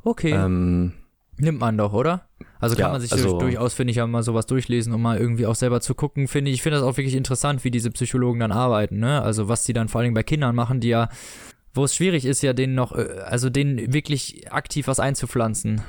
Okay. 0.05 0.31
Ähm, 0.31 0.93
Nimmt 1.37 1.59
man 1.59 1.77
doch, 1.77 1.91
oder? 1.91 2.29
Also 2.61 2.75
kann 2.77 2.85
Ja, 2.85 2.91
man 2.93 3.01
sich 3.01 3.11
also- 3.11 3.37
durchaus, 3.37 3.73
finde 3.73 3.91
ich, 3.91 3.97
ja 3.97 4.07
mal 4.07 4.23
sowas 4.23 4.45
durchlesen, 4.45 4.93
um 4.93 5.01
mal 5.01 5.17
irgendwie 5.17 5.45
auch 5.45 5.55
selber 5.55 5.81
zu 5.81 5.93
gucken. 5.93 6.29
Finde 6.29 6.49
ich, 6.49 6.61
finde 6.61 6.77
das 6.79 6.85
auch 6.87 6.95
wirklich 6.95 7.15
interessant, 7.15 7.65
wie 7.65 7.71
diese 7.71 7.91
Psychologen 7.91 8.39
dann 8.39 8.53
arbeiten, 8.53 8.99
ne? 8.99 9.21
Also 9.21 9.49
was 9.49 9.63
die 9.65 9.73
dann 9.73 9.89
vor 9.89 9.99
allem 9.99 10.13
bei 10.13 10.23
Kindern 10.23 10.55
machen, 10.55 10.79
die 10.79 10.87
ja, 10.87 11.09
wo 11.73 11.83
es 11.83 11.93
schwierig 11.93 12.23
ist, 12.23 12.41
ja 12.41 12.53
denen 12.53 12.73
noch, 12.73 12.93
äh, 12.93 13.19
also 13.25 13.49
denen 13.49 13.93
wirklich 13.93 14.49
aktiv 14.53 14.87
was 14.87 15.01
einzupflanzen. 15.01 15.81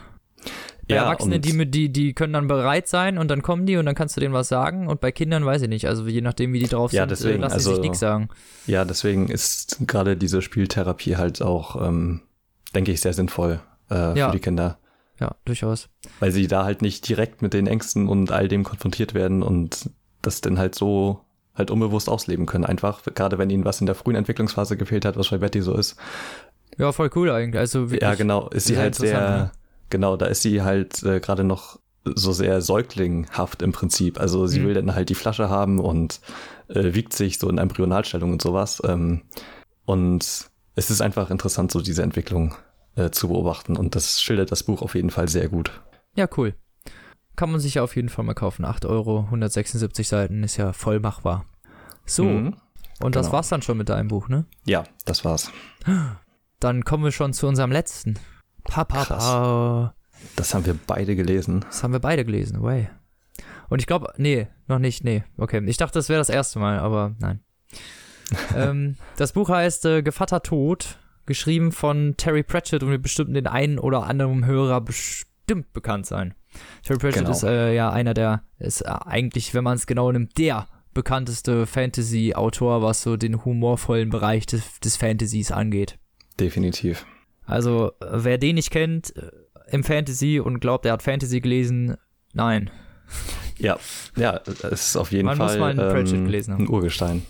Bei 0.89 0.97
Ja, 0.97 1.03
Erwachsenen, 1.05 1.41
die, 1.41 1.71
die, 1.71 1.93
die 1.93 2.13
können 2.13 2.33
dann 2.33 2.49
bereit 2.49 2.89
sein 2.89 3.17
und 3.19 3.29
dann 3.29 3.43
kommen 3.43 3.67
die 3.67 3.77
und 3.77 3.87
dann 3.87 3.95
kannst 3.95 4.17
du 4.17 4.21
denen 4.21 4.35
was 4.35 4.49
sagen. 4.49 4.89
Und 4.89 5.01
bei 5.01 5.13
Kindern 5.13 5.45
weiß 5.45 5.63
ich 5.63 5.69
nicht. 5.69 5.87
Also 5.87 6.07
je 6.09 6.21
nachdem, 6.23 6.53
wie 6.53 6.59
die 6.61 6.69
drauf 6.69 6.93
Ja, 6.93 7.03
sind, 7.03 7.11
deswegen, 7.13 7.39
äh, 7.39 7.43
lassen 7.43 7.53
sie 7.61 7.69
also- 7.69 7.75
sich 7.75 7.83
nichts 7.83 8.01
sagen. 8.01 8.29
ja, 8.67 8.85
deswegen 8.85 9.29
ist 9.29 9.79
gerade 9.87 10.17
diese 10.17 10.43
Spieltherapie 10.43 11.17
halt 11.17 11.41
auch, 11.41 11.81
ähm, 11.87 12.23
denke 12.75 12.91
ich, 12.91 13.01
sehr 13.01 13.13
sinnvoll 13.13 13.61
äh, 13.91 14.19
Ja. 14.19 14.27
für 14.27 14.33
die 14.37 14.41
Kinder. 14.43 14.79
Ja, 15.19 15.35
durchaus. 15.47 15.89
weil 16.21 16.31
sie 16.31 16.47
da 16.47 16.65
halt 16.65 16.83
nicht 16.83 17.09
direkt 17.09 17.41
mit 17.41 17.55
den 17.55 17.67
Ängsten 17.67 18.07
und 18.07 18.31
all 18.33 18.49
dem 18.49 18.65
konfrontiert 18.65 19.15
werden 19.15 19.43
und 19.43 19.89
das 20.21 20.43
dann 20.43 20.59
halt 20.59 20.75
so 20.75 21.21
halt 21.55 21.71
unbewusst 21.71 22.11
ausleben 22.11 22.45
können. 22.45 22.67
Einfach, 22.67 23.03
gerade 23.15 23.39
wenn 23.39 23.49
ihnen 23.49 23.65
was 23.65 23.81
in 23.81 23.87
der 23.87 23.95
frühen 23.95 24.15
Entwicklungsphase 24.17 24.77
gefehlt 24.77 25.07
hat, 25.07 25.17
was 25.17 25.31
bei 25.31 25.39
Betty 25.39 25.63
so 25.63 25.75
ist. 25.75 25.97
Ja, 26.77 26.93
voll 26.93 27.09
cool 27.15 27.31
eigentlich. 27.31 27.59
Also 27.59 27.87
ja, 27.87 28.15
genau, 28.15 28.49
ist 28.51 28.67
sie 28.67 28.77
halt 28.77 28.95
sehr, 28.95 29.21
ne? 29.31 29.53
genau, 29.89 30.19
da 30.19 30.27
ist 30.27 30.43
sie 30.43 30.61
halt 30.61 31.03
äh, 31.03 31.19
gerade 31.21 31.45
noch 31.45 31.79
so 32.05 32.33
sehr 32.33 32.61
säuglinghaft 32.61 33.63
im 33.63 33.73
Prinzip. 33.73 34.21
Also 34.21 34.47
sie 34.47 34.61
Mhm. 34.61 34.67
will 34.67 34.75
dann 34.75 34.95
halt 34.95 35.09
die 35.09 35.15
Flasche 35.15 35.49
haben 35.49 35.79
und 35.81 36.21
äh, 36.69 36.93
wiegt 36.95 37.15
sich 37.15 37.39
so 37.39 37.49
in 37.49 37.57
Embryonalstellung 37.57 38.33
und 38.33 38.43
sowas. 38.43 38.83
Ähm, 38.87 39.23
und 39.87 40.51
es 40.75 40.91
ist 40.91 41.01
einfach 41.01 41.31
interessant, 41.31 41.73
so 41.73 41.81
diese 41.81 42.03
Entwicklung 42.03 42.55
äh, 42.97 43.11
zu 43.11 43.29
beobachten. 43.29 43.77
Und 43.77 43.95
das 43.95 44.21
schildert 44.21 44.51
das 44.53 44.63
Buch 44.65 44.83
auf 44.83 44.95
jeden 44.95 45.11
Fall 45.11 45.29
sehr 45.29 45.49
gut. 45.49 45.71
Ja, 46.15 46.29
cool. 46.37 46.55
Kann 47.37 47.51
man 47.51 47.61
sich 47.61 47.75
ja 47.75 47.83
auf 47.83 47.95
jeden 47.97 48.09
Fall 48.09 48.25
mal 48.25 48.35
kaufen. 48.35 48.65
8 48.65 48.85
Euro, 48.87 49.21
176 49.27 50.09
Seiten 50.09 50.43
ist 50.43 50.57
ja 50.57 50.73
voll 50.73 51.01
machbar. 51.01 51.45
So, 52.07 52.25
Mhm. 52.25 52.57
und 53.01 53.15
das 53.17 53.27
genau. 53.27 53.37
war's 53.37 53.49
dann 53.49 53.63
schon 53.63 53.77
mit 53.79 53.89
deinem 53.89 54.09
Buch, 54.09 54.29
ne? 54.29 54.47
Ja, 54.65 54.85
das 55.05 55.25
war's. 55.25 55.51
Dann 56.61 56.85
kommen 56.85 57.05
wir 57.05 57.13
schon 57.13 57.33
zu 57.35 57.47
unserem 57.47 57.71
letzten. 57.71 58.19
Papa, 58.65 59.05
Krass. 59.05 59.93
Das 60.35 60.55
haben 60.55 60.65
wir 60.67 60.79
beide 60.87 61.15
gelesen. 61.15 61.61
das 61.69 61.83
haben 61.85 61.93
wir 61.93 62.01
beide 62.01 62.25
gelesen, 62.25 62.63
way. 62.63 62.89
Und 63.69 63.81
ich 63.81 63.87
glaube, 63.87 64.13
nee, 64.17 64.49
noch 64.67 64.79
nicht, 64.79 65.05
nee. 65.05 65.25
Okay, 65.37 65.63
ich 65.67 65.77
dachte, 65.77 65.99
das 65.99 66.09
wäre 66.09 66.19
das 66.21 66.31
erste 66.31 66.59
Mal, 66.59 66.79
aber 66.79 67.15
nein. 67.19 67.41
ähm, 68.57 68.97
das 69.17 69.33
Buch 69.33 69.49
heißt 69.51 69.85
äh, 69.85 70.03
Gevatter 70.03 70.43
Tod, 70.43 70.99
geschrieben 71.27 71.73
von 71.73 72.15
Terry 72.17 72.43
Pratchett 72.43 72.83
und 72.83 72.91
wird 72.91 73.03
bestimmt 73.03 73.35
den 73.37 73.47
einen 73.47 73.79
oder 73.79 74.05
anderen 74.05 74.47
Hörer 74.47 74.81
bestimmt 74.81 75.73
bekannt 75.73 76.07
sein. 76.07 76.35
Terry 76.83 76.99
Pratchett 76.99 77.25
Genau. 77.25 77.31
ist 77.31 77.43
äh, 77.43 77.75
ja 77.75 77.91
einer 77.91 78.15
der, 78.15 78.43
ist 78.59 78.83
äh, 78.83 78.87
eigentlich, 79.05 79.55
wenn 79.55 79.65
man 79.65 79.77
es 79.77 79.87
genau 79.87 80.11
nimmt, 80.11 80.39
der 80.39 80.69
bekannteste 80.95 81.67
Fantasy-Autor, 81.67 82.81
was 82.83 83.03
so 83.03 83.17
den 83.17 83.45
humorvollen 83.45 84.09
Bereich 84.09 84.47
des, 84.47 84.81
des 84.81 84.97
Fantasys 84.97 85.53
angeht. 85.53 85.99
Definitiv. 86.41 87.05
Also, 87.45 87.93
wer 88.01 88.39
den 88.39 88.55
nicht 88.55 88.71
kennt 88.71 89.15
äh, 89.17 89.31
im 89.71 89.85
Fantasy 89.85 90.41
und 90.41 90.61
glaubt, 90.61 90.87
er 90.87 90.93
hat 90.93 91.03
Fantasy 91.03 91.41
gelesen, 91.41 91.97
nein. 92.33 92.71
Ja, 93.59 93.79
ja, 94.17 94.41
es 94.71 94.89
ist 94.89 94.97
auf 94.97 95.13
jeden 95.13 95.27
Man 95.27 95.39
muss 95.39 95.57
Fall 95.57 95.75
gelesen 95.75 96.53
haben. 96.55 96.65
ein 96.65 96.69
Urgestein. 96.69 97.25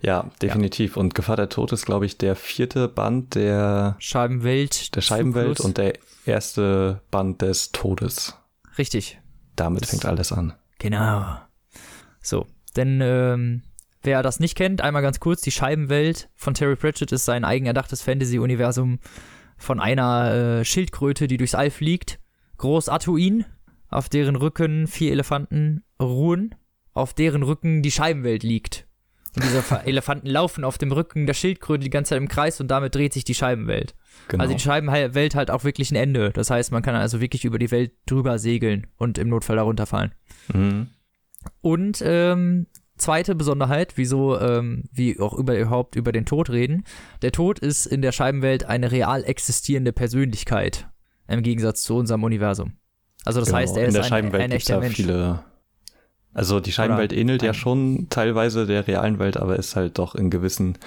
Ja, 0.00 0.30
definitiv. 0.40 0.96
Und 0.96 1.14
Gefahr 1.14 1.36
der 1.36 1.48
Tod 1.50 1.70
ist, 1.72 1.84
glaube 1.84 2.06
ich, 2.06 2.16
der 2.16 2.34
vierte 2.34 2.88
Band 2.88 3.34
der, 3.34 3.96
Scheibenwelt. 3.98 4.94
der 4.96 5.00
Scheibenwelt 5.02 5.48
Zyklus. 5.58 5.66
und 5.66 5.76
der 5.78 5.94
erste 6.24 7.02
Band 7.10 7.42
des 7.42 7.72
Todes. 7.72 8.34
Richtig, 8.78 9.18
Damit 9.54 9.82
Das- 9.82 9.90
fängt 9.90 10.06
alles 10.06 10.32
an. 10.32 10.54
genau. 10.78 11.36
So, 12.22 12.46
denn 12.76 13.00
ähm, 13.02 13.62
wer 14.02 14.22
das 14.22 14.40
nicht 14.40 14.54
kennt, 14.56 14.80
einmal 14.80 15.02
ganz 15.02 15.20
kurz, 15.20 15.40
die 15.42 15.50
Scheibenwelt 15.50 16.28
von 16.34 16.54
Terry 16.54 16.76
Pratchett 16.76 17.12
ist 17.12 17.24
sein 17.26 17.44
eigen 17.44 17.66
erdachtes 17.66 18.02
Fantasy-Universum 18.02 18.98
von 19.58 19.78
einer 19.80 20.32
äh, 20.60 20.64
Schildkröte, 20.64 21.26
die 21.26 21.36
durchs 21.36 21.54
All 21.54 21.70
fliegt. 21.70 22.18
Groß 22.58 22.88
Atuin, 22.88 23.44
auf 23.96 24.08
deren 24.08 24.36
Rücken 24.36 24.86
vier 24.86 25.12
Elefanten 25.12 25.82
ruhen, 26.00 26.54
auf 26.92 27.14
deren 27.14 27.42
Rücken 27.42 27.82
die 27.82 27.90
Scheibenwelt 27.90 28.42
liegt. 28.42 28.86
Und 29.34 29.44
diese 29.44 29.62
Fa- 29.62 29.82
Elefanten 29.84 30.26
laufen 30.28 30.64
auf 30.64 30.78
dem 30.78 30.92
Rücken 30.92 31.26
der 31.26 31.34
Schildkröte 31.34 31.84
die 31.84 31.90
ganze 31.90 32.10
Zeit 32.10 32.18
im 32.18 32.28
Kreis 32.28 32.60
und 32.60 32.68
damit 32.68 32.94
dreht 32.94 33.12
sich 33.12 33.24
die 33.24 33.34
Scheibenwelt. 33.34 33.94
Genau. 34.28 34.42
Also 34.42 34.54
die 34.54 34.60
Scheibenwelt 34.60 35.34
hat 35.34 35.50
auch 35.50 35.64
wirklich 35.64 35.90
ein 35.90 35.96
Ende. 35.96 36.30
Das 36.30 36.50
heißt, 36.50 36.72
man 36.72 36.82
kann 36.82 36.94
also 36.94 37.20
wirklich 37.20 37.44
über 37.44 37.58
die 37.58 37.70
Welt 37.70 37.92
drüber 38.06 38.38
segeln 38.38 38.86
und 38.96 39.18
im 39.18 39.28
Notfall 39.28 39.56
darunter 39.56 39.86
fallen. 39.86 40.14
mhm. 40.52 40.88
Und 41.60 42.02
ähm, 42.04 42.66
zweite 42.98 43.34
Besonderheit, 43.34 43.92
wieso 43.96 44.38
ähm, 44.40 44.84
wir 44.90 45.22
auch 45.22 45.32
über, 45.34 45.56
überhaupt 45.58 45.94
über 45.96 46.10
den 46.12 46.24
Tod 46.26 46.50
reden. 46.50 46.84
Der 47.22 47.30
Tod 47.30 47.60
ist 47.60 47.86
in 47.86 48.02
der 48.02 48.10
Scheibenwelt 48.12 48.64
eine 48.64 48.90
real 48.90 49.22
existierende 49.24 49.92
Persönlichkeit 49.92 50.88
im 51.28 51.42
Gegensatz 51.42 51.82
zu 51.82 51.94
unserem 51.96 52.24
Universum. 52.24 52.72
Also 53.26 53.40
das 53.40 53.48
genau. 53.48 53.58
heißt, 53.58 53.76
er 53.76 53.82
In 53.82 53.88
ist 53.88 53.94
der 53.94 54.04
ein, 54.04 54.08
Scheibenwelt 54.08 54.42
ein 54.44 54.50
echter 54.52 54.74
ja 54.74 54.80
Mensch. 54.80 54.96
viele. 54.96 55.40
Also 56.32 56.60
die 56.60 56.72
Scheibenwelt 56.72 57.12
Oder 57.12 57.20
ähnelt 57.20 57.42
ja 57.42 57.54
schon 57.54 58.08
teilweise 58.10 58.66
der 58.66 58.86
realen 58.86 59.18
Welt, 59.18 59.36
aber 59.36 59.56
ist 59.56 59.74
halt 59.76 59.98
doch 59.98 60.14
in 60.14 60.30
gewissen, 60.30 60.78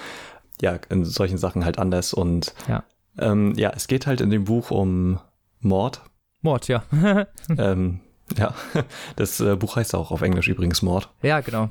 ja, 0.60 0.78
in 0.88 1.04
solchen 1.04 1.38
Sachen 1.38 1.64
halt 1.64 1.78
anders. 1.78 2.12
Und 2.14 2.54
Ja. 2.68 2.84
ähm, 3.18 3.54
ja, 3.56 3.70
es 3.74 3.86
geht 3.88 4.06
halt 4.06 4.20
in 4.20 4.30
dem 4.30 4.44
Buch 4.44 4.70
um 4.70 5.18
Mord. 5.60 6.02
Mord, 6.42 6.68
ja. 6.68 6.82
ähm, 7.58 8.00
ja, 8.38 8.54
das 9.16 9.40
äh, 9.40 9.56
Buch 9.56 9.76
heißt 9.76 9.94
auch 9.94 10.10
auf 10.12 10.22
Englisch 10.22 10.48
übrigens 10.48 10.82
Mord. 10.82 11.10
ja, 11.22 11.40
genau. 11.40 11.70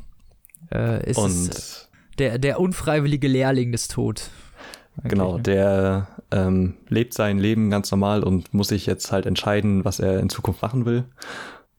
Äh, 0.71 1.09
ist 1.09 1.17
Und 1.17 1.31
es 1.31 1.89
der, 2.19 2.37
der 2.37 2.59
unfreiwillige 2.59 3.27
Lehrling 3.29 3.71
des 3.71 3.87
Tod. 3.87 4.29
Eigentlich, 4.99 5.09
genau, 5.11 5.37
ne? 5.37 5.43
der 5.43 6.07
ähm, 6.31 6.77
lebt 6.87 7.13
sein 7.13 7.39
Leben 7.39 7.69
ganz 7.69 7.89
normal 7.91 8.23
und 8.23 8.53
muss 8.53 8.67
sich 8.69 8.85
jetzt 8.85 9.11
halt 9.11 9.25
entscheiden, 9.25 9.85
was 9.85 9.99
er 9.99 10.19
in 10.19 10.29
Zukunft 10.29 10.61
machen 10.61 10.85
will. 10.85 11.05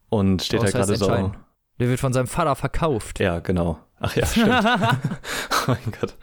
Und 0.09 0.43
steht 0.43 0.61
Was 0.63 0.75
halt 0.75 0.87
gerade 0.87 0.97
so. 0.97 1.33
Der 1.79 1.89
wird 1.89 2.01
von 2.01 2.13
seinem 2.13 2.27
Vater 2.27 2.57
verkauft. 2.57 3.21
Ja, 3.21 3.39
genau. 3.39 3.79
Ach 4.01 4.17
ja, 4.17 4.27
stimmt. 4.27 4.49
oh 4.65 5.65
mein 5.69 5.93
Gott. 6.01 6.17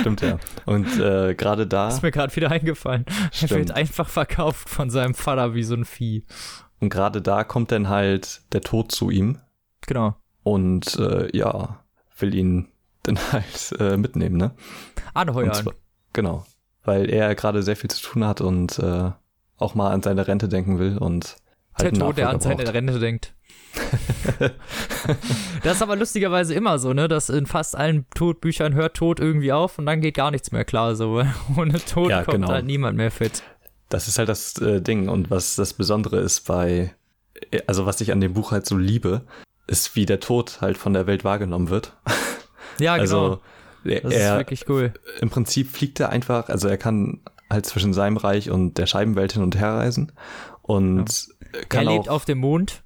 Stimmt 0.00 0.20
ja. 0.22 0.38
Und 0.66 0.98
äh, 0.98 1.34
gerade 1.34 1.66
da 1.66 1.88
ist 1.88 2.02
mir 2.02 2.10
gerade 2.10 2.34
wieder 2.34 2.50
eingefallen. 2.50 3.04
Er 3.06 3.30
Stimmt. 3.32 3.50
wird 3.52 3.70
einfach 3.72 4.08
verkauft 4.08 4.68
von 4.68 4.90
seinem 4.90 5.14
Vater 5.14 5.54
wie 5.54 5.62
so 5.62 5.74
ein 5.74 5.84
Vieh. 5.84 6.24
und 6.80 6.88
gerade 6.90 7.20
da 7.22 7.44
kommt 7.44 7.70
dann 7.72 7.88
halt 7.88 8.42
der 8.52 8.62
Tod 8.62 8.90
zu 8.92 9.10
ihm 9.10 9.38
Genau. 9.86 10.16
und 10.42 10.98
äh, 10.98 11.34
ja, 11.36 11.80
will 12.18 12.34
ihn 12.34 12.68
dann 13.02 13.18
halt 13.32 13.74
äh, 13.78 13.96
mitnehmen, 13.96 14.36
ne? 14.36 14.52
Anheuern. 15.14 15.52
zwar- 15.54 15.74
Genau. 16.18 16.44
Weil 16.82 17.08
er 17.10 17.32
gerade 17.36 17.62
sehr 17.62 17.76
viel 17.76 17.90
zu 17.90 18.02
tun 18.02 18.24
hat 18.24 18.40
und 18.40 18.80
äh, 18.80 19.12
auch 19.56 19.76
mal 19.76 19.92
an 19.92 20.02
seine 20.02 20.26
Rente 20.26 20.48
denken 20.48 20.80
will 20.80 20.98
und 20.98 21.36
der 21.78 21.92
halt 21.92 22.00
Tod, 22.00 22.18
der 22.18 22.30
an 22.30 22.40
seine 22.40 22.64
braucht. 22.64 22.74
Rente 22.74 22.98
denkt. 22.98 23.34
das 25.62 25.76
ist 25.76 25.82
aber 25.82 25.94
lustigerweise 25.94 26.54
immer 26.54 26.80
so, 26.80 26.92
ne? 26.92 27.06
Dass 27.06 27.28
in 27.28 27.46
fast 27.46 27.76
allen 27.76 28.04
Todbüchern 28.16 28.74
hört 28.74 28.96
Tod 28.96 29.20
irgendwie 29.20 29.52
auf 29.52 29.78
und 29.78 29.86
dann 29.86 30.00
geht 30.00 30.16
gar 30.16 30.32
nichts 30.32 30.50
mehr 30.50 30.64
klar. 30.64 30.96
So, 30.96 31.22
ohne 31.56 31.78
Tod 31.84 32.10
Ja, 32.10 32.24
kommt 32.24 32.38
genau. 32.38 32.48
halt 32.48 32.66
niemand 32.66 32.96
mehr 32.96 33.12
fit. 33.12 33.44
Das 33.88 34.08
ist 34.08 34.18
halt 34.18 34.28
das 34.28 34.60
äh, 34.60 34.82
Ding. 34.82 35.08
Und 35.08 35.30
was 35.30 35.54
das 35.54 35.74
Besondere 35.74 36.18
ist 36.18 36.48
bei, 36.48 36.96
äh, 37.52 37.60
also 37.68 37.86
was 37.86 38.00
ich 38.00 38.10
an 38.10 38.20
dem 38.20 38.32
Buch 38.32 38.50
halt 38.50 38.66
so 38.66 38.76
liebe, 38.76 39.22
ist, 39.68 39.94
wie 39.94 40.04
der 40.04 40.18
Tod 40.18 40.60
halt 40.62 40.78
von 40.78 40.94
der 40.94 41.06
Welt 41.06 41.22
wahrgenommen 41.22 41.70
wird. 41.70 41.92
Ja, 42.80 42.96
genau. 42.96 43.02
Also 43.02 43.40
er, 43.84 44.00
das 44.02 44.12
ist 44.14 44.20
er 44.20 44.36
wirklich 44.38 44.68
cool. 44.68 44.92
im 45.20 45.30
Prinzip 45.30 45.70
fliegt 45.70 46.00
er 46.00 46.10
einfach, 46.10 46.48
also 46.48 46.68
er 46.68 46.78
kann 46.78 47.20
halt 47.50 47.66
zwischen 47.66 47.92
seinem 47.94 48.16
Reich 48.16 48.50
und 48.50 48.78
der 48.78 48.86
Scheibenwelt 48.86 49.32
hin 49.32 49.42
und 49.42 49.56
her 49.58 49.74
reisen 49.74 50.12
und 50.62 51.28
Er 51.52 51.64
kann 51.66 51.86
lebt 51.86 52.08
auch, 52.08 52.14
auf 52.16 52.24
dem 52.24 52.38
Mond. 52.38 52.82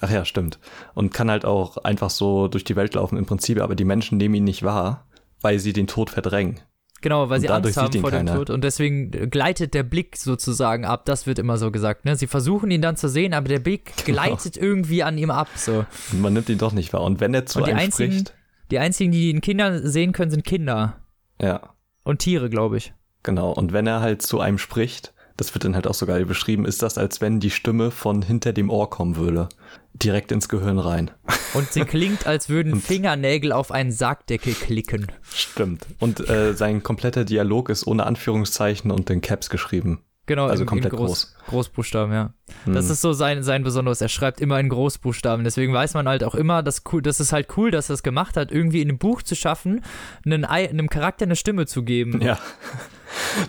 ach 0.00 0.10
ja, 0.10 0.24
stimmt, 0.24 0.58
und 0.94 1.12
kann 1.14 1.30
halt 1.30 1.44
auch 1.44 1.78
einfach 1.78 2.10
so 2.10 2.48
durch 2.48 2.64
die 2.64 2.76
Welt 2.76 2.94
laufen 2.94 3.16
im 3.18 3.26
Prinzip, 3.26 3.60
aber 3.60 3.74
die 3.74 3.84
Menschen 3.84 4.18
nehmen 4.18 4.34
ihn 4.34 4.44
nicht 4.44 4.62
wahr, 4.62 5.06
weil 5.40 5.58
sie 5.58 5.72
den 5.72 5.86
Tod 5.86 6.10
verdrängen. 6.10 6.60
Genau, 7.02 7.28
weil 7.28 7.36
Und 7.36 7.40
sie 7.42 7.48
Angst 7.50 7.76
haben 7.76 8.00
vor 8.00 8.10
dem 8.10 8.24
keiner. 8.24 8.34
Tod 8.36 8.48
und 8.48 8.64
deswegen 8.64 9.10
gleitet 9.28 9.74
der 9.74 9.82
Blick 9.82 10.16
sozusagen 10.16 10.86
ab. 10.86 11.04
Das 11.04 11.26
wird 11.26 11.38
immer 11.38 11.58
so 11.58 11.70
gesagt. 11.70 12.06
Ne? 12.06 12.16
Sie 12.16 12.26
versuchen 12.26 12.70
ihn 12.70 12.80
dann 12.80 12.96
zu 12.96 13.10
sehen, 13.10 13.34
aber 13.34 13.46
der 13.48 13.58
Blick 13.58 13.92
Genau. 14.06 14.22
gleitet 14.22 14.56
irgendwie 14.56 15.02
an 15.02 15.18
ihm 15.18 15.30
ab. 15.30 15.48
So. 15.54 15.84
Man 16.12 16.32
nimmt 16.32 16.48
ihn 16.48 16.56
doch 16.56 16.72
nicht 16.72 16.94
wahr. 16.94 17.02
Und 17.02 17.20
wenn 17.20 17.34
er 17.34 17.44
zu 17.44 17.58
Und 17.58 17.66
einem 17.68 17.76
einzigen- 17.78 18.12
spricht, 18.12 18.34
Die 18.70 18.78
einzigen, 18.78 19.12
die 19.12 19.30
ihn 19.30 19.40
Kinder 19.40 19.86
sehen 19.86 20.12
können, 20.12 20.30
sind 20.30 20.44
Kinder 20.44 21.00
ja, 21.40 21.74
und 22.02 22.18
Tiere, 22.20 22.48
glaube 22.48 22.76
ich. 22.76 22.94
genau. 23.22 23.52
Und 23.52 23.72
wenn 23.72 23.86
er 23.86 24.00
halt 24.00 24.22
zu 24.22 24.40
einem 24.40 24.58
spricht, 24.58 25.12
das 25.36 25.52
wird 25.52 25.64
dann 25.64 25.74
halt 25.74 25.86
auch 25.86 25.94
so 25.94 26.06
geil 26.06 26.26
beschrieben, 26.26 26.64
ist 26.64 26.82
das, 26.82 26.96
als 26.96 27.20
wenn 27.20 27.40
die 27.40 27.50
Stimme 27.50 27.90
von 27.90 28.22
hinter 28.22 28.52
dem 28.52 28.70
Ohr 28.70 28.88
kommen 28.88 29.16
würde. 29.16 29.48
Direkt 29.94 30.30
ins 30.30 30.48
Gehirn 30.48 30.78
rein. 30.78 31.10
Und 31.54 31.72
sie 31.72 31.84
klingt, 31.84 32.26
als 32.26 32.48
würden 32.48 32.80
Fingernägel 32.80 33.52
auf 33.52 33.70
einen 33.70 33.92
Sargdeckel 33.92 34.54
klicken. 34.54 35.06
Stimmt. 35.22 35.86
Und 35.98 36.28
äh, 36.28 36.54
sein 36.54 36.82
kompletter 36.82 37.24
Dialog 37.24 37.68
ist 37.68 37.86
ohne 37.86 38.06
Anführungszeichen 38.06 38.90
und 38.90 39.08
in 39.10 39.20
Caps 39.20 39.50
geschrieben. 39.50 40.02
Genau, 40.26 40.46
Also 40.46 40.62
in, 40.62 40.66
komplett 40.68 40.92
in 40.92 40.98
Groß, 40.98 41.36
Großbuchstaben, 41.48 42.12
ja. 42.14 42.32
Das 42.66 42.86
Hm. 42.86 42.92
ist 42.92 43.00
so 43.02 43.12
sein, 43.12 43.42
sein 43.42 43.62
Besonderes. 43.62 44.00
Er 44.00 44.08
schreibt 44.08 44.40
immer 44.40 44.58
in 44.58 44.70
Großbuchstaben. 44.70 45.44
Deswegen 45.44 45.72
weiß 45.74 45.92
man 45.94 46.08
halt 46.08 46.24
auch 46.24 46.34
immer, 46.34 46.62
dass 46.62 46.82
cool, 46.92 47.02
das 47.02 47.20
ist 47.20 47.32
halt 47.32 47.48
cool, 47.58 47.70
dass 47.70 47.90
er 47.90 47.94
es 47.94 48.02
gemacht 48.02 48.36
hat, 48.38 48.50
irgendwie 48.50 48.80
in 48.80 48.88
einem 48.88 48.98
Buch 48.98 49.22
zu 49.22 49.34
schaffen, 49.36 49.82
einen, 50.24 50.44
Ei- 50.46 50.68
einem 50.70 50.88
Charakter 50.88 51.24
eine 51.26 51.36
Stimme 51.36 51.66
zu 51.66 51.82
geben. 51.82 52.22
Ja. 52.22 52.38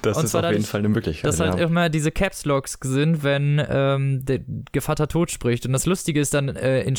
Das 0.01 0.17
Und 0.17 0.26
ist 0.26 0.36
auf 0.36 0.41
jeden 0.43 0.51
dadurch, 0.53 0.67
Fall 0.67 0.80
eine 0.82 0.89
Möglichkeit. 0.89 1.26
Dass 1.28 1.39
halt 1.39 1.57
ja. 1.57 1.65
immer 1.65 1.89
diese 1.89 2.11
Caps 2.11 2.45
Locks 2.45 2.78
sind, 2.82 3.23
wenn 3.23 3.61
ähm, 3.67 4.23
der 4.26 4.41
Gevatter 4.71 5.07
tot 5.07 5.32
spricht. 5.32 5.65
Und 5.65 5.73
das 5.73 5.86
Lustige 5.86 6.19
ist 6.19 6.34
dann, 6.34 6.49
äh, 6.49 6.82
in, 6.84 6.95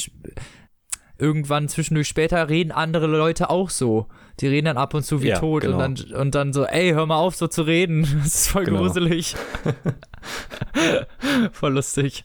irgendwann 1.19 1.69
zwischendurch 1.69 2.09
später 2.09 2.49
reden 2.49 2.73
andere 2.73 3.07
Leute 3.07 3.51
auch 3.51 3.71
so. 3.71 4.07
Die 4.41 4.47
reden 4.49 4.67
dann 4.67 4.77
ab 4.77 4.93
und 4.95 5.03
zu 5.05 5.23
wie 5.23 5.29
Ja, 5.29 5.39
tot 5.39 5.63
genau. 5.63 5.83
und, 5.85 6.11
dann, 6.11 6.21
und 6.21 6.35
dann 6.35 6.53
so, 6.53 6.65
ey, 6.65 6.91
hör 6.93 7.07
mal 7.07 7.17
auf 7.17 7.37
so 7.37 7.47
zu 7.49 7.63
reden. 7.63 8.03
Das 8.19 8.27
ist 8.35 8.49
voll 8.49 8.65
Genau. 8.65 8.81
gruselig. 8.81 9.35
voll 11.53 11.73
lustig. 11.75 12.25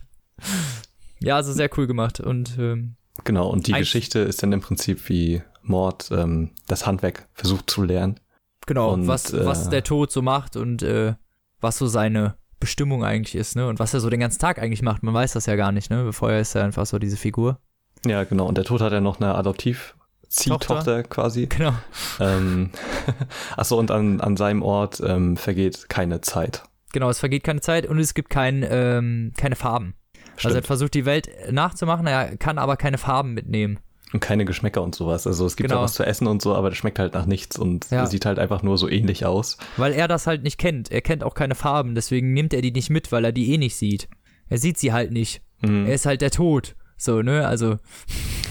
Ja, 1.20 1.36
also 1.36 1.52
sehr 1.52 1.70
cool 1.78 1.86
gemacht. 1.86 2.20
Und 2.20 2.56
ähm, 2.58 2.96
Genau, 3.24 3.48
und 3.48 3.66
die 3.66 3.72
Geschichte 3.72 4.20
ist 4.20 4.42
dann 4.42 4.52
im 4.52 4.60
Prinzip 4.60 5.08
wie 5.08 5.42
Mord 5.62 6.10
ähm, 6.12 6.50
das 6.66 6.86
Handwerk 6.86 7.28
versucht 7.34 7.70
zu 7.70 7.82
lernen. 7.82 8.18
genau, 8.66 8.92
Und, 8.92 9.06
was, 9.06 9.32
äh, 9.32 9.44
was 9.44 9.68
der 9.68 9.84
Tod 9.84 10.10
so 10.10 10.22
macht 10.22 10.56
und 10.56 10.82
äh, 10.82 11.14
was 11.60 11.78
so 11.78 11.86
seine 11.86 12.34
Bestimmung 12.58 13.04
eigentlich 13.04 13.34
ist, 13.34 13.54
ne? 13.54 13.68
Und 13.68 13.78
was 13.78 13.92
er 13.94 14.00
so 14.00 14.08
den 14.10 14.20
ganzen 14.20 14.38
Tag 14.40 14.58
eigentlich 14.60 14.82
macht. 14.82 15.02
Man 15.02 15.14
weiß 15.14 15.32
das 15.34 15.46
ja 15.46 15.56
gar 15.56 15.72
nicht, 15.72 15.90
ne? 15.90 16.12
Vorher 16.12 16.40
ist 16.40 16.54
er 16.54 16.64
einfach 16.64 16.86
so 16.86 16.98
diese 16.98 17.16
Figur. 17.16 17.58
Ja, 18.06 18.24
genau. 18.24 18.46
Und 18.46 18.56
der 18.58 18.64
Tod 18.64 18.80
hat 18.80 18.92
ja 18.92 19.00
noch 19.00 19.20
eine 19.20 19.34
Adoptiv-Ziehtochter 19.34 21.02
quasi. 21.04 21.46
Genau. 21.46 21.74
Ähm, 22.20 22.70
Achso, 23.56 23.78
und 23.78 23.90
an, 23.90 24.20
an 24.20 24.36
seinem 24.36 24.62
Ort 24.62 25.00
ähm, 25.04 25.36
vergeht 25.36 25.88
keine 25.88 26.20
Zeit. 26.20 26.62
Genau, 26.92 27.08
es 27.10 27.20
vergeht 27.20 27.44
keine 27.44 27.60
Zeit 27.60 27.86
und 27.86 27.98
es 27.98 28.14
gibt 28.14 28.28
kein, 28.30 28.64
ähm, 28.68 29.32
keine 29.36 29.56
Farben. 29.56 29.94
Also 30.36 30.48
er 30.48 30.50
Stimmt. 30.52 30.66
versucht 30.66 30.94
die 30.94 31.04
Welt 31.06 31.28
nachzumachen, 31.50 32.06
er 32.06 32.36
kann 32.36 32.58
aber 32.58 32.76
keine 32.76 32.98
Farben 32.98 33.34
mitnehmen. 33.34 33.78
und 34.12 34.20
keine 34.20 34.44
Geschmäcker 34.44 34.82
und 34.82 34.94
sowas. 34.94 35.26
Also 35.26 35.46
es 35.46 35.56
gibt 35.56 35.68
Genau. 35.70 35.80
ja 35.80 35.84
was 35.84 35.94
zu 35.94 36.04
essen 36.04 36.26
und 36.26 36.42
so, 36.42 36.54
aber 36.54 36.68
das 36.68 36.76
schmeckt 36.78 36.98
halt 36.98 37.14
nach 37.14 37.24
nichts 37.24 37.58
und 37.58 37.90
Ja. 37.90 38.04
sieht 38.06 38.26
halt 38.26 38.38
einfach 38.38 38.62
nur 38.62 38.76
so 38.76 38.88
ähnlich 38.88 39.24
aus. 39.24 39.56
Weil 39.78 39.92
er 39.94 40.06
das 40.08 40.26
halt 40.26 40.42
nicht 40.42 40.58
kennt. 40.58 40.90
Er 40.90 41.00
kennt 41.00 41.24
auch 41.24 41.32
keine 41.34 41.54
Farben, 41.54 41.94
deswegen 41.94 42.34
nimmt 42.34 42.52
er 42.52 42.60
die 42.60 42.72
nicht 42.72 42.90
mit, 42.90 43.10
weil 43.10 43.24
er 43.24 43.32
die 43.32 43.52
eh 43.54 43.58
nicht 43.58 43.76
sieht. 43.76 44.08
Er 44.50 44.58
sieht 44.58 44.76
sie 44.76 44.92
halt 44.92 45.12
nicht. 45.12 45.40
Mhm. 45.62 45.86
Er 45.86 45.94
ist 45.94 46.04
halt 46.04 46.20
der 46.20 46.30
Tod. 46.30 46.74
So, 47.02 47.20
ne? 47.22 47.46
Also, 47.46 47.78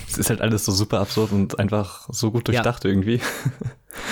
Es 0.09 0.17
ist 0.17 0.29
halt 0.29 0.41
alles 0.41 0.65
so 0.65 0.71
super 0.73 0.99
absurd 0.99 1.31
und 1.31 1.57
einfach 1.57 2.07
so 2.11 2.31
gut 2.31 2.47
durchdacht 2.49 2.83
irgendwie. 2.83 3.21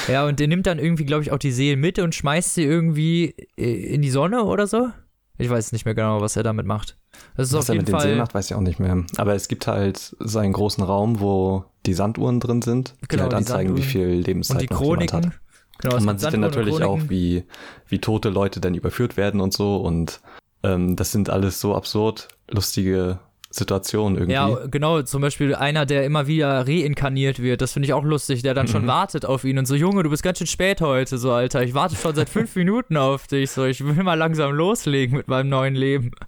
ja, 0.07 0.25
und 0.25 0.39
der 0.39 0.47
nimmt 0.47 0.65
dann 0.65 0.79
irgendwie, 0.79 1.05
glaube 1.05 1.23
ich, 1.23 1.31
auch 1.31 1.37
die 1.37 1.51
Seelen 1.51 1.79
mit 1.79 1.99
und 1.99 2.15
schmeißt 2.15 2.53
sie 2.53 2.63
irgendwie 2.63 3.35
äh, 3.57 3.93
in 3.93 4.01
die 4.01 4.09
Sonne 4.09 4.43
oder 4.45 4.65
so. 4.67 4.89
Ich 5.37 5.49
weiß 5.49 5.71
nicht 5.73 5.83
mehr 5.85 5.95
genau, 5.95 6.21
was 6.21 6.35
er 6.35 6.43
damit 6.43 6.65
macht. 6.65 6.97
Das 7.35 7.47
ist 7.49 7.53
Was 7.53 7.63
auf 7.65 7.69
er 7.69 7.73
jeden 7.75 7.81
mit 7.83 7.87
den 7.89 7.91
Fall. 7.95 8.01
Seelen 8.03 8.17
macht, 8.17 8.33
weiß 8.33 8.45
ich 8.49 8.55
auch 8.55 8.61
nicht 8.61 8.79
mehr. 8.79 9.03
Aber 9.17 9.35
es 9.35 9.47
gibt 9.49 9.67
halt 9.67 10.15
seinen 10.19 10.53
großen 10.53 10.83
Raum, 10.83 11.19
wo 11.19 11.65
die 11.85 11.93
Sanduhren 11.93 12.39
drin 12.39 12.61
sind, 12.61 12.95
die 13.03 13.07
Genau, 13.09 13.23
halt 13.23 13.33
die 13.33 13.37
anzeigen, 13.37 13.75
wie 13.77 13.81
Sanduhren. 13.81 14.09
viel 14.13 14.21
Lebenszeit 14.25 14.61
und 14.61 14.69
die 14.69 14.73
noch 14.73 14.81
jemand 14.81 15.09
Chroniken. 15.11 15.31
hat. 15.31 15.39
Genau, 15.81 15.95
Und 15.97 16.05
man 16.05 16.17
sieht 16.17 16.33
dann 16.33 16.39
natürlich 16.41 16.75
auch, 16.75 16.79
Chroniken. 16.97 17.09
wie, 17.09 17.43
wie 17.87 17.99
tote 17.99 18.29
Leute 18.29 18.59
dann 18.61 18.73
überführt 18.75 19.15
werden 19.17 19.39
und 19.41 19.53
so. 19.53 19.77
Und 19.77 20.19
ähm, 20.63 20.95
das 20.97 21.11
sind 21.13 21.29
alles 21.29 21.59
so 21.61 21.73
absurd 21.75 22.27
lustige 22.49 23.19
Situationen 23.51 24.15
irgendwie. 24.17 24.33
Ja, 24.33 24.67
genau, 24.69 25.01
zum 25.01 25.21
Beispiel 25.21 25.55
einer, 25.55 25.85
der 25.87 26.03
immer 26.05 26.27
wieder 26.27 26.67
reinkarniert 26.67 27.41
wird, 27.41 27.61
das 27.61 27.73
finde 27.73 27.87
ich 27.87 27.93
auch 27.93 28.03
lustig, 28.03 28.43
der 28.43 28.53
dann 28.53 28.67
schon 28.67 28.83
Mhm. 28.83 28.87
wartet 28.87 29.25
auf 29.25 29.43
ihn 29.43 29.57
und 29.57 29.65
so, 29.65 29.73
Junge, 29.75 30.03
du 30.03 30.09
bist 30.11 30.21
ganz 30.21 30.37
schön 30.37 30.45
spät 30.47 30.81
heute, 30.81 31.17
so, 31.17 31.31
Alter, 31.31 31.63
ich 31.63 31.73
warte 31.73 31.95
schon 31.95 32.13
seit 32.13 32.29
fünf 32.29 32.55
Minuten 32.55 32.95
auf 32.95 33.25
dich, 33.27 33.49
so, 33.51 33.65
ich 33.65 33.83
will 33.83 34.03
mal 34.03 34.13
langsam 34.13 34.51
loslegen 34.53 35.17
mit 35.17 35.27
meinem 35.27 35.49
neuen 35.49 35.73
Leben. 35.75 36.11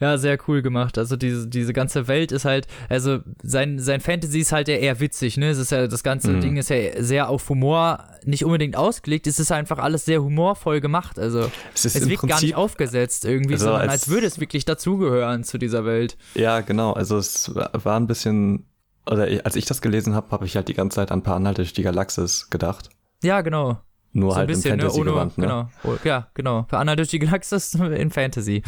Ja, 0.00 0.16
sehr 0.16 0.38
cool 0.48 0.62
gemacht. 0.62 0.96
Also 0.96 1.16
diese, 1.16 1.46
diese 1.46 1.72
ganze 1.74 2.08
Welt 2.08 2.32
ist 2.32 2.46
halt, 2.46 2.66
also 2.88 3.18
sein, 3.42 3.78
sein 3.78 4.00
Fantasy 4.00 4.40
ist 4.40 4.50
halt 4.52 4.68
ja 4.68 4.76
eher 4.76 4.98
witzig, 4.98 5.36
ne? 5.36 5.50
Es 5.50 5.58
ist 5.58 5.72
ja, 5.72 5.86
das 5.86 6.02
ganze 6.02 6.30
Mhm. 6.32 6.40
Ding 6.40 6.56
ist 6.56 6.70
ja 6.70 7.02
sehr 7.02 7.28
auf 7.28 7.48
Humor 7.50 8.04
nicht 8.24 8.44
unbedingt 8.44 8.76
ausgelegt, 8.76 9.26
es 9.26 9.38
ist 9.38 9.52
einfach 9.52 9.78
alles 9.78 10.06
sehr 10.06 10.22
humorvoll 10.22 10.80
gemacht. 10.80 11.18
Also 11.18 11.50
es 11.74 11.84
ist 11.84 11.96
es 11.96 12.08
wirkt 12.08 12.22
gar 12.22 12.28
nicht 12.28 12.38
Prinzip, 12.40 12.56
aufgesetzt 12.56 13.24
irgendwie, 13.26 13.54
Also 13.54 13.66
sondern 13.66 13.82
als- 13.82 13.92
als 14.04 14.08
würde 14.08 14.26
es 14.26 14.40
wirklich 14.40 14.64
dazugehören 14.64 15.44
zu 15.44 15.58
dieser 15.58 15.84
Welt. 15.84 16.16
ja 16.34 16.60
genau, 16.60 16.92
also 16.94 17.18
es 17.18 17.54
war 17.54 17.96
ein 18.00 18.06
bisschen, 18.06 18.66
oder 19.06 19.28
als 19.44 19.54
ich 19.56 19.66
das 19.66 19.82
gelesen 19.82 20.14
habe, 20.14 20.30
habe 20.30 20.46
ich 20.46 20.56
halt 20.56 20.68
die 20.68 20.74
ganze 20.74 20.96
Zeit 20.96 21.12
an 21.12 21.22
Per 21.22 21.34
Anhalter 21.34 21.62
durch 21.62 21.72
die 21.74 21.82
Galaxis 21.82 22.48
gedacht. 22.48 22.88
Ja, 23.22 23.42
genau. 23.42 23.78
Nur 24.12 24.32
so 24.32 24.36
halt 24.38 24.48
ein 24.50 24.54
bisschen, 24.56 24.72
im 24.72 24.78
ne? 24.78 24.92
Ohne, 24.92 25.10
Fantasy-Gewand, 25.12 25.38
ne? 25.38 25.44
Genau. 25.46 25.70
Oh, 25.84 25.96
ja, 26.02 26.26
genau. 26.34 26.66
Für 26.68 26.78
Anna 26.78 26.96
durch 26.96 27.10
die 27.10 27.20
Galaxis 27.20 27.74
in 27.94 28.10
Fantasy. 28.10 28.62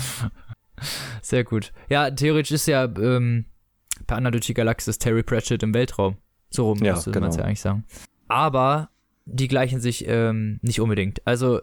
Sehr 1.22 1.44
gut. 1.44 1.72
Ja, 1.88 2.10
theoretisch 2.10 2.52
ist 2.52 2.66
ja 2.66 2.84
ähm, 2.84 3.46
per 4.06 4.16
die 4.16 4.54
Galaxis 4.54 4.98
Terry 4.98 5.22
Pratchett 5.22 5.62
im 5.62 5.74
Weltraum. 5.74 6.16
So 6.50 6.68
rum 6.68 6.78
Ja, 6.82 6.94
müsste 6.94 7.10
man 7.10 7.24
es 7.30 7.36
genau. 7.36 7.42
ja 7.42 7.48
eigentlich 7.48 7.60
sagen. 7.60 7.84
Aber 8.28 8.90
die 9.24 9.48
gleichen 9.48 9.80
sich 9.80 10.06
ähm, 10.08 10.58
nicht 10.62 10.80
unbedingt. 10.80 11.26
Also, 11.26 11.60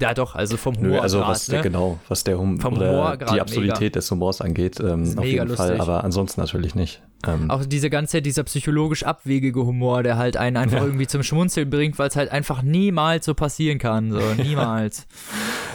ja 0.00 0.14
doch, 0.14 0.34
also 0.34 0.56
vom 0.56 0.76
Humor. 0.76 0.88
Nö, 0.90 0.98
also 1.00 1.20
was 1.20 1.46
der, 1.46 1.58
ne? 1.58 1.62
genau, 1.62 1.98
was 2.08 2.24
der 2.24 2.38
Hum 2.38 2.58
Vom 2.60 2.76
Humorgrad 2.76 3.32
die 3.32 3.40
Absurdität 3.40 3.96
des 3.96 4.10
Humors 4.10 4.40
angeht, 4.40 4.80
ähm, 4.80 5.02
auf 5.16 5.24
mega 5.24 5.44
jeden 5.44 5.56
Fall, 5.56 5.68
lustig. 5.70 5.80
aber 5.80 6.04
ansonsten 6.04 6.40
natürlich 6.40 6.74
nicht. 6.74 7.02
Ähm, 7.26 7.50
Auch 7.50 7.64
diese 7.64 7.88
ganze, 7.90 8.20
dieser 8.20 8.44
psychologisch 8.44 9.02
abwegige 9.04 9.64
Humor, 9.64 10.02
der 10.02 10.16
halt 10.18 10.36
einen 10.36 10.56
einfach 10.56 10.78
Ja. 10.78 10.84
irgendwie 10.86 11.06
zum 11.06 11.22
Schmunzeln 11.22 11.70
bringt, 11.70 11.98
weil 11.98 12.08
es 12.08 12.16
halt 12.16 12.30
einfach 12.30 12.62
niemals 12.62 13.24
so 13.24 13.34
passieren 13.34 13.78
kann. 13.78 14.10
So, 14.12 14.20
niemals. 14.42 15.06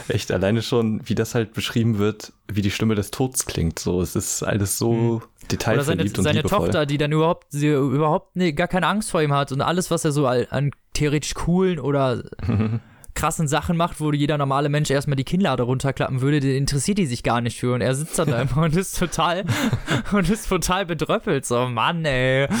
echt, 0.08 0.30
alleine 0.30 0.62
schon, 0.62 1.00
wie 1.04 1.14
das 1.14 1.34
halt 1.34 1.52
beschrieben 1.54 1.98
wird, 1.98 2.32
wie 2.46 2.62
die 2.62 2.70
Stimme 2.70 2.94
des 2.94 3.10
Todes 3.10 3.46
klingt. 3.46 3.78
So, 3.78 4.00
es 4.00 4.14
ist 4.16 4.42
alles 4.42 4.78
so 4.78 4.92
Hm. 4.92 5.16
Oder 5.16 5.22
seine, 5.22 5.48
detailverliebt 5.50 6.18
und 6.18 6.24
seine 6.24 6.38
liebevoll. 6.38 6.58
Tochter, 6.66 6.86
die 6.86 6.98
dann 6.98 7.10
überhaupt, 7.10 7.46
sie 7.50 7.68
überhaupt 7.68 8.36
ne, 8.36 8.52
gar 8.52 8.68
keine 8.68 8.86
Angst 8.86 9.10
vor 9.10 9.20
ihm 9.20 9.32
hat 9.32 9.50
und 9.50 9.60
alles, 9.60 9.90
was 9.90 10.04
er 10.04 10.12
so 10.12 10.26
an 10.26 10.70
theoretisch 10.94 11.34
coolen 11.34 11.80
oder 11.80 12.22
krassen 13.20 13.48
Sachen 13.48 13.76
macht, 13.76 14.00
wo 14.00 14.12
jeder 14.12 14.38
normale 14.38 14.68
Mensch 14.68 14.90
erstmal 14.90 15.16
die 15.16 15.24
Kinnlade 15.24 15.62
runterklappen 15.64 16.20
würde, 16.22 16.40
den 16.40 16.56
interessiert 16.56 16.98
die 16.98 17.06
sich 17.06 17.22
gar 17.22 17.40
nicht 17.40 17.58
für 17.58 17.74
und 17.74 17.80
er 17.82 17.94
sitzt 17.94 18.18
dann 18.18 18.30
da 18.30 18.40
immer 18.50 18.62
und 18.64 18.76
ist 18.76 18.98
total 18.98 19.44
und 20.12 20.28
ist 20.30 20.48
total 20.48 20.86
bedröppelt. 20.86 21.44
So, 21.44 21.66
Mann, 21.68 22.04
ey. 22.04 22.48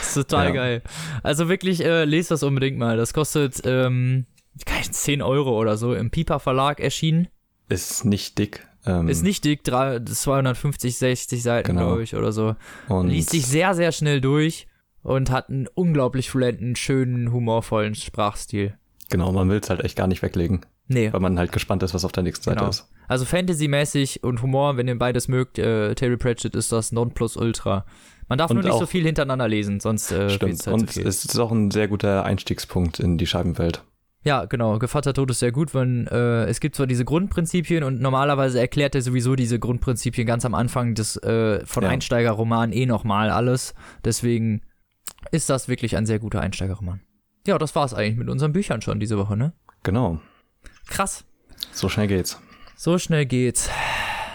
ist 0.00 0.14
total 0.14 0.46
Ja. 0.48 0.52
geil. 0.52 0.82
Also 1.22 1.48
wirklich, 1.48 1.84
äh, 1.84 2.04
lest 2.04 2.30
das 2.30 2.42
unbedingt 2.42 2.78
mal. 2.78 2.96
Das 2.96 3.12
kostet 3.12 3.60
ähm, 3.64 4.26
keine 4.66 4.90
10 4.90 5.22
Euro 5.22 5.58
oder 5.58 5.76
so 5.76 5.94
im 5.94 6.10
Piper 6.10 6.40
Verlag 6.40 6.80
erschienen. 6.80 7.28
ist 7.68 8.04
nicht 8.04 8.38
dick. 8.38 8.66
Ähm, 8.84 9.08
Ist 9.08 9.22
nicht 9.22 9.44
dick, 9.44 9.62
drei- 9.62 10.00
250, 10.00 10.98
60 10.98 11.40
Seiten, 11.40 11.68
Genau. 11.68 11.86
glaube 11.86 12.02
ich, 12.02 12.16
oder 12.16 12.32
so. 12.32 12.56
und 12.88 13.10
Liest 13.10 13.30
sich 13.30 13.46
sehr, 13.46 13.74
sehr 13.74 13.92
schnell 13.92 14.20
durch 14.20 14.66
und 15.02 15.30
hat 15.30 15.48
einen 15.50 15.66
unglaublich 15.74 16.30
fluenten, 16.30 16.76
schönen, 16.76 17.32
humorvollen 17.32 17.94
Sprachstil. 17.94 18.74
Genau, 19.10 19.32
man 19.32 19.48
will 19.48 19.60
es 19.62 19.68
halt 19.70 19.84
echt 19.84 19.96
gar 19.96 20.06
nicht 20.06 20.22
weglegen, 20.22 20.64
Nee, 20.88 21.12
weil 21.12 21.20
man 21.20 21.38
halt 21.38 21.52
gespannt 21.52 21.82
ist, 21.82 21.92
was 21.94 22.04
auf 22.04 22.12
der 22.12 22.22
nächsten 22.22 22.44
Seite 22.44 22.58
Genau. 22.58 22.70
ist. 22.70 22.88
also 23.08 23.24
Fantasy-mäßig 23.24 24.22
und 24.24 24.40
Humor, 24.42 24.76
wenn 24.76 24.88
ihr 24.88 24.98
beides 24.98 25.28
mögt, 25.28 25.58
äh, 25.58 25.94
Terry 25.94 26.16
Pratchett 26.16 26.54
ist 26.56 26.72
das 26.72 26.92
Nonplusultra. 26.92 27.84
Man 28.28 28.38
darf 28.38 28.50
Und 28.50 28.56
nur 28.56 28.64
nicht 28.64 28.78
so 28.78 28.86
viel 28.86 29.04
hintereinander 29.04 29.48
lesen, 29.48 29.80
sonst 29.80 30.10
äh, 30.12 30.30
Stimmt. 30.30 30.66
halt 30.66 30.74
Und 30.74 30.90
viel. 30.92 31.06
es 31.06 31.24
ist 31.24 31.38
auch 31.38 31.52
ein 31.52 31.70
sehr 31.70 31.88
guter 31.88 32.24
Einstiegspunkt 32.24 32.98
in 33.00 33.18
die 33.18 33.26
Scheibenwelt. 33.26 33.84
Ja, 34.24 34.44
genau. 34.44 34.78
Gevatter 34.78 35.12
Tod 35.12 35.30
ist 35.32 35.40
sehr 35.40 35.50
gut, 35.52 35.74
wenn 35.74 36.06
äh, 36.06 36.44
es 36.44 36.60
gibt 36.60 36.76
zwar 36.76 36.86
diese 36.86 37.04
Grundprinzipien 37.04 37.82
und 37.82 38.00
normalerweise 38.00 38.60
erklärt 38.60 38.94
er 38.94 39.02
sowieso 39.02 39.34
diese 39.34 39.58
Grundprinzipien 39.58 40.26
ganz 40.26 40.44
am 40.44 40.54
Anfang 40.54 40.94
des 40.94 41.16
äh, 41.16 41.66
von 41.66 41.82
Ja. 41.82 41.88
Einsteigerroman 41.90 42.72
eh 42.72 42.86
nochmal 42.86 43.30
alles. 43.30 43.74
Deswegen 44.04 44.62
ist 45.30 45.48
das 45.50 45.68
wirklich 45.68 45.96
ein 45.96 46.06
sehr 46.06 46.18
guter 46.18 46.40
Einsteigerroman. 46.40 47.00
Ja, 47.46 47.58
das 47.58 47.74
war's 47.74 47.94
eigentlich 47.94 48.16
mit 48.16 48.28
unseren 48.28 48.52
Büchern 48.52 48.82
schon 48.82 49.00
diese 49.00 49.18
Woche, 49.18 49.36
ne? 49.36 49.52
Genau. 49.82 50.20
Krass. 50.88 51.24
So 51.72 51.88
schnell 51.88 52.06
geht's. 52.06 52.40
So 52.76 52.98
schnell 52.98 53.26
geht's. 53.26 53.68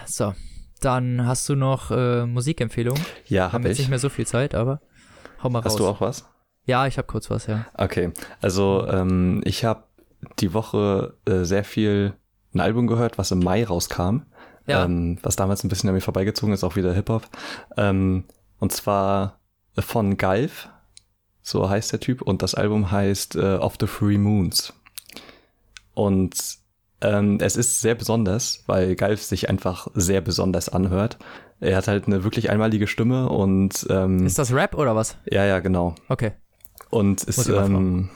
So, 0.06 0.34
dann 0.82 1.26
hast 1.26 1.48
du 1.50 1.56
noch 1.56 1.92
äh, 1.92 2.26
Musikempfehlungen. 2.26 3.02
Ja, 3.28 3.46
Haben 3.46 3.54
habe 3.54 3.68
jetzt 3.70 3.78
ich. 3.78 3.80
nicht 3.86 3.90
mehr 3.90 4.00
so 4.00 4.10
viel 4.10 4.26
Zeit, 4.28 4.56
aber 4.56 4.82
hau 5.44 5.50
mal 5.50 5.60
raus. 5.60 5.74
Hast 5.74 5.80
du 5.80 5.88
auch 5.88 6.02
was? 6.02 6.26
Ja, 6.66 6.86
ich 6.88 6.98
habe 6.98 7.08
kurz 7.08 7.30
was, 7.30 7.48
ja. 7.48 7.66
Okay, 7.76 8.12
also 8.42 8.86
ähm, 8.90 9.42
ich 9.46 9.64
habe 9.64 9.84
die 10.40 10.54
Woche 10.54 11.16
äh, 11.26 11.44
sehr 11.44 11.64
viel 11.64 12.14
ein 12.54 12.60
Album 12.60 12.88
gehört, 12.88 13.18
was 13.18 13.32
im 13.32 13.40
Mai 13.40 13.64
rauskam, 13.64 14.24
Ja. 14.66 14.84
ähm, 14.84 15.18
was 15.24 15.36
damals 15.38 15.64
ein 15.64 15.70
bisschen 15.70 15.88
an 15.90 15.96
mir 15.96 16.02
vorbeigezogen 16.02 16.54
ist, 16.54 16.64
auch 16.64 16.76
wieder 16.76 16.94
Hip-Hop. 16.94 17.24
Ähm, 17.78 18.26
und 18.60 18.72
zwar 18.74 19.40
von 19.80 20.18
Galf, 20.18 20.70
so 21.42 21.70
heißt 21.70 21.92
der 21.92 22.00
Typ, 22.00 22.22
und 22.22 22.42
das 22.42 22.56
Album 22.56 22.92
heißt 22.92 23.36
äh, 23.36 23.56
Of 23.56 23.76
the 23.80 23.88
Three 23.88 24.18
Moons. 24.18 24.74
Und 25.94 26.36
ähm, 27.02 27.38
es 27.42 27.56
ist 27.56 27.82
sehr 27.82 27.96
besonders, 27.96 28.64
weil 28.68 28.96
Galf 28.96 29.22
sich 29.22 29.50
einfach 29.50 29.88
sehr 29.94 30.22
besonders 30.22 30.70
anhört. 30.70 31.18
Er 31.60 31.78
hat 31.78 31.88
halt 31.88 32.08
eine 32.08 32.24
wirklich 32.24 32.50
einmalige 32.50 32.88
Stimme 32.88 33.30
und 33.30 33.86
ähm, 33.90 34.26
Ist 34.26 34.38
das 34.40 34.54
Rap 34.54 34.76
oder 34.76 34.96
was? 34.96 35.18
ja, 35.26 35.46
ja, 35.46 35.60
genau. 35.60 35.96
Okay. 36.08 36.34
Und 36.90 37.24
ist, 37.24 37.38
Muss 37.38 37.48
ich 37.48 37.56
mal 37.56 37.66
ähm, 37.66 38.10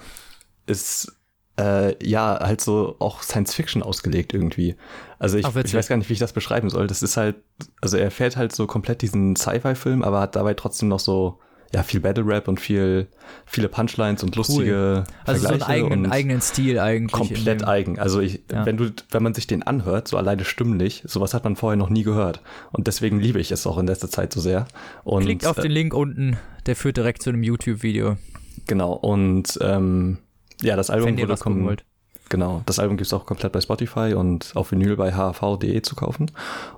ist 0.68 1.12
äh, 1.59 1.95
ja 2.07 2.39
halt 2.41 2.62
so 2.62 2.95
auch 2.99 3.22
Science 3.22 3.53
Fiction 3.53 3.84
ausgelegt 3.84 4.34
irgendwie. 4.34 4.76
Also 5.20 5.38
ich, 5.38 5.45
Ach, 5.45 5.55
witzig. 5.55 5.74
ich 5.74 5.78
weiß 5.78 5.88
gar 5.88 5.97
nicht, 5.97 6.09
wie 6.09 6.14
ich 6.14 6.20
das 6.20 6.34
beschreiben 6.34 6.70
soll. 6.70 6.88
Das 6.88 7.03
ist 7.03 7.18
halt, 7.18 7.38
also 7.82 7.97
er 7.97 8.12
fährt 8.12 8.38
halt 8.38 8.53
so 8.55 8.68
komplett 8.68 9.01
diesen 9.01 9.36
Sci-Fi-Film, 9.36 10.03
aber 10.03 10.22
hat 10.22 10.36
dabei 10.36 10.53
trotzdem 10.53 10.89
noch 10.89 10.99
so 10.99 11.39
ja 11.74 11.84
viel 11.84 11.99
Battle 12.01 12.26
Rap 12.26 12.47
und 12.47 12.59
viel 12.59 13.07
viele 13.45 13.69
Punchlines 13.69 14.24
und 14.24 14.36
lustige 14.36 15.05
Also 15.26 15.41
so 15.41 15.47
einen 15.47 15.59
Vergleiche 15.59 15.86
eigenen, 15.86 16.11
eigenen 16.11 16.41
Stil 16.41 16.80
eigentlich. 16.80 17.11
komplett 17.11 17.65
eigen. 17.67 17.97
Also 17.99 18.19
ich, 18.19 18.41
Ja. 18.51 18.65
wenn 18.65 18.78
du, 18.78 18.91
wenn 19.11 19.24
man 19.24 19.34
sich 19.34 19.47
den 19.47 19.63
anhört, 19.63 20.07
so 20.07 20.17
alleine 20.17 20.43
stimmlich, 20.45 21.03
sowas 21.05 21.34
hat 21.34 21.43
man 21.43 21.55
vorher 21.55 21.78
noch 21.78 21.89
nie 21.89 22.03
gehört. 22.03 22.41
Und 22.72 22.88
deswegen 22.88 23.19
liebe 23.19 23.39
ich 23.39 23.51
es 23.51 23.65
auch 23.67 23.78
in 23.78 23.88
letzter 23.88 24.09
Zeit 24.09 24.34
so 24.34 24.41
sehr. 24.41 24.67
Und 25.03 25.24
Klickt 25.24 25.45
auf 25.47 25.57
äh, 25.57 25.61
den 25.63 25.72
Link 25.72 25.93
unten, 25.93 26.38
der 26.65 26.76
führt 26.76 26.97
direkt 26.97 27.24
zu 27.24 27.30
einem 27.30 27.43
YouTube-Video, 27.43 28.17
genau. 28.67 28.93
Und 28.93 29.57
ähm, 29.61 30.17
ja, 30.61 30.76
das 30.76 30.89
Album 30.89 31.17
wurde 31.17 31.34
kom- 31.36 31.63
wollt. 31.65 31.84
Genau, 32.32 32.62
das 32.66 32.80
Album 32.80 32.96
gibt's 32.96 33.12
auch 33.12 33.26
komplett 33.26 33.52
bei 33.52 33.60
Spotify 33.60 34.14
und 34.16 34.54
auf 34.56 34.72
Vinyl 34.72 34.96
bei 34.96 35.12
hv.de 35.14 35.82
zu 35.82 35.96
kaufen. 35.96 36.32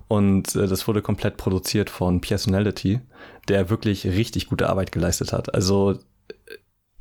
Und 0.08 0.56
äh, 0.56 0.66
das 0.68 0.88
wurde 0.88 1.04
komplett 1.04 1.38
produziert 1.38 1.92
von 1.92 2.22
Personality, 2.22 3.02
der 3.50 3.70
wirklich 3.70 4.06
richtig 4.08 4.48
gute 4.48 4.68
Arbeit 4.68 4.92
geleistet 4.92 5.32
hat. 5.32 5.54
Also 5.54 6.00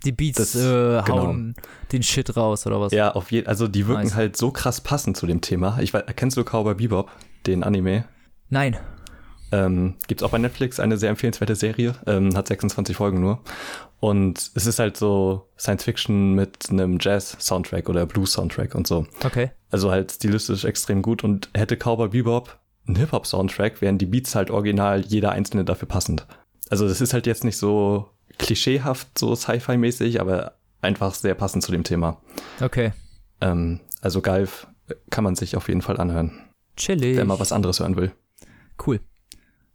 Die 0.04 0.12
Beats 0.12 0.36
Das- 0.36 0.54
äh, 0.54 0.60
genau. 0.60 1.06
hauen 1.08 1.54
den 1.92 2.02
Shit 2.02 2.36
raus 2.36 2.66
oder 2.66 2.78
was? 2.78 2.92
ja, 2.92 3.12
auf 3.14 3.32
je 3.32 3.46
also 3.46 3.68
die 3.68 3.86
wirken 3.86 4.02
Nice. 4.02 4.14
halt 4.16 4.36
so 4.36 4.50
krass 4.50 4.82
passend 4.82 5.16
zu 5.16 5.26
dem 5.26 5.40
Thema. 5.40 5.78
Ich 5.80 5.94
weiß, 5.94 6.02
kennst 6.16 6.36
du 6.36 6.42
Cowboy 6.44 6.74
Bebop, 6.74 7.10
den 7.46 7.62
Anime? 7.64 8.04
Nein. 8.50 8.76
Ähm, 9.50 9.94
gibt's 10.08 10.22
auch 10.22 10.30
bei 10.30 10.38
Netflix 10.38 10.78
eine 10.78 10.98
sehr 10.98 11.08
empfehlenswerte 11.08 11.56
Serie, 11.56 11.94
ähm, 12.06 12.36
hat 12.36 12.48
26 12.48 12.96
Folgen 12.96 13.20
nur. 13.20 13.40
Und 14.02 14.50
es 14.56 14.66
ist 14.66 14.80
halt 14.80 14.96
so 14.96 15.46
Science 15.56 15.84
Fiction 15.84 16.34
mit 16.34 16.70
einem 16.70 16.98
Jazz-Soundtrack 17.00 17.88
oder 17.88 18.04
Blues-Soundtrack 18.04 18.74
und 18.74 18.84
so. 18.84 19.06
Okay. 19.24 19.52
Also 19.70 19.92
halt 19.92 20.10
stilistisch 20.10 20.64
extrem 20.64 21.02
gut 21.02 21.22
und 21.22 21.48
hätte 21.54 21.76
Cowboy 21.76 22.08
Bebop 22.08 22.58
einen 22.88 22.96
Hip-Hop-Soundtrack, 22.96 23.80
wären 23.80 23.98
die 23.98 24.06
Beats 24.06 24.34
halt 24.34 24.50
original 24.50 25.02
jeder 25.02 25.30
einzelne 25.30 25.64
dafür 25.64 25.86
passend. 25.86 26.26
Also 26.68 26.88
das 26.88 27.00
ist 27.00 27.14
halt 27.14 27.28
jetzt 27.28 27.44
nicht 27.44 27.56
so 27.56 28.08
klischeehaft, 28.38 29.16
so 29.16 29.36
Sci-Fi-mäßig, 29.36 30.20
aber 30.20 30.56
einfach 30.80 31.14
sehr 31.14 31.36
passend 31.36 31.62
zu 31.62 31.70
dem 31.70 31.84
Thema. 31.84 32.20
Okay. 32.60 32.92
Ähm, 33.40 33.78
also 34.00 34.20
Galf 34.20 34.66
kann 35.10 35.22
man 35.22 35.36
sich 35.36 35.56
auf 35.56 35.68
jeden 35.68 35.80
Fall 35.80 36.00
anhören, 36.00 36.40
Chillig. 36.76 37.16
wenn 37.16 37.28
man 37.28 37.38
was 37.38 37.52
anderes 37.52 37.78
hören 37.78 37.94
will. 37.94 38.10
Cool. 38.84 38.98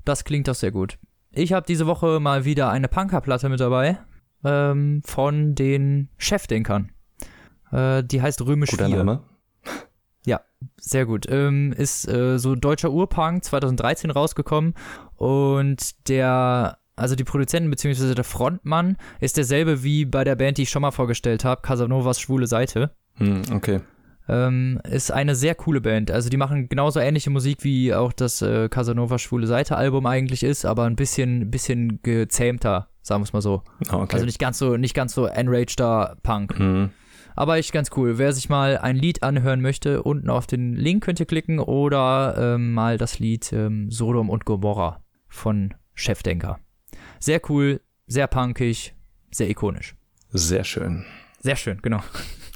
Das 0.03 0.25
klingt 0.25 0.49
doch 0.49 0.55
sehr 0.55 0.71
gut. 0.71 0.99
Ich 1.31 1.53
habe 1.53 1.65
diese 1.65 1.87
Woche 1.87 2.19
mal 2.19 2.43
wieder 2.43 2.69
eine 2.69 2.89
Punker-Platte 2.89 3.47
mit 3.47 3.61
dabei 3.61 3.99
ähm, 4.43 5.01
von 5.05 5.55
den 5.55 6.09
Chefdenkern. 6.17 6.91
Äh, 7.71 8.03
die 8.03 8.21
heißt 8.21 8.41
Römisch 8.41 8.71
Guter 8.71 8.87
4. 8.87 8.97
Name. 8.97 9.23
Sehr 10.79 11.05
gut. 11.05 11.25
Ähm, 11.29 11.73
ist 11.73 12.07
äh, 12.07 12.39
so 12.39 12.55
deutscher 12.55 12.91
Urpunk 12.91 13.43
2013 13.43 14.11
rausgekommen 14.11 14.73
und 15.15 16.07
der, 16.07 16.77
also 16.95 17.15
die 17.15 17.23
Produzenten 17.23 17.69
bzw. 17.69 18.15
der 18.15 18.23
Frontmann 18.23 18.97
ist 19.19 19.37
derselbe 19.37 19.83
wie 19.83 20.05
bei 20.05 20.23
der 20.23 20.35
Band, 20.35 20.57
die 20.57 20.63
ich 20.63 20.69
schon 20.69 20.81
mal 20.81 20.91
vorgestellt 20.91 21.43
habe, 21.43 21.61
Casanovas 21.61 22.19
Schwule 22.19 22.47
Seite. 22.47 22.91
Hm, 23.15 23.41
okay. 23.53 23.81
Ähm, 24.29 24.79
ist 24.89 25.11
eine 25.11 25.35
sehr 25.35 25.55
coole 25.55 25.81
Band. 25.81 26.11
Also 26.11 26.29
die 26.29 26.37
machen 26.37 26.67
genauso 26.69 26.99
ähnliche 26.99 27.29
Musik 27.29 27.63
wie 27.63 27.93
auch 27.93 28.11
das 28.11 28.41
äh, 28.41 28.67
Casanova 28.69 29.17
Schwule 29.19 29.47
Seite 29.47 29.77
Album 29.77 30.05
eigentlich 30.05 30.43
ist, 30.43 30.65
aber 30.65 30.83
ein 30.83 30.95
bisschen, 30.95 31.49
bisschen 31.49 32.01
gezähmter, 32.01 32.89
sagen 33.01 33.21
wir 33.21 33.25
es 33.25 33.33
mal 33.33 33.41
so. 33.41 33.63
Ah, 33.87 33.97
okay. 33.97 34.15
Also 34.15 34.25
nicht 34.25 34.39
ganz 34.39 34.57
so, 34.57 34.75
nicht 34.77 34.93
ganz 34.93 35.13
so 35.13 35.25
enrageder 35.25 36.17
Punk. 36.23 36.57
Hm, 36.59 36.89
Aber 37.35 37.57
echt 37.57 37.71
ganz 37.71 37.89
cool. 37.95 38.17
Wer 38.17 38.33
sich 38.33 38.49
mal 38.49 38.77
ein 38.77 38.95
Lied 38.97 39.23
anhören 39.23 39.61
möchte, 39.61 40.03
unten 40.03 40.29
auf 40.29 40.47
den 40.47 40.73
Link 40.73 41.03
könnt 41.03 41.19
ihr 41.19 41.25
klicken 41.25 41.59
oder 41.59 42.35
ähm, 42.55 42.73
mal 42.73 42.97
das 42.97 43.19
Lied 43.19 43.53
ähm, 43.53 43.89
Sodom 43.91 44.29
und 44.29 44.43
Gomorra 44.43 45.01
von 45.29 45.73
Chefdenker. 45.93 46.59
Sehr 47.19 47.39
cool, 47.49 47.79
sehr 48.07 48.27
punkig, 48.27 48.93
sehr 49.31 49.49
ikonisch. 49.49 49.95
sehr 50.31 50.63
schön. 50.63 51.05
Sehr 51.47 51.55
schön, 51.55 51.81
genau. 51.81 52.01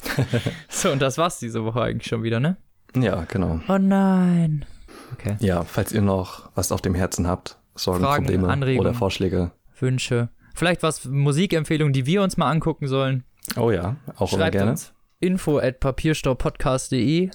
so, 0.67 0.91
und 0.91 1.01
das 1.01 1.17
war's 1.17 1.39
diese 1.39 1.63
Woche 1.63 1.81
eigentlich 1.81 2.09
schon 2.09 2.23
wieder, 2.23 2.41
ne? 2.41 2.57
Ja, 2.93 3.23
genau. 3.23 3.61
Oh 3.69 3.77
nein. 3.77 4.65
Okay. 5.13 5.37
Ja, 5.39 5.63
falls 5.63 5.93
ihr 5.93 6.01
noch 6.01 6.49
was 6.55 6.73
auf 6.73 6.81
dem 6.81 6.93
Herzen 6.93 7.25
habt, 7.25 7.57
Sorgen, 7.73 8.03
Fragen, 8.03 8.25
Probleme 8.25 8.49
Anregungen. 8.49 8.89
oder 8.89 8.93
Vorschläge. 8.93 9.51
Wünsche. 9.79 10.27
Vielleicht 10.53 10.83
was 10.83 11.05
Musikempfehlungen, 11.05 11.93
die 11.93 12.05
wir 12.05 12.21
uns 12.21 12.35
mal 12.35 12.51
angucken 12.51 12.87
sollen. 12.87 13.23
Oh 13.55 13.71
ja, 13.71 13.95
auch 14.17 14.33
immer 14.33 14.41
Schreibt 14.41 14.51
gerne. 14.57 14.71
uns 14.71 14.93
info 15.21 15.59
at 15.59 15.79
papierstaupodcast.de 15.79 17.29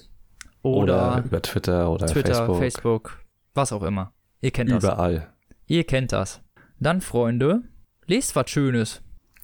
Oder, 0.61 0.83
oder, 0.83 1.23
über 1.25 1.41
Twitter 1.41 1.89
oder 1.89 2.05
Twitter, 2.05 2.35
Facebook. 2.35 2.59
Facebook. 2.59 3.23
was 3.55 3.71
auch 3.71 3.81
immer. 3.81 4.13
Ihr 4.41 4.51
kennt 4.51 4.69
das. 4.71 4.83
Überall. 4.83 5.33
Ihr 5.65 5.85
kennt 5.85 6.11
das. 6.11 6.39
Dann, 6.79 7.01
Freunde, 7.01 7.63
lest 8.05 8.35
was 8.35 8.47
Schönes. 8.47 9.01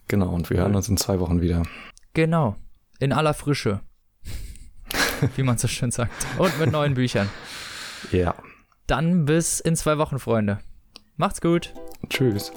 Genau, 0.07 0.29
und 0.29 0.51
wir 0.51 0.57
hören 0.57 0.75
uns 0.75 0.87
in 0.89 0.97
zwei 0.97 1.19
Wochen 1.19 1.41
wieder. 1.41 1.63
Genau. 2.13 2.55
In 2.99 3.11
aller 3.11 3.33
Frische. 3.33 3.81
Wie 5.35 5.43
man 5.43 5.57
so 5.57 5.67
schön 5.67 5.91
sagt. 5.91 6.11
Und 6.37 6.57
mit 6.59 6.71
neuen 6.71 6.93
Büchern. 6.93 7.29
Ja. 8.11 8.35
Dann 8.87 9.25
bis 9.25 9.59
in 9.59 9.75
zwei 9.75 9.97
Wochen, 9.97 10.19
Freunde. 10.19 10.59
Macht's 11.15 11.41
gut. 11.41 11.73
Tschüss. 12.09 12.51